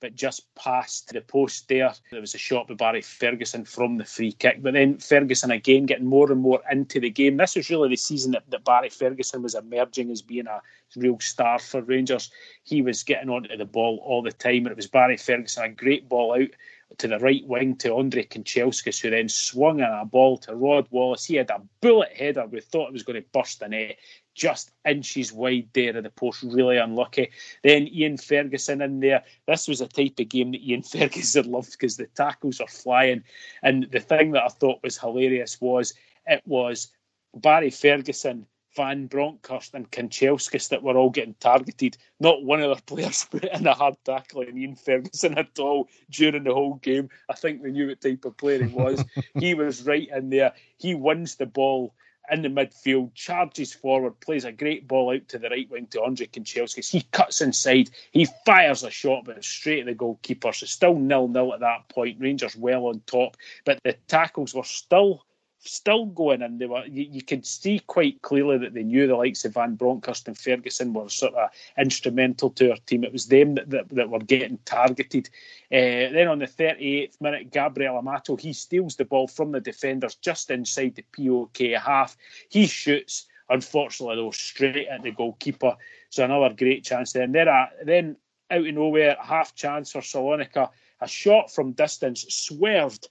but 0.00 0.14
just 0.14 0.52
past 0.54 1.12
the 1.12 1.20
post 1.20 1.68
there. 1.68 1.92
There 2.10 2.20
was 2.20 2.34
a 2.34 2.38
shot 2.38 2.68
by 2.68 2.74
Barry 2.74 3.02
Ferguson 3.02 3.64
from 3.64 3.98
the 3.98 4.04
free 4.04 4.32
kick. 4.32 4.62
But 4.62 4.74
then 4.74 4.98
Ferguson 4.98 5.50
again 5.50 5.86
getting 5.86 6.06
more 6.06 6.30
and 6.32 6.40
more 6.40 6.60
into 6.70 7.00
the 7.00 7.10
game. 7.10 7.36
This 7.36 7.56
was 7.56 7.70
really 7.70 7.90
the 7.90 7.96
season 7.96 8.32
that, 8.32 8.48
that 8.50 8.64
Barry 8.64 8.88
Ferguson 8.88 9.42
was 9.42 9.54
emerging 9.54 10.10
as 10.10 10.22
being 10.22 10.46
a 10.46 10.62
real 10.96 11.18
star 11.20 11.58
for 11.58 11.82
Rangers. 11.82 12.30
He 12.64 12.82
was 12.82 13.02
getting 13.02 13.28
onto 13.28 13.56
the 13.56 13.64
ball 13.64 14.00
all 14.02 14.22
the 14.22 14.32
time, 14.32 14.66
and 14.66 14.68
it 14.68 14.76
was 14.76 14.86
Barry 14.86 15.16
Ferguson, 15.16 15.64
a 15.64 15.68
great 15.68 16.08
ball 16.08 16.34
out 16.34 16.50
to 16.98 17.08
the 17.08 17.18
right 17.18 17.46
wing 17.46 17.76
to 17.76 17.94
Andre 17.94 18.24
Kanchelskis, 18.24 19.00
who 19.00 19.10
then 19.10 19.28
swung 19.28 19.78
in 19.78 19.86
a 19.86 20.04
ball 20.04 20.38
to 20.38 20.54
Rod 20.54 20.86
Wallace. 20.90 21.24
He 21.24 21.36
had 21.36 21.50
a 21.50 21.62
bullet 21.80 22.12
header. 22.12 22.46
We 22.46 22.60
thought 22.60 22.88
it 22.88 22.92
was 22.92 23.02
going 23.02 23.22
to 23.22 23.28
burst 23.32 23.60
the 23.60 23.68
net 23.68 23.96
just 24.34 24.70
inches 24.86 25.32
wide 25.32 25.68
there 25.74 25.96
of 25.96 26.04
the 26.04 26.10
post, 26.10 26.42
really 26.42 26.78
unlucky. 26.78 27.30
Then 27.62 27.88
Ian 27.88 28.16
Ferguson 28.16 28.80
in 28.80 29.00
there. 29.00 29.22
This 29.46 29.68
was 29.68 29.80
a 29.80 29.86
type 29.86 30.18
of 30.18 30.28
game 30.28 30.52
that 30.52 30.66
Ian 30.66 30.82
Ferguson 30.84 31.50
loved 31.50 31.72
because 31.72 31.96
the 31.96 32.06
tackles 32.06 32.60
are 32.60 32.68
flying. 32.68 33.22
And 33.62 33.88
the 33.90 34.00
thing 34.00 34.32
that 34.32 34.44
I 34.44 34.48
thought 34.48 34.82
was 34.82 34.98
hilarious 34.98 35.60
was 35.60 35.94
it 36.26 36.42
was 36.46 36.90
Barry 37.34 37.70
Ferguson, 37.70 38.46
Van 38.76 39.06
Bronckhorst, 39.06 39.74
and 39.74 39.90
Kanchelskis 39.90 40.68
that 40.68 40.82
were 40.82 40.96
all 40.96 41.10
getting 41.10 41.34
targeted. 41.34 41.96
Not 42.18 42.44
one 42.44 42.60
of 42.60 42.68
their 42.68 42.82
players 42.96 43.24
put 43.30 43.44
in 43.44 43.66
a 43.66 43.74
hard 43.74 43.96
tackle 44.04 44.42
on 44.42 44.56
Ian 44.56 44.76
Ferguson 44.76 45.38
at 45.38 45.58
all 45.58 45.88
during 46.10 46.44
the 46.44 46.54
whole 46.54 46.74
game. 46.74 47.08
I 47.28 47.34
think 47.34 47.62
they 47.62 47.70
knew 47.70 47.88
what 47.88 48.00
type 48.00 48.24
of 48.24 48.36
player 48.36 48.64
he 48.64 48.72
was. 48.72 49.04
he 49.38 49.54
was 49.54 49.84
right 49.84 50.08
in 50.14 50.30
there. 50.30 50.52
He 50.78 50.94
wins 50.94 51.36
the 51.36 51.46
ball 51.46 51.94
in 52.30 52.42
the 52.42 52.48
midfield, 52.48 53.14
charges 53.14 53.72
forward, 53.72 54.20
plays 54.20 54.44
a 54.44 54.52
great 54.52 54.86
ball 54.86 55.12
out 55.14 55.28
to 55.28 55.38
the 55.38 55.48
right 55.48 55.68
wing 55.70 55.86
to 55.88 56.02
Andre 56.02 56.26
Kanchelskis. 56.26 56.90
He 56.90 57.02
cuts 57.10 57.40
inside, 57.40 57.90
he 58.12 58.26
fires 58.46 58.84
a 58.84 58.90
shot, 58.90 59.24
but 59.24 59.36
it's 59.36 59.48
straight 59.48 59.80
at 59.80 59.86
the 59.86 59.94
goalkeeper. 59.94 60.52
So 60.52 60.66
still 60.66 60.96
nil 60.96 61.28
nil 61.28 61.54
at 61.54 61.60
that 61.60 61.88
point. 61.88 62.20
Rangers 62.20 62.56
well 62.56 62.86
on 62.86 63.02
top, 63.06 63.36
but 63.64 63.80
the 63.82 63.94
tackles 64.06 64.54
were 64.54 64.64
still 64.64 65.24
still 65.62 66.06
going 66.06 66.42
and 66.42 66.58
they 66.58 66.66
were 66.66 66.84
you, 66.86 67.06
you, 67.10 67.22
could 67.22 67.44
see 67.44 67.80
quite 67.80 68.22
clearly 68.22 68.56
that 68.58 68.72
they 68.72 68.82
knew 68.82 69.06
the 69.06 69.14
likes 69.16 69.44
of 69.44 69.54
Van 69.54 69.74
Bronckhorst 69.74 70.26
and 70.26 70.36
Ferguson 70.36 70.92
were 70.92 71.08
sort 71.08 71.34
of 71.34 71.50
instrumental 71.78 72.50
to 72.50 72.70
our 72.70 72.76
team. 72.86 73.04
It 73.04 73.12
was 73.12 73.26
them 73.26 73.54
that, 73.56 73.68
that, 73.70 73.88
that 73.90 74.08
were 74.08 74.20
getting 74.20 74.58
targeted. 74.64 75.28
Uh, 75.70 76.08
then 76.12 76.28
on 76.28 76.38
the 76.38 76.46
38th 76.46 77.20
minute, 77.20 77.50
Gabriel 77.52 77.98
Amato, 77.98 78.36
he 78.36 78.52
steals 78.52 78.96
the 78.96 79.04
ball 79.04 79.28
from 79.28 79.52
the 79.52 79.60
defenders 79.60 80.14
just 80.14 80.50
inside 80.50 80.94
the 80.94 81.04
PAOK 81.12 81.78
half. 81.78 82.16
He 82.48 82.66
shoots, 82.66 83.26
unfortunately 83.50 84.16
though, 84.16 84.30
straight 84.30 84.88
at 84.88 85.02
the 85.02 85.12
goalkeeper. 85.12 85.76
So 86.08 86.24
another 86.24 86.54
great 86.54 86.84
chance 86.84 87.12
there. 87.12 87.26
Then, 87.26 87.48
uh, 87.48 87.66
then 87.84 88.16
out 88.50 88.66
of 88.66 88.74
nowhere, 88.74 89.16
half 89.20 89.54
chance 89.54 89.92
for 89.92 90.00
Salonika. 90.00 90.70
A 91.02 91.08
shot 91.08 91.50
from 91.50 91.72
distance 91.72 92.26
swerved 92.28 93.08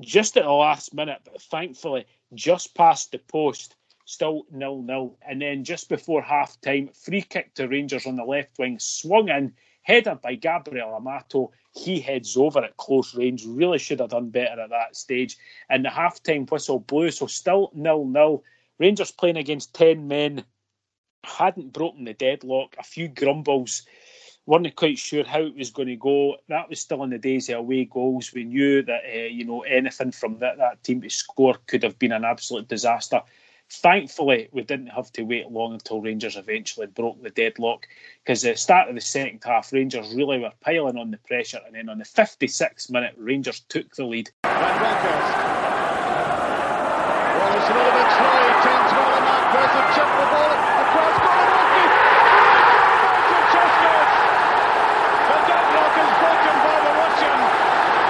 just 0.00 0.36
at 0.36 0.44
the 0.44 0.50
last 0.50 0.94
minute, 0.94 1.20
but 1.24 1.40
thankfully 1.42 2.06
just 2.34 2.74
past 2.74 3.12
the 3.12 3.18
post, 3.18 3.76
still 4.04 4.42
nil 4.50 4.82
nil. 4.82 5.16
And 5.26 5.40
then 5.40 5.64
just 5.64 5.88
before 5.88 6.22
half 6.22 6.60
time, 6.60 6.90
free 6.94 7.22
kick 7.22 7.54
to 7.54 7.68
Rangers 7.68 8.06
on 8.06 8.16
the 8.16 8.24
left 8.24 8.58
wing, 8.58 8.78
swung 8.78 9.28
in, 9.28 9.52
headed 9.82 10.20
by 10.20 10.34
Gabriel 10.34 10.94
Amato. 10.94 11.52
He 11.74 12.00
heads 12.00 12.36
over 12.36 12.64
at 12.64 12.76
close 12.76 13.14
range. 13.14 13.44
Really 13.46 13.78
should 13.78 14.00
have 14.00 14.10
done 14.10 14.30
better 14.30 14.60
at 14.60 14.70
that 14.70 14.96
stage. 14.96 15.36
And 15.68 15.84
the 15.84 15.90
half 15.90 16.22
time 16.22 16.46
whistle 16.46 16.80
blew, 16.80 17.10
so 17.10 17.26
still 17.26 17.70
nil 17.74 18.04
nil. 18.04 18.42
Rangers 18.78 19.10
playing 19.10 19.36
against 19.36 19.74
10 19.74 20.08
men 20.08 20.44
hadn't 21.24 21.72
broken 21.72 22.04
the 22.04 22.14
deadlock. 22.14 22.76
A 22.78 22.82
few 22.82 23.08
grumbles 23.08 23.82
weren't 24.50 24.74
quite 24.74 24.98
sure 24.98 25.22
how 25.24 25.40
it 25.42 25.54
was 25.54 25.70
going 25.70 25.86
to 25.88 25.96
go. 25.96 26.34
That 26.48 26.68
was 26.68 26.80
still 26.80 27.04
in 27.04 27.10
the 27.10 27.18
days 27.18 27.48
of 27.48 27.58
away 27.58 27.84
goals. 27.84 28.32
We 28.34 28.42
knew 28.42 28.82
that 28.82 29.02
uh, 29.04 29.28
you 29.28 29.44
know 29.44 29.60
anything 29.60 30.10
from 30.10 30.40
that, 30.40 30.58
that 30.58 30.82
team 30.82 31.00
to 31.02 31.08
score 31.08 31.54
could 31.68 31.84
have 31.84 31.98
been 32.00 32.10
an 32.10 32.24
absolute 32.24 32.66
disaster. 32.66 33.22
Thankfully, 33.72 34.48
we 34.50 34.62
didn't 34.62 34.88
have 34.88 35.12
to 35.12 35.22
wait 35.22 35.48
long 35.48 35.74
until 35.74 36.00
Rangers 36.02 36.34
eventually 36.36 36.88
broke 36.88 37.22
the 37.22 37.30
deadlock 37.30 37.86
because 38.24 38.44
at 38.44 38.54
the 38.54 38.58
start 38.58 38.88
of 38.88 38.96
the 38.96 39.00
second 39.00 39.40
half, 39.44 39.72
Rangers 39.72 40.12
really 40.12 40.40
were 40.40 40.50
piling 40.60 40.98
on 40.98 41.12
the 41.12 41.18
pressure, 41.18 41.60
and 41.64 41.76
then 41.76 41.88
on 41.88 41.98
the 41.98 42.04
56th 42.04 42.90
minute, 42.90 43.14
Rangers 43.16 43.60
took 43.68 43.94
the 43.94 44.04
lead. 44.04 44.28
Well, 44.42 44.50
it's 47.54 47.70
a 47.70 47.74
little 47.78 47.94
bit 47.94 48.10
slow. 48.18 48.38
He 48.50 48.54
turns 48.66 48.90
well 48.98 49.14
and 49.14 49.26
that. 49.30 49.42
There's 49.54 49.74
a 49.78 49.82
chip 49.94 50.10
the 50.18 50.26
ball 50.34 50.50
across 50.50 51.16
goal. 51.22 51.46
Rocky. 51.54 51.86
Chesness. 53.54 54.10
The 55.30 55.38
deadlock 55.46 55.94
is 55.94 56.10
broken 56.18 56.56
by 56.66 56.76
the 56.82 56.90
Russian. 56.90 57.38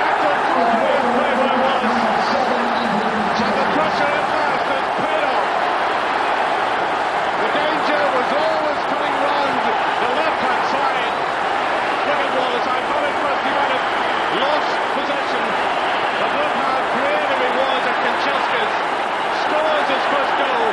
Excellent 0.08 0.44
crossfield 0.56 1.04
play 1.20 1.32
by 1.36 1.52
Wallace. 1.60 2.00
And 3.40 3.54
the 3.60 3.66
pressure 3.76 4.08
at 4.08 4.26
last 4.32 4.64
has 4.72 4.86
paid 5.00 5.24
off. 5.28 5.48
The 7.40 7.48
danger 7.60 8.02
was 8.16 8.30
always 8.40 8.80
coming 8.88 9.14
round 9.20 9.56
the 10.00 10.10
left-hand 10.16 10.64
side. 10.72 11.12
Look 12.08 12.20
at 12.24 12.30
Wallace. 12.40 12.68
I 12.68 12.80
thought 12.88 13.04
at 13.04 13.16
first 13.20 13.42
he 13.44 13.52
might 13.52 13.72
have 13.76 13.86
lost 14.44 14.70
possession. 14.96 15.44
But 16.20 16.30
look 16.40 16.52
how 16.56 16.76
creative 17.00 17.40
he 17.40 17.50
was 17.52 17.82
at 17.84 17.96
Kanchelskis. 18.00 18.72
Scores 19.44 19.88
his 19.92 20.04
first 20.08 20.32
goal 20.40 20.68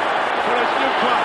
for 0.48 0.56
his 0.60 0.72
new 0.80 0.92
club. 1.04 1.24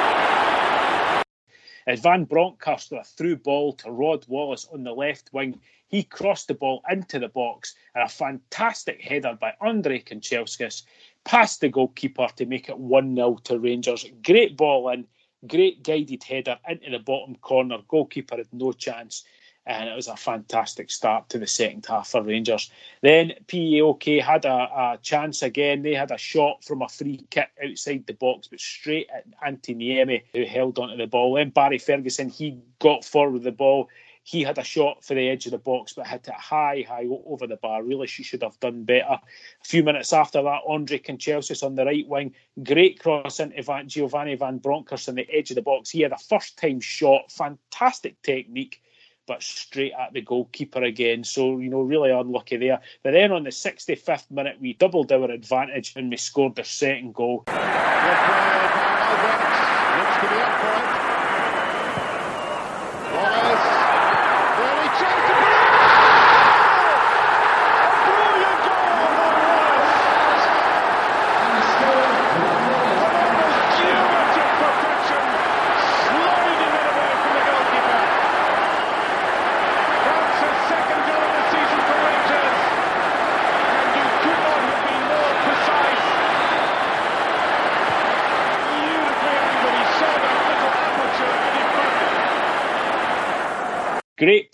As 1.84 1.98
Van 1.98 2.24
Bronckhorst 2.24 2.92
a 2.92 3.02
through 3.02 3.38
ball 3.38 3.72
to 3.72 3.90
Rod 3.90 4.24
Wallace 4.28 4.68
on 4.72 4.84
the 4.84 4.94
left 4.94 5.32
wing, 5.32 5.60
he 5.88 6.04
crossed 6.04 6.46
the 6.46 6.54
ball 6.54 6.80
into 6.88 7.18
the 7.18 7.28
box 7.28 7.74
and 7.94 8.04
a 8.04 8.08
fantastic 8.08 9.02
header 9.02 9.36
by 9.40 9.54
Andre 9.60 9.98
Kanchelskis 9.98 10.84
past 11.24 11.60
the 11.60 11.68
goalkeeper 11.68 12.28
to 12.36 12.46
make 12.46 12.68
it 12.68 12.78
1 12.78 13.16
0 13.16 13.36
to 13.44 13.58
Rangers. 13.58 14.06
Great 14.22 14.56
ball 14.56 14.90
in, 14.90 15.08
great 15.48 15.82
guided 15.82 16.22
header 16.22 16.56
into 16.68 16.90
the 16.90 17.00
bottom 17.00 17.34
corner. 17.36 17.78
Goalkeeper 17.88 18.36
had 18.36 18.52
no 18.52 18.70
chance 18.72 19.24
and 19.66 19.88
it 19.88 19.94
was 19.94 20.08
a 20.08 20.16
fantastic 20.16 20.90
start 20.90 21.28
to 21.28 21.38
the 21.38 21.46
second 21.46 21.86
half 21.86 22.08
for 22.08 22.22
Rangers. 22.22 22.70
Then 23.00 23.32
PAOK 23.46 24.20
had 24.20 24.44
a, 24.44 24.50
a, 24.50 24.98
chance 25.02 25.42
again. 25.42 25.82
They 25.82 25.94
had 25.94 26.10
a 26.10 26.18
shot 26.18 26.64
from 26.64 26.82
a 26.82 26.88
free 26.88 27.24
kick 27.30 27.50
outside 27.64 28.04
the 28.06 28.14
box, 28.14 28.48
but 28.48 28.60
straight 28.60 29.08
at 29.14 29.24
Antti 29.40 29.76
Niemi, 29.76 30.22
who 30.32 30.44
held 30.44 30.78
onto 30.78 30.96
the 30.96 31.06
ball. 31.06 31.34
Then 31.34 31.50
Barry 31.50 31.78
Ferguson, 31.78 32.28
he 32.28 32.58
got 32.80 33.04
forward 33.04 33.34
with 33.34 33.44
the 33.44 33.52
ball. 33.52 33.88
He 34.24 34.42
had 34.42 34.58
a 34.58 34.64
shot 34.64 35.04
for 35.04 35.14
the 35.14 35.28
edge 35.28 35.46
of 35.46 35.52
the 35.52 35.58
box, 35.58 35.94
but 35.94 36.06
hit 36.06 36.28
it 36.28 36.34
high, 36.34 36.84
high 36.88 37.06
over 37.26 37.46
the 37.46 37.56
bar. 37.56 37.82
Really, 37.82 38.06
she 38.06 38.22
should 38.22 38.42
have 38.42 38.58
done 38.60 38.84
better. 38.84 39.04
A 39.04 39.20
few 39.64 39.82
minutes 39.82 40.12
after 40.12 40.42
that, 40.42 40.60
Andre 40.66 40.98
Kanchelskis 40.98 41.64
on 41.64 41.74
the 41.74 41.84
right 41.84 42.06
wing. 42.06 42.32
Great 42.62 43.00
cross 43.00 43.40
into 43.40 43.84
Giovanni 43.86 44.36
Van 44.36 44.58
Bronckhorst 44.58 45.08
on 45.08 45.16
the 45.16 45.28
edge 45.30 45.50
of 45.50 45.56
the 45.56 45.62
box. 45.62 45.90
He 45.90 46.02
had 46.02 46.12
a 46.12 46.18
first 46.18 46.56
time 46.56 46.80
shot, 46.80 47.32
fantastic 47.32 48.20
technique 48.22 48.80
but 49.26 49.42
straight 49.42 49.92
at 49.98 50.12
the 50.12 50.20
goalkeeper 50.20 50.82
again. 50.82 51.24
So, 51.24 51.58
you 51.58 51.70
know, 51.70 51.82
really 51.82 52.10
unlucky 52.10 52.56
there. 52.56 52.80
But 53.02 53.12
then 53.12 53.32
on 53.32 53.44
the 53.44 53.50
65th 53.50 54.30
minute, 54.30 54.58
we 54.60 54.74
doubled 54.74 55.12
our 55.12 55.30
advantage 55.30 55.94
and 55.96 56.10
we 56.10 56.16
scored 56.16 56.56
the 56.56 56.64
second 56.64 57.14
goal. 57.14 57.44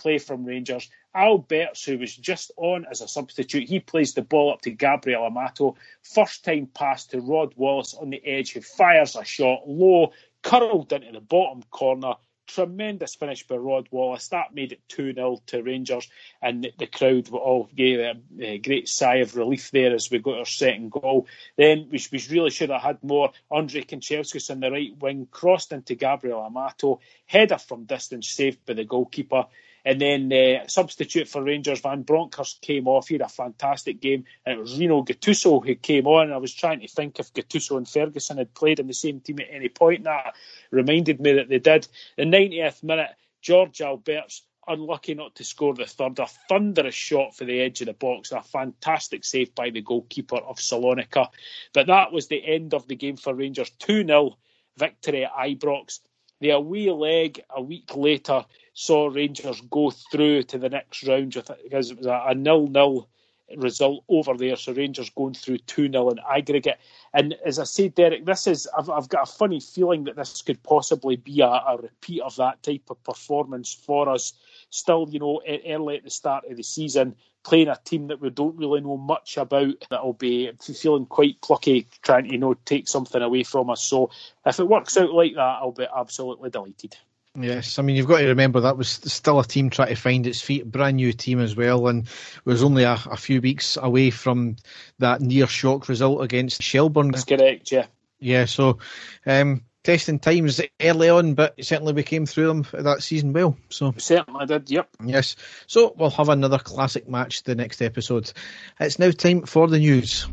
Play 0.09 0.17
from 0.17 0.47
Rangers. 0.47 0.89
Albertz, 1.15 1.85
who 1.85 1.99
was 1.99 2.17
just 2.17 2.51
on 2.57 2.87
as 2.91 3.03
a 3.03 3.09
substitute, 3.09 3.69
he 3.69 3.79
plays 3.79 4.15
the 4.15 4.23
ball 4.23 4.55
up 4.55 4.63
to 4.63 4.71
Gabriel 4.71 5.27
Amato. 5.27 5.77
First 6.01 6.47
time 6.47 6.67
pass 6.67 7.05
to 7.09 7.21
Rod 7.21 7.53
Wallace 7.57 7.93
on 7.93 8.09
the 8.09 8.25
edge, 8.25 8.55
who 8.55 8.63
fires 8.63 9.17
a 9.17 9.25
shot 9.27 9.69
low, 9.69 10.13
curled 10.43 10.95
into 10.95 11.13
the 11.13 11.21
bottom 11.21 11.63
corner. 11.65 12.15
Tremendous 12.47 13.17
finish 13.17 13.47
by 13.47 13.57
Rod 13.57 13.89
Wallace. 13.91 14.29
That 14.29 14.55
made 14.55 14.73
it 14.73 14.81
2 14.89 15.13
0 15.13 15.43
to 15.49 15.63
Rangers, 15.63 16.09
and 16.41 16.67
the, 16.79 16.87
crowd 16.87 17.29
all 17.29 17.69
gave 17.77 17.99
a, 18.01 18.15
a, 18.41 18.57
great 18.57 18.89
sigh 18.89 19.17
of 19.17 19.37
relief 19.37 19.71
there 19.73 19.95
as 19.95 20.11
we 20.11 20.21
got 20.21 20.39
our 20.39 20.47
second 20.47 20.91
goal. 20.91 21.27
Then 21.59 21.89
we, 21.91 22.03
we 22.11 22.25
really 22.31 22.49
should 22.49 22.71
have 22.71 22.81
had 22.81 23.05
more. 23.05 23.33
Andre 23.51 23.83
Kanchelskis 23.83 24.51
on 24.51 24.61
the 24.61 24.71
right 24.71 24.97
wing 24.99 25.29
crossed 25.31 25.73
into 25.73 25.97
Gabriel 25.97 26.41
Amato, 26.41 27.01
header 27.27 27.59
from 27.59 27.85
distance 27.85 28.31
saved 28.31 28.65
by 28.65 28.73
the 28.73 28.85
goalkeeper. 28.85 29.45
And 29.89 29.99
then 29.99 30.31
uh, 30.31 30.69
substitute 30.69 31.29
for 31.29 31.43
Rangers, 31.43 31.81
Van 31.81 32.03
Bronckhorst 32.03 32.61
came 32.61 32.87
off. 32.87 33.09
He 33.09 33.15
had 33.15 33.23
a 33.23 33.29
fantastic 33.29 34.03
game. 34.03 34.25
And 34.45 34.59
it 34.59 34.61
was 34.61 34.79
Rino 34.79 35.03
Gattuso 35.03 35.65
who 35.65 35.75
came 35.77 36.07
on. 36.07 36.31
I 36.31 36.37
was 36.37 36.53
trying 36.53 36.81
to 36.81 36.89
think 36.89 37.19
if 37.19 37.33
Gattuso 37.33 37.79
and 37.79 37.89
Ferguson 37.89 38.37
had 38.37 38.53
played 38.53 38.81
in 38.81 38.87
the 38.87 38.93
same 38.93 39.21
team 39.21 39.39
at 39.41 39.47
any 39.51 39.71
point. 39.71 40.05
That 40.05 40.35
reminded 40.71 41.23
me 41.23 41.33
that 41.33 41.49
they 41.49 41.59
did. 41.59 41.89
The 42.19 42.25
90th 42.25 42.83
minute, 42.83 43.13
George 43.41 43.79
Albertz 43.79 44.43
unlucky 44.67 45.15
not 45.15 45.37
to 45.37 45.45
score 45.45 45.73
the 45.73 45.87
third. 45.87 46.19
A 46.19 46.27
thunderous 46.51 46.95
shot 46.95 47.35
for 47.35 47.47
the 47.47 47.59
edge 47.59 47.81
of 47.81 47.87
the 47.87 47.95
box. 47.95 48.31
A 48.31 48.43
fantastic 48.43 49.25
save 49.25 49.55
by 49.55 49.71
the 49.71 49.81
goalkeeper 49.81 50.37
of 50.37 50.59
Salonika. 50.59 51.29
But 51.73 51.87
that 51.87 52.13
was 52.13 52.29
the 52.29 52.45
end 52.47 52.75
of 52.75 52.87
the 52.89 52.97
game 52.97 53.17
for 53.17 53.35
Rangers. 53.35 53.71
2 53.79 54.05
0 54.05 54.37
victory 54.77 55.25
at 55.25 55.33
Ibrox. 55.33 56.01
The 56.41 56.51
away 56.51 56.91
leg 56.91 57.41
a 57.49 57.63
week 57.63 57.97
later 57.97 58.45
saw 58.79 59.09
Rangers 59.09 59.61
go 59.63 59.91
through 59.91 60.45
to 60.45 60.57
the 60.57 60.69
next 60.69 61.03
round 61.03 61.33
because 61.33 61.91
it 61.91 61.99
was 61.99 62.07
a, 62.07 62.27
a 62.29 62.35
nil-nil 62.37 63.09
result 63.57 64.05
over 64.09 64.37
there. 64.37 64.55
So 64.55 64.73
Rangers 64.73 65.11
going 65.11 65.35
through 65.35 65.59
2 65.59 65.91
0 65.91 66.11
in 66.11 66.21
aggregate. 66.21 66.79
And 67.13 67.35
as 67.45 67.59
I 67.59 67.65
said, 67.65 67.97
Derek, 67.97 68.25
this 68.25 68.47
is 68.47 68.69
I've, 68.79 68.89
I've 68.89 69.09
got 69.09 69.29
a 69.29 69.33
funny 69.33 69.59
feeling 69.59 70.05
that 70.05 70.15
this 70.15 70.43
could 70.43 70.63
possibly 70.63 71.17
be 71.17 71.41
a, 71.41 71.47
a, 71.47 71.77
repeat 71.83 72.21
of 72.21 72.37
that 72.37 72.63
type 72.63 72.85
of 72.89 73.03
performance 73.03 73.75
for 73.75 74.09
us. 74.09 74.33
Still, 74.71 75.09
you 75.11 75.19
know, 75.19 75.43
early 75.67 75.97
at 75.97 76.05
the 76.05 76.11
start 76.11 76.45
of 76.49 76.57
the 76.57 76.63
season, 76.63 77.17
playing 77.43 77.69
a 77.69 77.81
team 77.85 78.07
that 78.09 78.21
we 78.21 78.31
don't 78.31 78.59
really 78.59 78.81
know 78.81 78.97
much 78.97 79.39
about, 79.39 79.87
that'll 79.91 80.13
be 80.13 80.53
feeling 80.61 81.07
quite 81.07 81.41
plucky, 81.43 81.89
trying 82.03 82.27
to 82.27 82.31
you 82.31 82.39
know 82.39 82.55
take 82.65 82.87
something 82.87 83.23
away 83.23 83.43
from 83.43 83.71
us. 83.71 83.83
So 83.83 84.11
if 84.47 84.61
it 84.61 84.69
works 84.69 84.97
out 84.97 85.13
like 85.13 85.35
that, 85.35 85.59
I'll 85.61 85.73
be 85.73 85.89
absolutely 85.93 86.51
delighted. 86.51 86.97
Yes, 87.41 87.79
I 87.79 87.83
mean 87.83 87.97
you've 87.97 88.09
got 88.09 88.19
to 88.19 88.29
remember 88.29 88.61
that 88.61 88.77
was 88.77 88.89
still 88.89 89.39
a 89.39 89.45
team 89.45 89.71
trying 89.71 89.89
to 89.89 89.95
find 89.95 90.27
its 90.27 90.41
feet, 90.41 90.71
brand 90.71 90.97
new 90.97 91.13
team 91.13 91.41
as 91.41 91.55
well, 91.55 91.89
and 91.89 92.09
was 92.45 92.63
only 92.63 92.83
a, 92.83 92.99
a 93.11 93.17
few 93.17 93.41
weeks 93.41 93.77
away 93.81 94.11
from 94.11 94.57
that 94.99 95.21
near 95.21 95.47
shock 95.47 95.89
result 95.89 96.23
against 96.23 96.63
Shelbourne. 96.63 97.13
That's 97.13 97.25
correct, 97.25 97.71
yeah. 97.71 97.87
Yeah, 98.21 98.47
so 98.47 98.79
um, 99.27 99.63
testing 99.85 100.19
times 100.19 100.61
early 100.81 101.09
on, 101.09 101.35
but 101.35 101.55
certainly 101.65 101.93
we 101.93 102.03
came 102.03 102.27
through 102.27 102.49
them 102.49 102.67
that 102.73 103.03
season 103.03 103.33
well. 103.33 103.57
So 103.69 103.95
certainly 103.97 104.47
did. 104.47 104.71
Yep. 104.71 104.89
Yes. 105.05 105.37
So 105.67 105.95
we'll 105.97 106.11
have 106.11 106.29
another 106.29 106.59
classic 106.59 107.09
match 107.09 107.45
the 107.45 107.55
next 107.55 107.81
episode. 107.81 108.33
It's 108.81 108.99
now 108.99 109.13
time 109.13 109.43
for 109.43 109.69
the 109.69 109.79
news. 109.79 110.27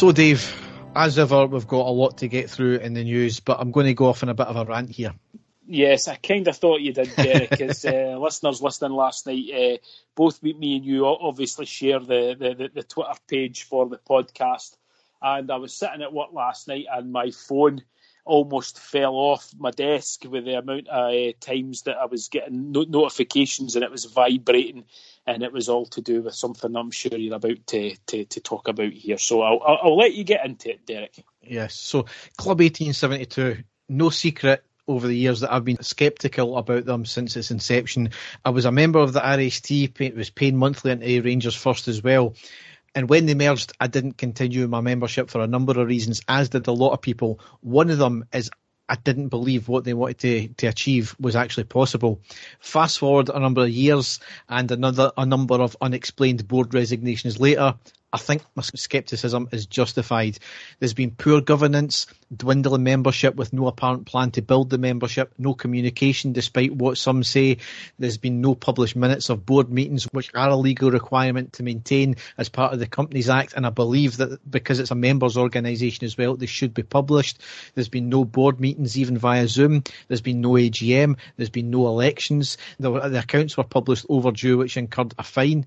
So, 0.00 0.12
Dave, 0.12 0.50
as 0.96 1.18
ever, 1.18 1.44
we've 1.46 1.66
got 1.66 1.86
a 1.86 1.90
lot 1.90 2.16
to 2.18 2.26
get 2.26 2.48
through 2.48 2.76
in 2.76 2.94
the 2.94 3.04
news, 3.04 3.38
but 3.38 3.60
I'm 3.60 3.70
going 3.70 3.84
to 3.84 3.92
go 3.92 4.06
off 4.06 4.22
on 4.22 4.30
a 4.30 4.34
bit 4.34 4.46
of 4.46 4.56
a 4.56 4.64
rant 4.64 4.88
here. 4.88 5.12
Yes, 5.66 6.08
I 6.08 6.14
kind 6.14 6.48
of 6.48 6.56
thought 6.56 6.80
you 6.80 6.94
did, 6.94 7.14
Derek. 7.14 7.60
As 7.60 7.84
uh, 7.84 8.16
listeners 8.18 8.62
listening 8.62 8.92
last 8.92 9.26
night, 9.26 9.50
uh, 9.54 9.76
both 10.14 10.42
me 10.42 10.76
and 10.76 10.86
you 10.86 11.04
obviously 11.04 11.66
share 11.66 12.00
the, 12.00 12.34
the, 12.34 12.70
the, 12.74 12.82
Twitter 12.82 13.12
page 13.28 13.64
for 13.64 13.90
the 13.90 13.98
podcast. 13.98 14.74
And 15.20 15.50
I 15.50 15.56
was 15.56 15.74
sitting 15.74 16.00
at 16.00 16.14
work 16.14 16.32
last 16.32 16.66
night 16.66 16.86
and 16.90 17.12
my 17.12 17.30
phone 17.30 17.82
almost 18.30 18.78
fell 18.78 19.14
off 19.14 19.50
my 19.58 19.72
desk 19.72 20.22
with 20.24 20.44
the 20.44 20.56
amount 20.56 20.86
of 20.86 21.12
uh, 21.12 21.32
times 21.40 21.82
that 21.82 21.96
I 21.96 22.06
was 22.06 22.28
getting 22.28 22.70
no- 22.70 22.86
notifications 22.88 23.74
and 23.74 23.84
it 23.84 23.90
was 23.90 24.04
vibrating 24.04 24.84
and 25.26 25.42
it 25.42 25.52
was 25.52 25.68
all 25.68 25.86
to 25.86 26.00
do 26.00 26.22
with 26.22 26.34
something 26.34 26.76
I'm 26.76 26.92
sure 26.92 27.18
you're 27.18 27.34
about 27.34 27.66
to, 27.66 27.96
to, 28.06 28.24
to 28.24 28.40
talk 28.40 28.68
about 28.68 28.92
here. 28.92 29.18
So 29.18 29.42
I'll, 29.42 29.60
I'll, 29.66 29.78
I'll 29.82 29.96
let 29.96 30.14
you 30.14 30.22
get 30.22 30.46
into 30.46 30.70
it, 30.70 30.86
Derek. 30.86 31.24
Yes. 31.42 31.74
So 31.74 32.04
Club 32.36 32.60
1872, 32.60 33.64
no 33.88 34.10
secret 34.10 34.64
over 34.86 35.06
the 35.06 35.16
years 35.16 35.40
that 35.40 35.52
I've 35.52 35.64
been 35.64 35.82
sceptical 35.82 36.56
about 36.56 36.84
them 36.84 37.04
since 37.04 37.36
its 37.36 37.50
inception. 37.50 38.10
I 38.44 38.50
was 38.50 38.64
a 38.64 38.72
member 38.72 39.00
of 39.00 39.12
the 39.12 39.20
RST, 39.20 40.14
was 40.16 40.30
paying 40.30 40.56
monthly 40.56 40.92
into 40.92 41.22
Rangers 41.22 41.54
First 41.56 41.88
as 41.88 42.02
well. 42.02 42.34
And 42.94 43.08
when 43.08 43.26
they 43.26 43.34
merged, 43.34 43.72
I 43.80 43.86
didn't 43.86 44.18
continue 44.18 44.66
my 44.66 44.80
membership 44.80 45.30
for 45.30 45.40
a 45.40 45.46
number 45.46 45.80
of 45.80 45.86
reasons, 45.86 46.22
as 46.28 46.48
did 46.48 46.66
a 46.66 46.72
lot 46.72 46.92
of 46.92 47.00
people. 47.00 47.38
One 47.60 47.90
of 47.90 47.98
them 47.98 48.24
is 48.32 48.50
I 48.88 48.96
didn't 48.96 49.28
believe 49.28 49.68
what 49.68 49.84
they 49.84 49.94
wanted 49.94 50.18
to, 50.18 50.48
to 50.48 50.66
achieve 50.66 51.14
was 51.20 51.36
actually 51.36 51.64
possible. 51.64 52.20
Fast 52.58 52.98
forward 52.98 53.28
a 53.28 53.38
number 53.38 53.62
of 53.62 53.70
years 53.70 54.18
and 54.48 54.68
another 54.72 55.12
a 55.16 55.24
number 55.24 55.54
of 55.54 55.76
unexplained 55.80 56.48
board 56.48 56.74
resignations 56.74 57.38
later, 57.38 57.76
I 58.12 58.18
think 58.18 58.42
my 58.56 58.62
scepticism 58.62 59.48
is 59.52 59.66
justified. 59.66 60.38
There's 60.80 60.94
been 60.94 61.12
poor 61.12 61.40
governance, 61.40 62.06
dwindling 62.34 62.82
membership 62.82 63.36
with 63.36 63.52
no 63.52 63.68
apparent 63.68 64.06
plan 64.06 64.32
to 64.32 64.42
build 64.42 64.70
the 64.70 64.78
membership, 64.78 65.32
no 65.38 65.54
communication 65.54 66.32
despite 66.32 66.74
what 66.74 66.98
some 66.98 67.22
say. 67.22 67.58
There's 68.00 68.18
been 68.18 68.40
no 68.40 68.56
published 68.56 68.96
minutes 68.96 69.28
of 69.28 69.46
board 69.46 69.70
meetings, 69.70 70.04
which 70.10 70.30
are 70.34 70.48
a 70.48 70.56
legal 70.56 70.90
requirement 70.90 71.52
to 71.54 71.62
maintain 71.62 72.16
as 72.36 72.48
part 72.48 72.72
of 72.72 72.80
the 72.80 72.86
Companies 72.88 73.28
Act. 73.28 73.52
And 73.52 73.64
I 73.64 73.70
believe 73.70 74.16
that 74.16 74.40
because 74.50 74.80
it's 74.80 74.90
a 74.90 74.96
members' 74.96 75.36
organisation 75.36 76.04
as 76.04 76.18
well, 76.18 76.36
they 76.36 76.46
should 76.46 76.74
be 76.74 76.82
published. 76.82 77.40
There's 77.74 77.88
been 77.88 78.08
no 78.08 78.24
board 78.24 78.58
meetings, 78.58 78.98
even 78.98 79.18
via 79.18 79.46
Zoom. 79.46 79.84
There's 80.08 80.20
been 80.20 80.40
no 80.40 80.50
AGM. 80.50 81.16
There's 81.36 81.50
been 81.50 81.70
no 81.70 81.86
elections. 81.86 82.58
The, 82.80 82.90
the 83.08 83.20
accounts 83.20 83.56
were 83.56 83.62
published 83.62 84.06
overdue, 84.08 84.58
which 84.58 84.76
incurred 84.76 85.14
a 85.16 85.22
fine 85.22 85.66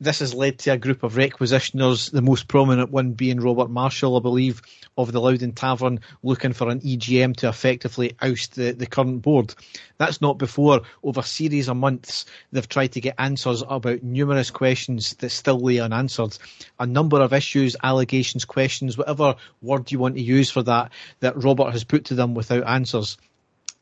this 0.00 0.18
has 0.18 0.34
led 0.34 0.58
to 0.60 0.72
a 0.72 0.78
group 0.78 1.02
of 1.02 1.14
requisitioners, 1.14 2.10
the 2.10 2.22
most 2.22 2.48
prominent 2.48 2.90
one 2.90 3.12
being 3.12 3.40
Robert 3.40 3.70
Marshall, 3.70 4.16
I 4.16 4.20
believe, 4.20 4.60
of 4.96 5.12
the 5.12 5.20
Loudon 5.20 5.52
Tavern, 5.52 6.00
looking 6.22 6.52
for 6.52 6.68
an 6.68 6.80
EGM 6.80 7.36
to 7.36 7.48
effectively 7.48 8.16
oust 8.20 8.54
the, 8.54 8.72
the 8.72 8.86
current 8.86 9.22
board. 9.22 9.54
That's 9.98 10.20
not 10.20 10.38
before, 10.38 10.82
over 11.02 11.20
a 11.20 11.24
series 11.24 11.68
of 11.68 11.76
months, 11.76 12.26
they've 12.52 12.68
tried 12.68 12.92
to 12.92 13.00
get 13.00 13.14
answers 13.18 13.62
about 13.68 14.02
numerous 14.02 14.50
questions 14.50 15.14
that 15.16 15.30
still 15.30 15.60
lay 15.60 15.78
unanswered. 15.78 16.36
A 16.78 16.86
number 16.86 17.20
of 17.20 17.32
issues, 17.32 17.76
allegations, 17.82 18.44
questions, 18.44 18.98
whatever 18.98 19.36
word 19.62 19.90
you 19.92 19.98
want 19.98 20.16
to 20.16 20.22
use 20.22 20.50
for 20.50 20.62
that, 20.62 20.92
that 21.20 21.42
Robert 21.42 21.72
has 21.72 21.84
put 21.84 22.06
to 22.06 22.14
them 22.14 22.34
without 22.34 22.66
answers 22.66 23.16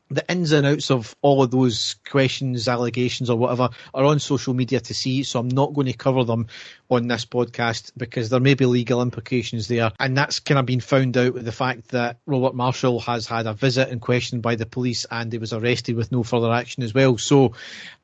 the 0.09 0.29
ins 0.29 0.51
and 0.51 0.65
outs 0.65 0.91
of 0.91 1.15
all 1.21 1.41
of 1.41 1.51
those 1.51 1.95
questions, 2.09 2.67
allegations, 2.67 3.29
or 3.29 3.37
whatever 3.37 3.69
are 3.93 4.05
on 4.05 4.19
social 4.19 4.53
media 4.53 4.79
to 4.79 4.93
see. 4.93 5.23
So 5.23 5.39
I'm 5.39 5.47
not 5.47 5.73
going 5.73 5.87
to 5.87 5.93
cover 5.93 6.23
them 6.23 6.47
on 6.89 7.07
this 7.07 7.25
podcast 7.25 7.91
because 7.97 8.29
there 8.29 8.39
may 8.39 8.53
be 8.53 8.65
legal 8.65 9.01
implications 9.01 9.67
there. 9.67 9.91
And 9.99 10.15
that's 10.15 10.39
kind 10.39 10.59
of 10.59 10.65
been 10.65 10.81
found 10.81 11.17
out 11.17 11.33
with 11.33 11.45
the 11.45 11.51
fact 11.51 11.89
that 11.89 12.17
Robert 12.25 12.55
Marshall 12.55 12.99
has 13.01 13.27
had 13.27 13.47
a 13.47 13.53
visit 13.53 13.89
and 13.89 14.01
questioned 14.01 14.41
by 14.41 14.55
the 14.55 14.65
police 14.65 15.05
and 15.09 15.31
he 15.31 15.39
was 15.39 15.53
arrested 15.53 15.95
with 15.95 16.11
no 16.11 16.23
further 16.23 16.51
action 16.51 16.83
as 16.83 16.93
well. 16.93 17.17
So 17.17 17.53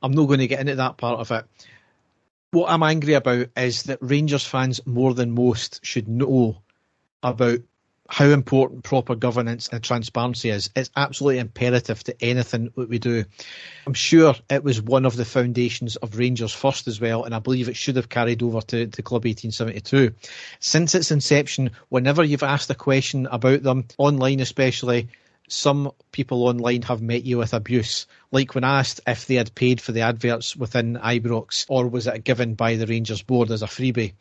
I'm 0.01 0.13
not 0.13 0.25
going 0.25 0.39
to 0.39 0.47
get 0.47 0.61
into 0.61 0.75
that 0.75 0.97
part 0.97 1.19
of 1.19 1.31
it. 1.31 1.45
What 2.51 2.71
I'm 2.71 2.81
angry 2.81 3.13
about 3.13 3.47
is 3.55 3.83
that 3.83 3.99
Rangers 4.01 4.45
fans, 4.45 4.85
more 4.87 5.13
than 5.13 5.31
most, 5.31 5.85
should 5.85 6.07
know 6.07 6.63
about 7.21 7.59
how 8.09 8.25
important 8.25 8.83
proper 8.83 9.13
governance 9.13 9.69
and 9.71 9.83
transparency 9.83 10.49
is. 10.49 10.71
It's 10.75 10.89
absolutely 10.95 11.37
imperative 11.37 12.03
to 12.05 12.23
anything 12.23 12.71
that 12.75 12.89
we 12.89 12.97
do. 12.97 13.23
I'm 13.85 13.93
sure 13.93 14.33
it 14.49 14.63
was 14.63 14.81
one 14.81 15.05
of 15.05 15.15
the 15.15 15.25
foundations 15.25 15.95
of 15.95 16.17
Rangers 16.17 16.51
First 16.51 16.87
as 16.87 16.99
well, 16.99 17.23
and 17.23 17.35
I 17.35 17.39
believe 17.39 17.69
it 17.69 17.75
should 17.75 17.97
have 17.97 18.09
carried 18.09 18.41
over 18.41 18.61
to, 18.61 18.87
to 18.87 19.01
Club 19.03 19.25
1872. 19.25 20.15
Since 20.59 20.95
its 20.95 21.11
inception, 21.11 21.69
whenever 21.89 22.23
you've 22.23 22.41
asked 22.41 22.71
a 22.71 22.75
question 22.75 23.27
about 23.27 23.61
them, 23.61 23.85
online 23.99 24.39
especially, 24.39 25.09
some 25.47 25.91
people 26.11 26.47
online 26.47 26.81
have 26.83 27.03
met 27.03 27.25
you 27.25 27.37
with 27.37 27.53
abuse. 27.53 28.07
Like 28.31 28.55
when 28.55 28.63
asked 28.63 29.01
if 29.05 29.27
they 29.27 29.35
had 29.35 29.53
paid 29.53 29.81
for 29.81 29.91
the 29.91 30.01
adverts 30.01 30.55
within 30.55 30.95
Ibrox 30.95 31.67
or 31.69 31.87
was 31.87 32.07
it 32.07 32.23
given 32.23 32.55
by 32.55 32.75
the 32.75 32.87
Rangers 32.87 33.21
board 33.21 33.51
as 33.51 33.61
a 33.61 33.67
freebie 33.67 34.13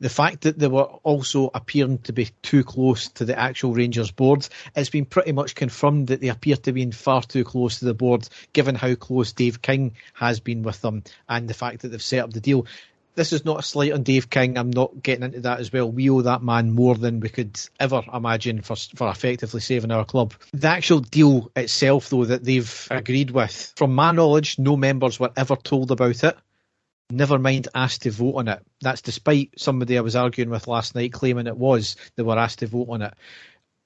the 0.00 0.08
fact 0.08 0.42
that 0.42 0.58
they 0.58 0.68
were 0.68 0.82
also 0.82 1.50
appearing 1.54 1.98
to 1.98 2.12
be 2.12 2.30
too 2.42 2.64
close 2.64 3.08
to 3.08 3.24
the 3.24 3.38
actual 3.38 3.74
Rangers 3.74 4.10
board, 4.10 4.48
it's 4.74 4.90
been 4.90 5.06
pretty 5.06 5.32
much 5.32 5.54
confirmed 5.54 6.08
that 6.08 6.20
they 6.20 6.28
appear 6.28 6.56
to 6.56 6.72
be 6.72 6.90
far 6.90 7.22
too 7.22 7.44
close 7.44 7.78
to 7.78 7.84
the 7.84 7.94
board, 7.94 8.28
given 8.52 8.74
how 8.74 8.94
close 8.94 9.32
Dave 9.32 9.62
King 9.62 9.96
has 10.14 10.40
been 10.40 10.62
with 10.62 10.80
them 10.82 11.02
and 11.28 11.48
the 11.48 11.54
fact 11.54 11.82
that 11.82 11.88
they've 11.88 12.02
set 12.02 12.20
up 12.20 12.32
the 12.32 12.40
deal. 12.40 12.66
This 13.14 13.32
is 13.32 13.46
not 13.46 13.60
a 13.60 13.62
slight 13.62 13.92
on 13.92 14.02
Dave 14.02 14.28
King. 14.28 14.58
I'm 14.58 14.68
not 14.68 15.02
getting 15.02 15.24
into 15.24 15.40
that 15.40 15.58
as 15.58 15.72
well. 15.72 15.90
We 15.90 16.10
owe 16.10 16.20
that 16.20 16.42
man 16.42 16.72
more 16.72 16.94
than 16.94 17.20
we 17.20 17.30
could 17.30 17.58
ever 17.80 18.02
imagine 18.12 18.60
for 18.60 18.76
for 18.76 19.08
effectively 19.08 19.60
saving 19.60 19.90
our 19.90 20.04
club. 20.04 20.34
The 20.52 20.68
actual 20.68 21.00
deal 21.00 21.50
itself, 21.56 22.10
though, 22.10 22.26
that 22.26 22.44
they've 22.44 22.88
uh, 22.90 22.96
agreed 22.96 23.30
with, 23.30 23.72
from 23.74 23.94
my 23.94 24.12
knowledge, 24.12 24.58
no 24.58 24.76
members 24.76 25.18
were 25.18 25.32
ever 25.34 25.56
told 25.56 25.90
about 25.92 26.24
it 26.24 26.36
never 27.10 27.38
mind 27.38 27.68
asked 27.74 28.02
to 28.02 28.10
vote 28.10 28.34
on 28.34 28.48
it. 28.48 28.64
That's 28.80 29.02
despite 29.02 29.58
somebody 29.58 29.96
I 29.96 30.02
was 30.02 30.16
arguing 30.16 30.50
with 30.50 30.66
last 30.66 30.94
night 30.94 31.12
claiming 31.12 31.46
it 31.46 31.56
was 31.56 31.96
they 32.16 32.22
were 32.22 32.38
asked 32.38 32.60
to 32.60 32.66
vote 32.66 32.88
on 32.88 33.02
it. 33.02 33.14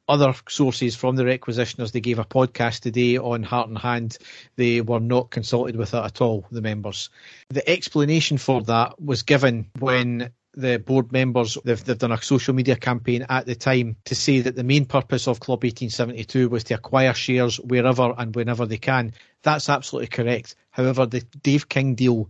Other 0.09 0.35
sources 0.49 0.97
from 0.97 1.15
the 1.15 1.23
requisitioners, 1.23 1.93
they 1.93 2.01
gave 2.01 2.19
a 2.19 2.25
podcast 2.25 2.81
today 2.81 3.17
on 3.17 3.45
Heart 3.45 3.69
and 3.69 3.79
Hand. 3.79 4.19
They 4.57 4.81
were 4.81 4.99
not 4.99 5.31
consulted 5.31 5.77
with 5.77 5.95
it 5.95 6.05
at 6.05 6.21
all, 6.21 6.47
the 6.51 6.61
members. 6.61 7.11
The 7.51 7.69
explanation 7.69 8.37
for 8.37 8.63
that 8.63 9.01
was 9.01 9.23
given 9.23 9.71
when 9.79 10.33
the 10.55 10.79
board 10.79 11.13
members 11.13 11.57
they've, 11.65 11.85
they've 11.85 11.97
done 11.97 12.11
a 12.11 12.21
social 12.21 12.55
media 12.55 12.75
campaign 12.75 13.25
at 13.29 13.47
the 13.47 13.55
time 13.55 13.95
to 14.07 14.17
say 14.17 14.41
that 14.41 14.57
the 14.57 14.65
main 14.65 14.85
purpose 14.85 15.29
of 15.29 15.39
Club 15.39 15.63
1872 15.63 16.49
was 16.49 16.65
to 16.65 16.75
acquire 16.75 17.15
shares 17.15 17.61
wherever 17.61 18.13
and 18.19 18.35
whenever 18.35 18.67
they 18.67 18.79
can. 18.79 19.13
That's 19.43 19.69
absolutely 19.69 20.09
correct. 20.09 20.57
However, 20.73 21.07
the 21.07 21.21
Dave 21.21 21.69
King 21.69 21.95
deal 21.95 22.29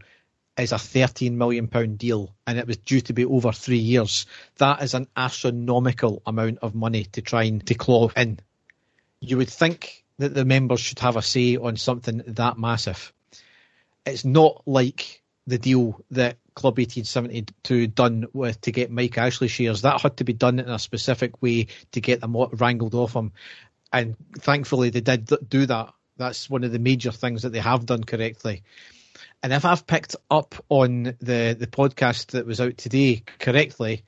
is 0.58 0.72
a 0.72 0.76
£13 0.76 1.32
million 1.32 1.66
deal 1.96 2.34
and 2.46 2.58
it 2.58 2.66
was 2.66 2.76
due 2.76 3.00
to 3.02 3.12
be 3.12 3.24
over 3.24 3.52
three 3.52 3.78
years. 3.78 4.26
That 4.58 4.82
is 4.82 4.94
an 4.94 5.06
astronomical 5.16 6.22
amount 6.26 6.58
of 6.62 6.74
money 6.74 7.04
to 7.12 7.22
try 7.22 7.44
and 7.44 7.66
to 7.66 7.74
claw 7.74 8.10
in. 8.16 8.40
You 9.20 9.36
would 9.38 9.50
think 9.50 10.04
that 10.18 10.34
the 10.34 10.44
members 10.44 10.80
should 10.80 10.98
have 11.00 11.16
a 11.16 11.22
say 11.22 11.56
on 11.56 11.76
something 11.76 12.22
that 12.26 12.58
massive. 12.58 13.12
It's 14.04 14.24
not 14.24 14.62
like 14.66 15.22
the 15.46 15.58
deal 15.58 16.04
that 16.10 16.36
Club 16.54 16.78
1872 16.78 17.86
done 17.86 18.26
with 18.32 18.60
to 18.62 18.72
get 18.72 18.90
Mike 18.90 19.16
Ashley 19.16 19.48
shares. 19.48 19.82
That 19.82 20.00
had 20.00 20.18
to 20.18 20.24
be 20.24 20.32
done 20.32 20.58
in 20.58 20.68
a 20.68 20.78
specific 20.78 21.40
way 21.42 21.68
to 21.92 22.00
get 22.00 22.20
them 22.20 22.36
wrangled 22.52 22.94
off 22.94 23.14
him. 23.14 23.32
And 23.92 24.16
thankfully 24.38 24.90
they 24.90 25.00
did 25.00 25.30
do 25.48 25.66
that. 25.66 25.94
That's 26.16 26.50
one 26.50 26.64
of 26.64 26.72
the 26.72 26.78
major 26.78 27.12
things 27.12 27.42
that 27.42 27.50
they 27.50 27.60
have 27.60 27.86
done 27.86 28.04
correctly. 28.04 28.62
And 29.42 29.52
if 29.52 29.64
I've 29.64 29.86
picked 29.86 30.16
up 30.30 30.54
on 30.68 31.04
the, 31.20 31.56
the 31.58 31.66
podcast 31.66 32.28
that 32.32 32.46
was 32.46 32.60
out 32.60 32.76
today 32.76 33.22
correctly, 33.38 34.04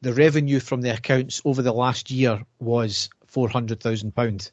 the 0.00 0.12
revenue 0.12 0.58
from 0.58 0.80
the 0.80 0.92
accounts 0.92 1.40
over 1.44 1.62
the 1.62 1.72
last 1.72 2.10
year 2.10 2.42
was 2.58 3.08
£400,000. 3.32 4.50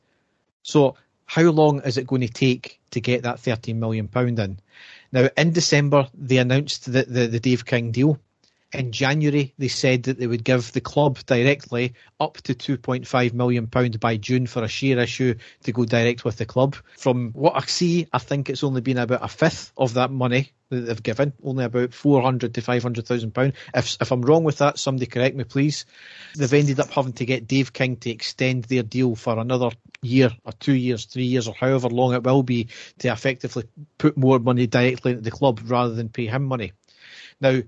So, 0.62 0.96
how 1.26 1.44
long 1.44 1.82
is 1.82 1.98
it 1.98 2.08
going 2.08 2.22
to 2.22 2.28
take 2.28 2.80
to 2.92 3.02
get 3.02 3.24
that 3.24 3.38
£13 3.38 3.76
million 3.76 4.10
in? 4.16 4.60
Now, 5.12 5.30
in 5.36 5.52
December, 5.52 6.08
they 6.14 6.38
announced 6.38 6.92
the, 6.92 7.04
the, 7.04 7.28
the 7.28 7.40
Dave 7.40 7.66
King 7.66 7.92
deal. 7.92 8.20
In 8.72 8.92
January, 8.92 9.54
they 9.58 9.68
said 9.68 10.04
that 10.04 10.20
they 10.20 10.28
would 10.28 10.44
give 10.44 10.72
the 10.74 10.82
club 10.82 11.18
directly 11.26 11.94
up 12.20 12.38
to 12.42 12.54
£2.5 12.54 13.34
million 13.34 13.66
by 13.66 14.18
June 14.18 14.46
for 14.46 14.64
a 14.64 14.68
share 14.68 15.00
issue 15.00 15.34
to 15.64 15.72
go 15.72 15.86
direct 15.86 16.24
with 16.24 16.38
the 16.38 16.46
club. 16.46 16.76
From 16.98 17.32
what 17.32 17.56
I 17.56 17.66
see, 17.66 18.08
I 18.14 18.20
think 18.20 18.48
it's 18.48 18.64
only 18.64 18.82
been 18.82 19.00
about 19.00 19.24
a 19.24 19.28
fifth 19.28 19.74
of 19.76 19.96
that 19.96 20.12
money 20.12 20.52
that 20.70 20.82
they've 20.82 21.02
given, 21.02 21.34
only 21.44 21.66
about 21.66 21.96
400 21.96 22.54
to 22.54 22.62
500,000 22.62 23.34
pounds. 23.34 23.56
If, 23.74 23.98
if 24.00 24.12
I'm 24.12 24.22
wrong 24.22 24.44
with 24.44 24.60
that, 24.60 24.78
somebody 24.78 25.08
correct 25.08 25.36
me, 25.36 25.46
please. 25.46 25.86
They've 26.36 26.54
ended 26.54 26.80
up 26.80 26.92
having 26.92 27.14
to 27.14 27.26
get 27.26 27.48
Dave 27.48 27.74
King 27.74 27.98
to 27.98 28.12
extend 28.12 28.66
their 28.66 28.84
deal 28.84 29.16
for 29.16 29.40
another 29.40 29.72
year 30.04 30.30
or 30.46 30.52
two 30.52 30.76
years, 30.76 31.06
three 31.06 31.24
years, 31.24 31.48
or 31.48 31.56
however 31.56 31.90
long 31.90 32.14
it 32.14 32.24
will 32.24 32.44
be 32.44 32.68
to 33.00 33.08
effectively 33.08 33.64
put 33.98 34.16
more 34.16 34.38
money 34.38 34.68
directly 34.68 35.14
into 35.14 35.24
the 35.24 35.32
club 35.32 35.60
rather 35.66 35.96
than 35.96 36.10
pay 36.10 36.28
him 36.28 36.44
money. 36.44 36.74
Now, 37.42 37.62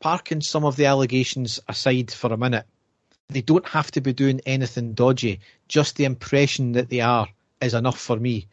parking 0.00 0.40
some 0.40 0.64
of 0.64 0.76
the 0.76 0.86
allegations 0.86 1.60
aside 1.68 2.10
for 2.10 2.32
a 2.32 2.36
minute, 2.36 2.66
they 3.28 3.42
don't 3.42 3.68
have 3.68 3.90
to 3.92 4.00
be 4.00 4.12
doing 4.12 4.40
anything 4.46 4.94
dodgy. 4.94 5.40
Just 5.68 5.96
the 5.96 6.04
impression 6.04 6.72
that 6.72 6.88
they 6.88 7.00
are 7.00 7.28
is 7.60 7.74
enough 7.74 7.98
for 7.98 8.16
me. 8.16 8.46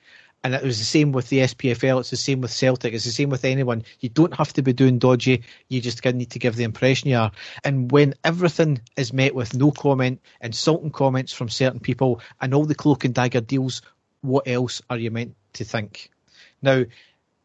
And 0.43 0.53
it 0.53 0.63
was 0.63 0.77
the 0.77 0.85
same 0.85 1.11
with 1.11 1.29
the 1.29 1.39
SPFL. 1.39 2.01
It's 2.01 2.11
the 2.11 2.17
same 2.17 2.41
with 2.41 2.51
Celtic. 2.51 2.93
It's 2.93 3.05
the 3.05 3.11
same 3.11 3.29
with 3.29 3.45
anyone. 3.45 3.83
You 4.01 4.09
don't 4.09 4.35
have 4.35 4.53
to 4.53 4.61
be 4.61 4.73
doing 4.73 4.99
dodgy. 4.99 5.41
You 5.69 5.81
just 5.81 6.05
need 6.05 6.29
to 6.29 6.39
give 6.39 6.55
the 6.55 6.65
impression 6.65 7.09
you 7.09 7.17
are. 7.17 7.31
And 7.63 7.91
when 7.91 8.13
everything 8.23 8.81
is 8.95 9.11
met 9.11 9.33
with 9.33 9.55
no 9.55 9.71
comment, 9.71 10.21
insulting 10.41 10.91
comments 10.91 11.33
from 11.33 11.49
certain 11.49 11.79
people, 11.79 12.21
and 12.41 12.53
all 12.53 12.65
the 12.65 12.75
cloak 12.75 13.05
and 13.05 13.13
dagger 13.15 13.41
deals, 13.41 13.81
what 14.21 14.47
else 14.47 14.83
are 14.89 14.97
you 14.97 15.09
meant 15.09 15.35
to 15.53 15.63
think? 15.63 16.11
Now, 16.61 16.83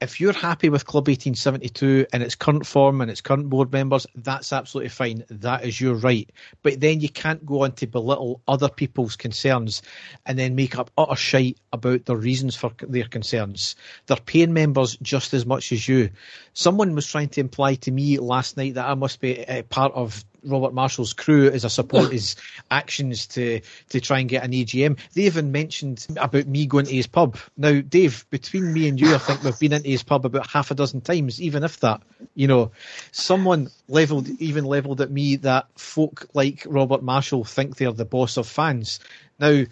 if 0.01 0.18
you're 0.18 0.32
happy 0.32 0.70
with 0.70 0.86
Club 0.86 1.09
1872 1.09 2.07
and 2.12 2.22
its 2.22 2.34
current 2.34 2.66
form 2.66 3.03
and 3.03 3.11
its 3.11 3.20
current 3.20 3.51
board 3.51 3.70
members, 3.70 4.07
that's 4.14 4.53
absolutely 4.53 4.88
fine. 4.88 5.24
That 5.28 5.64
is 5.64 5.78
your 5.78 5.94
right. 5.94 6.30
But 6.62 6.80
then 6.80 7.01
you 7.01 7.11
can't 7.11 7.44
go 7.44 7.64
on 7.64 7.72
to 7.72 7.86
belittle 7.86 8.40
other 8.48 8.70
people's 8.70 9.16
concerns 9.16 9.82
and 10.24 10.38
then 10.38 10.55
make 10.55 10.78
up 10.78 10.90
utter 10.96 11.16
shite 11.16 11.59
about 11.72 12.07
their 12.07 12.16
reasons 12.16 12.57
for 12.57 12.72
their 12.80 13.05
concerns. 13.05 13.76
They're 14.07 14.16
paying 14.16 14.55
members 14.55 14.96
just 15.03 15.34
as 15.34 15.44
much 15.44 15.70
as 15.70 15.86
you. 15.86 16.11
Someone 16.55 16.94
was 16.94 17.07
trying 17.07 17.28
to 17.30 17.40
imply 17.40 17.74
to 17.76 17.90
me 17.90 18.18
last 18.18 18.57
night 18.57 18.74
that 18.74 18.88
I 18.88 18.94
must 18.94 19.20
be 19.20 19.40
a 19.40 19.62
part 19.62 19.92
of 19.92 20.24
Robert 20.45 20.74
Marshall's 20.74 21.12
crew 21.12 21.49
as 21.49 21.64
I 21.64 21.68
support 21.68 22.12
his 22.12 22.36
actions 22.70 23.26
to 23.28 23.61
to 23.91 24.01
try 24.01 24.18
and 24.20 24.28
get 24.28 24.45
an 24.45 24.53
EGM. 24.53 24.99
They 25.14 25.22
even 25.22 25.53
mentioned 25.53 26.07
about 26.16 26.47
me 26.47 26.66
going 26.66 26.86
to 26.86 26.95
his 26.95 27.07
pub. 27.07 27.36
Now, 27.57 27.80
Dave, 27.80 28.24
between 28.30 28.72
me 28.72 28.88
and 28.88 29.01
you, 29.01 29.14
I 29.14 29.18
think 29.18 29.43
we've 29.43 29.59
been 29.59 29.72
into 29.72 29.88
his 29.88 30.03
pub 30.03 30.24
about 30.24 30.47
half 30.47 30.70
a 30.70 30.74
dozen 30.74 31.01
times, 31.01 31.41
even 31.41 31.62
if 31.64 31.80
that. 31.80 32.03
You 32.34 32.47
know, 32.47 32.70
someone 33.12 33.68
leveled 33.88 34.28
even 34.41 34.64
leveled 34.64 35.01
at 35.01 35.11
me 35.11 35.36
that 35.36 35.66
folk 35.76 36.26
like 36.34 36.64
Robert 36.68 37.03
Marshall 37.03 37.45
think 37.45 37.76
they're 37.76 37.93
the 37.93 38.05
boss 38.05 38.36
of 38.36 38.47
fans. 38.47 39.01
Now, 39.38 39.64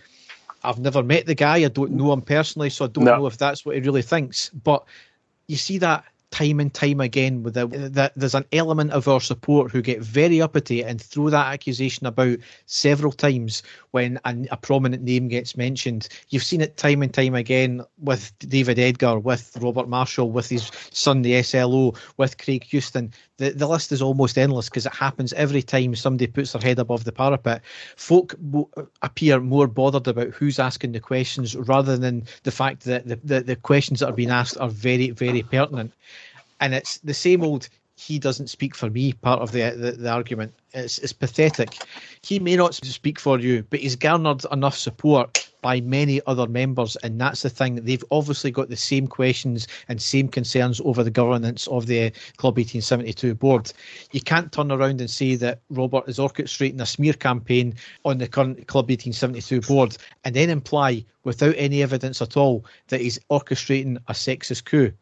I've 0.63 0.79
never 0.81 1.03
met 1.03 1.27
the 1.27 1.35
guy. 1.35 1.59
I 1.59 1.69
don't 1.69 1.93
know 1.93 2.13
him 2.13 2.23
personally, 2.23 2.71
so 2.71 2.85
I 2.85 2.89
don't 2.89 3.05
No. 3.05 3.17
know 3.17 3.27
if 3.27 3.39
that's 3.39 3.65
what 3.65 3.77
he 3.77 3.81
really 3.81 4.03
thinks. 4.03 4.51
But 4.51 4.85
you 5.47 5.57
see 5.57 5.79
that 5.79 6.05
time 6.31 6.61
and 6.61 6.73
time 6.73 7.01
again 7.01 7.43
with 7.43 7.55
the, 7.55 7.67
that 7.67 8.13
there's 8.15 8.35
an 8.35 8.45
element 8.53 8.91
of 8.93 9.09
our 9.09 9.21
support 9.21 9.71
who 9.71 9.81
get 9.81 10.03
very 10.03 10.41
uppity 10.41 10.85
and 10.85 11.01
throw 11.01 11.31
that 11.31 11.53
accusation 11.53 12.07
about 12.07 12.39
several 12.67 13.13
times 13.13 13.63
when 13.93 14.21
a, 14.25 14.37
a 14.51 14.57
prominent 14.57 15.03
name 15.03 15.29
gets 15.29 15.57
mentioned. 15.57 16.09
You've 16.29 16.45
seen 16.45 16.61
it 16.61 16.77
time 16.77 17.03
and 17.03 17.13
time 17.13 17.35
again 17.35 17.83
with 17.99 18.33
David 18.41 18.79
Edgar, 18.79 19.19
with 19.19 19.57
Robert 19.61 19.89
Marshall, 19.89 20.31
with 20.31 20.49
his 20.49 20.71
son, 20.91 21.23
the 21.23 21.43
SLO, 21.43 21.95
with 22.17 22.39
Craig 22.39 22.65
Houston. 22.65 23.13
The, 23.39 23.51
the 23.51 23.69
list 23.69 23.93
is 23.93 24.03
almost 24.03 24.37
endless 24.37 24.69
because 24.69 24.87
it 24.87 24.95
happens 24.95 25.33
every 25.33 25.63
time 25.63 25.95
somebody 25.95 26.27
puts 26.27 26.53
their 26.53 26.63
head 26.63 26.79
above 26.79 27.05
the 27.05 27.13
parapet. 27.13 27.63
Folk 27.97 28.35
appear 29.03 29.41
more 29.41 29.67
bothered 29.67 30.07
about 30.07 30.29
who's 30.29 30.59
asking 30.59 30.93
the 30.93 31.01
questions 31.01 31.57
rather 31.57 31.97
than 31.97 32.25
the 32.43 32.51
fact 32.51 32.85
that 32.85 33.07
the, 33.09 33.17
the, 33.25 33.41
the 33.41 33.57
questions 33.57 34.01
that 34.01 34.09
are 34.09 34.13
being 34.13 34.31
asked 34.31 34.59
are 34.59 34.69
very, 34.69 35.11
very 35.11 35.43
pertinent 35.43 35.93
and 36.61 36.75
it's 36.75 36.99
the 36.99 37.15
same 37.15 37.43
old 37.43 37.69
he 37.99 38.19
doesn't 38.19 38.49
speak 38.49 38.77
for 38.77 38.89
me 38.91 39.13
part 39.13 39.41
of 39.41 39.51
the 39.51 39.71
the, 39.77 39.93
the 39.93 40.11
argument. 40.11 40.55
It's, 40.73 40.99
it's 40.99 41.13
pathetic. 41.13 41.81
He 42.23 42.39
may 42.39 42.55
not 42.55 42.75
speak 42.75 43.19
for 43.19 43.39
you 43.41 43.65
but 43.71 43.81
he's 43.81 43.97
garnered 43.97 44.45
enough 44.53 44.77
support 44.77 45.31
by 45.61 45.81
many 45.81 46.21
other 46.27 46.47
members 46.47 46.97
and 47.03 47.21
that's 47.21 47.43
the 47.43 47.51
thing. 47.51 47.75
They've 47.85 48.05
obviously 48.13 48.53
got 48.53 48.69
the 48.69 48.77
same 48.77 49.09
questions 49.09 49.67
and 49.89 50.01
same 50.01 50.29
concerns 50.29 50.81
over 50.85 51.03
the 51.03 51.11
governance 51.11 51.67
of 51.67 51.87
the 51.87 52.13
club 52.37 52.57
1872 52.57 53.35
board. 53.35 53.73
You 54.13 54.21
can't 54.21 54.53
turn 54.53 54.71
around 54.71 55.01
and 55.01 55.11
say 55.11 55.35
that 55.35 55.61
robert 55.71 56.09
is 56.09 56.19
orchestrating 56.19 56.81
a 56.81 56.87
smear 56.87 57.15
campaign 57.15 57.75
on 58.05 58.19
the 58.19 58.29
current 58.29 58.69
club 58.69 58.89
1872 58.89 59.63
board 59.63 59.97
and 60.25 60.37
then 60.37 60.51
imply 60.51 61.05
without 61.25 61.55
any 61.57 61.83
evidence 61.83 62.23
at 62.23 62.37
all 62.37 62.65
that 62.89 63.01
he's 63.01 63.19
orchestrating 63.31 63.97
a 64.07 64.13
sexist 64.13 64.65
coup 64.65 64.93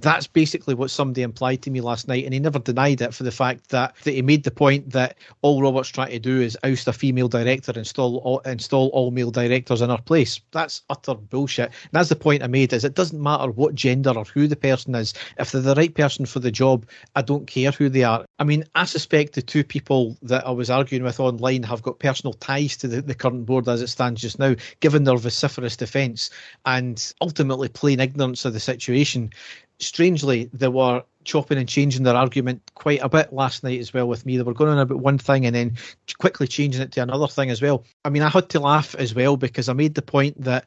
that's 0.00 0.26
basically 0.26 0.74
what 0.74 0.90
somebody 0.90 1.22
implied 1.22 1.62
to 1.62 1.70
me 1.70 1.80
last 1.80 2.08
night, 2.08 2.24
and 2.24 2.34
he 2.34 2.40
never 2.40 2.58
denied 2.58 3.00
it 3.00 3.14
for 3.14 3.22
the 3.22 3.30
fact 3.30 3.68
that, 3.70 3.94
that 4.02 4.12
he 4.12 4.22
made 4.22 4.42
the 4.42 4.50
point 4.50 4.90
that 4.90 5.16
all 5.42 5.62
Robert's 5.62 5.88
trying 5.88 6.10
to 6.10 6.18
do 6.18 6.40
is 6.40 6.58
oust 6.64 6.88
a 6.88 6.92
female 6.92 7.28
director, 7.28 7.70
and 7.70 7.78
install 7.78 8.18
all, 8.18 8.40
install 8.40 8.88
all 8.88 9.12
male 9.12 9.30
directors 9.30 9.80
in 9.80 9.90
her 9.90 9.98
place. 9.98 10.40
That's 10.50 10.82
utter 10.90 11.14
bullshit. 11.14 11.66
And 11.66 11.92
that's 11.92 12.08
the 12.08 12.16
point 12.16 12.42
I 12.42 12.48
made: 12.48 12.72
is 12.72 12.84
it 12.84 12.94
doesn't 12.94 13.22
matter 13.22 13.50
what 13.50 13.74
gender 13.74 14.10
or 14.10 14.24
who 14.24 14.48
the 14.48 14.56
person 14.56 14.94
is. 14.94 15.14
If 15.38 15.52
they're 15.52 15.60
the 15.60 15.74
right 15.74 15.94
person 15.94 16.26
for 16.26 16.40
the 16.40 16.50
job, 16.50 16.86
I 17.14 17.22
don't 17.22 17.46
care 17.46 17.70
who 17.70 17.88
they 17.88 18.02
are. 18.02 18.24
I 18.40 18.44
mean, 18.44 18.64
I 18.74 18.84
suspect 18.84 19.34
the 19.34 19.42
two 19.42 19.62
people 19.62 20.16
that 20.22 20.46
I 20.46 20.50
was 20.50 20.70
arguing 20.70 21.04
with 21.04 21.20
online 21.20 21.62
have 21.62 21.82
got 21.82 22.00
personal 22.00 22.34
ties 22.34 22.76
to 22.78 22.88
the, 22.88 23.00
the 23.00 23.14
current 23.14 23.46
board 23.46 23.68
as 23.68 23.80
it 23.80 23.88
stands 23.88 24.20
just 24.20 24.40
now, 24.40 24.56
given 24.80 25.04
their 25.04 25.16
vociferous 25.16 25.76
defence 25.76 26.30
and 26.66 27.12
ultimately 27.20 27.68
plain 27.68 28.00
ignorance 28.00 28.44
of 28.44 28.52
the 28.52 28.60
situation 28.60 29.30
strangely, 29.78 30.50
they 30.52 30.68
were 30.68 31.02
chopping 31.24 31.58
and 31.58 31.68
changing 31.68 32.02
their 32.02 32.14
argument 32.14 32.62
quite 32.74 33.00
a 33.02 33.08
bit 33.08 33.32
last 33.32 33.64
night 33.64 33.80
as 33.80 33.92
well 33.92 34.06
with 34.06 34.26
me. 34.26 34.36
They 34.36 34.42
were 34.42 34.54
going 34.54 34.70
on 34.70 34.78
about 34.78 34.98
one 34.98 35.18
thing 35.18 35.46
and 35.46 35.54
then 35.54 35.76
quickly 36.18 36.46
changing 36.46 36.82
it 36.82 36.92
to 36.92 37.02
another 37.02 37.28
thing 37.28 37.50
as 37.50 37.62
well. 37.62 37.84
I 38.04 38.10
mean, 38.10 38.22
I 38.22 38.28
had 38.28 38.48
to 38.50 38.60
laugh 38.60 38.94
as 38.96 39.14
well 39.14 39.36
because 39.36 39.68
I 39.68 39.72
made 39.72 39.94
the 39.94 40.02
point 40.02 40.40
that 40.42 40.66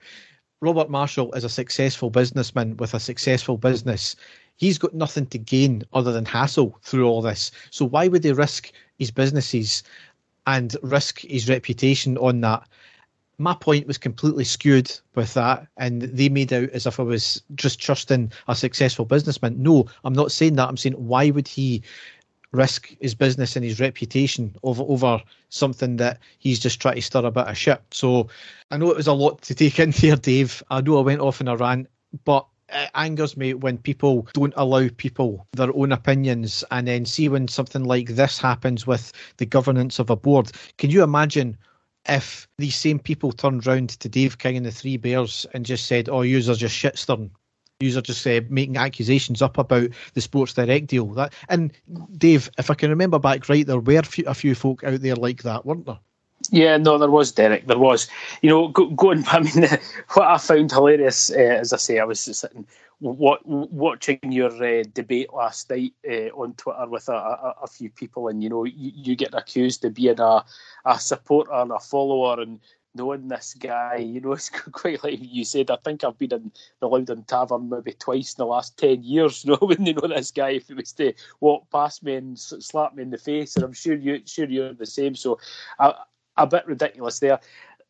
Robert 0.62 0.90
Marshall 0.90 1.34
is 1.34 1.44
a 1.44 1.50
successful 1.50 2.10
businessman 2.10 2.78
with 2.78 2.94
a 2.94 3.00
successful 3.00 3.58
business. 3.58 4.16
He's 4.56 4.80
got 4.80 4.96
nothing 4.96 5.28
to 5.28 5.38
gain 5.38 5.84
other 5.94 6.12
than 6.12 6.26
hassle 6.26 6.80
through 6.82 7.08
all 7.08 7.22
this. 7.22 7.52
So 7.70 7.86
why 7.86 8.08
would 8.08 8.24
he 8.24 8.32
risk 8.32 8.72
his 8.98 9.12
businesses 9.12 9.84
and 10.48 10.76
risk 10.82 11.20
his 11.20 11.48
reputation 11.48 12.18
on 12.18 12.42
that? 12.42 12.68
My 13.40 13.54
point 13.54 13.86
was 13.86 13.98
completely 13.98 14.44
skewed 14.44 14.92
with 15.16 15.34
that, 15.36 15.68
and 15.78 16.02
they 16.02 16.30
made 16.30 16.52
out 16.54 16.70
as 16.72 16.88
if 16.88 17.00
I 17.00 17.04
was 17.04 17.42
just 17.56 17.80
trusting 17.80 18.32
a 18.48 18.56
successful 18.56 19.06
businessman. 19.06 19.62
No, 19.62 19.86
I'm 20.04 20.14
not 20.14 20.32
saying 20.32 20.56
that. 20.56 20.68
I'm 20.68 20.78
saying 20.78 20.96
why 20.96 21.30
would 21.30 21.48
he 21.48 21.84
risk 22.52 22.96
his 23.02 23.14
business 23.14 23.56
and 23.56 23.64
his 23.64 23.80
reputation 23.80 24.56
over 24.64 24.84
over 24.88 25.22
something 25.50 25.98
that 25.98 26.20
he's 26.40 26.60
just 26.60 26.80
trying 26.82 26.96
to 26.96 27.02
stir 27.02 27.26
a 27.26 27.32
bit 27.32 27.48
of 27.48 27.58
shit? 27.58 27.82
So 27.92 28.28
I 28.72 28.78
know 28.78 28.90
it 28.90 28.98
was 28.98 29.08
a 29.08 29.14
lot 29.14 29.42
to 29.44 29.56
take 29.56 29.80
in 29.80 29.92
here, 29.92 30.16
Dave. 30.16 30.64
I 30.72 30.82
know 30.82 30.98
I 30.98 31.02
went 31.02 31.22
off 31.22 31.40
in 31.40 31.48
a 31.48 31.56
rant, 31.56 31.88
but 32.26 32.48
it 32.70 32.90
angers 32.96 33.38
me 33.38 33.54
when 33.54 33.78
people 33.78 34.28
don't 34.34 34.54
allow 34.58 34.90
people 34.98 35.48
their 35.54 35.74
own 35.76 35.92
opinions 35.92 36.64
and 36.72 36.88
then 36.88 37.06
see 37.06 37.30
when 37.30 37.48
something 37.48 37.84
like 37.84 38.10
this 38.10 38.40
happens 38.40 38.86
with 38.88 39.14
the 39.38 39.46
governance 39.46 40.00
of 40.00 40.10
a 40.10 40.16
board. 40.16 40.52
Can 40.78 40.90
you 40.90 41.04
imagine 41.04 41.58
if 42.08 42.48
these 42.58 42.76
same 42.76 43.00
people 43.00 43.32
turned 43.32 43.66
round 43.66 43.90
to 43.90 44.10
Dave 44.10 44.38
King 44.38 44.58
and 44.58 44.66
the 44.66 44.72
Three 44.72 44.98
Bears 44.98 45.46
and 45.54 45.66
just 45.66 45.88
said, 45.88 46.10
"Oh, 46.10 46.22
yous 46.22 46.50
are 46.50 46.56
just 46.56 46.76
shit 46.76 46.98
stirring. 46.98 47.32
Yous 47.80 47.98
are 47.98 48.02
just 48.02 48.26
uh, 48.26 48.42
making 48.50 48.78
accusations 48.78 49.42
up 49.42 49.58
about 49.58 49.90
the 50.14 50.22
Sports 50.22 50.54
Direct 50.54 50.88
deal." 50.88 51.08
That 51.08 51.34
and 51.50 51.72
Dave, 52.18 52.50
if 52.58 52.72
I 52.72 52.74
can 52.74 52.90
remember 52.90 53.20
back 53.20 53.48
right, 53.50 53.66
there 53.66 53.80
were 53.80 54.02
a 54.26 54.34
few 54.34 54.56
folk 54.56 54.84
out 54.84 55.02
there 55.02 55.16
like 55.16 55.44
that, 55.44 55.66
weren't 55.66 55.86
there? 55.86 56.00
Yeah, 56.52 56.78
no, 56.78 56.98
there 56.98 57.10
was 57.10 57.32
Derek. 57.32 57.68
There 57.68 57.78
was, 57.78 58.08
you 58.42 58.50
know, 58.50 58.70
go, 58.70 58.90
going. 58.92 59.24
I 59.32 59.40
mean, 59.40 59.68
what 60.14 60.28
I 60.28 60.38
found 60.38 60.72
hilarious, 60.72 61.32
uh, 61.32 61.58
as 61.62 61.74
I 61.74 61.78
say, 61.78 62.00
I 62.00 62.06
was 62.06 62.20
sitting 62.20 62.66
what, 63.00 63.46
watching 63.46 64.20
your 64.24 64.52
uh, 64.64 64.84
debate 64.94 65.32
last 65.32 65.70
night 65.70 65.94
uh, 66.10 66.30
on 66.36 66.54
Twitter 66.54 66.88
with 66.88 67.10
a, 67.10 67.14
a, 67.14 67.56
a, 67.64 67.68
few 67.68 67.90
people, 67.90 68.28
and 68.28 68.42
you 68.42 68.50
know, 68.50 68.64
you, 68.64 68.92
you 68.96 69.16
get 69.16 69.36
accused 69.36 69.86
of 69.86 69.94
being 69.94 70.20
a, 70.20 70.44
a 70.86 71.00
supporter 71.00 71.54
and 71.54 71.72
a 71.72 71.80
follower, 71.80 72.42
and 72.42 72.60
knowing 72.96 73.28
this 73.28 73.54
guy, 73.54 73.98
you 73.98 74.20
know, 74.20 74.32
it's 74.34 74.50
quite 74.50 75.04
like 75.04 75.20
you 75.22 75.46
said. 75.46 75.70
I 75.70 75.78
think 75.84 76.04
I've 76.04 76.18
been 76.18 76.34
in 76.34 76.52
the 76.80 76.88
Loudon 76.88 77.24
Tavern 77.24 77.70
maybe 77.70 77.94
twice 77.94 78.34
in 78.34 78.42
the 78.42 78.48
last 78.48 78.78
ten 78.78 79.04
years. 79.04 79.46
You 79.46 79.52
know, 79.52 79.68
when 79.68 79.86
you 79.86 79.94
know 79.94 80.08
this 80.08 80.32
guy, 80.32 80.52
if 80.52 80.68
he 80.68 80.74
was 80.74 80.92
to 80.94 81.14
walk 81.40 81.70
past 81.72 82.04
me 82.04 82.16
and 82.16 82.38
slap 82.38 82.96
me 82.96 83.04
in 83.04 83.12
the 83.12 83.18
face, 83.18 83.56
and 83.56 83.64
I'm 83.64 83.74
sure 83.74 83.96
you, 83.96 84.22
sure 84.26 84.50
you're 84.50 84.74
the 84.74 84.86
same. 84.86 85.16
So, 85.16 85.40
a, 85.80 85.94
a 86.38 86.48
bit 86.48 86.66
ridiculous 86.68 87.20
there 87.20 87.40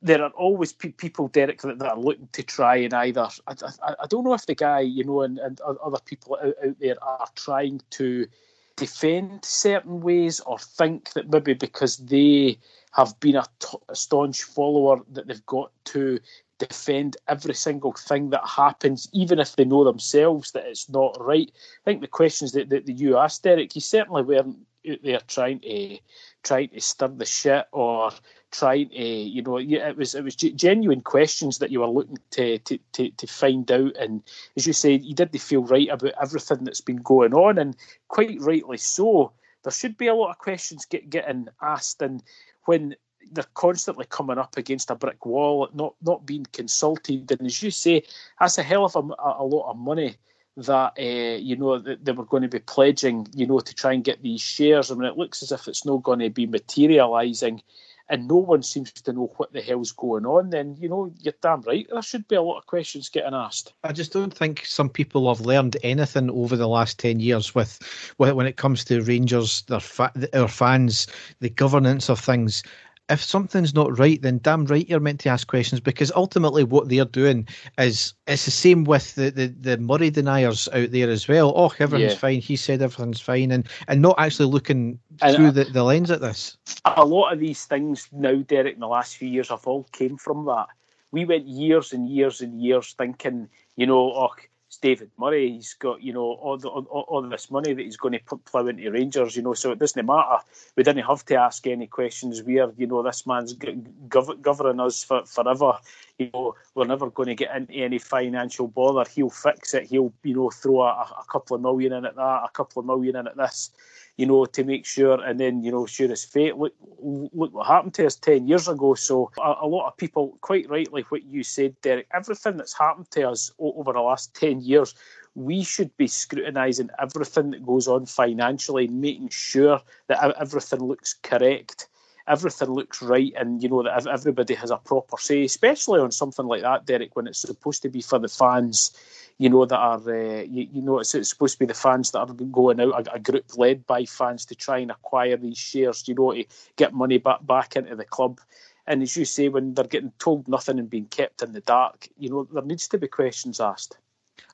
there 0.01 0.21
are 0.21 0.29
always 0.31 0.73
pe- 0.73 0.91
people, 0.91 1.27
Derek, 1.27 1.61
that, 1.61 1.79
that, 1.79 1.91
are 1.91 1.99
looking 1.99 2.29
to 2.33 2.43
try 2.43 2.75
and 2.77 2.93
either. 2.93 3.27
I, 3.47 3.53
I, 3.83 3.95
I, 4.03 4.07
don't 4.07 4.23
know 4.23 4.33
if 4.33 4.45
the 4.45 4.55
guy, 4.55 4.81
you 4.81 5.03
know, 5.03 5.21
and, 5.21 5.39
and 5.39 5.59
other 5.61 5.97
people 6.05 6.37
out, 6.41 6.53
out 6.63 6.79
there 6.79 7.03
are 7.03 7.27
trying 7.35 7.81
to 7.91 8.27
defend 8.75 9.43
certain 9.43 10.01
ways 10.01 10.39
or 10.41 10.59
think 10.59 11.13
that 11.13 11.31
maybe 11.31 11.53
because 11.55 11.97
they 11.97 12.59
have 12.91 13.19
been 13.19 13.35
a, 13.35 13.45
t- 13.59 13.77
a 13.89 13.95
staunch 13.95 14.43
follower 14.43 15.01
that 15.11 15.27
they've 15.27 15.45
got 15.47 15.71
to 15.85 16.19
defend 16.59 17.17
every 17.27 17.53
single 17.53 17.93
thing 17.93 18.29
that 18.29 18.47
happens, 18.47 19.09
even 19.13 19.39
if 19.39 19.55
they 19.55 19.65
know 19.65 19.83
themselves 19.83 20.51
that 20.51 20.65
it's 20.65 20.89
not 20.89 21.15
right. 21.19 21.51
I 21.51 21.83
think 21.85 22.01
the 22.01 22.07
questions 22.07 22.51
that, 22.53 22.69
that, 22.69 22.85
that 22.85 22.93
you 22.93 23.17
asked, 23.17 23.43
Derek, 23.43 23.75
you 23.75 23.81
certainly 23.81 24.23
weren't 24.23 24.59
out 24.89 24.99
there 25.03 25.19
trying 25.27 25.59
to 25.59 25.97
trying 26.43 26.69
to 26.69 26.79
stir 26.79 27.09
the 27.09 27.25
shit 27.25 27.65
or 27.71 28.11
trying 28.51 28.89
to, 28.89 29.03
you 29.03 29.41
know, 29.41 29.57
it 29.57 29.97
was 29.97 30.15
it 30.15 30.23
was 30.23 30.35
genuine 30.35 31.01
questions 31.01 31.59
that 31.59 31.71
you 31.71 31.81
were 31.81 31.87
looking 31.87 32.17
to 32.31 32.57
to, 32.59 32.79
to, 32.93 33.09
to 33.11 33.27
find 33.27 33.69
out. 33.71 33.95
And 33.97 34.23
as 34.55 34.65
you 34.65 34.73
said, 34.73 35.03
you 35.03 35.13
didn't 35.13 35.39
feel 35.39 35.63
right 35.63 35.89
about 35.89 36.13
everything 36.21 36.63
that's 36.63 36.81
been 36.81 36.97
going 36.97 37.33
on, 37.33 37.57
and 37.57 37.75
quite 38.07 38.39
rightly 38.41 38.77
so. 38.77 39.33
There 39.63 39.71
should 39.71 39.97
be 39.97 40.07
a 40.07 40.15
lot 40.15 40.29
of 40.29 40.37
questions 40.37 40.85
get, 40.85 41.09
getting 41.09 41.49
asked, 41.61 42.01
and 42.01 42.23
when 42.65 42.95
they're 43.31 43.43
constantly 43.53 44.05
coming 44.05 44.37
up 44.37 44.55
against 44.55 44.91
a 44.91 44.95
brick 44.95 45.25
wall, 45.25 45.67
not 45.73 45.95
not 46.01 46.25
being 46.25 46.45
consulted, 46.53 47.31
and 47.31 47.45
as 47.45 47.61
you 47.61 47.71
say, 47.71 48.03
that's 48.39 48.57
a 48.57 48.63
hell 48.63 48.85
of 48.85 48.95
a, 48.95 48.99
a 48.99 49.43
lot 49.43 49.69
of 49.69 49.77
money 49.77 50.15
that 50.55 50.93
uh, 50.97 51.37
you 51.37 51.55
know 51.55 51.77
that 51.77 52.03
they 52.03 52.11
were 52.11 52.25
going 52.25 52.43
to 52.43 52.49
be 52.49 52.59
pledging, 52.59 53.27
you 53.35 53.45
know, 53.45 53.59
to 53.59 53.75
try 53.75 53.93
and 53.93 54.03
get 54.03 54.21
these 54.23 54.41
shares. 54.41 54.89
I 54.89 54.95
mean, 54.95 55.07
it 55.07 55.17
looks 55.17 55.43
as 55.43 55.51
if 55.51 55.67
it's 55.67 55.85
not 55.85 56.03
going 56.03 56.19
to 56.19 56.29
be 56.29 56.45
materialising 56.45 57.61
and 58.09 58.27
no 58.27 58.35
one 58.35 58.63
seems 58.63 58.91
to 58.91 59.13
know 59.13 59.31
what 59.37 59.51
the 59.53 59.61
hell's 59.61 59.91
going 59.91 60.25
on, 60.25 60.49
then 60.49 60.75
you 60.79 60.89
know 60.89 61.11
you're 61.19 61.33
damn 61.41 61.61
right. 61.61 61.87
There 61.91 62.01
should 62.01 62.27
be 62.27 62.35
a 62.35 62.41
lot 62.41 62.57
of 62.57 62.65
questions 62.65 63.09
getting 63.09 63.33
asked. 63.33 63.73
I 63.83 63.91
just 63.91 64.13
don't 64.13 64.33
think 64.33 64.65
some 64.65 64.89
people 64.89 65.33
have 65.33 65.45
learned 65.45 65.77
anything 65.83 66.29
over 66.29 66.55
the 66.55 66.67
last 66.67 66.99
ten 66.99 67.19
years 67.19 67.53
with, 67.53 67.79
when 68.17 68.47
it 68.47 68.57
comes 68.57 68.85
to 68.85 69.01
Rangers, 69.01 69.63
their 69.63 69.79
fa- 69.79 70.13
our 70.33 70.47
fans, 70.47 71.07
the 71.39 71.49
governance 71.49 72.09
of 72.09 72.19
things 72.19 72.63
if 73.09 73.23
something's 73.23 73.73
not 73.73 73.97
right, 73.97 74.21
then 74.21 74.39
damn 74.39 74.65
right 74.65 74.87
you're 74.87 74.99
meant 74.99 75.19
to 75.21 75.29
ask 75.29 75.47
questions 75.47 75.79
because 75.79 76.11
ultimately 76.15 76.63
what 76.63 76.89
they're 76.89 77.05
doing 77.05 77.47
is 77.77 78.13
it's 78.27 78.45
the 78.45 78.51
same 78.51 78.83
with 78.83 79.15
the, 79.15 79.29
the, 79.31 79.47
the 79.47 79.77
Murray 79.77 80.09
deniers 80.09 80.67
out 80.73 80.91
there 80.91 81.09
as 81.09 81.27
well. 81.27 81.53
Oh, 81.55 81.73
everything's 81.79 82.13
yeah. 82.13 82.19
fine. 82.19 82.41
He 82.41 82.55
said 82.55 82.81
everything's 82.81 83.21
fine, 83.21 83.51
and, 83.51 83.67
and 83.87 84.01
not 84.01 84.15
actually 84.17 84.49
looking 84.51 84.99
and 85.21 85.35
through 85.35 85.51
the, 85.51 85.65
the 85.65 85.83
lens 85.83 86.11
at 86.11 86.21
this. 86.21 86.57
A 86.85 87.05
lot 87.05 87.31
of 87.31 87.39
these 87.39 87.65
things 87.65 88.07
now, 88.11 88.35
Derek, 88.35 88.75
in 88.75 88.79
the 88.79 88.87
last 88.87 89.17
few 89.17 89.29
years 89.29 89.49
have 89.49 89.65
all 89.67 89.83
came 89.91 90.17
from 90.17 90.45
that. 90.45 90.67
We 91.11 91.23
went 91.23 91.47
years 91.47 91.93
and 91.93 92.09
years 92.09 92.41
and 92.41 92.61
years 92.61 92.93
thinking, 92.97 93.47
you 93.77 93.85
know, 93.85 94.11
oh, 94.13 94.29
it's 94.67 94.77
David 94.77 95.11
Murray. 95.17 95.51
He's 95.51 95.73
got 95.75 96.01
you 96.01 96.11
know 96.11 96.25
all, 96.25 96.57
the, 96.57 96.67
all, 96.67 97.05
all 97.07 97.21
this 97.21 97.49
money 97.49 97.73
that 97.73 97.81
he's 97.81 97.95
going 97.95 98.13
to 98.13 98.19
put, 98.19 98.43
plough 98.43 98.67
into 98.67 98.91
Rangers. 98.91 99.35
You 99.37 99.43
know, 99.43 99.53
so 99.53 99.71
it 99.71 99.79
doesn't 99.79 100.05
matter. 100.05 100.39
We 100.75 100.83
didn't 100.83 101.05
have 101.05 101.23
to 101.25 101.35
ask 101.35 101.65
any 101.67 101.87
questions. 101.87 102.43
We 102.43 102.59
are 102.59 102.73
you 102.77 102.85
know 102.85 103.01
this 103.01 103.25
man's 103.25 103.55
gov- 103.55 104.41
governing 104.41 104.81
us 104.81 105.03
for 105.03 105.25
forever. 105.25 105.79
You 106.17 106.29
know, 106.33 106.55
we're 106.75 106.85
never 106.85 107.09
going 107.09 107.29
to 107.29 107.35
get 107.35 107.55
into 107.55 107.73
any 107.73 107.97
financial 107.97 108.67
bother. 108.67 109.09
He'll 109.09 109.29
fix 109.29 109.73
it. 109.73 109.85
He'll 109.85 110.11
you 110.23 110.35
know 110.35 110.49
throw 110.49 110.81
a, 110.81 111.15
a 111.21 111.25
couple 111.29 111.55
of 111.55 111.61
million 111.61 111.93
in 111.93 112.05
at 112.05 112.15
that, 112.15 112.41
a 112.43 112.49
couple 112.51 112.81
of 112.81 112.85
million 112.85 113.15
in 113.15 113.27
at 113.27 113.37
this 113.37 113.71
you 114.17 114.25
know, 114.25 114.45
to 114.45 114.63
make 114.63 114.85
sure, 114.85 115.23
and 115.23 115.39
then, 115.39 115.63
you 115.63 115.71
know, 115.71 115.85
sure 115.85 116.11
as 116.11 116.25
fate. 116.25 116.57
Look, 116.57 116.73
look 116.99 117.53
what 117.53 117.67
happened 117.67 117.93
to 117.95 118.05
us 118.07 118.15
10 118.15 118.47
years 118.47 118.67
ago. 118.67 118.95
So, 118.95 119.31
a, 119.37 119.55
a, 119.61 119.67
lot 119.67 119.87
of 119.87 119.95
people, 119.95 120.37
quite 120.41 120.67
rightly, 120.69 121.05
what 121.09 121.23
you 121.23 121.43
said, 121.43 121.79
Derek, 121.81 122.07
everything 122.11 122.57
that's 122.57 122.77
happened 122.77 123.11
to 123.11 123.29
us 123.29 123.51
over 123.59 123.93
the 123.93 123.99
last 123.99 124.35
10 124.35 124.61
years, 124.61 124.95
we 125.35 125.63
should 125.63 125.95
be 125.97 126.07
scrutinising 126.07 126.89
everything 126.99 127.51
that 127.51 127.65
goes 127.65 127.87
on 127.87 128.07
financially, 128.07 128.87
making 128.87 129.29
sure 129.29 129.81
that 130.07 130.35
everything 130.39 130.83
looks 130.83 131.13
correct 131.13 131.87
everything 132.27 132.69
looks 132.69 133.01
right 133.01 133.31
and 133.37 133.63
you 133.63 133.69
know 133.69 133.83
that 133.83 134.05
everybody 134.05 134.53
has 134.53 134.69
a 134.69 134.75
proper 134.75 135.15
say 135.17 135.45
especially 135.45 135.99
on 135.99 136.11
something 136.11 136.45
like 136.45 136.61
that 136.61 136.85
derek 136.85 137.15
when 137.15 137.25
it's 137.25 137.39
supposed 137.39 137.81
to 137.81 137.87
be 137.87 138.01
for 138.01 138.19
the 138.19 138.27
fans 138.27 138.91
you 139.37 139.49
know, 139.49 139.65
that 139.65 139.77
are, 139.77 139.97
uh, 139.97 140.41
you, 140.41 140.67
you, 140.71 140.81
know, 140.81 140.99
it's, 140.99 141.13
it's, 141.13 141.29
supposed 141.29 141.55
to 141.55 141.59
be 141.59 141.65
the 141.65 141.73
fans 141.73 142.11
that 142.11 142.19
are 142.19 142.33
going 142.33 142.79
out, 142.79 143.07
a, 143.07 143.13
a, 143.13 143.19
group 143.19 143.45
led 143.55 143.85
by 143.85 144.03
fans 144.05 144.45
to 144.45 144.55
try 144.55 144.79
and 144.79 144.89
acquire 144.89 145.37
these 145.37 145.57
shares, 145.57 146.07
you 146.07 146.15
know, 146.15 146.33
to 146.33 146.43
get 146.75 146.93
money 146.93 147.17
back, 147.17 147.45
back 147.45 147.75
into 147.75 147.95
the 147.95 148.05
club. 148.05 148.39
And 148.87 149.03
as 149.03 149.15
you 149.15 149.25
say, 149.25 149.49
when 149.49 149.73
they're 149.73 149.85
getting 149.85 150.13
told 150.17 150.47
nothing 150.47 150.79
and 150.79 150.89
being 150.89 151.05
kept 151.05 151.43
in 151.43 151.53
the 151.53 151.61
dark, 151.61 152.07
you 152.17 152.29
know, 152.29 152.47
there 152.51 152.63
needs 152.63 152.87
to 152.87 152.97
be 152.97 153.07
questions 153.07 153.59
asked. 153.59 153.97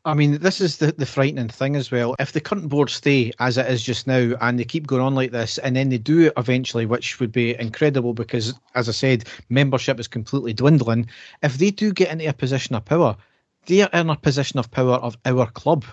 I 0.06 0.14
mean, 0.14 0.40
this 0.40 0.60
is 0.60 0.78
the, 0.78 0.92
the 0.92 1.06
frightening 1.06 1.48
thing 1.48 1.78
as 1.78 1.90
well. 1.90 2.16
If 2.20 2.34
the 2.34 2.42
current 2.42 2.68
board 2.68 2.90
stay 2.90 3.32
as 3.40 3.58
it 3.58 3.68
is 3.68 3.82
just 3.82 4.06
now 4.06 4.34
and 4.42 4.60
they 4.60 4.66
keep 4.66 4.88
going 4.88 5.02
on 5.02 5.16
like 5.16 5.32
this, 5.32 5.58
and 5.60 5.76
then 5.76 5.90
they 5.90 5.98
do 5.98 6.30
eventually, 6.36 6.86
which 6.86 7.22
would 7.22 7.32
be 7.32 7.58
incredible 7.58 8.14
because, 8.14 8.54
as 8.76 8.90
I 8.90 8.92
said, 8.92 9.26
membership 9.50 10.00
is 10.02 10.10
completely 10.10 10.52
dwindling. 10.52 11.08
If 11.42 11.58
they 11.58 11.72
do 11.72 11.94
get 11.94 12.12
into 12.12 12.28
a 12.28 12.34
position 12.34 12.76
of 12.76 12.84
power, 12.84 13.16
they're 13.66 13.90
in 13.94 14.10
a 14.10 14.16
position 14.16 14.60
of 14.60 14.72
power 14.72 14.96
of 14.96 15.18
our 15.26 15.50
club. 15.52 15.86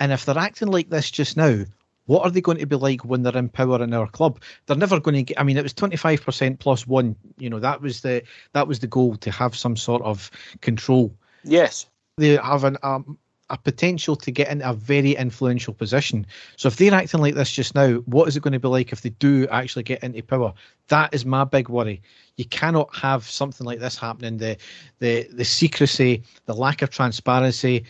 And 0.00 0.12
if 0.12 0.24
they're 0.24 0.38
acting 0.38 0.68
like 0.68 0.90
this 0.90 1.10
just 1.10 1.36
now, 1.36 1.64
what 2.06 2.24
are 2.24 2.30
they 2.30 2.40
going 2.40 2.58
to 2.58 2.66
be 2.66 2.76
like 2.76 3.04
when 3.04 3.22
they're 3.22 3.36
in 3.36 3.50
power 3.50 3.82
in 3.82 3.92
our 3.92 4.08
club? 4.08 4.40
They're 4.66 4.76
never 4.76 4.98
going 4.98 5.16
to 5.16 5.22
get. 5.22 5.38
I 5.38 5.42
mean, 5.42 5.58
it 5.58 5.62
was 5.62 5.74
twenty 5.74 5.96
five 5.96 6.22
percent 6.22 6.58
plus 6.58 6.86
one. 6.86 7.14
You 7.36 7.50
know, 7.50 7.60
that 7.60 7.82
was 7.82 8.00
the 8.00 8.22
that 8.54 8.66
was 8.66 8.78
the 8.78 8.86
goal 8.86 9.16
to 9.16 9.30
have 9.30 9.54
some 9.54 9.76
sort 9.76 10.02
of 10.02 10.30
control. 10.62 11.14
Yes, 11.44 11.86
they 12.16 12.36
have 12.36 12.64
an 12.64 12.78
um, 12.82 13.18
a 13.50 13.58
potential 13.58 14.16
to 14.16 14.30
get 14.30 14.48
into 14.48 14.68
a 14.68 14.74
very 14.74 15.12
influential 15.12 15.74
position. 15.74 16.26
So 16.56 16.68
if 16.68 16.76
they're 16.76 16.94
acting 16.94 17.20
like 17.20 17.34
this 17.34 17.50
just 17.50 17.74
now, 17.74 17.94
what 18.06 18.28
is 18.28 18.36
it 18.36 18.42
going 18.42 18.52
to 18.52 18.58
be 18.58 18.68
like 18.68 18.92
if 18.92 19.00
they 19.00 19.10
do 19.10 19.48
actually 19.48 19.84
get 19.84 20.02
into 20.02 20.22
power? 20.22 20.52
That 20.88 21.14
is 21.14 21.24
my 21.24 21.44
big 21.44 21.68
worry 21.68 22.02
you 22.38 22.44
cannot 22.46 22.94
have 22.96 23.28
something 23.28 23.66
like 23.66 23.80
this 23.80 23.98
happening. 23.98 24.38
The 24.38 24.56
the 25.00 25.28
the 25.30 25.44
secrecy, 25.44 26.22
the 26.46 26.54
lack 26.54 26.80
of 26.80 26.88
transparency, 26.88 27.84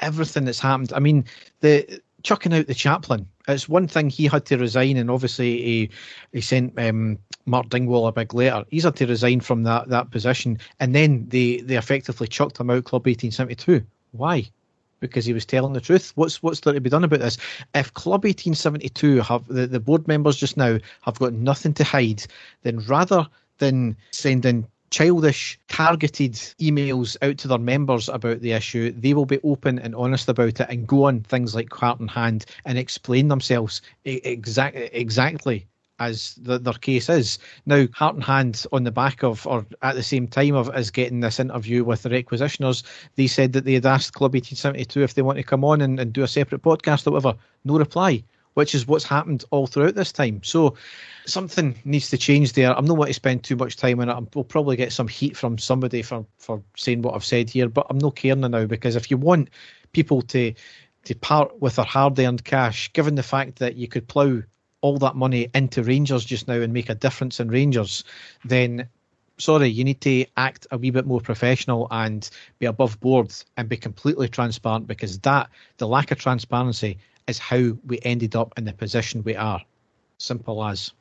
everything 0.00 0.46
that's 0.46 0.60
happened. 0.60 0.92
I 0.94 1.00
mean, 1.00 1.24
the 1.60 2.00
chucking 2.22 2.54
out 2.54 2.68
the 2.68 2.74
chaplain. 2.74 3.28
It's 3.48 3.68
one 3.68 3.88
thing 3.88 4.08
he 4.08 4.26
had 4.26 4.46
to 4.46 4.56
resign, 4.56 4.96
and 4.96 5.10
obviously 5.10 5.60
he 5.60 5.90
he 6.32 6.40
sent 6.40 6.78
um, 6.78 7.18
Mark 7.44 7.68
Dingwall 7.68 8.06
a 8.06 8.12
big 8.12 8.32
letter. 8.32 8.64
He's 8.70 8.84
had 8.84 8.96
to 8.96 9.06
resign 9.06 9.40
from 9.40 9.64
that 9.64 9.88
that 9.88 10.12
position, 10.12 10.58
and 10.78 10.94
then 10.94 11.26
they 11.28 11.56
they 11.58 11.76
effectively 11.76 12.28
chucked 12.28 12.58
him 12.58 12.70
out. 12.70 12.84
Club 12.84 13.06
eighteen 13.08 13.32
seventy 13.32 13.56
two. 13.56 13.84
Why? 14.12 14.48
Because 15.02 15.26
he 15.26 15.32
was 15.32 15.44
telling 15.44 15.72
the 15.72 15.80
truth. 15.80 16.12
What's 16.14 16.42
what's 16.42 16.60
there 16.60 16.72
to 16.72 16.80
be 16.80 16.88
done 16.88 17.04
about 17.04 17.20
this? 17.20 17.36
If 17.74 17.92
Club 17.92 18.24
eighteen 18.24 18.54
seventy 18.54 18.88
two 18.88 19.20
have 19.20 19.46
the, 19.48 19.66
the 19.66 19.80
board 19.80 20.06
members 20.08 20.36
just 20.36 20.56
now 20.56 20.78
have 21.02 21.18
got 21.18 21.34
nothing 21.34 21.74
to 21.74 21.84
hide, 21.84 22.24
then 22.62 22.78
rather 22.86 23.26
than 23.58 23.96
sending 24.12 24.66
childish, 24.90 25.58
targeted 25.68 26.34
emails 26.60 27.16
out 27.22 27.38
to 27.38 27.48
their 27.48 27.58
members 27.58 28.08
about 28.08 28.40
the 28.40 28.52
issue, 28.52 28.92
they 28.92 29.14
will 29.14 29.26
be 29.26 29.40
open 29.42 29.78
and 29.80 29.94
honest 29.96 30.28
about 30.28 30.60
it 30.60 30.66
and 30.68 30.86
go 30.86 31.04
on 31.04 31.20
things 31.22 31.54
like 31.54 31.72
Heart 31.72 31.98
and 31.98 32.10
Hand 32.10 32.44
and 32.64 32.78
explain 32.78 33.28
themselves 33.28 33.82
exactly 34.04 34.88
exactly 34.92 35.66
as 35.98 36.34
the, 36.36 36.58
their 36.58 36.72
case 36.74 37.08
is. 37.08 37.38
Now, 37.66 37.86
Heart 37.92 38.16
and 38.16 38.24
Hand, 38.24 38.66
on 38.72 38.84
the 38.84 38.90
back 38.90 39.22
of, 39.22 39.46
or 39.46 39.66
at 39.82 39.94
the 39.94 40.02
same 40.02 40.26
time 40.26 40.54
of 40.54 40.68
us 40.70 40.90
getting 40.90 41.20
this 41.20 41.40
interview 41.40 41.84
with 41.84 42.02
the 42.02 42.10
requisitioners, 42.10 42.82
they 43.16 43.26
said 43.26 43.52
that 43.52 43.64
they 43.64 43.74
had 43.74 43.86
asked 43.86 44.14
Club 44.14 44.34
1872 44.34 45.02
if 45.02 45.14
they 45.14 45.22
want 45.22 45.38
to 45.38 45.44
come 45.44 45.64
on 45.64 45.80
and, 45.80 46.00
and 46.00 46.12
do 46.12 46.22
a 46.22 46.28
separate 46.28 46.62
podcast 46.62 47.06
or 47.06 47.12
whatever. 47.12 47.36
No 47.64 47.78
reply 47.78 48.24
which 48.54 48.74
is 48.74 48.86
what's 48.86 49.04
happened 49.04 49.44
all 49.50 49.66
throughout 49.66 49.94
this 49.94 50.12
time. 50.12 50.42
So 50.42 50.74
something 51.26 51.74
needs 51.84 52.10
to 52.10 52.18
change 52.18 52.52
there. 52.52 52.76
I'm 52.76 52.84
not 52.84 52.96
going 52.96 53.06
to 53.06 53.14
spend 53.14 53.44
too 53.44 53.56
much 53.56 53.76
time 53.76 54.00
on 54.00 54.08
it. 54.08 54.34
We'll 54.34 54.44
probably 54.44 54.76
get 54.76 54.92
some 54.92 55.08
heat 55.08 55.36
from 55.36 55.58
somebody 55.58 56.02
for, 56.02 56.26
for 56.38 56.62
saying 56.76 57.02
what 57.02 57.14
I've 57.14 57.24
said 57.24 57.48
here, 57.48 57.68
but 57.68 57.86
I'm 57.88 57.98
not 57.98 58.16
caring 58.16 58.40
now 58.40 58.66
because 58.66 58.96
if 58.96 59.10
you 59.10 59.16
want 59.16 59.50
people 59.92 60.22
to 60.22 60.52
to 61.04 61.16
part 61.16 61.60
with 61.60 61.74
their 61.74 61.84
hard 61.84 62.16
earned 62.20 62.44
cash, 62.44 62.92
given 62.92 63.16
the 63.16 63.24
fact 63.24 63.58
that 63.58 63.74
you 63.74 63.88
could 63.88 64.06
plough 64.06 64.40
all 64.82 64.98
that 64.98 65.16
money 65.16 65.48
into 65.54 65.82
Rangers 65.82 66.24
just 66.24 66.46
now 66.46 66.60
and 66.60 66.72
make 66.72 66.90
a 66.90 66.94
difference 66.94 67.40
in 67.40 67.48
Rangers, 67.48 68.04
then 68.44 68.88
sorry, 69.38 69.68
you 69.68 69.84
need 69.84 70.00
to 70.02 70.26
act 70.36 70.66
a 70.70 70.78
wee 70.78 70.90
bit 70.90 71.06
more 71.06 71.20
professional 71.20 71.88
and 71.90 72.28
be 72.58 72.66
above 72.66 73.00
board 73.00 73.32
and 73.56 73.68
be 73.68 73.76
completely 73.76 74.28
transparent 74.28 74.86
because 74.86 75.18
that 75.20 75.48
the 75.78 75.88
lack 75.88 76.10
of 76.10 76.18
transparency 76.18 76.98
is 77.26 77.38
how 77.38 77.72
we 77.86 77.98
ended 78.02 78.36
up 78.36 78.52
in 78.56 78.64
the 78.64 78.72
position 78.72 79.22
we 79.24 79.36
are. 79.36 79.62
Simple 80.18 80.64
as. 80.64 80.92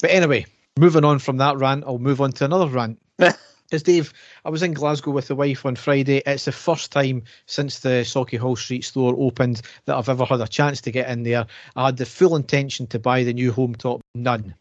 But 0.00 0.10
anyway, 0.10 0.46
moving 0.78 1.04
on 1.04 1.18
from 1.18 1.38
that 1.38 1.56
rant, 1.58 1.84
I'll 1.86 1.98
move 1.98 2.20
on 2.20 2.32
to 2.32 2.44
another 2.44 2.68
rant. 2.68 2.98
As 3.72 3.84
Dave, 3.84 4.12
I 4.44 4.50
was 4.50 4.64
in 4.64 4.72
Glasgow 4.72 5.12
with 5.12 5.28
the 5.28 5.36
wife 5.36 5.64
on 5.64 5.76
Friday. 5.76 6.22
It's 6.26 6.46
the 6.46 6.52
first 6.52 6.90
time 6.90 7.22
since 7.46 7.78
the 7.78 8.02
Sauchiehall 8.04 8.58
Street 8.58 8.84
store 8.84 9.14
opened 9.16 9.62
that 9.84 9.96
I've 9.96 10.08
ever 10.08 10.24
had 10.24 10.40
a 10.40 10.48
chance 10.48 10.80
to 10.82 10.90
get 10.90 11.08
in 11.08 11.22
there. 11.22 11.46
I 11.76 11.86
had 11.86 11.96
the 11.96 12.04
full 12.04 12.34
intention 12.34 12.88
to 12.88 12.98
buy 12.98 13.22
the 13.22 13.32
new 13.32 13.52
home 13.52 13.76
top. 13.76 14.00
None. 14.16 14.54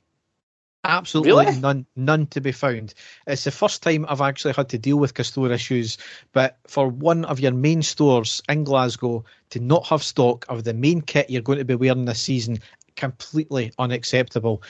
Absolutely 0.83 1.31
really? 1.31 1.59
none, 1.59 1.87
none 1.95 2.27
to 2.27 2.39
be 2.39 2.51
found. 2.51 2.93
It's 3.25 3.43
the 3.43 3.51
first 3.51 3.81
time 3.81 4.05
I've 4.07 4.21
actually 4.21 4.53
had 4.53 4.69
to 4.69 4.77
deal 4.77 4.97
with 4.97 5.15
customer 5.15 5.51
issues, 5.51 5.97
but 6.31 6.57
for 6.67 6.87
one 6.87 7.25
of 7.25 7.39
your 7.39 7.51
main 7.51 7.81
stores 7.81 8.43
in 8.47 8.63
Glasgow 8.63 9.25
to 9.49 9.59
not 9.59 9.87
have 9.87 10.03
stock 10.03 10.45
of 10.49 10.63
the 10.63 10.73
main 10.73 11.01
kit 11.01 11.31
you're 11.31 11.41
going 11.41 11.59
to 11.59 11.65
be 11.65 11.75
wearing 11.75 12.05
this 12.05 12.21
season, 12.21 12.59
completely 12.95 13.73
unacceptable. 13.79 14.61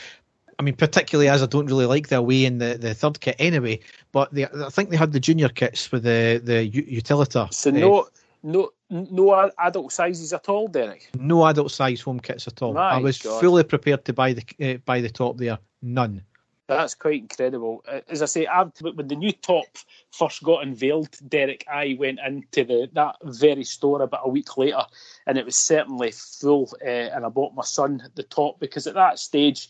I 0.59 0.61
mean, 0.61 0.75
particularly 0.75 1.29
as 1.29 1.41
I 1.41 1.45
don't 1.45 1.67
really 1.67 1.85
like 1.85 2.09
the 2.09 2.17
away 2.17 2.43
in 2.43 2.57
the, 2.57 2.77
the 2.77 2.93
third 2.93 3.21
kit 3.21 3.37
anyway. 3.39 3.79
But 4.11 4.33
they, 4.33 4.45
I 4.45 4.69
think 4.69 4.89
they 4.89 4.97
had 4.97 5.13
the 5.13 5.19
junior 5.19 5.47
kits 5.47 5.89
with 5.89 6.03
the 6.03 6.41
the 6.43 6.69
Utilita. 6.69 7.51
So 7.53 7.71
no, 7.71 7.99
uh, 8.01 8.03
no, 8.43 8.71
no 8.89 9.51
adult 9.57 9.93
sizes 9.93 10.33
at 10.33 10.49
all, 10.49 10.67
Derek. 10.67 11.09
No 11.17 11.45
adult 11.45 11.71
size 11.71 12.01
home 12.01 12.19
kits 12.19 12.45
at 12.47 12.61
all. 12.61 12.73
My 12.73 12.91
I 12.91 12.97
was 12.97 13.19
God. 13.19 13.39
fully 13.39 13.63
prepared 13.63 14.03
to 14.05 14.13
buy 14.13 14.33
the 14.33 14.73
uh, 14.73 14.77
buy 14.85 14.99
the 14.99 15.09
top 15.09 15.37
there. 15.37 15.59
None. 15.81 16.23
That's 16.67 16.93
quite 16.93 17.21
incredible. 17.21 17.83
As 18.07 18.21
I 18.21 18.25
say, 18.25 18.45
I've, 18.45 18.71
when 18.81 19.07
the 19.07 19.15
new 19.15 19.31
top 19.31 19.65
first 20.11 20.43
got 20.43 20.61
unveiled, 20.61 21.09
Derek, 21.27 21.65
I 21.67 21.97
went 21.97 22.19
into 22.23 22.63
the 22.63 22.89
that 22.93 23.15
very 23.23 23.63
store 23.63 24.03
about 24.03 24.21
a 24.25 24.29
week 24.29 24.55
later, 24.55 24.83
and 25.25 25.37
it 25.37 25.45
was 25.45 25.55
certainly 25.55 26.11
full. 26.11 26.69
Uh, 26.85 26.85
and 26.85 27.25
I 27.25 27.29
bought 27.29 27.55
my 27.55 27.63
son 27.63 28.03
the 28.13 28.23
top 28.23 28.59
because 28.59 28.85
at 28.85 28.93
that 28.93 29.17
stage, 29.17 29.69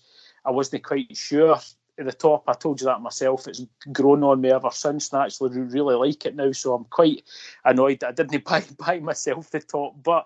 I 0.49 0.51
wasn't 0.51 0.83
quite 0.83 1.15
sure 1.15 1.55
at 1.99 2.05
the 2.05 2.11
top. 2.11 2.45
I 2.47 2.53
told 2.53 2.81
you 2.81 2.85
that 2.85 3.01
myself. 3.01 3.47
It's 3.47 3.61
grown 3.91 4.23
on 4.23 4.41
me 4.41 4.49
ever 4.49 4.71
since, 4.71 5.11
and 5.11 5.21
I 5.21 5.25
actually 5.25 5.59
really 5.61 5.95
like 5.95 6.25
it 6.25 6.35
now. 6.35 6.51
So 6.51 6.73
I'm 6.73 6.85
quite 6.85 7.23
annoyed 7.63 7.99
that 7.99 8.09
I 8.09 8.11
didn't 8.11 8.43
buy 8.51 8.63
buy 8.77 8.99
myself 8.99 9.51
the 9.51 9.59
top. 9.59 10.01
But 10.03 10.25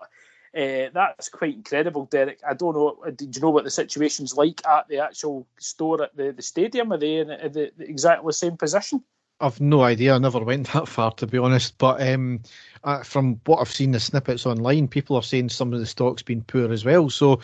Uh, 0.54 0.88
that's 0.94 1.28
quite 1.28 1.54
incredible, 1.54 2.06
Derek. 2.06 2.38
I 2.48 2.54
don't 2.54 2.76
know. 2.76 2.96
uh, 3.04 3.10
Do 3.10 3.24
you 3.24 3.40
know 3.40 3.50
what 3.50 3.64
the 3.64 3.70
situation's 3.70 4.36
like 4.36 4.64
at 4.64 4.86
the 4.86 4.98
actual 5.00 5.48
store 5.58 6.04
at 6.04 6.16
the, 6.16 6.30
the 6.30 6.42
stadium? 6.42 6.92
Are 6.92 6.98
they 6.98 7.16
in, 7.16 7.26
the, 7.28 7.72
the 7.76 7.90
exactly 7.90 8.28
the 8.28 8.32
same 8.32 8.56
position? 8.56 9.02
I've 9.40 9.60
no 9.60 9.82
idea. 9.82 10.14
I 10.14 10.18
never 10.18 10.38
went 10.38 10.72
that 10.72 10.86
far, 10.86 11.10
to 11.14 11.26
be 11.26 11.38
honest. 11.38 11.76
But 11.78 12.00
um, 12.00 12.40
uh, 12.84 13.02
from 13.02 13.40
what 13.46 13.58
I've 13.58 13.72
seen, 13.72 13.90
the 13.90 13.98
snippets 13.98 14.46
online, 14.46 14.86
people 14.86 15.16
are 15.16 15.22
saying 15.22 15.48
some 15.48 15.72
of 15.72 15.80
the 15.80 15.86
stock's 15.86 16.22
been 16.22 16.42
poor 16.42 16.72
as 16.72 16.84
well. 16.84 17.10
So 17.10 17.40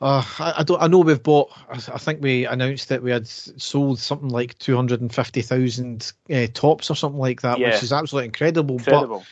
uh, 0.00 0.22
I, 0.38 0.54
I, 0.58 0.62
don't. 0.62 0.82
I 0.82 0.88
know 0.88 0.98
we've 0.98 1.22
bought. 1.22 1.50
I, 1.70 1.76
I, 1.76 1.98
think 1.98 2.22
we 2.22 2.44
announced 2.46 2.88
that 2.90 3.02
we 3.02 3.10
had 3.10 3.26
sold 3.26 3.98
something 3.98 4.28
like 4.28 4.58
two 4.58 4.76
hundred 4.76 5.00
and 5.00 5.14
fifty 5.14 5.40
thousand 5.42 6.12
uh, 6.30 6.46
tops 6.52 6.90
or 6.90 6.94
something 6.94 7.20
like 7.20 7.40
that, 7.42 7.58
Yeah. 7.58 7.70
which 7.72 7.82
is 7.82 7.92
absolutely 7.92 8.26
incredible. 8.26 8.76
Incredible. 8.76 9.20
But 9.20 9.26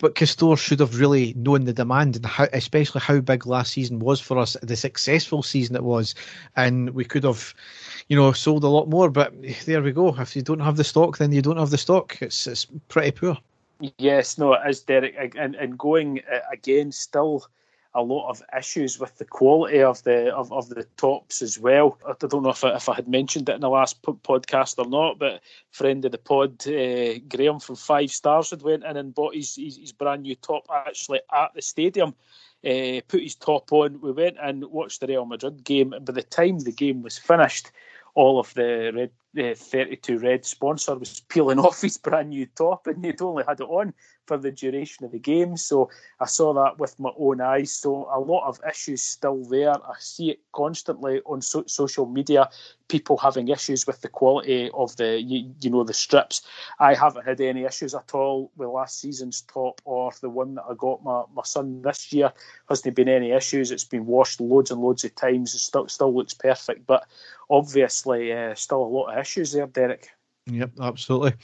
but 0.00 0.14
Castore 0.14 0.58
should 0.58 0.80
have 0.80 0.98
really 0.98 1.34
known 1.34 1.64
the 1.64 1.72
demand 1.72 2.16
and 2.16 2.26
how, 2.26 2.48
especially 2.52 3.02
how 3.02 3.20
big 3.20 3.46
last 3.46 3.72
season 3.72 3.98
was 3.98 4.18
for 4.18 4.38
us, 4.38 4.56
the 4.62 4.76
successful 4.76 5.42
season 5.42 5.76
it 5.76 5.84
was, 5.84 6.14
and 6.56 6.90
we 6.90 7.04
could 7.04 7.22
have, 7.22 7.54
you 8.08 8.16
know, 8.16 8.32
sold 8.32 8.64
a 8.64 8.68
lot 8.68 8.88
more. 8.88 9.10
But 9.10 9.34
there 9.66 9.82
we 9.82 9.92
go. 9.92 10.14
If 10.18 10.34
you 10.34 10.42
don't 10.42 10.60
have 10.60 10.76
the 10.76 10.84
stock, 10.84 11.18
then 11.18 11.32
you 11.32 11.42
don't 11.42 11.58
have 11.58 11.70
the 11.70 11.78
stock. 11.78 12.18
It's 12.20 12.46
it's 12.46 12.66
pretty 12.88 13.12
poor. 13.12 13.38
Yes, 13.98 14.36
no, 14.36 14.54
it 14.54 14.60
is, 14.68 14.80
Derek. 14.80 15.34
And, 15.38 15.54
and 15.54 15.78
going 15.78 16.20
uh, 16.30 16.40
again, 16.52 16.92
still 16.92 17.46
a 17.94 18.02
lot 18.02 18.30
of 18.30 18.42
issues 18.56 19.00
with 19.00 19.16
the 19.18 19.24
quality 19.24 19.82
of 19.82 20.02
the 20.04 20.34
of, 20.34 20.52
of 20.52 20.68
the 20.68 20.84
tops 20.96 21.42
as 21.42 21.58
well. 21.58 21.98
I 22.06 22.14
don't 22.18 22.42
know 22.42 22.50
if 22.50 22.62
I, 22.64 22.76
if 22.76 22.88
I 22.88 22.94
had 22.94 23.08
mentioned 23.08 23.48
it 23.48 23.54
in 23.54 23.60
the 23.60 23.68
last 23.68 24.00
podcast 24.02 24.78
or 24.78 24.88
not, 24.88 25.18
but 25.18 25.42
friend 25.70 26.04
of 26.04 26.12
the 26.12 26.18
pod, 26.18 26.66
uh, 26.68 27.18
Graham 27.28 27.58
from 27.58 27.76
Five 27.76 28.10
Stars, 28.10 28.50
had 28.50 28.62
went 28.62 28.84
in 28.84 28.96
and 28.96 29.14
bought 29.14 29.34
his, 29.34 29.56
his, 29.56 29.76
his 29.76 29.92
brand 29.92 30.22
new 30.22 30.36
top 30.36 30.66
actually 30.72 31.20
at 31.32 31.52
the 31.54 31.62
stadium. 31.62 32.14
Uh, 32.62 33.00
put 33.08 33.22
his 33.22 33.34
top 33.34 33.72
on. 33.72 34.00
We 34.02 34.12
went 34.12 34.36
and 34.40 34.62
watched 34.66 35.00
the 35.00 35.06
Real 35.06 35.24
Madrid 35.24 35.64
game, 35.64 35.94
and 35.94 36.04
by 36.04 36.12
the 36.12 36.22
time 36.22 36.58
the 36.58 36.72
game 36.72 37.02
was 37.02 37.16
finished, 37.16 37.70
all 38.14 38.38
of 38.38 38.52
the 38.52 38.92
red 38.94 39.10
uh, 39.36 39.54
32Red 39.54 40.44
sponsor 40.44 40.96
was 40.96 41.20
peeling 41.20 41.58
off 41.66 41.82
his 41.82 41.98
brand 41.98 42.30
new 42.30 42.46
top, 42.46 42.86
and 42.86 43.04
he'd 43.04 43.22
only 43.22 43.44
had 43.46 43.60
it 43.60 43.64
on 43.64 43.94
for 44.30 44.36
the 44.36 44.52
duration 44.52 45.04
of 45.04 45.10
the 45.10 45.18
game. 45.18 45.56
So 45.56 45.90
I 46.20 46.26
saw 46.26 46.54
that 46.54 46.78
with 46.78 46.98
my 47.00 47.10
own 47.18 47.40
eyes. 47.40 47.72
So 47.72 48.08
a 48.12 48.20
lot 48.20 48.46
of 48.46 48.60
issues 48.68 49.02
still 49.02 49.44
there. 49.44 49.72
I 49.72 49.94
see 49.98 50.30
it 50.30 50.40
constantly 50.52 51.20
on 51.26 51.42
so- 51.42 51.64
social 51.66 52.06
media. 52.06 52.48
People 52.86 53.16
having 53.16 53.48
issues 53.48 53.88
with 53.88 54.00
the 54.02 54.08
quality 54.08 54.70
of 54.74 54.96
the 54.96 55.20
you, 55.20 55.52
you 55.60 55.70
know 55.70 55.82
the 55.82 55.94
strips. 55.94 56.42
I 56.78 56.94
haven't 56.94 57.26
had 57.26 57.40
any 57.40 57.64
issues 57.64 57.92
at 57.92 58.14
all 58.14 58.52
with 58.56 58.68
last 58.68 59.00
season's 59.00 59.42
top 59.42 59.80
or 59.84 60.12
the 60.20 60.30
one 60.30 60.54
that 60.54 60.64
I 60.70 60.74
got 60.74 61.02
my, 61.02 61.24
my 61.34 61.42
son 61.42 61.82
this 61.82 62.12
year. 62.12 62.32
Hasn't 62.68 62.94
been 62.94 63.08
any 63.08 63.32
issues. 63.32 63.72
It's 63.72 63.84
been 63.84 64.06
washed 64.06 64.40
loads 64.40 64.70
and 64.70 64.80
loads 64.80 65.04
of 65.04 65.14
times. 65.16 65.54
It 65.54 65.58
still 65.58 65.88
still 65.88 66.14
looks 66.14 66.34
perfect, 66.34 66.86
but 66.86 67.06
obviously 67.50 68.32
uh, 68.32 68.54
still 68.54 68.82
a 68.82 68.84
lot 68.84 69.10
of 69.10 69.18
issues 69.20 69.52
there, 69.52 69.66
Derek. 69.66 70.08
Yep, 70.46 70.72
absolutely. 70.80 71.34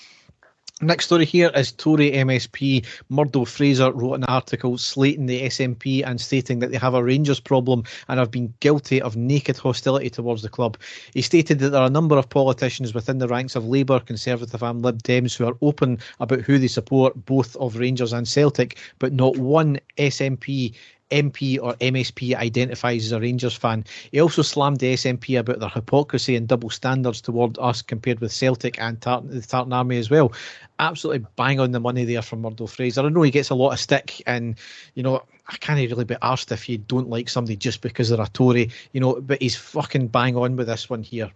Next 0.83 1.07
story 1.07 1.25
here 1.25 1.51
is 1.55 1.73
Tory 1.73 2.11
MSP 2.11 2.85
Murdo 3.09 3.47
Fraser 3.47 3.91
wrote 3.93 4.13
an 4.13 4.25
article 4.25 4.77
slating 4.77 5.25
the 5.25 5.41
SNP 5.45 6.07
and 6.07 6.21
stating 6.21 6.59
that 6.59 6.71
they 6.71 6.77
have 6.77 6.93
a 6.93 7.03
Rangers 7.03 7.41
problem 7.41 7.85
and 8.09 8.19
have 8.19 8.31
been 8.31 8.53
guilty 8.61 9.01
of 9.01 9.17
naked 9.17 9.57
hostility 9.57 10.11
towards 10.11 10.43
the 10.43 10.51
club. 10.51 10.77
He 11.15 11.23
stated 11.23 11.61
that 11.61 11.71
there 11.71 11.81
are 11.81 11.87
a 11.87 11.91
number 11.91 12.19
of 12.19 12.29
politicians 12.29 12.93
within 12.93 13.17
the 13.17 13.29
ranks 13.29 13.57
of 13.57 13.67
Labour, 13.67 14.01
Conservative 14.01 14.63
and 14.63 14.83
Lib 14.83 15.03
Dems 15.03 15.35
who 15.35 15.47
are 15.47 15.57
open 15.63 15.99
about 16.21 16.41
who 16.41 16.59
they 16.59 16.69
support, 16.69 17.25
both 17.25 17.57
of 17.57 17.79
Rangers 17.79 18.13
and 18.13 18.29
Celtic, 18.29 18.77
but 18.99 19.15
not 19.15 19.39
one 19.39 19.81
SNP 19.97 20.75
MP 21.11 21.59
or 21.61 21.75
MSP 21.75 22.35
identifies 22.35 23.07
as 23.07 23.13
a 23.13 23.21
Rangers 23.21 23.55
fan. 23.55 23.85
He 24.11 24.21
also 24.21 24.43
slammed 24.43 24.79
the 24.79 24.95
SNP 24.95 25.39
about 25.39 25.61
their 25.61 25.69
hypocrisy 25.69 26.37
and 26.37 26.49
double 26.49 26.71
standards 26.71 27.21
toward 27.21 27.59
us 27.59 27.83
compared 27.83 28.21
with 28.21 28.33
Celtic 28.33 28.81
and 28.81 29.01
Tartan, 29.01 29.31
the 29.31 29.41
Tartan 29.41 29.73
Army 29.73 29.99
as 29.99 30.11
well. 30.11 30.33
Absolutely 30.79 31.27
bang 31.37 31.61
on 31.61 31.73
the 31.73 31.81
money 31.81 32.05
there 32.05 32.23
from 32.23 32.43
Murdo 32.43 32.67
Fraser. 32.67 33.03
I 33.03 33.09
know 33.09 33.23
he 33.23 33.31
gets 33.31 33.51
a 33.51 33.55
lot 33.55 33.73
of 33.73 33.81
stick, 33.81 34.23
and 34.27 34.57
you 34.95 35.03
know 35.03 35.23
I 35.49 35.57
can't 35.57 35.79
really 35.79 36.05
be 36.05 36.17
arsed 36.17 36.53
if 36.53 36.69
you 36.69 36.79
don't 36.79 37.09
like 37.09 37.29
somebody 37.29 37.57
just 37.57 37.81
because 37.81 38.09
they're 38.09 38.21
a 38.21 38.29
Tory, 38.29 38.71
you 38.93 39.01
know. 39.01 39.21
But 39.21 39.41
he's 39.41 39.57
fucking 39.57 40.09
bang 40.09 40.37
on 40.37 40.57
with 40.57 40.67
this 40.67 40.91
one 40.91 41.03
here. 41.03 41.31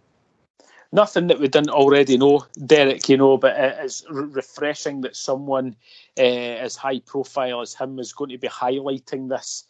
Nothing 0.93 1.29
that 1.29 1.41
we 1.41 1.49
didn't 1.49 1.71
already 1.71 2.17
know, 2.17 2.47
Derek, 2.67 3.09
you 3.09 3.17
know, 3.17 3.37
but 3.37 3.57
it 3.59 3.85
is 3.85 4.05
refreshing 4.11 5.01
that 5.03 5.17
someone 5.17 5.77
uh, 6.19 6.23
as 6.23 6.77
high 6.77 7.01
profile 7.01 7.61
as 7.61 7.75
him 7.75 7.99
is 7.99 8.13
going 8.13 8.31
to 8.31 8.39
be 8.39 8.49
highlighting 8.49 9.29
this. 9.29 9.65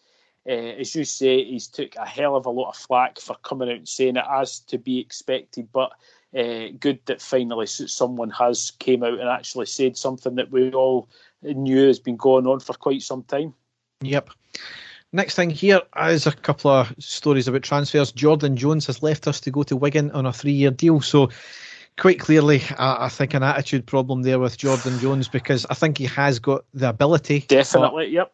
Uh, 0.48 0.52
as 0.52 0.94
you 0.94 1.04
say, 1.04 1.44
he's 1.44 1.66
took 1.66 1.94
a 1.96 2.06
hell 2.06 2.34
of 2.34 2.46
a 2.46 2.50
lot 2.50 2.70
of 2.70 2.76
flack 2.76 3.18
for 3.20 3.36
coming 3.42 3.68
out 3.68 3.76
and 3.76 3.88
saying 3.88 4.16
it 4.16 4.24
as 4.30 4.60
to 4.60 4.78
be 4.78 4.98
expected, 4.98 5.68
but 5.72 5.92
uh, 6.36 6.68
good 6.78 6.98
that 7.06 7.20
finally 7.20 7.66
someone 7.66 8.30
has 8.30 8.72
came 8.78 9.02
out 9.02 9.18
and 9.18 9.28
actually 9.28 9.66
said 9.66 9.96
something 9.96 10.36
that 10.36 10.50
we 10.50 10.70
all 10.72 11.08
knew 11.42 11.86
has 11.86 11.98
been 11.98 12.16
going 12.16 12.46
on 12.46 12.60
for 12.60 12.74
quite 12.74 13.02
some 13.02 13.22
time. 13.24 13.52
Yep. 14.00 14.30
Next 15.12 15.34
thing 15.34 15.50
here 15.50 15.80
is 16.06 16.26
a 16.26 16.32
couple 16.32 16.70
of 16.70 16.94
stories 16.98 17.48
about 17.48 17.62
transfers. 17.62 18.12
Jordan 18.12 18.56
Jones 18.56 18.86
has 18.86 19.02
left 19.02 19.26
us 19.26 19.40
to 19.40 19.50
go 19.50 19.64
to 19.64 19.74
Wigan 19.74 20.12
on 20.12 20.24
a 20.24 20.32
three-year 20.32 20.70
deal, 20.70 21.00
so 21.00 21.30
quite 21.98 22.20
clearly, 22.20 22.62
I, 22.78 23.06
I 23.06 23.08
think 23.08 23.34
an 23.34 23.42
attitude 23.42 23.86
problem 23.86 24.22
there 24.22 24.38
with 24.38 24.56
Jordan 24.56 24.98
Jones 25.00 25.26
because 25.26 25.66
I 25.68 25.74
think 25.74 25.98
he 25.98 26.04
has 26.06 26.38
got 26.38 26.64
the 26.74 26.90
ability. 26.90 27.40
Definitely, 27.48 28.08
yep. 28.08 28.32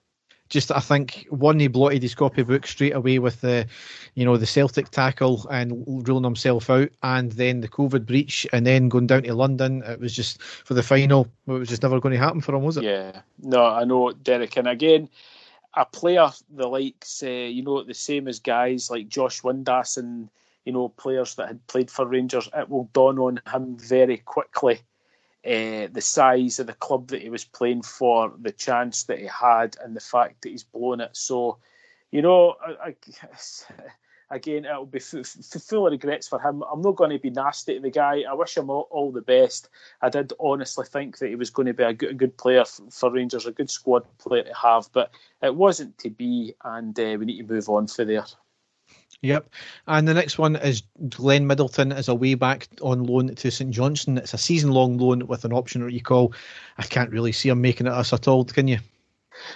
Just 0.48 0.70
I 0.70 0.78
think 0.78 1.26
one 1.30 1.58
he 1.58 1.66
blotted 1.66 2.02
his 2.02 2.14
copybook 2.14 2.66
straight 2.66 2.94
away 2.94 3.18
with 3.18 3.40
the, 3.40 3.66
you 4.14 4.24
know, 4.24 4.36
the 4.36 4.46
Celtic 4.46 4.90
tackle 4.90 5.48
and 5.50 5.82
ruling 6.06 6.22
himself 6.22 6.70
out, 6.70 6.90
and 7.02 7.32
then 7.32 7.62
the 7.62 7.68
COVID 7.68 8.06
breach, 8.06 8.46
and 8.52 8.64
then 8.64 8.88
going 8.88 9.08
down 9.08 9.24
to 9.24 9.34
London. 9.34 9.82
It 9.84 9.98
was 9.98 10.14
just 10.14 10.40
for 10.40 10.74
the 10.74 10.84
final. 10.84 11.26
It 11.48 11.52
was 11.52 11.68
just 11.68 11.82
never 11.82 11.98
going 11.98 12.12
to 12.12 12.20
happen 12.20 12.42
for 12.42 12.54
him, 12.54 12.62
was 12.62 12.76
it? 12.76 12.84
Yeah, 12.84 13.22
no, 13.42 13.64
I 13.64 13.84
know, 13.84 14.12
Derek. 14.12 14.56
And 14.56 14.68
again, 14.68 15.08
a 15.76 15.84
player 15.84 16.30
the 16.50 16.66
likes, 16.66 17.22
uh, 17.22 17.28
you 17.28 17.62
know, 17.62 17.82
the 17.82 17.94
same 17.94 18.28
as 18.28 18.40
guys 18.40 18.90
like 18.90 19.08
Josh 19.08 19.42
Windass 19.42 19.98
and, 19.98 20.30
you 20.64 20.72
know, 20.72 20.88
players 20.88 21.34
that 21.34 21.48
had 21.48 21.66
played 21.66 21.90
for 21.90 22.06
Rangers, 22.06 22.48
it 22.56 22.68
will 22.68 22.88
dawn 22.92 23.18
on 23.18 23.40
him 23.52 23.76
very 23.76 24.16
quickly 24.16 24.80
uh, 25.46 25.86
the 25.92 26.00
size 26.00 26.58
of 26.58 26.66
the 26.66 26.72
club 26.72 27.08
that 27.08 27.22
he 27.22 27.30
was 27.30 27.44
playing 27.44 27.82
for, 27.82 28.32
the 28.40 28.50
chance 28.50 29.04
that 29.04 29.18
he 29.18 29.26
had, 29.26 29.76
and 29.82 29.94
the 29.94 30.00
fact 30.00 30.42
that 30.42 30.48
he's 30.48 30.64
blown 30.64 31.00
it. 31.00 31.16
So, 31.16 31.58
you 32.10 32.22
know, 32.22 32.56
I, 32.60 32.88
I, 32.88 32.94
again, 34.30 34.64
it'll 34.64 34.86
be 34.86 34.98
f- 34.98 35.14
f- 35.14 35.62
full 35.62 35.86
of 35.86 35.92
regrets 35.92 36.28
for 36.28 36.40
him. 36.40 36.62
I'm 36.70 36.82
not 36.82 36.96
going 36.96 37.10
to 37.10 37.18
be 37.18 37.30
nasty 37.30 37.74
to 37.74 37.80
the 37.80 37.90
guy. 37.90 38.24
I 38.28 38.34
wish 38.34 38.56
him 38.56 38.70
all, 38.70 38.88
all 38.90 39.12
the 39.12 39.22
best. 39.22 39.68
I 40.02 40.08
did 40.08 40.32
honestly 40.40 40.86
think 40.86 41.18
that 41.18 41.28
he 41.28 41.36
was 41.36 41.50
going 41.50 41.66
to 41.66 41.74
be 41.74 41.82
a 41.82 41.92
good, 41.92 42.10
a 42.10 42.14
good 42.14 42.36
player 42.36 42.60
f- 42.60 42.80
for 42.90 43.10
Rangers, 43.10 43.46
a 43.46 43.52
good 43.52 43.70
squad 43.70 44.04
player 44.18 44.44
to 44.44 44.54
have, 44.54 44.88
but 44.92 45.10
it 45.42 45.54
wasn't 45.54 45.96
to 45.98 46.10
be, 46.10 46.54
and 46.64 46.98
uh, 46.98 47.16
we 47.18 47.26
need 47.26 47.46
to 47.46 47.52
move 47.54 47.68
on 47.68 47.86
for 47.86 48.04
there. 48.04 48.26
Yep. 49.22 49.48
And 49.86 50.06
the 50.06 50.14
next 50.14 50.38
one 50.38 50.56
is 50.56 50.82
Glenn 51.08 51.46
Middleton 51.46 51.90
is 51.92 52.08
away 52.08 52.34
back 52.34 52.68
on 52.82 53.04
loan 53.04 53.34
to 53.34 53.50
St 53.50 53.70
Johnstone. 53.70 54.18
It's 54.18 54.34
a 54.34 54.38
season 54.38 54.70
long 54.70 54.98
loan 54.98 55.26
with 55.26 55.44
an 55.44 55.52
option 55.52 55.82
recall. 55.82 56.34
I 56.78 56.82
can't 56.82 57.10
really 57.10 57.32
see 57.32 57.48
him 57.48 57.60
making 57.60 57.86
it 57.86 57.92
us 57.92 58.12
at 58.12 58.28
all, 58.28 58.44
can 58.44 58.68
you? 58.68 58.78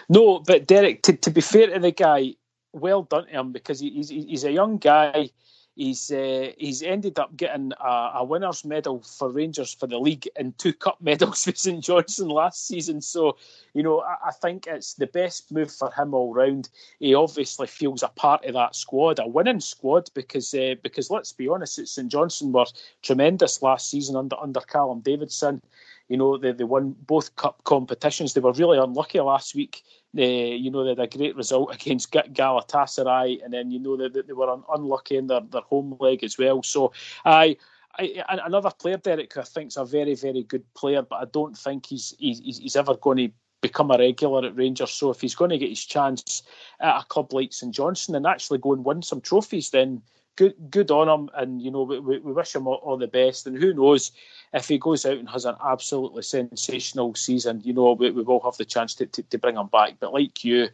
No, 0.09 0.41
but 0.41 0.67
Derek, 0.67 1.03
to, 1.03 1.13
to 1.15 1.31
be 1.31 1.41
fair 1.41 1.69
to 1.69 1.79
the 1.79 1.93
guy, 1.93 2.35
well 2.73 3.03
done 3.03 3.27
to 3.27 3.31
him 3.31 3.53
because 3.53 3.81
he's 3.81 4.09
he's 4.09 4.45
a 4.45 4.53
young 4.53 4.79
guy. 4.79 5.31
He's 5.77 6.11
uh, 6.11 6.51
he's 6.59 6.83
ended 6.83 7.19
up 7.19 7.37
getting 7.37 7.73
a, 7.81 8.11
a 8.17 8.25
winners 8.25 8.65
medal 8.65 9.03
for 9.03 9.31
Rangers 9.31 9.73
for 9.73 9.87
the 9.87 9.99
league 9.99 10.29
and 10.37 10.57
two 10.59 10.73
cup 10.73 10.99
medals 11.01 11.45
for 11.45 11.55
St 11.55 11.83
Johnstone 11.83 12.29
last 12.29 12.67
season. 12.67 13.01
So, 13.01 13.37
you 13.73 13.83
know, 13.83 14.01
I, 14.01 14.29
I 14.29 14.33
think 14.33 14.67
it's 14.67 14.95
the 14.95 15.07
best 15.07 15.51
move 15.53 15.73
for 15.73 15.91
him 15.93 16.13
all 16.13 16.35
round. 16.35 16.69
He 16.99 17.15
obviously 17.15 17.67
feels 17.67 18.03
a 18.03 18.09
part 18.09 18.45
of 18.45 18.55
that 18.55 18.75
squad, 18.75 19.21
a 19.21 19.27
winning 19.27 19.61
squad, 19.61 20.11
because 20.13 20.53
uh, 20.53 20.75
because 20.83 21.09
let's 21.09 21.33
be 21.33 21.49
honest, 21.49 21.87
St 21.87 22.11
Johnstone 22.11 22.53
were 22.53 22.67
tremendous 23.03 23.63
last 23.63 23.89
season 23.91 24.17
under 24.17 24.37
under 24.37 24.61
Callum 24.61 25.01
Davidson. 25.01 25.63
You 26.11 26.17
know, 26.17 26.37
they, 26.37 26.51
they 26.51 26.65
won 26.65 26.97
both 27.07 27.37
cup 27.37 27.63
competitions. 27.63 28.35
They 28.35 28.41
were 28.41 28.53
really 28.53 28.79
unlucky 28.79 29.21
last 29.21 29.55
week. 29.55 29.85
Uh, 30.19 30.23
you 30.23 30.69
know, 30.69 30.83
they 30.83 30.91
had 30.91 30.99
a 30.99 31.07
great 31.07 31.37
result 31.37 31.73
against 31.75 32.11
Galatasaray, 32.13 33.45
and 33.45 33.55
then 33.55 33.71
you 33.71 33.79
know 33.79 33.97
that 33.97 34.13
they, 34.13 34.23
they, 34.23 34.33
were 34.33 34.51
un- 34.51 34.65
unlucky 34.75 35.17
in 35.17 35.29
their, 35.29 35.41
their 35.41 35.63
home 35.63 35.97
leg 36.01 36.23
as 36.23 36.37
well. 36.37 36.63
So, 36.63 36.93
I. 37.25 37.57
I, 37.99 38.23
another 38.29 38.71
player, 38.71 38.99
Derek, 38.99 39.37
I 39.37 39.43
think's 39.43 39.77
a 39.77 39.85
very, 39.85 40.15
very 40.15 40.45
good 40.45 40.63
player, 40.75 41.03
but 41.03 41.17
I 41.17 41.25
don't 41.25 41.59
think 41.59 41.87
he's 41.87 42.15
he's, 42.21 42.39
he's 42.39 42.77
ever 42.77 42.95
going 42.97 43.17
to 43.17 43.31
become 43.61 43.91
a 43.91 43.99
regular 43.99 44.47
at 44.47 44.57
Rangers. 44.57 44.93
So 44.93 45.11
if 45.11 45.21
he's 45.21 45.35
going 45.35 45.51
to 45.51 45.59
get 45.59 45.71
his 45.71 45.85
chance 45.85 46.45
at 46.81 47.01
a 47.01 47.05
club 47.05 47.33
like 47.33 47.53
St 47.53 47.75
Johnstone 47.75 48.17
and 48.17 48.27
actually 48.27 48.59
go 48.59 48.73
and 48.73 48.85
win 48.85 49.03
some 49.03 49.21
trophies, 49.21 49.71
then 49.71 50.03
good 50.37 50.55
good 50.71 50.91
on 50.91 51.09
him. 51.09 51.31
And 51.35 51.63
you 51.63 51.71
know 51.71 51.83
we, 51.83 52.01
we 52.01 52.33
wish 52.33 52.55
him 52.55 52.67
all, 52.67 52.77
all, 52.77 52.97
the 52.97 53.07
best. 53.07 53.47
And 53.47 53.57
who 53.57 53.75
knows 53.75 54.13
if 54.53 54.69
he 54.69 54.79
goes 54.79 55.05
out 55.07 55.19
and 55.19 55.29
has 55.29 55.45
an 55.45 55.57
absolutely 55.65 56.23
sensational 56.23 57.15
season, 57.15 57.61
you 57.65 57.73
know 57.73 57.93
we, 57.93 58.11
we 58.11 58.23
will 58.23 58.41
have 58.41 58.57
the 58.57 58.65
chance 58.65 58.95
to, 58.97 59.07
to, 59.07 59.23
to 59.23 59.39
bring 59.39 59.57
him 59.57 59.69
back. 59.69 59.95
But 60.01 60.13
like 60.13 60.45
you, 60.45 60.69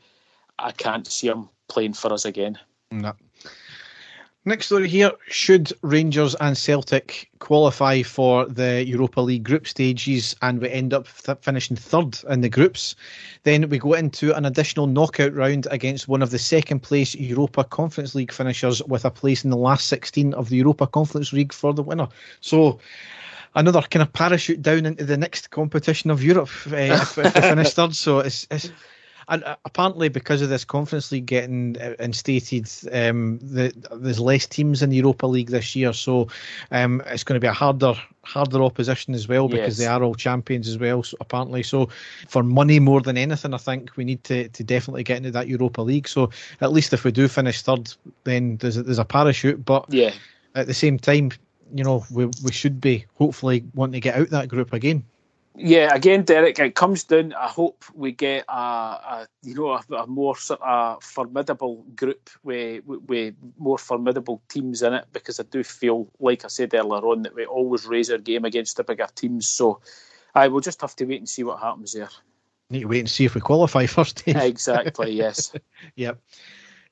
I 0.59 0.73
can't 0.73 1.07
see 1.07 1.29
him 1.29 1.49
playing 1.69 1.95
for 1.95 2.13
us 2.13 2.25
again. 2.25 2.59
No. 2.91 3.13
Next 4.49 4.67
story 4.67 4.89
here 4.89 5.11
Should 5.27 5.73
Rangers 5.83 6.37
and 6.37 6.57
Celtic 6.57 7.29
qualify 7.41 8.05
for 8.05 8.47
the 8.47 8.85
Europa 8.87 9.21
League 9.21 9.43
group 9.43 9.67
stages 9.67 10.37
and 10.41 10.61
we 10.61 10.71
end 10.71 10.95
up 10.95 11.09
th- 11.09 11.39
finishing 11.41 11.77
third 11.77 12.21
in 12.29 12.43
the 12.43 12.49
groups, 12.49 12.95
then 13.43 13.69
we 13.69 13.81
go 13.81 13.95
into 13.95 14.33
an 14.37 14.45
additional 14.45 14.87
knockout 14.87 15.35
round 15.35 15.67
against 15.73 16.07
one 16.07 16.23
of 16.23 16.31
the 16.31 16.39
second 16.39 16.85
place 16.85 17.17
Europa 17.17 17.65
Conference 17.65 18.15
League 18.15 18.31
finishers 18.31 18.81
with 18.85 19.05
a 19.05 19.11
place 19.11 19.43
in 19.43 19.51
the 19.51 19.57
last 19.57 19.89
16 19.89 20.33
of 20.35 20.49
the 20.49 20.59
Europa 20.59 20.87
Conference 20.87 21.33
League 21.33 21.53
for 21.53 21.75
the 21.75 21.83
winner. 21.83 22.07
So, 22.41 22.79
another 23.57 23.83
kind 23.83 24.05
of 24.05 24.13
parachute 24.13 24.63
down 24.63 24.87
into 24.87 25.05
the 25.05 25.17
next 25.17 25.51
competition 25.51 26.09
of 26.09 26.23
Europe 26.23 26.51
uh, 26.71 26.77
if, 26.77 27.19
if 27.19 27.35
we 27.35 27.41
finish 27.41 27.73
third. 27.73 27.97
So, 27.97 28.21
it's, 28.21 28.47
it's 28.53 28.71
and 29.29 29.43
uh, 29.45 29.57
apparently, 29.65 30.09
because 30.09 30.41
of 30.41 30.49
this 30.49 30.65
Conference 30.65 31.11
League 31.11 31.27
getting 31.27 31.77
uh, 31.81 31.95
instated, 31.99 32.69
um, 32.93 33.39
the, 33.43 33.73
there's 33.97 34.21
less 34.21 34.47
teams 34.47 34.83
in 34.83 34.91
the 34.91 34.97
Europa 34.97 35.27
League 35.27 35.51
this 35.51 35.75
year, 35.75 35.93
so 35.93 36.29
um, 36.71 37.03
it's 37.07 37.25
going 37.25 37.35
to 37.35 37.41
be 37.41 37.49
a 37.49 37.53
harder, 37.53 37.95
harder 38.23 38.63
opposition 38.63 39.15
as 39.15 39.27
well 39.27 39.49
because 39.49 39.79
Yes. 39.79 39.79
they 39.79 39.87
are 39.87 40.03
all 40.03 40.15
champions 40.15 40.69
as 40.69 40.79
well. 40.79 41.03
So 41.03 41.17
apparently, 41.21 41.65
so 41.65 41.89
for 42.29 42.45
money 42.45 42.79
more 42.79 43.01
than 43.01 43.17
anything, 43.17 43.53
I 43.53 43.59
think 43.59 43.97
we 43.97 44.05
need 44.05 44.23
to, 44.25 44.49
to 44.49 44.63
definitely 44.63 45.03
get 45.03 45.17
into 45.19 45.33
that 45.33 45.49
Europa 45.49 45.81
League. 45.81 46.07
So 46.07 46.31
at 46.61 46.73
least 46.73 46.93
if 46.93 47.03
we 47.03 47.11
do 47.11 47.27
finish 47.27 47.63
third, 47.63 47.93
then 48.25 48.59
there's 48.59 48.77
a, 48.77 48.85
there's 48.85 48.99
a 48.99 49.05
parachute. 49.05 49.65
But 49.65 49.87
Yeah, 49.89 50.13
at 50.55 50.69
the 50.69 50.75
same 50.75 50.99
time, 50.99 51.33
you 51.75 51.83
know, 51.83 52.05
we 52.13 52.27
we 52.45 52.53
should 52.53 52.81
be 52.81 53.07
hopefully 53.17 53.65
wanting 53.75 53.95
to 53.95 54.01
get 54.01 54.15
out 54.15 54.31
that 54.31 54.49
group 54.49 54.73
again. 54.73 55.03
Yeah. 55.57 55.95
Again, 55.95 56.23
Derek, 56.25 56.59
it 56.59 56.75
comes 56.75 57.05
down. 57.05 57.33
I 57.33 57.49
hope 57.49 57.85
we 57.95 58.13
get 58.13 58.45
a, 58.49 58.53
a 58.53 59.29
you 59.43 59.55
know 59.55 59.71
a, 59.71 59.95
a 59.95 60.07
more 60.07 60.37
sort 60.37 60.61
of 60.63 61.03
formidable 61.03 61.85
group 61.95 62.31
with, 62.43 62.85
with 62.87 63.35
more 63.59 63.79
formidable 63.79 64.43
teams 64.49 64.83
in 64.83 64.95
it 64.95 65.07
because 65.13 65.41
I 65.41 65.45
do 65.45 65.63
feel, 65.65 66.09
like 66.21 66.45
I 66.45 66.49
said 66.49 66.75
earlier 66.75 67.07
on, 67.07 67.23
that 67.23 67.35
we 67.35 67.47
always 67.47 67.87
raise 67.87 68.11
our 68.11 68.19
game 68.19 68.45
against 68.45 68.77
the 68.77 68.85
bigger 68.85 69.09
teams. 69.15 69.49
So 69.49 69.81
I 70.35 70.49
will 70.49 70.61
just 70.61 70.81
have 70.83 70.97
to 70.97 71.05
wait 71.05 71.19
and 71.21 71.29
see 71.29 71.45
what 71.45 71.61
happens 71.61 71.93
there. 71.93 72.11
Need 72.71 72.81
to 72.81 72.87
wait 72.87 73.01
and 73.01 73.11
see 73.11 73.25
if 73.25 73.35
we 73.35 73.41
qualify 73.41 73.87
first. 73.87 74.23
Exactly. 74.27 75.13
Yes. 75.13 75.53
Yep. 75.95 76.21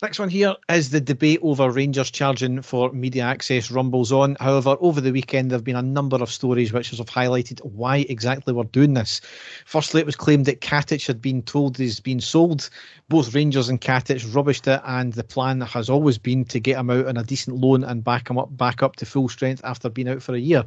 Next 0.04 0.18
one 0.18 0.28
here 0.28 0.54
is 0.68 0.90
the 0.90 1.00
debate 1.00 1.38
over 1.40 1.70
Rangers 1.70 2.10
charging 2.10 2.60
for 2.60 2.92
media 2.92 3.22
access 3.22 3.70
rumbles 3.70 4.12
on. 4.12 4.36
However, 4.38 4.76
over 4.80 5.00
the 5.00 5.12
weekend 5.12 5.50
there 5.50 5.56
have 5.56 5.64
been 5.64 5.76
a 5.76 5.80
number 5.82 6.18
of 6.18 6.30
stories 6.30 6.74
which 6.74 6.90
have 6.90 6.98
highlighted 7.06 7.64
why 7.64 8.04
exactly 8.10 8.52
we're 8.52 8.64
doing 8.64 8.92
this. 8.92 9.22
Firstly, 9.64 10.02
it 10.02 10.06
was 10.06 10.14
claimed 10.14 10.44
that 10.44 10.60
Katic 10.60 11.06
had 11.06 11.22
been 11.22 11.40
told 11.40 11.78
he's 11.78 12.00
been 12.00 12.20
sold. 12.20 12.68
Both 13.08 13.34
Rangers 13.34 13.70
and 13.70 13.80
Katic 13.80 14.26
rubbished 14.26 14.66
it, 14.66 14.82
and 14.84 15.14
the 15.14 15.24
plan 15.24 15.62
has 15.62 15.88
always 15.88 16.18
been 16.18 16.44
to 16.46 16.60
get 16.60 16.78
him 16.78 16.90
out 16.90 17.06
on 17.06 17.16
a 17.16 17.24
decent 17.24 17.56
loan 17.56 17.82
and 17.82 18.04
back 18.04 18.28
him 18.28 18.36
up 18.36 18.54
back 18.54 18.82
up 18.82 18.96
to 18.96 19.06
full 19.06 19.30
strength 19.30 19.62
after 19.64 19.88
being 19.88 20.10
out 20.10 20.22
for 20.22 20.34
a 20.34 20.38
year. 20.38 20.64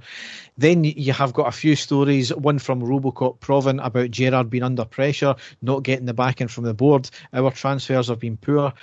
Then 0.58 0.84
you 0.84 1.14
have 1.14 1.34
got 1.34 1.48
a 1.48 1.52
few 1.52 1.76
stories, 1.76 2.34
one 2.34 2.58
from 2.58 2.82
Robocop 2.82 3.40
Proven 3.40 3.80
about 3.82 4.10
Gerrard 4.10 4.50
being 4.50 4.64
under 4.64 4.84
pressure, 4.84 5.36
not 5.62 5.84
getting 5.84 6.08
the 6.08 6.14
backing 6.16 6.48
from 6.48 6.64
the 6.64 6.74
board. 6.74 7.08
Our 7.34 7.52
transfers 7.52 8.08
have 8.08 8.20
been 8.20 8.38
poor. 8.38 8.74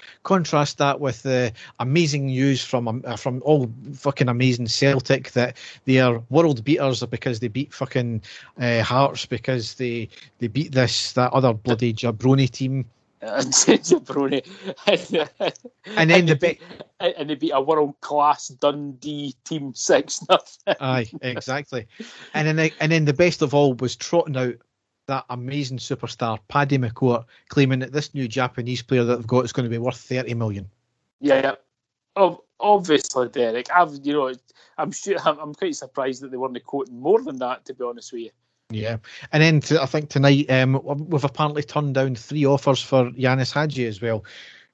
Contrast 0.45 0.77
that 0.77 1.01
with 1.01 1.23
the 1.23 1.51
amazing 1.81 2.27
news 2.27 2.63
from 2.63 2.87
um, 2.87 3.03
uh, 3.07 3.17
from 3.17 3.41
all 3.47 3.67
fucking 3.95 4.29
amazing 4.29 4.67
Celtic 4.67 5.31
that 5.31 5.57
they 5.87 6.01
are 6.01 6.23
world 6.29 6.63
beaters 6.63 7.03
because 7.05 7.41
they 7.41 7.49
beat 7.49 7.73
fucking 7.73 8.21
uh, 8.61 8.83
Hearts 8.83 9.25
because 9.25 9.73
they 9.77 10.11
they 10.41 10.49
beat 10.49 10.73
this 10.73 11.13
that 11.15 11.33
other 11.33 11.55
bloody 11.55 11.95
jabroni 11.95 12.51
team. 12.51 12.85
Jabroni. 13.23 14.45
And 15.97 16.11
then 16.11 16.27
the 16.27 16.35
they 16.35 16.59
beat, 16.59 16.63
and 17.01 17.31
they 17.31 17.37
beat 17.37 17.53
a 17.53 17.63
world 17.63 17.95
class 18.03 18.49
Dundee 18.49 19.35
team 19.45 19.73
six 19.75 20.21
nothing. 20.29 20.75
Aye, 20.79 21.11
exactly. 21.23 21.87
And 22.35 22.47
then, 22.47 22.57
the, 22.57 22.73
and 22.81 22.93
then 22.93 23.07
the 23.07 23.15
best 23.15 23.41
of 23.41 23.55
all 23.55 23.73
was 23.73 23.97
trotting 23.97 24.37
out 24.37 24.57
that 25.07 25.25
amazing 25.31 25.79
superstar 25.79 26.39
Paddy 26.49 26.79
McCourt, 26.79 27.25
claiming 27.49 27.81
that 27.81 27.93
this 27.93 28.15
new 28.15 28.29
Japanese 28.29 28.83
player 28.83 29.05
that 29.05 29.17
they've 29.17 29.27
got 29.27 29.45
is 29.45 29.53
going 29.53 29.65
to 29.65 29.71
be 29.71 29.79
worth 29.79 29.97
thirty 29.97 30.35
million. 30.35 30.69
Yeah, 31.21 31.57
yeah. 32.17 32.35
Obviously, 32.61 33.29
Derek. 33.29 33.71
I've 33.71 33.99
you 34.03 34.13
know, 34.13 34.33
I'm 34.79 34.93
sure 34.93 35.17
I'm, 35.25 35.39
I'm 35.39 35.55
quite 35.55 35.77
surprised 35.77 36.23
that 36.23 36.31
they 36.31 36.37
weren't 36.37 36.63
quoting 36.65 36.99
more 37.01 37.23
than 37.23 37.39
that. 37.39 37.65
To 37.67 37.75
be 37.75 37.85
honest 37.85 38.13
with 38.13 38.23
you. 38.23 38.31
Yeah, 38.71 38.97
and 39.33 39.43
then 39.43 39.61
to, 39.61 39.83
I 39.83 39.87
think 39.87 40.09
tonight 40.09 40.51
um, 40.51 40.81
we've 40.83 41.25
apparently 41.25 41.63
turned 41.63 41.95
down 41.95 42.15
three 42.15 42.47
offers 42.47 42.83
for 42.83 43.11
Ianis 43.11 43.53
Hagi 43.53 43.87
as 43.87 44.01
well. 44.01 44.25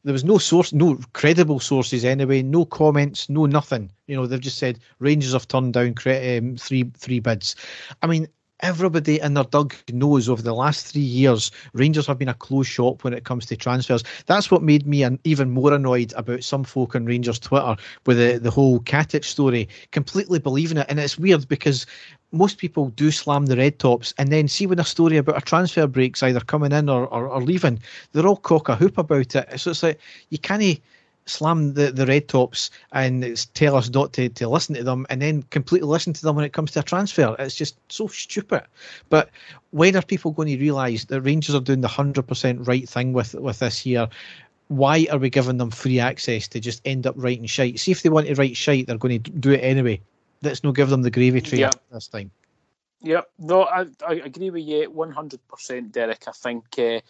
There 0.05 0.13
was 0.13 0.25
no 0.25 0.39
source, 0.39 0.73
no 0.73 0.99
credible 1.13 1.61
sources 1.61 2.05
anyway, 2.05 2.43
no 2.43 2.65
comments, 2.65 3.29
no 3.29 3.45
nothing. 3.47 3.91
You 4.07 4.17
know, 4.17 4.27
they've 4.27 4.41
just 4.41 4.59
said 4.59 4.79
Rangers 4.99 5.33
have 5.33 5.49
turned 5.49 5.75
down 5.75 5.95
cre- 5.95 6.39
um, 6.39 6.57
three 6.57 6.91
three 6.97 7.21
bids. 7.21 7.57
I 8.01 8.07
mean, 8.07 8.29
everybody 8.63 9.21
in 9.21 9.35
their 9.35 9.45
dug 9.45 9.75
knows 9.93 10.29
over 10.29 10.43
the 10.43 10.55
last 10.55 10.87
three 10.87 11.01
years, 11.01 11.51
Rangers 11.73 12.07
have 12.07 12.19
been 12.19 12.29
a 12.29 12.35
closed 12.35 12.71
shop 12.71 13.05
when 13.05 13.13
it 13.13 13.25
comes 13.25 13.47
to 13.47 13.57
transfers. 13.57 14.05
That's 14.27 14.51
what 14.51 14.63
made 14.63 14.87
me 14.87 15.03
an, 15.03 15.19
even 15.25 15.51
more 15.51 15.73
annoyed 15.73 16.13
about 16.17 16.45
some 16.45 16.65
folk 16.65 16.95
on 16.95 17.07
Rangers 17.07 17.39
Twitter 17.39 17.77
with 18.07 18.19
the, 18.19 18.39
the 18.39 18.51
whole 18.51 18.81
Katic 18.81 19.25
story, 19.25 19.69
completely 19.91 20.39
believing 20.39 20.79
it. 20.79 20.87
And 20.89 20.99
it's 20.99 21.19
weird 21.19 21.49
because 21.49 21.87
most 22.33 22.59
people 22.59 22.91
do 22.91 23.11
slam 23.11 23.47
the 23.47 23.57
red 23.57 23.79
tops 23.79 24.15
and 24.19 24.31
then 24.31 24.49
see 24.49 24.67
when 24.67 24.79
a 24.79 24.85
story 24.85 25.17
about 25.17 25.39
a 25.39 25.41
transfer 25.41 25.87
breaks 25.87 26.23
either 26.23 26.41
coming 26.41 26.73
in 26.73 26.89
or, 26.89 27.07
or, 27.09 27.27
or 27.27 27.43
leaving, 27.43 27.81
they're 28.13 28.27
all 28.27 28.37
cock 28.37 28.69
a 28.69 28.77
hoop 28.77 28.99
about 28.99 29.35
it. 29.35 29.61
So 29.61 29.71
it's 29.71 29.83
like 29.83 29.99
you 30.31 30.39
can't 30.39 30.81
slam 31.31 31.75
the, 31.75 31.91
the 31.93 32.07
red 32.07 32.29
tops 32.29 32.71
and 32.93 33.23
tell 33.55 33.77
us 33.77 33.91
not 33.91 34.13
to, 34.15 34.29
to 34.29 34.49
listen 34.49 34.75
to 34.75 34.85
them 34.85 35.07
and 35.11 35.23
then 35.23 35.43
completely 35.45 35.89
listen 35.89 36.13
to 36.13 36.23
them 36.23 36.37
when 36.37 36.45
it 36.45 36.53
comes 36.53 36.73
to 36.73 36.81
a 36.81 36.83
transfer. 36.83 37.37
It's 37.39 37.55
just 37.55 37.77
so 37.89 38.07
stupid. 38.09 38.63
But 39.09 39.31
when 39.71 39.97
are 39.97 40.03
people 40.03 40.33
going 40.33 40.49
to 40.49 40.59
realise 40.59 41.05
that 41.07 41.21
Rangers 41.23 41.55
are 41.55 41.61
doing 41.61 41.81
the 41.81 41.89
100% 41.89 42.67
right 42.67 42.89
thing 42.89 43.13
with, 43.13 43.35
with 43.35 43.59
this 43.61 43.87
year? 43.87 44.09
Why 44.69 45.07
are 45.11 45.19
we 45.19 45.31
giving 45.31 45.57
them 45.59 45.71
free 45.71 45.99
access 45.99 46.47
to 46.49 46.61
just 46.61 46.81
end 46.85 47.07
up 47.07 47.15
writing 47.17 47.47
shite? 47.47 47.81
See 47.81 47.91
if 47.91 48.03
they 48.03 48.09
want 48.09 48.29
to 48.29 48.35
write 48.35 48.57
shite, 48.57 48.87
they're 48.87 48.99
going 48.99 49.23
to 49.23 49.31
do 49.31 49.51
it 49.51 49.59
anyway. 49.59 50.01
Let's 50.43 50.63
not 50.63 50.75
give 50.75 50.91
them 50.91 51.03
the 51.03 51.11
gravy 51.11 51.41
train 51.41 51.61
Yeah. 51.63 51.71
this 51.91 52.09
time. 52.09 52.31
Yeah, 53.03 53.23
No, 53.39 53.65
I, 53.65 53.87
I 54.07 54.15
agree 54.15 54.51
with 54.51 54.65
you 54.65 54.91
100%, 54.91 55.91
Derek. 55.93 56.29
I 56.29 56.33
think, 56.33 56.65
uh, 56.79 57.01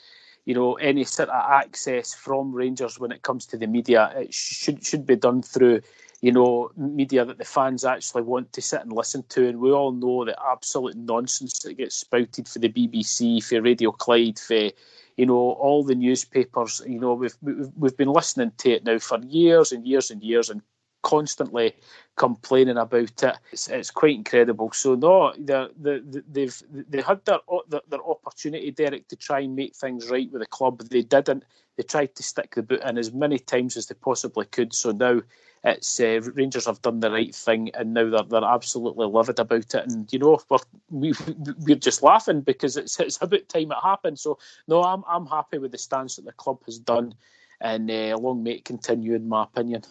you 0.45 0.55
know, 0.55 0.75
any 0.75 1.05
sort 1.05 1.29
of 1.29 1.51
access 1.51 2.15
from 2.15 2.53
Rangers 2.53 2.99
when 2.99 3.13
it 3.13 3.23
comes 3.23 3.47
to 3.47 3.57
the 3.57 3.67
media, 3.67 4.13
it 4.17 4.33
should 4.33 4.85
should 4.85 5.07
be 5.07 5.17
done 5.17 5.43
through, 5.43 5.81
you 6.21 6.33
know, 6.33 6.71
media 6.77 7.25
that 7.25 7.39
the 7.39 7.45
fans 7.45 7.85
actually 7.85 8.23
want 8.23 8.53
to 8.53 8.63
sit 8.63 8.81
and 8.81 8.93
listen 8.93 9.23
to. 9.31 9.49
And 9.49 9.61
we 9.61 9.71
all 9.71 9.93
know 9.93 10.25
the 10.25 10.37
absolute 10.51 10.97
nonsense 10.97 11.61
that 11.61 11.75
gets 11.75 11.97
spouted 11.97 12.49
for 12.49 12.59
the 12.59 12.69
BBC, 12.69 13.45
for 13.45 13.61
Radio 13.61 13.93
Clyde, 13.93 14.39
for, 14.39 14.71
you 15.17 15.27
know, 15.27 15.35
all 15.35 15.85
the 15.85 15.95
newspapers. 15.95 16.81
You 16.87 16.99
know, 16.99 17.15
we've, 17.15 17.37
we've, 17.43 17.69
we've 17.77 17.97
been 17.97 18.13
listening 18.13 18.53
to 18.59 18.71
it 18.71 18.85
now 18.85 18.99
for 18.99 19.19
years 19.21 19.73
and 19.73 19.87
years 19.87 20.11
and 20.11 20.23
years 20.23 20.51
and 20.51 20.63
constantly 21.03 21.75
complaining 22.17 22.77
about 22.77 23.23
it. 23.23 23.37
It's, 23.53 23.69
it's 23.69 23.91
quite 23.91 24.17
incredible. 24.17 24.73
So 24.73 24.95
no, 24.95 25.33
the 25.39 25.71
the 25.81 26.25
they've 26.31 26.63
they 26.89 27.01
had 27.01 27.25
their, 27.25 27.39
their 27.69 27.81
their 27.89 28.05
opportunity, 28.05 28.71
Derek, 28.71 29.09
to 29.09 29.17
try 29.17 29.41
and 29.41 29.57
make 29.57 29.75
things 29.75 30.11
right 30.11 30.31
with 30.31 30.43
the 30.43 30.47
club. 30.47 30.81
They 30.89 31.03
didn't. 31.03 31.45
They 31.77 31.83
tried 31.83 32.15
to 32.17 32.23
stick 32.23 32.55
the 32.55 32.63
boot 32.63 32.83
in 32.83 32.99
as 32.99 33.13
many 33.13 33.39
times 33.39 33.77
as 33.77 33.87
they 33.87 33.95
possibly 33.95 34.45
could. 34.47 34.75
So 34.75 34.91
now 34.91 35.23
it's 35.65 36.01
uh, 36.01 36.21
Rangers 36.35 36.67
have 36.67 36.81
done 36.83 37.01
the 37.01 37.11
right 37.11 37.35
thing, 37.35 37.71
and 37.75 37.93
now 37.93 38.09
they're 38.09 38.23
they're 38.23 38.45
absolutely 38.45 39.07
livid 39.07 39.39
about 39.39 39.75
it. 39.75 39.93
And 39.93 40.11
you 40.13 40.19
know 40.19 40.41
we're 40.49 40.59
we, 40.91 41.15
we're 41.59 41.77
just 41.77 42.03
laughing 42.03 42.41
because 42.41 42.77
it's 42.77 42.99
it's 43.01 43.21
about 43.21 43.49
time 43.49 43.73
it 43.73 43.79
happened. 43.83 44.19
So 44.19 44.39
no, 44.69 44.83
I'm 44.83 45.05
I'm 45.07 45.27
happy 45.27 45.59
with 45.59 45.73
the 45.73 45.79
stance 45.79 46.17
that 46.17 46.25
the 46.25 46.33
club 46.33 46.59
has 46.67 46.79
done, 46.79 47.15
and 47.61 47.91
uh, 47.91 48.17
long 48.19 48.43
may 48.43 48.53
it 48.53 48.65
continue, 48.65 49.15
in 49.15 49.29
my 49.29 49.45
opinion. 49.45 49.83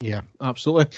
Yeah, 0.00 0.22
absolutely. 0.40 0.96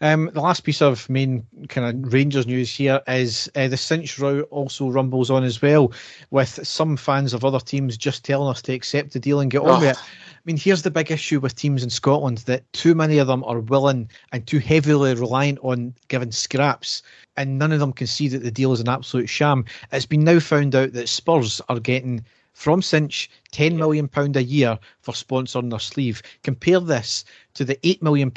Um, 0.00 0.30
the 0.32 0.40
last 0.40 0.60
piece 0.64 0.80
of 0.82 1.08
main 1.08 1.46
kind 1.68 2.04
of 2.04 2.12
Rangers 2.12 2.46
news 2.46 2.74
here 2.74 3.00
is 3.06 3.50
uh, 3.54 3.68
the 3.68 3.76
cinch 3.76 4.18
row 4.18 4.40
also 4.42 4.88
rumbles 4.88 5.30
on 5.30 5.44
as 5.44 5.60
well, 5.62 5.92
with 6.30 6.66
some 6.66 6.96
fans 6.96 7.32
of 7.32 7.44
other 7.44 7.60
teams 7.60 7.96
just 7.96 8.24
telling 8.24 8.48
us 8.48 8.62
to 8.62 8.72
accept 8.72 9.12
the 9.12 9.20
deal 9.20 9.40
and 9.40 9.50
get 9.50 9.60
on 9.60 9.68
Oh. 9.68 9.78
with 9.80 9.90
it. 9.90 9.96
I 9.98 10.40
mean, 10.46 10.56
here's 10.56 10.82
the 10.82 10.90
big 10.90 11.10
issue 11.12 11.38
with 11.38 11.54
teams 11.54 11.84
in 11.84 11.90
Scotland 11.90 12.38
that 12.38 12.70
too 12.72 12.94
many 12.94 13.18
of 13.18 13.26
them 13.26 13.44
are 13.44 13.60
willing 13.60 14.08
and 14.32 14.46
too 14.46 14.58
heavily 14.58 15.14
reliant 15.14 15.58
on 15.62 15.94
giving 16.08 16.32
scraps, 16.32 17.02
and 17.36 17.58
none 17.58 17.72
of 17.72 17.78
them 17.78 17.92
can 17.92 18.06
see 18.06 18.26
that 18.28 18.42
the 18.42 18.50
deal 18.50 18.72
is 18.72 18.80
an 18.80 18.88
absolute 18.88 19.28
sham. 19.28 19.66
It's 19.92 20.06
been 20.06 20.24
now 20.24 20.40
found 20.40 20.74
out 20.74 20.94
that 20.94 21.08
Spurs 21.10 21.60
are 21.68 21.78
getting 21.78 22.24
from 22.60 22.82
Cinch 22.82 23.30
£10 23.52 23.76
million 23.76 24.10
a 24.14 24.40
year 24.40 24.78
for 25.00 25.12
sponsoring 25.12 25.70
their 25.70 25.78
sleeve. 25.78 26.22
Compare 26.42 26.80
this 26.80 27.24
to 27.54 27.64
the 27.64 27.76
£8 27.76 28.02
million 28.02 28.30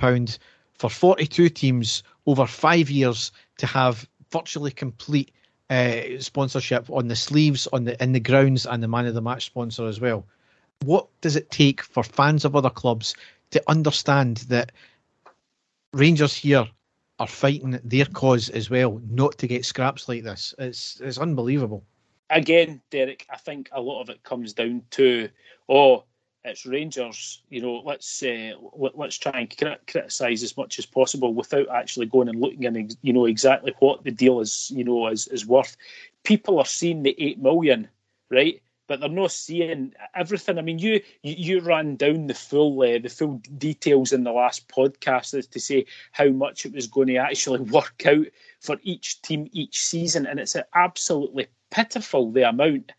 for 0.76 0.90
42 0.90 1.50
teams 1.50 2.04
over 2.26 2.48
five 2.48 2.90
years 2.90 3.34
to 3.58 3.66
have 3.66 4.08
virtually 4.32 4.72
complete 4.72 5.34
uh, 5.70 6.00
sponsorship 6.20 6.90
on 6.90 7.10
the 7.10 7.18
sleeves, 7.18 7.68
on 7.74 7.84
the 7.84 8.02
in 8.02 8.14
the 8.14 8.20
grounds, 8.22 8.66
and 8.66 8.82
the 8.82 8.88
man 8.88 9.06
of 9.08 9.14
the 9.14 9.22
match 9.22 9.46
sponsor 9.46 9.88
as 9.88 10.00
well. 10.00 10.26
what 10.86 11.08
does 11.20 11.36
it 11.36 11.52
take 11.52 11.82
for 11.82 12.04
fans 12.04 12.46
of 12.46 12.56
other 12.56 12.70
clubs 12.70 13.16
to 13.52 13.62
understand 13.68 14.38
that 14.48 14.72
Rangers 15.92 16.34
here 16.34 16.66
are 17.20 17.28
fighting 17.28 17.78
their 17.84 18.06
cause 18.06 18.48
as 18.50 18.70
well, 18.70 19.02
not 19.10 19.38
to 19.40 19.48
get 19.48 19.66
scraps 19.66 20.08
like 20.08 20.24
this? 20.24 20.56
It's 20.60 21.02
it's 21.02 21.18
unbelievable. 21.18 21.84
Again, 22.30 22.82
Derek, 22.90 23.28
I 23.30 23.38
think 23.38 23.70
a 23.72 23.82
lot 23.82 24.02
of 24.02 24.10
it 24.10 24.24
comes 24.24 24.54
down 24.54 24.84
to 24.92 25.30
oh, 25.70 26.04
it's 26.46 26.66
Rangers. 26.66 27.42
You 27.50 27.62
know, 27.62 27.82
let's 27.86 28.22
uh, 28.24 28.54
let, 28.76 28.98
us 29.00 29.18
try 29.18 29.40
and 29.40 29.58
crit- 29.58 29.88
criticise 29.88 30.44
as 30.44 30.58
much 30.58 30.78
as 30.80 30.86
possible 30.86 31.34
without 31.34 31.70
actually 31.70 32.08
going 32.08 32.28
and 32.28 32.40
looking 32.40 32.66
at 32.66 32.96
you 33.02 33.14
know 33.14 33.26
exactly 33.26 33.74
what 33.80 34.04
the 34.04 34.12
deal 34.12 34.40
is. 34.40 34.72
You 34.74 34.84
know, 34.84 35.08
is 35.08 35.28
is 35.28 35.46
worth. 35.46 35.78
People 36.24 36.60
are 36.60 36.66
seeing 36.66 37.04
the 37.04 37.16
eight 37.18 37.40
million, 37.40 37.88
right? 38.30 38.62
But 38.94 39.00
they're 39.00 39.10
not 39.10 39.32
seeing 39.32 39.92
everything. 40.14 40.60
I 40.60 40.62
mean, 40.62 40.78
you 40.78 41.02
you, 41.24 41.34
you 41.36 41.60
ran 41.62 41.96
down 41.96 42.28
the 42.28 42.36
full 42.36 42.80
uh, 42.84 43.00
the 43.00 43.10
full 43.10 43.42
details 43.58 44.14
in 44.14 44.24
the 44.24 44.32
last 44.32 44.68
podcast 44.68 45.34
as 45.34 45.48
to 45.48 45.60
say 45.60 45.88
how 46.12 46.30
much 46.30 46.64
it 46.64 46.74
was 46.74 46.86
going 46.86 47.08
to 47.08 47.16
actually 47.16 47.60
work 47.72 48.04
out 48.06 48.28
for 48.60 48.78
each 48.84 49.20
team 49.24 49.50
each 49.52 49.80
season, 49.80 50.28
and 50.28 50.40
it's 50.40 50.56
absolutely 50.76 51.48
pitiful 51.72 52.32
the 52.32 52.48
amount. 52.48 52.92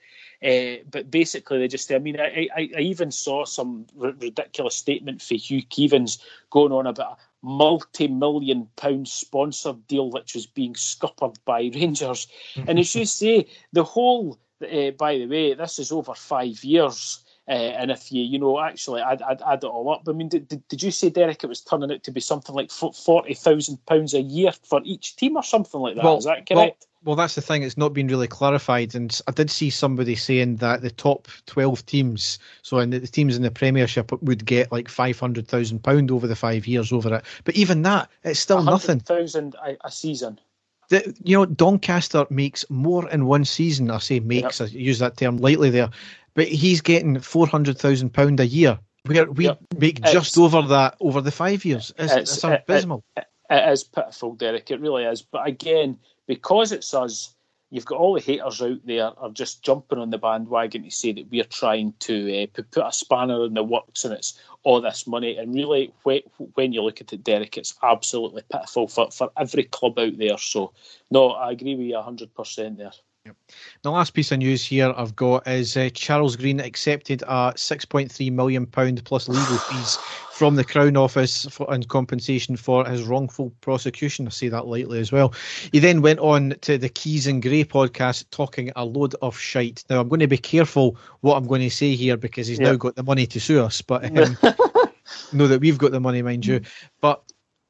Uh, 0.45 0.83
but 0.91 1.13
basically, 1.13 1.59
they 1.59 1.69
just, 1.69 1.93
I 1.93 2.01
mean, 2.01 2.19
I, 2.19 2.49
I, 2.57 2.71
I 2.77 2.81
even 2.81 3.13
saw 3.13 3.45
some 3.45 3.87
r- 4.03 4.13
ridiculous 4.19 4.75
statement 4.75 5.23
for 5.23 5.37
Hugh 5.37 5.63
Keevins 5.63 6.19
going 6.51 6.73
on 6.73 6.89
about 6.89 7.13
a 7.13 7.47
multi 7.47 8.09
million 8.09 8.69
pound 8.75 9.07
sponsored 9.07 9.87
deal 9.87 10.11
which 10.11 10.35
was 10.35 10.45
being 10.45 10.75
scuppered 10.75 11.39
by 11.45 11.61
Rangers. 11.75 12.27
and 12.67 12.81
as 12.81 12.97
you 12.97 13.05
say, 13.21 13.47
the 13.73 13.85
whole 13.85 14.41
uh, 14.65 14.91
by 14.93 15.19
the 15.19 15.27
way, 15.27 15.55
this 15.55 15.79
is 15.79 15.93
over 15.93 16.15
five 16.15 16.63
years. 16.65 17.21
Uh, 17.47 17.53
and 17.53 17.91
if 17.91 18.11
you, 18.11 18.23
you 18.23 18.39
know, 18.39 18.59
actually 18.59 19.03
add, 19.03 19.21
add, 19.29 19.43
add 19.47 19.63
it 19.63 19.67
all 19.67 19.91
up, 19.91 20.03
I 20.09 20.13
mean, 20.13 20.31
did, 20.31 20.49
did, 20.49 20.67
did 20.69 20.83
you 20.83 20.91
say, 20.91 21.11
Derek, 21.11 21.45
it 21.45 21.47
was 21.47 21.61
turning 21.61 21.93
out 21.93 22.03
to 22.05 22.11
be 22.11 22.21
something 22.21 22.55
like 22.55 22.71
£40,000 22.71 24.15
a 24.15 24.21
year 24.23 24.53
for 24.53 24.81
each 24.83 25.17
team 25.17 25.37
or 25.37 25.43
something 25.43 25.81
like 25.81 25.97
that? 25.97 26.05
Well, 26.05 26.17
is 26.17 26.25
that 26.25 26.47
correct? 26.49 26.51
Well, 26.55 26.89
well, 27.05 27.17
that's 27.17 27.35
the 27.35 27.43
thing. 27.43 27.63
It's 27.63 27.77
not 27.77 27.93
been 27.93 28.09
really 28.09 28.27
clarified, 28.27 28.95
and 28.95 29.21
I 29.29 29.33
did 29.33 29.51
see 29.51 29.69
somebody 29.69 30.17
saying 30.17 30.57
that 30.57 30.81
the 30.81 30.91
top 30.91 31.29
twelve 31.45 31.85
teams, 31.85 32.39
so 32.63 32.79
in 32.79 32.89
the, 32.91 32.99
the 32.99 33.07
teams 33.07 33.37
in 33.37 33.43
the 33.43 33.51
Premiership, 33.51 34.11
would 34.23 34.47
get 34.47 34.73
like 34.73 34.89
five 34.89 35.21
hundred 35.21 35.47
thousand 35.47 35.83
pound 35.83 36.11
over 36.11 36.27
the 36.27 36.35
five 36.35 36.67
years 36.67 36.93
over 36.93 37.17
it. 37.17 37.25
But 37.45 37.57
even 37.57 37.83
that, 37.83 38.09
it's 38.25 38.41
still 38.41 38.63
nothing. 38.63 39.01
Thousand 39.01 39.55
a, 39.63 39.77
a 39.85 39.91
season 39.91 40.41
the, 40.89 41.17
you 41.23 41.37
know, 41.37 41.47
Doncaster 41.47 42.27
makes 42.31 42.65
more 42.71 43.09
in 43.11 43.27
one 43.27 43.45
season. 43.45 43.91
I 43.91 43.99
say 43.99 44.21
makes, 44.21 44.61
yep. 44.61 44.69
I 44.69 44.73
use 44.73 44.99
that 44.99 45.17
term 45.17 45.39
lightly 45.39 45.71
there, 45.71 45.91
but 46.35 46.49
he's 46.49 46.81
getting 46.81 47.19
four 47.21 47.47
hundred 47.47 47.79
thousand 47.79 48.11
pound 48.11 48.41
a 48.41 48.47
year. 48.47 48.79
Where 49.07 49.31
we 49.31 49.45
yep. 49.45 49.59
make 49.79 49.99
it's, 50.01 50.13
just 50.13 50.39
over 50.39 50.63
that 50.63 50.97
over 51.01 51.21
the 51.21 51.31
five 51.31 51.65
years. 51.65 51.93
It's, 51.99 52.13
it's, 52.13 52.33
it's 52.33 52.45
abysmal. 52.45 53.05
It, 53.17 53.27
it, 53.51 53.55
it 53.55 53.73
is 53.73 53.85
pitiful, 53.85 54.35
Derek. 54.35 54.71
It 54.71 54.81
really 54.81 55.05
is. 55.05 55.21
But 55.21 55.47
again, 55.47 55.99
because 56.27 56.73
it's 56.73 56.95
us, 56.95 57.34
you've 57.75 57.85
got 57.85 57.99
all 57.99 58.15
the 58.15 58.21
haters 58.21 58.63
out 58.63 58.79
there 58.85 59.11
are 59.19 59.31
just 59.31 59.65
jumping 59.65 59.99
on 59.99 60.11
the 60.11 60.17
bandwagon 60.17 60.85
to 60.85 60.91
say 60.93 61.11
that 61.11 61.29
we're 61.29 61.43
trying 61.43 61.93
to 61.99 62.45
uh, 62.45 62.47
put 62.71 62.87
a 62.87 62.93
spanner 62.93 63.45
in 63.47 63.55
the 63.55 63.65
works 63.65 64.05
and 64.05 64.15
it's 64.15 64.39
all 64.63 64.81
this 64.81 65.09
money. 65.09 65.37
And 65.37 65.53
really, 65.53 65.93
when 66.05 66.73
you 66.73 66.83
look 66.83 67.01
at 67.01 67.13
it, 67.13 67.25
Derek, 67.25 67.59
it's 67.59 67.75
absolutely 67.83 68.43
pitiful 68.49 68.87
for, 68.87 69.11
for 69.11 69.33
every 69.37 69.65
club 69.65 69.99
out 69.99 70.17
there. 70.19 70.39
So, 70.39 70.73
no, 71.11 71.31
I 71.31 71.51
agree 71.51 71.75
with 71.75 71.89
you 71.89 71.97
100% 71.97 72.77
there. 72.77 72.93
Yep. 73.27 73.37
The 73.81 73.91
last 73.91 74.11
piece 74.11 74.33
of 74.33 74.39
news 74.39 74.67
here 74.67 74.93
I've 74.95 75.17
got 75.17 75.49
is 75.49 75.79
uh, 75.79 75.89
Charles 75.95 76.37
Green 76.37 76.61
accepted 76.61 77.23
a 77.23 77.55
£6.3 77.57 78.31
million 78.31 78.67
plus 78.67 79.31
legal 79.31 79.57
fees 79.71 79.97
from 80.31 80.57
the 80.57 80.65
Crown 80.65 80.99
Office 80.99 81.47
for, 81.47 81.73
in 81.75 81.85
compensation 81.85 82.55
for 82.55 82.85
his 82.85 83.05
wrongful 83.05 83.49
prosecution. 83.63 84.27
I 84.27 84.31
say 84.31 84.49
that 84.49 84.67
lightly 84.67 85.01
as 85.01 85.11
well. 85.11 85.33
He 85.73 85.79
then 85.79 86.03
went 86.03 86.19
on 86.19 86.57
to 86.61 86.77
the 86.77 86.91
Keys 86.91 87.27
and 87.27 87.41
Gray 87.41 87.65
podcast 87.65 88.27
talking 88.31 88.71
a 88.77 88.85
load 88.85 89.15
of 89.23 89.39
shite. 89.39 89.85
Now, 89.89 90.01
I'm 90.01 90.09
going 90.09 90.21
to 90.21 90.27
be 90.27 90.37
careful 90.37 90.99
what 91.23 91.39
I'm 91.39 91.47
going 91.47 91.63
to 91.63 91.71
say 91.71 91.95
here 91.95 92.19
because 92.19 92.47
he's 92.47 92.61
yep. 92.61 92.73
now 92.73 92.77
got 92.77 92.95
the 92.95 93.05
money 93.05 93.27
to 93.29 93.41
sue 93.41 93.63
us, 93.63 93.81
but 93.81 94.05
um, 94.05 94.37
know 95.33 95.47
that 95.47 95.63
we've 95.63 95.79
got 95.79 95.93
the 95.93 96.01
money, 96.01 96.21
mind 96.21 96.45
you. 96.45 96.61
But 97.01 97.23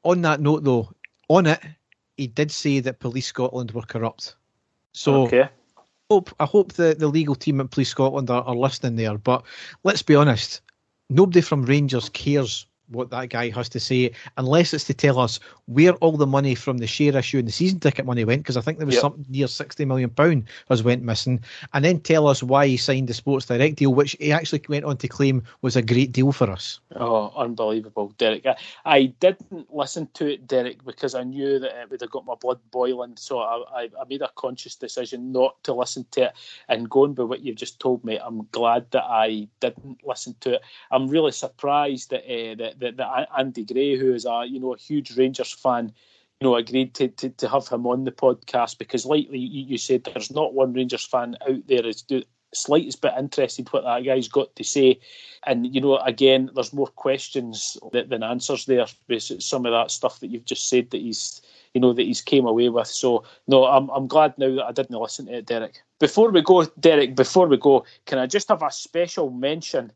on 0.03 0.21
that 0.23 0.41
note, 0.41 0.65
though, 0.65 0.91
on 1.29 1.45
it, 1.45 1.61
he 2.17 2.27
did 2.27 2.51
say 2.51 2.81
that 2.81 2.99
Police 2.99 3.27
Scotland 3.27 3.71
were 3.71 3.83
corrupt. 3.83 4.35
So 4.95 5.23
okay. 5.23 5.49
hope 6.09 6.33
I 6.39 6.45
hope 6.45 6.73
the, 6.73 6.95
the 6.97 7.07
legal 7.07 7.35
team 7.35 7.59
at 7.59 7.69
Police 7.69 7.89
Scotland 7.89 8.29
are, 8.29 8.43
are 8.43 8.55
listening 8.55 8.95
there. 8.95 9.17
But 9.17 9.43
let's 9.83 10.01
be 10.01 10.15
honest, 10.15 10.61
nobody 11.09 11.41
from 11.41 11.65
Rangers 11.65 12.07
cares 12.09 12.65
what 12.87 13.09
that 13.09 13.29
guy 13.29 13.49
has 13.49 13.67
to 13.69 13.79
say, 13.79 14.11
unless 14.37 14.73
it's 14.73 14.85
to 14.85 14.93
tell 14.93 15.19
us 15.19 15.39
where 15.67 15.93
all 15.93 16.17
the 16.17 16.27
money 16.27 16.53
from 16.53 16.77
the 16.77 16.87
share 16.87 17.17
issue 17.17 17.39
and 17.39 17.47
the 17.47 17.51
season 17.51 17.79
ticket 17.79 18.05
money 18.05 18.23
went, 18.23 18.43
because 18.43 18.57
I 18.57 18.61
think 18.61 18.77
there 18.77 18.85
was 18.85 18.95
yep. 18.95 19.01
something 19.01 19.25
near 19.29 19.47
sixty 19.47 19.85
million 19.85 20.09
pound 20.09 20.45
has 20.69 20.83
went 20.83 21.01
missing, 21.01 21.43
and 21.73 21.83
then 21.83 21.99
tell 21.99 22.27
us 22.27 22.43
why 22.43 22.67
he 22.67 22.77
signed 22.77 23.07
the 23.07 23.13
Sports 23.13 23.47
Direct 23.47 23.77
deal, 23.77 23.93
which 23.93 24.15
he 24.19 24.31
actually 24.31 24.61
went 24.69 24.85
on 24.85 24.97
to 24.97 25.07
claim 25.07 25.43
was 25.61 25.75
a 25.75 25.81
great 25.81 26.11
deal 26.11 26.31
for 26.31 26.49
us. 26.49 26.79
Oh, 26.95 27.33
unbelievable, 27.35 28.13
Derek! 28.17 28.45
I, 28.45 28.55
I 28.85 29.05
didn't 29.19 29.73
listen 29.73 30.07
to 30.13 30.31
it, 30.33 30.47
Derek, 30.47 30.85
because 30.85 31.15
I 31.15 31.23
knew 31.23 31.57
that 31.59 31.81
it 31.81 31.89
would 31.89 32.01
have 32.01 32.11
got 32.11 32.25
my 32.25 32.35
blood 32.35 32.59
boiling, 32.71 33.17
so 33.17 33.39
I, 33.39 33.63
I, 33.73 33.83
I 33.99 34.05
made 34.07 34.21
a 34.21 34.29
conscious 34.35 34.75
decision 34.75 35.31
not 35.31 35.61
to 35.63 35.73
listen 35.73 36.05
to 36.11 36.25
it. 36.25 36.33
And 36.69 36.89
going 36.89 37.13
by 37.13 37.23
what 37.23 37.41
you've 37.41 37.55
just 37.55 37.79
told 37.79 38.03
me, 38.03 38.17
I'm 38.17 38.47
glad 38.51 38.91
that 38.91 39.03
I 39.03 39.47
didn't 39.59 40.05
listen 40.05 40.35
to 40.41 40.53
it. 40.55 40.61
I'm 40.91 41.07
really 41.07 41.31
surprised 41.31 42.11
that 42.11 42.23
uh, 42.23 42.55
that 42.55 42.79
that, 42.79 42.97
that 42.97 43.29
Andy 43.37 43.63
Gray, 43.63 43.97
who 43.97 44.13
is 44.13 44.25
a 44.25 44.45
you 44.47 44.59
know 44.59 44.73
a 44.73 44.77
huge 44.77 45.17
Rangers 45.17 45.54
fan, 45.55 45.93
you 46.39 46.47
know 46.47 46.55
agreed 46.55 46.93
to, 46.95 47.07
to, 47.07 47.29
to 47.29 47.47
have 47.47 47.67
him 47.67 47.87
on 47.87 48.03
the 48.03 48.11
podcast 48.11 48.77
because, 48.77 49.05
lately 49.05 49.39
you, 49.39 49.77
said 49.77 50.03
there's 50.03 50.31
not 50.31 50.53
one 50.53 50.73
Rangers 50.73 51.05
fan 51.05 51.35
out 51.47 51.67
there 51.67 51.85
is 51.85 52.01
do, 52.01 52.21
slightest 52.55 53.01
bit 53.01 53.13
interested 53.17 53.71
what 53.71 53.83
that 53.83 54.03
guy's 54.03 54.27
got 54.27 54.55
to 54.55 54.63
say. 54.63 54.99
And 55.45 55.73
you 55.73 55.81
know, 55.81 55.97
again, 55.97 56.49
there's 56.55 56.73
more 56.73 56.87
questions 56.87 57.77
than 57.91 58.23
answers 58.23 58.65
there. 58.65 58.85
Some 59.19 59.65
of 59.65 59.71
that 59.71 59.91
stuff 59.91 60.19
that 60.19 60.27
you've 60.27 60.45
just 60.45 60.69
said 60.69 60.89
that 60.91 61.01
he's, 61.01 61.41
you 61.73 61.81
know, 61.81 61.93
that 61.93 62.05
he's 62.05 62.21
came 62.21 62.45
away 62.45 62.69
with. 62.69 62.87
So 62.87 63.23
no, 63.47 63.65
I'm 63.65 63.89
I'm 63.89 64.07
glad 64.07 64.37
now 64.37 64.55
that 64.55 64.65
I 64.65 64.71
didn't 64.71 64.99
listen 64.99 65.27
to 65.27 65.37
it, 65.37 65.45
Derek. 65.45 65.81
Before 65.99 66.31
we 66.31 66.41
go, 66.41 66.65
Derek, 66.79 67.15
before 67.15 67.47
we 67.47 67.57
go, 67.57 67.85
can 68.05 68.19
I 68.19 68.27
just 68.27 68.49
have 68.49 68.63
a 68.63 68.71
special 68.71 69.29
mention 69.29 69.91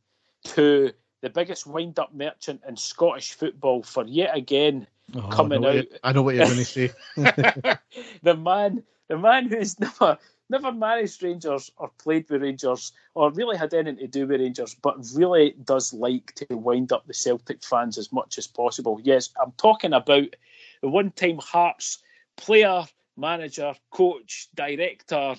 to 0.46 0.92
the 1.22 1.30
biggest 1.30 1.68
wind-up 1.68 2.14
merchant 2.14 2.62
in 2.68 2.78
Scottish 2.78 3.34
football 3.34 3.84
for 3.84 4.06
yet 4.06 4.36
again 4.36 4.88
oh, 5.16 5.22
coming 5.30 5.66
I 5.66 5.80
out. 5.80 5.86
I 6.04 6.12
know 6.14 6.22
what 6.22 6.36
you're 6.36 6.46
going 6.46 6.58
to 6.58 6.66
say. 6.66 6.92
the 7.16 8.36
man, 8.36 8.84
the 9.08 9.18
man 9.18 9.50
who's 9.50 9.80
never 9.80 10.18
never 10.50 10.72
managed 10.72 11.22
Rangers 11.22 11.72
or 11.78 11.92
played 12.00 12.30
with 12.30 12.42
Rangers 12.42 12.92
or 13.14 13.32
really 13.32 13.58
had 13.58 13.74
anything 13.74 13.98
to 13.98 14.08
do 14.08 14.28
with 14.28 14.42
Rangers, 14.42 14.76
but 14.76 14.98
really 15.14 15.56
does 15.64 15.94
like 15.94 16.34
to 16.36 16.58
wind 16.58 16.92
up 16.92 17.06
the 17.06 17.14
Celtic 17.14 17.64
fans 17.64 17.98
as 17.98 18.12
much 18.12 18.38
as 18.38 18.48
possible. 18.48 19.00
Yes, 19.04 19.30
I'm 19.42 19.52
talking 19.54 19.94
about 19.94 20.36
the 20.82 20.90
one-time 20.90 21.38
Hearts 21.38 22.00
player, 22.36 22.86
manager, 23.16 23.74
coach, 23.92 24.48
director, 24.56 25.36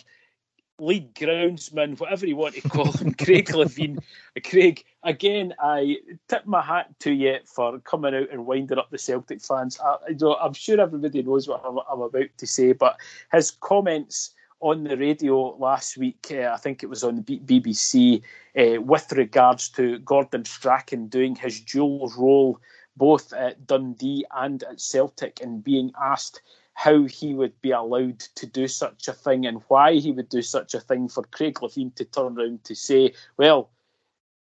league 0.81 1.15
groundsman, 1.15 1.99
whatever 1.99 2.27
you 2.27 2.37
want 2.37 2.55
to 2.55 2.69
call 2.69 2.93
him, 2.93 3.15
Craig 3.19 3.49
Levein. 3.49 3.99
Craig, 4.45 4.85
again, 5.03 5.55
I 5.61 5.99
tip 6.29 6.47
my 6.47 6.63
hat 6.63 6.89
to 7.01 7.13
you 7.13 7.39
for 7.45 7.79
coming 7.81 8.15
out 8.15 8.31
and 8.31 8.47
winding 8.47 8.79
up 8.79 8.91
the 8.91 8.99
Celtic 8.99 9.41
fans. 9.43 9.79
I, 9.81 9.97
am 10.45 10.53
sure 10.55 10.81
everybody 10.81 11.23
knows 11.23 11.49
what 11.49 11.63
I'm, 11.65 11.79
I'm, 11.91 12.01
about 12.01 12.31
to 12.37 12.47
say, 12.47 12.73
but 12.73 12.97
his 13.33 13.51
comments 13.51 14.35
on 14.61 14.85
the 14.85 14.97
radio 14.97 15.57
last 15.57 15.97
week, 15.97 16.27
uh, 16.31 16.51
I 16.53 16.57
think 16.57 16.83
it 16.83 16.89
was 16.89 17.03
on 17.03 17.17
the 17.17 17.23
BBC, 17.23 18.23
uh, 18.59 18.81
with 18.81 19.11
regards 19.13 19.69
to 19.71 19.99
Gordon 20.01 20.45
Strachan 20.45 21.09
doing 21.09 21.35
his 21.35 21.61
dual 21.61 22.13
role 22.17 22.61
both 22.97 23.33
at 23.33 23.67
Dundee 23.67 24.27
and 24.37 24.63
at 24.65 24.81
Celtic 24.81 25.41
and 25.41 25.65
being 25.65 25.91
asked 26.01 26.43
how 26.75 27.05
he 27.05 27.35
would 27.35 27.61
be 27.61 27.73
allowed 27.73 28.19
to 28.21 28.47
do 28.47 28.67
such 28.67 29.09
a 29.09 29.13
thing 29.13 29.47
and 29.47 29.63
why 29.69 29.95
he 29.95 30.13
would 30.13 30.29
do 30.29 30.43
such 30.43 30.75
a 30.75 30.81
thing 30.81 31.09
for 31.09 31.23
Craig 31.25 31.55
Levein 31.61 31.95
to 31.97 32.05
turn 32.05 32.39
around 32.39 32.65
to 32.65 32.75
say, 32.75 33.13
well, 33.37 33.71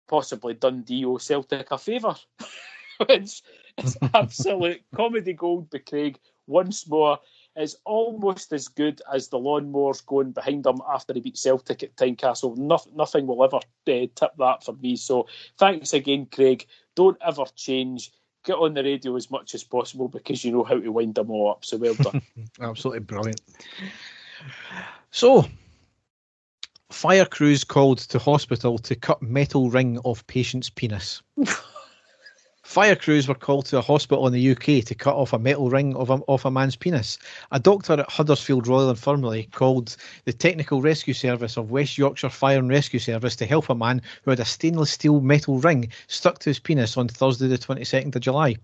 possibly 0.09 0.55
Dundee 0.55 1.05
owe 1.05 1.19
Celtic 1.19 1.70
a 1.70 1.78
favour. 1.78 2.16
it's, 3.09 3.43
it's 3.77 3.97
absolute 4.15 4.82
comedy 4.94 5.32
gold 5.32 5.70
by 5.70 5.78
Craig 5.78 6.19
once 6.47 6.89
more. 6.89 7.19
Is 7.57 7.77
almost 7.85 8.52
as 8.52 8.69
good 8.69 9.02
as 9.12 9.28
the 9.28 9.36
lawnmowers 9.36 10.07
going 10.07 10.31
behind 10.31 10.65
him 10.65 10.81
after 10.89 11.12
he 11.12 11.20
beat 11.20 11.36
Celtic 11.36 11.82
at 11.82 11.97
Tynecastle. 11.97 12.57
Nothing, 12.57 12.97
nothing 12.97 13.27
will 13.27 13.43
ever 13.43 13.57
uh, 13.57 13.61
tip 13.86 14.31
that 14.39 14.65
for 14.65 14.73
me. 14.74 14.94
So 14.94 15.27
thanks 15.59 15.93
again, 15.93 16.27
Craig. 16.31 16.66
Don't 16.94 17.19
ever 17.20 17.44
change 17.57 18.12
get 18.45 18.55
on 18.55 18.75
the 18.75 18.83
radio 18.83 19.17
as 19.17 19.31
much 19.31 19.55
as 19.55 19.65
possible 19.65 20.09
because 20.09 20.45
you 20.45 20.53
know 20.53 20.65
how 20.65 20.79
to 20.79 20.93
wind 20.93 21.15
them 21.15 21.31
all 21.31 21.51
up. 21.51 21.65
So 21.65 21.77
well 21.77 21.95
done. 21.95 22.23
Absolutely 22.61 23.01
brilliant. 23.01 23.41
So, 25.11 25.47
Fire 26.91 27.25
crews 27.25 27.62
called 27.62 27.99
to 27.99 28.19
hospital 28.19 28.77
to 28.79 28.97
cut 28.97 29.23
metal 29.23 29.71
ring 29.71 29.99
off 29.99 30.27
patient's 30.27 30.69
penis. 30.69 31.23
Fire 32.71 32.95
crews 32.95 33.27
were 33.27 33.35
called 33.35 33.67
to 33.67 33.79
a 33.79 33.83
hospital 33.83 34.29
in 34.29 34.33
the 34.33 34.51
UK 34.53 34.85
to 34.85 34.95
cut 34.95 35.17
off 35.17 35.33
a 35.33 35.41
metal 35.41 35.71
ring 35.71 35.97
of 35.97 36.09
a, 36.09 36.21
off 36.29 36.45
a 36.45 36.53
man's 36.53 36.77
penis. 36.77 37.19
A 37.51 37.59
doctor 37.59 37.95
at 37.95 38.09
Huddersfield 38.09 38.69
Royal 38.69 38.91
Infirmary 38.91 39.49
called 39.51 39.97
the 40.25 40.33
Technical 40.33 40.81
Rescue 40.81 41.13
Service 41.13 41.57
of 41.57 41.73
West 41.73 41.99
Yorkshire 41.99 42.29
Fire 42.29 42.61
and 42.61 42.69
Rescue 42.71 43.01
Service 43.01 43.35
to 43.35 43.45
help 43.45 43.71
a 43.71 43.75
man 43.75 44.01
who 44.23 44.31
had 44.31 44.39
a 44.39 44.45
stainless 44.45 44.93
steel 44.93 45.21
metal 45.21 45.59
ring 45.59 45.91
stuck 46.07 46.39
to 46.39 46.51
his 46.51 46.61
penis 46.61 46.97
on 46.97 47.09
Thursday, 47.09 47.49
the 47.49 47.59
22nd 47.59 48.15
of 48.15 48.23
July. 48.23 48.55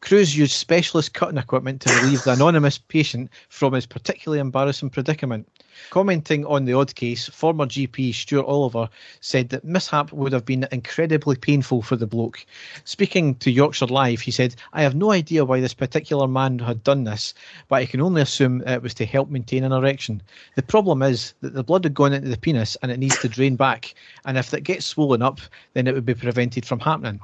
Crews 0.00 0.36
used 0.36 0.52
specialist 0.52 1.12
cutting 1.14 1.36
equipment 1.36 1.80
to 1.80 1.94
relieve 1.96 2.22
the 2.22 2.34
anonymous 2.34 2.78
patient 2.78 3.30
from 3.48 3.72
his 3.72 3.84
particularly 3.84 4.38
embarrassing 4.38 4.90
predicament. 4.90 5.48
Commenting 5.88 6.44
on 6.46 6.66
the 6.66 6.74
odd 6.74 6.94
case, 6.94 7.28
former 7.28 7.64
GP 7.64 8.14
Stuart 8.14 8.44
Oliver 8.46 8.88
said 9.20 9.48
that 9.48 9.64
mishap 9.64 10.12
would 10.12 10.32
have 10.32 10.44
been 10.44 10.68
incredibly 10.70 11.36
painful 11.36 11.80
for 11.80 11.96
the 11.96 12.06
bloke. 12.06 12.44
Speaking 12.84 13.34
to 13.40 13.50
Yorkshire 13.50 13.86
Live, 13.86 14.20
he 14.20 14.30
said, 14.30 14.54
I 14.72 14.82
have 14.82 14.94
no 14.94 15.10
idea 15.10 15.44
why 15.44 15.60
this 15.60 15.74
particular 15.74 16.28
man 16.28 16.58
had 16.58 16.84
done 16.84 17.04
this, 17.04 17.34
but 17.68 17.76
I 17.76 17.86
can 17.86 18.00
only 18.00 18.22
assume 18.22 18.62
it 18.66 18.82
was 18.82 18.94
to 18.94 19.06
help 19.06 19.28
maintain 19.30 19.64
an 19.64 19.72
erection. 19.72 20.22
The 20.56 20.62
problem 20.62 21.02
is 21.02 21.34
that 21.40 21.54
the 21.54 21.64
blood 21.64 21.84
had 21.84 21.94
gone 21.94 22.12
into 22.12 22.28
the 22.28 22.36
penis 22.36 22.76
and 22.82 22.92
it 22.92 22.98
needs 22.98 23.18
to 23.20 23.28
drain 23.28 23.56
back, 23.56 23.94
and 24.24 24.38
if 24.38 24.54
it 24.54 24.62
gets 24.62 24.86
swollen 24.86 25.22
up, 25.22 25.40
then 25.74 25.86
it 25.86 25.94
would 25.94 26.06
be 26.06 26.14
prevented 26.14 26.64
from 26.64 26.80
happening. 26.80 27.20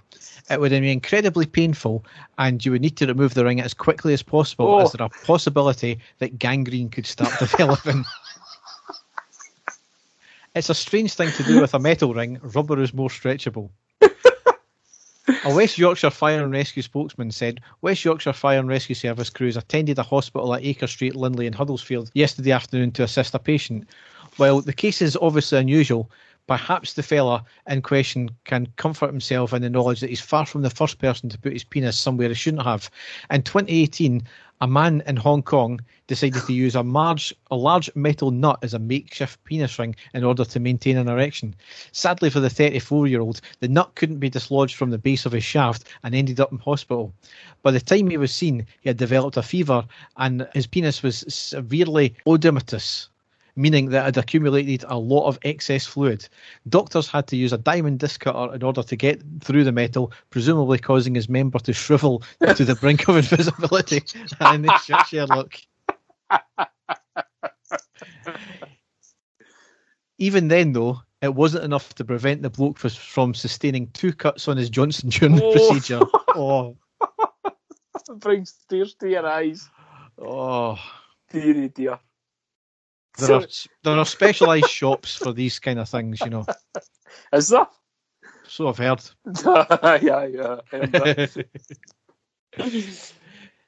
It 0.51 0.60
would 0.60 0.70
be 0.70 0.93
incredibly 0.93 1.47
painful, 1.47 2.05
and 2.38 2.64
you 2.64 2.72
would 2.72 2.82
need 2.82 2.97
to 2.98 3.06
remove 3.06 3.34
the 3.34 3.44
ring 3.44 3.60
as 3.60 3.74
quickly 3.74 4.12
as 4.12 4.22
possible, 4.22 4.66
Oh. 4.66 4.78
as 4.78 4.93
there 4.93 5.05
a 5.05 5.10
oh. 5.10 5.26
possibility 5.26 5.98
that 6.18 6.38
gangrene 6.38 6.88
could 6.88 7.06
start 7.06 7.32
developing. 7.38 8.05
It's 10.55 10.70
a 10.70 10.74
strange 10.74 11.12
thing 11.12 11.30
to 11.32 11.43
do 11.43 11.60
with 11.60 11.74
a 11.74 11.78
metal 11.78 12.14
ring. 12.14 12.38
Rubber 12.43 12.80
is 12.80 12.94
more 12.94 13.10
stretchable. 13.10 13.68
A 15.44 15.53
West 15.53 15.77
Yorkshire 15.77 16.11
Fire 16.11 16.43
and 16.43 16.53
Rescue 16.53 16.82
spokesman 16.82 17.32
said 17.32 17.61
West 17.82 18.05
Yorkshire 18.05 18.32
Fire 18.32 18.61
and 18.61 18.69
Rescue 18.69 18.94
Service 18.94 19.28
crews 19.28 19.57
attended 19.57 19.98
a 19.98 20.05
hospital 20.05 20.55
at 20.55 20.65
Acre 20.65 20.86
Street, 20.86 21.16
Lindley, 21.16 21.47
and 21.47 21.55
Huddersfield 21.55 22.12
yesterday 22.15 22.53
afternoon 22.53 22.93
to 22.93 23.03
assist 23.03 23.35
a 23.35 23.40
patient. 23.40 23.89
While 24.36 24.61
the 24.61 24.73
case 24.73 25.03
is 25.03 25.19
obviously 25.20 25.59
unusual, 25.59 26.11
perhaps 26.47 26.93
the 26.93 27.03
fella 27.03 27.44
in 27.69 27.82
question 27.82 28.31
can 28.44 28.69
comfort 28.77 29.09
himself 29.11 29.53
in 29.53 29.62
the 29.62 29.70
knowledge 29.70 30.01
that 30.01 30.11
he's 30.11 30.20
far 30.20 30.47
from 30.47 30.62
the 30.62 30.70
first 30.70 30.98
person 30.98 31.28
to 31.31 31.39
put 31.39 31.53
his 31.53 31.65
penis 31.65 31.98
somewhere 31.98 32.28
he 32.28 32.35
shouldn't 32.35 32.62
have. 32.62 32.89
In 33.31 33.43
2018, 33.43 34.23
a 34.60 34.66
man 34.66 35.02
in 35.06 35.16
Hong 35.16 35.42
Kong 35.42 35.80
decided 36.06 36.42
to 36.46 36.52
use 36.52 36.74
a 36.74 36.82
large, 36.82 37.34
a 37.50 37.56
large 37.56 37.90
metal 37.94 38.30
nut 38.30 38.58
as 38.62 38.74
a 38.74 38.78
makeshift 38.78 39.42
penis 39.44 39.78
ring 39.78 39.94
in 40.14 40.24
order 40.24 40.44
to 40.44 40.60
maintain 40.60 40.96
an 40.96 41.08
erection. 41.08 41.54
Sadly 41.92 42.30
for 42.30 42.40
the 42.40 42.50
34 42.50 43.06
year 43.06 43.20
old, 43.20 43.40
the 43.60 43.68
nut 43.68 43.94
couldn't 43.94 44.18
be 44.18 44.30
dislodged 44.30 44.74
from 44.76 44.90
the 44.90 44.98
base 44.98 45.26
of 45.26 45.32
his 45.32 45.44
shaft 45.44 45.84
and 46.02 46.14
ended 46.14 46.40
up 46.40 46.52
in 46.52 46.58
hospital. 46.58 47.12
By 47.62 47.72
the 47.72 47.80
time 47.80 48.10
he 48.10 48.16
was 48.16 48.34
seen, 48.34 48.66
he 48.80 48.88
had 48.88 48.96
developed 48.96 49.36
a 49.36 49.42
fever 49.42 49.84
and 50.16 50.48
his 50.54 50.66
penis 50.66 51.02
was 51.02 51.24
severely 51.28 52.14
oedematous 52.26 53.08
meaning 53.56 53.88
that 53.90 54.02
it 54.02 54.04
had 54.04 54.16
accumulated 54.18 54.84
a 54.88 54.98
lot 54.98 55.26
of 55.26 55.38
excess 55.42 55.86
fluid. 55.86 56.28
Doctors 56.68 57.08
had 57.08 57.26
to 57.28 57.36
use 57.36 57.52
a 57.52 57.58
diamond 57.58 57.98
disc 57.98 58.20
cutter 58.20 58.54
in 58.54 58.62
order 58.62 58.82
to 58.82 58.96
get 58.96 59.22
through 59.40 59.64
the 59.64 59.72
metal, 59.72 60.12
presumably 60.30 60.78
causing 60.78 61.14
his 61.14 61.28
member 61.28 61.58
to 61.60 61.72
shrivel 61.72 62.22
to 62.54 62.64
the 62.64 62.74
brink 62.80 63.08
of 63.08 63.16
invisibility. 63.16 64.02
and 64.40 64.64
they 64.64 64.76
shut 64.84 65.06
Sherlock. 65.06 65.54
Even 70.18 70.48
then, 70.48 70.72
though, 70.72 71.00
it 71.20 71.34
wasn't 71.34 71.64
enough 71.64 71.94
to 71.96 72.04
prevent 72.04 72.42
the 72.42 72.50
bloke 72.50 72.78
from 72.78 73.34
sustaining 73.34 73.88
two 73.92 74.12
cuts 74.12 74.48
on 74.48 74.56
his 74.56 74.70
Johnson 74.70 75.08
during 75.10 75.36
the 75.36 75.44
Oh. 75.44 75.52
procedure. 75.52 76.00
Oh, 76.38 76.76
brings 78.18 78.52
tears 78.68 78.94
to 78.96 79.08
your 79.08 79.26
eyes. 79.26 79.70
oh. 80.20 80.78
Deary 81.32 81.68
dear. 81.68 81.98
There 83.18 83.34
are 83.34 83.47
there 83.82 83.98
are 83.98 84.05
specialised 84.05 84.70
shops 84.70 85.16
for 85.16 85.32
these 85.32 85.59
kind 85.59 85.78
of 85.78 85.88
things, 85.88 86.20
you 86.20 86.30
know. 86.30 86.47
Is 87.32 87.48
there? 87.48 87.66
So 88.48 88.68
I've 88.68 88.78
heard. 88.78 89.02
yeah, 90.02 90.26
yeah. 90.26 90.60
Heard. 90.70 90.94
Uh, 90.94 91.26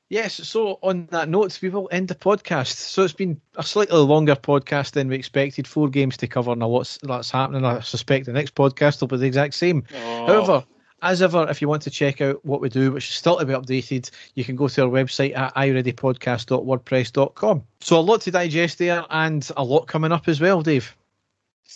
yes, 0.08 0.34
so 0.34 0.78
on 0.82 1.06
that 1.10 1.28
note, 1.28 1.58
we 1.62 1.68
will 1.70 1.88
end 1.90 2.08
the 2.08 2.14
podcast. 2.14 2.74
So 2.74 3.02
it's 3.02 3.12
been 3.12 3.40
a 3.56 3.62
slightly 3.62 3.98
longer 3.98 4.36
podcast 4.36 4.92
than 4.92 5.08
we 5.08 5.16
expected. 5.16 5.66
Four 5.66 5.88
games 5.88 6.16
to 6.18 6.26
cover 6.26 6.52
and 6.52 6.62
a 6.62 6.66
lot 6.66 6.98
that's 7.02 7.30
happening. 7.30 7.64
I 7.64 7.80
suspect 7.80 8.26
the 8.26 8.32
next 8.32 8.54
podcast 8.54 9.00
will 9.00 9.08
be 9.08 9.16
the 9.16 9.26
exact 9.26 9.54
same. 9.54 9.84
Oh. 9.94 10.26
However, 10.26 10.64
as 11.02 11.22
ever, 11.22 11.48
if 11.48 11.62
you 11.62 11.68
want 11.68 11.82
to 11.82 11.90
check 11.90 12.20
out 12.20 12.44
what 12.44 12.60
we 12.60 12.68
do, 12.68 12.92
which 12.92 13.08
is 13.08 13.14
still 13.14 13.38
to 13.38 13.46
be 13.46 13.52
updated, 13.52 14.10
you 14.34 14.44
can 14.44 14.56
go 14.56 14.66
to 14.68 14.82
our 14.82 14.88
website 14.88 15.36
at 15.36 15.54
ayereadypodcast.wordpress.com. 15.54 17.62
So 17.80 17.98
a 17.98 18.00
lot 18.00 18.22
to 18.22 18.30
digest 18.30 18.78
there 18.78 19.04
and 19.10 19.48
a 19.56 19.64
lot 19.64 19.86
coming 19.86 20.12
up 20.12 20.28
as 20.28 20.40
well, 20.40 20.62
Dave. 20.62 20.96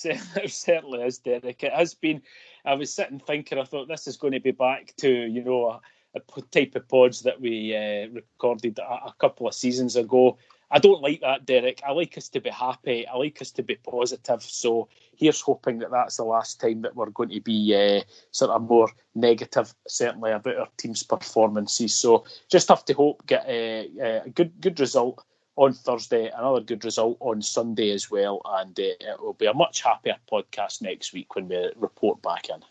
It 0.05 0.21
certainly 0.51 1.03
is, 1.03 1.19
Derek. 1.19 1.63
It 1.63 1.73
has 1.73 1.95
been. 1.95 2.23
I 2.65 2.75
was 2.75 2.93
sitting 2.93 3.21
thinking. 3.21 3.59
I 3.59 3.65
thought 3.65 3.89
this 3.89 4.07
is 4.07 4.17
going 4.17 4.33
to 4.33 4.41
be 4.41 4.53
back 4.53 4.95
to 4.99 5.11
you 5.11 5.45
know 5.45 5.81
a 6.15 6.21
type 6.51 6.75
of 6.75 6.89
pods 6.89 7.23
that 7.23 7.41
we 7.41 7.77
uh, 7.77 8.09
recorded 8.13 8.79
a, 8.79 9.07
a 9.07 9.15
couple 9.19 9.47
of 9.47 9.55
seasons 9.55 9.97
ago. 9.97 10.39
I 10.73 10.79
don't 10.79 11.03
like 11.03 11.21
that, 11.21 11.45
Derek. 11.45 11.83
I 11.87 11.93
like 11.93 12.17
us 12.17 12.31
to 12.31 12.41
be 12.41 12.49
happy. 12.49 13.07
I 13.07 13.15
like 13.17 13.43
us 13.43 13.51
to 13.53 13.63
be 13.63 13.77
positive. 13.77 14.43
So 14.43 14.89
here's 15.15 15.43
hoping 15.43 15.79
that 15.81 15.91
that's 15.91 16.17
the 16.17 16.25
last 16.25 16.61
time 16.61 16.81
that 16.83 16.97
we're 16.97 17.11
going 17.11 17.29
to 17.29 17.41
be 17.43 17.75
uh, 17.75 18.03
sort 18.31 18.53
of 18.53 18.63
more 18.63 18.89
negative, 19.15 19.75
certainly 19.87 20.33
about 20.33 20.57
our 20.57 20.69
team's 20.79 21.03
performances. 21.03 21.95
So 21.95 22.25
just 22.51 22.69
have 22.69 22.87
to 22.87 22.95
hope 22.95 23.27
get 23.27 23.45
a, 23.47 24.23
a 24.25 24.31
good 24.31 24.59
good 24.63 24.81
result 24.81 25.23
on 25.57 25.75
Thursday, 25.75 26.31
another 26.35 26.61
good 26.61 26.83
result 26.87 27.19
on 27.21 27.43
Sunday 27.43 27.91
as 27.91 28.11
well, 28.11 28.41
and 28.47 28.79
uh, 28.81 28.83
it 28.83 29.21
will 29.21 29.35
be 29.35 29.47
a 29.47 29.53
much 29.53 29.83
happier 29.83 30.17
podcast 30.31 30.81
next 30.81 31.13
week 31.13 31.35
when 31.35 31.49
we 31.49 31.71
report 31.77 32.23
back 32.23 32.49
in. 32.49 32.65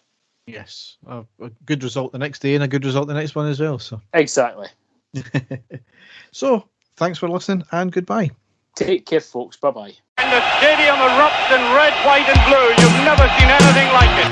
Yes, 0.47 0.97
a, 1.05 1.23
a 1.39 1.49
good 1.65 1.83
result 1.83 2.11
the 2.11 2.17
next 2.17 2.39
day 2.39 2.55
and 2.55 2.63
a 2.63 2.67
good 2.67 2.83
result 2.83 3.07
the 3.07 3.13
next 3.13 3.35
one 3.35 3.47
as 3.47 3.59
well. 3.59 3.77
So, 3.77 4.01
Exactly. 4.13 4.69
so 6.31 6.67
Thanks 6.95 7.17
for 7.19 7.29
listening 7.29 7.65
and 7.71 7.91
goodbye. 7.91 8.31
Take 8.75 9.05
care, 9.05 9.19
folks. 9.21 9.57
Bye 9.57 9.71
bye. 9.71 9.93
And 10.17 10.31
the 10.31 10.41
stadium 10.57 10.95
erupts 10.95 11.49
in 11.51 11.61
red, 11.75 11.93
white, 12.05 12.27
and 12.29 12.39
blue. 12.47 12.67
You've 12.79 13.03
never 13.03 13.27
seen 13.37 13.49
anything 13.49 13.91
like 13.93 14.13
it. 14.23 14.31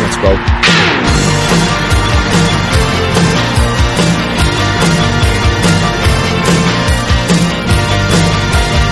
Let's 0.00 0.16
go. 0.16 1.38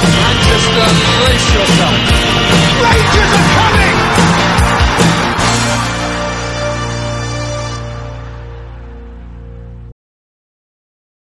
Manchester, 0.02 0.88
brace 1.20 1.48
yourself. 1.54 1.96
Rangers 2.82 3.32
are 3.36 3.48
coming! 3.54 3.75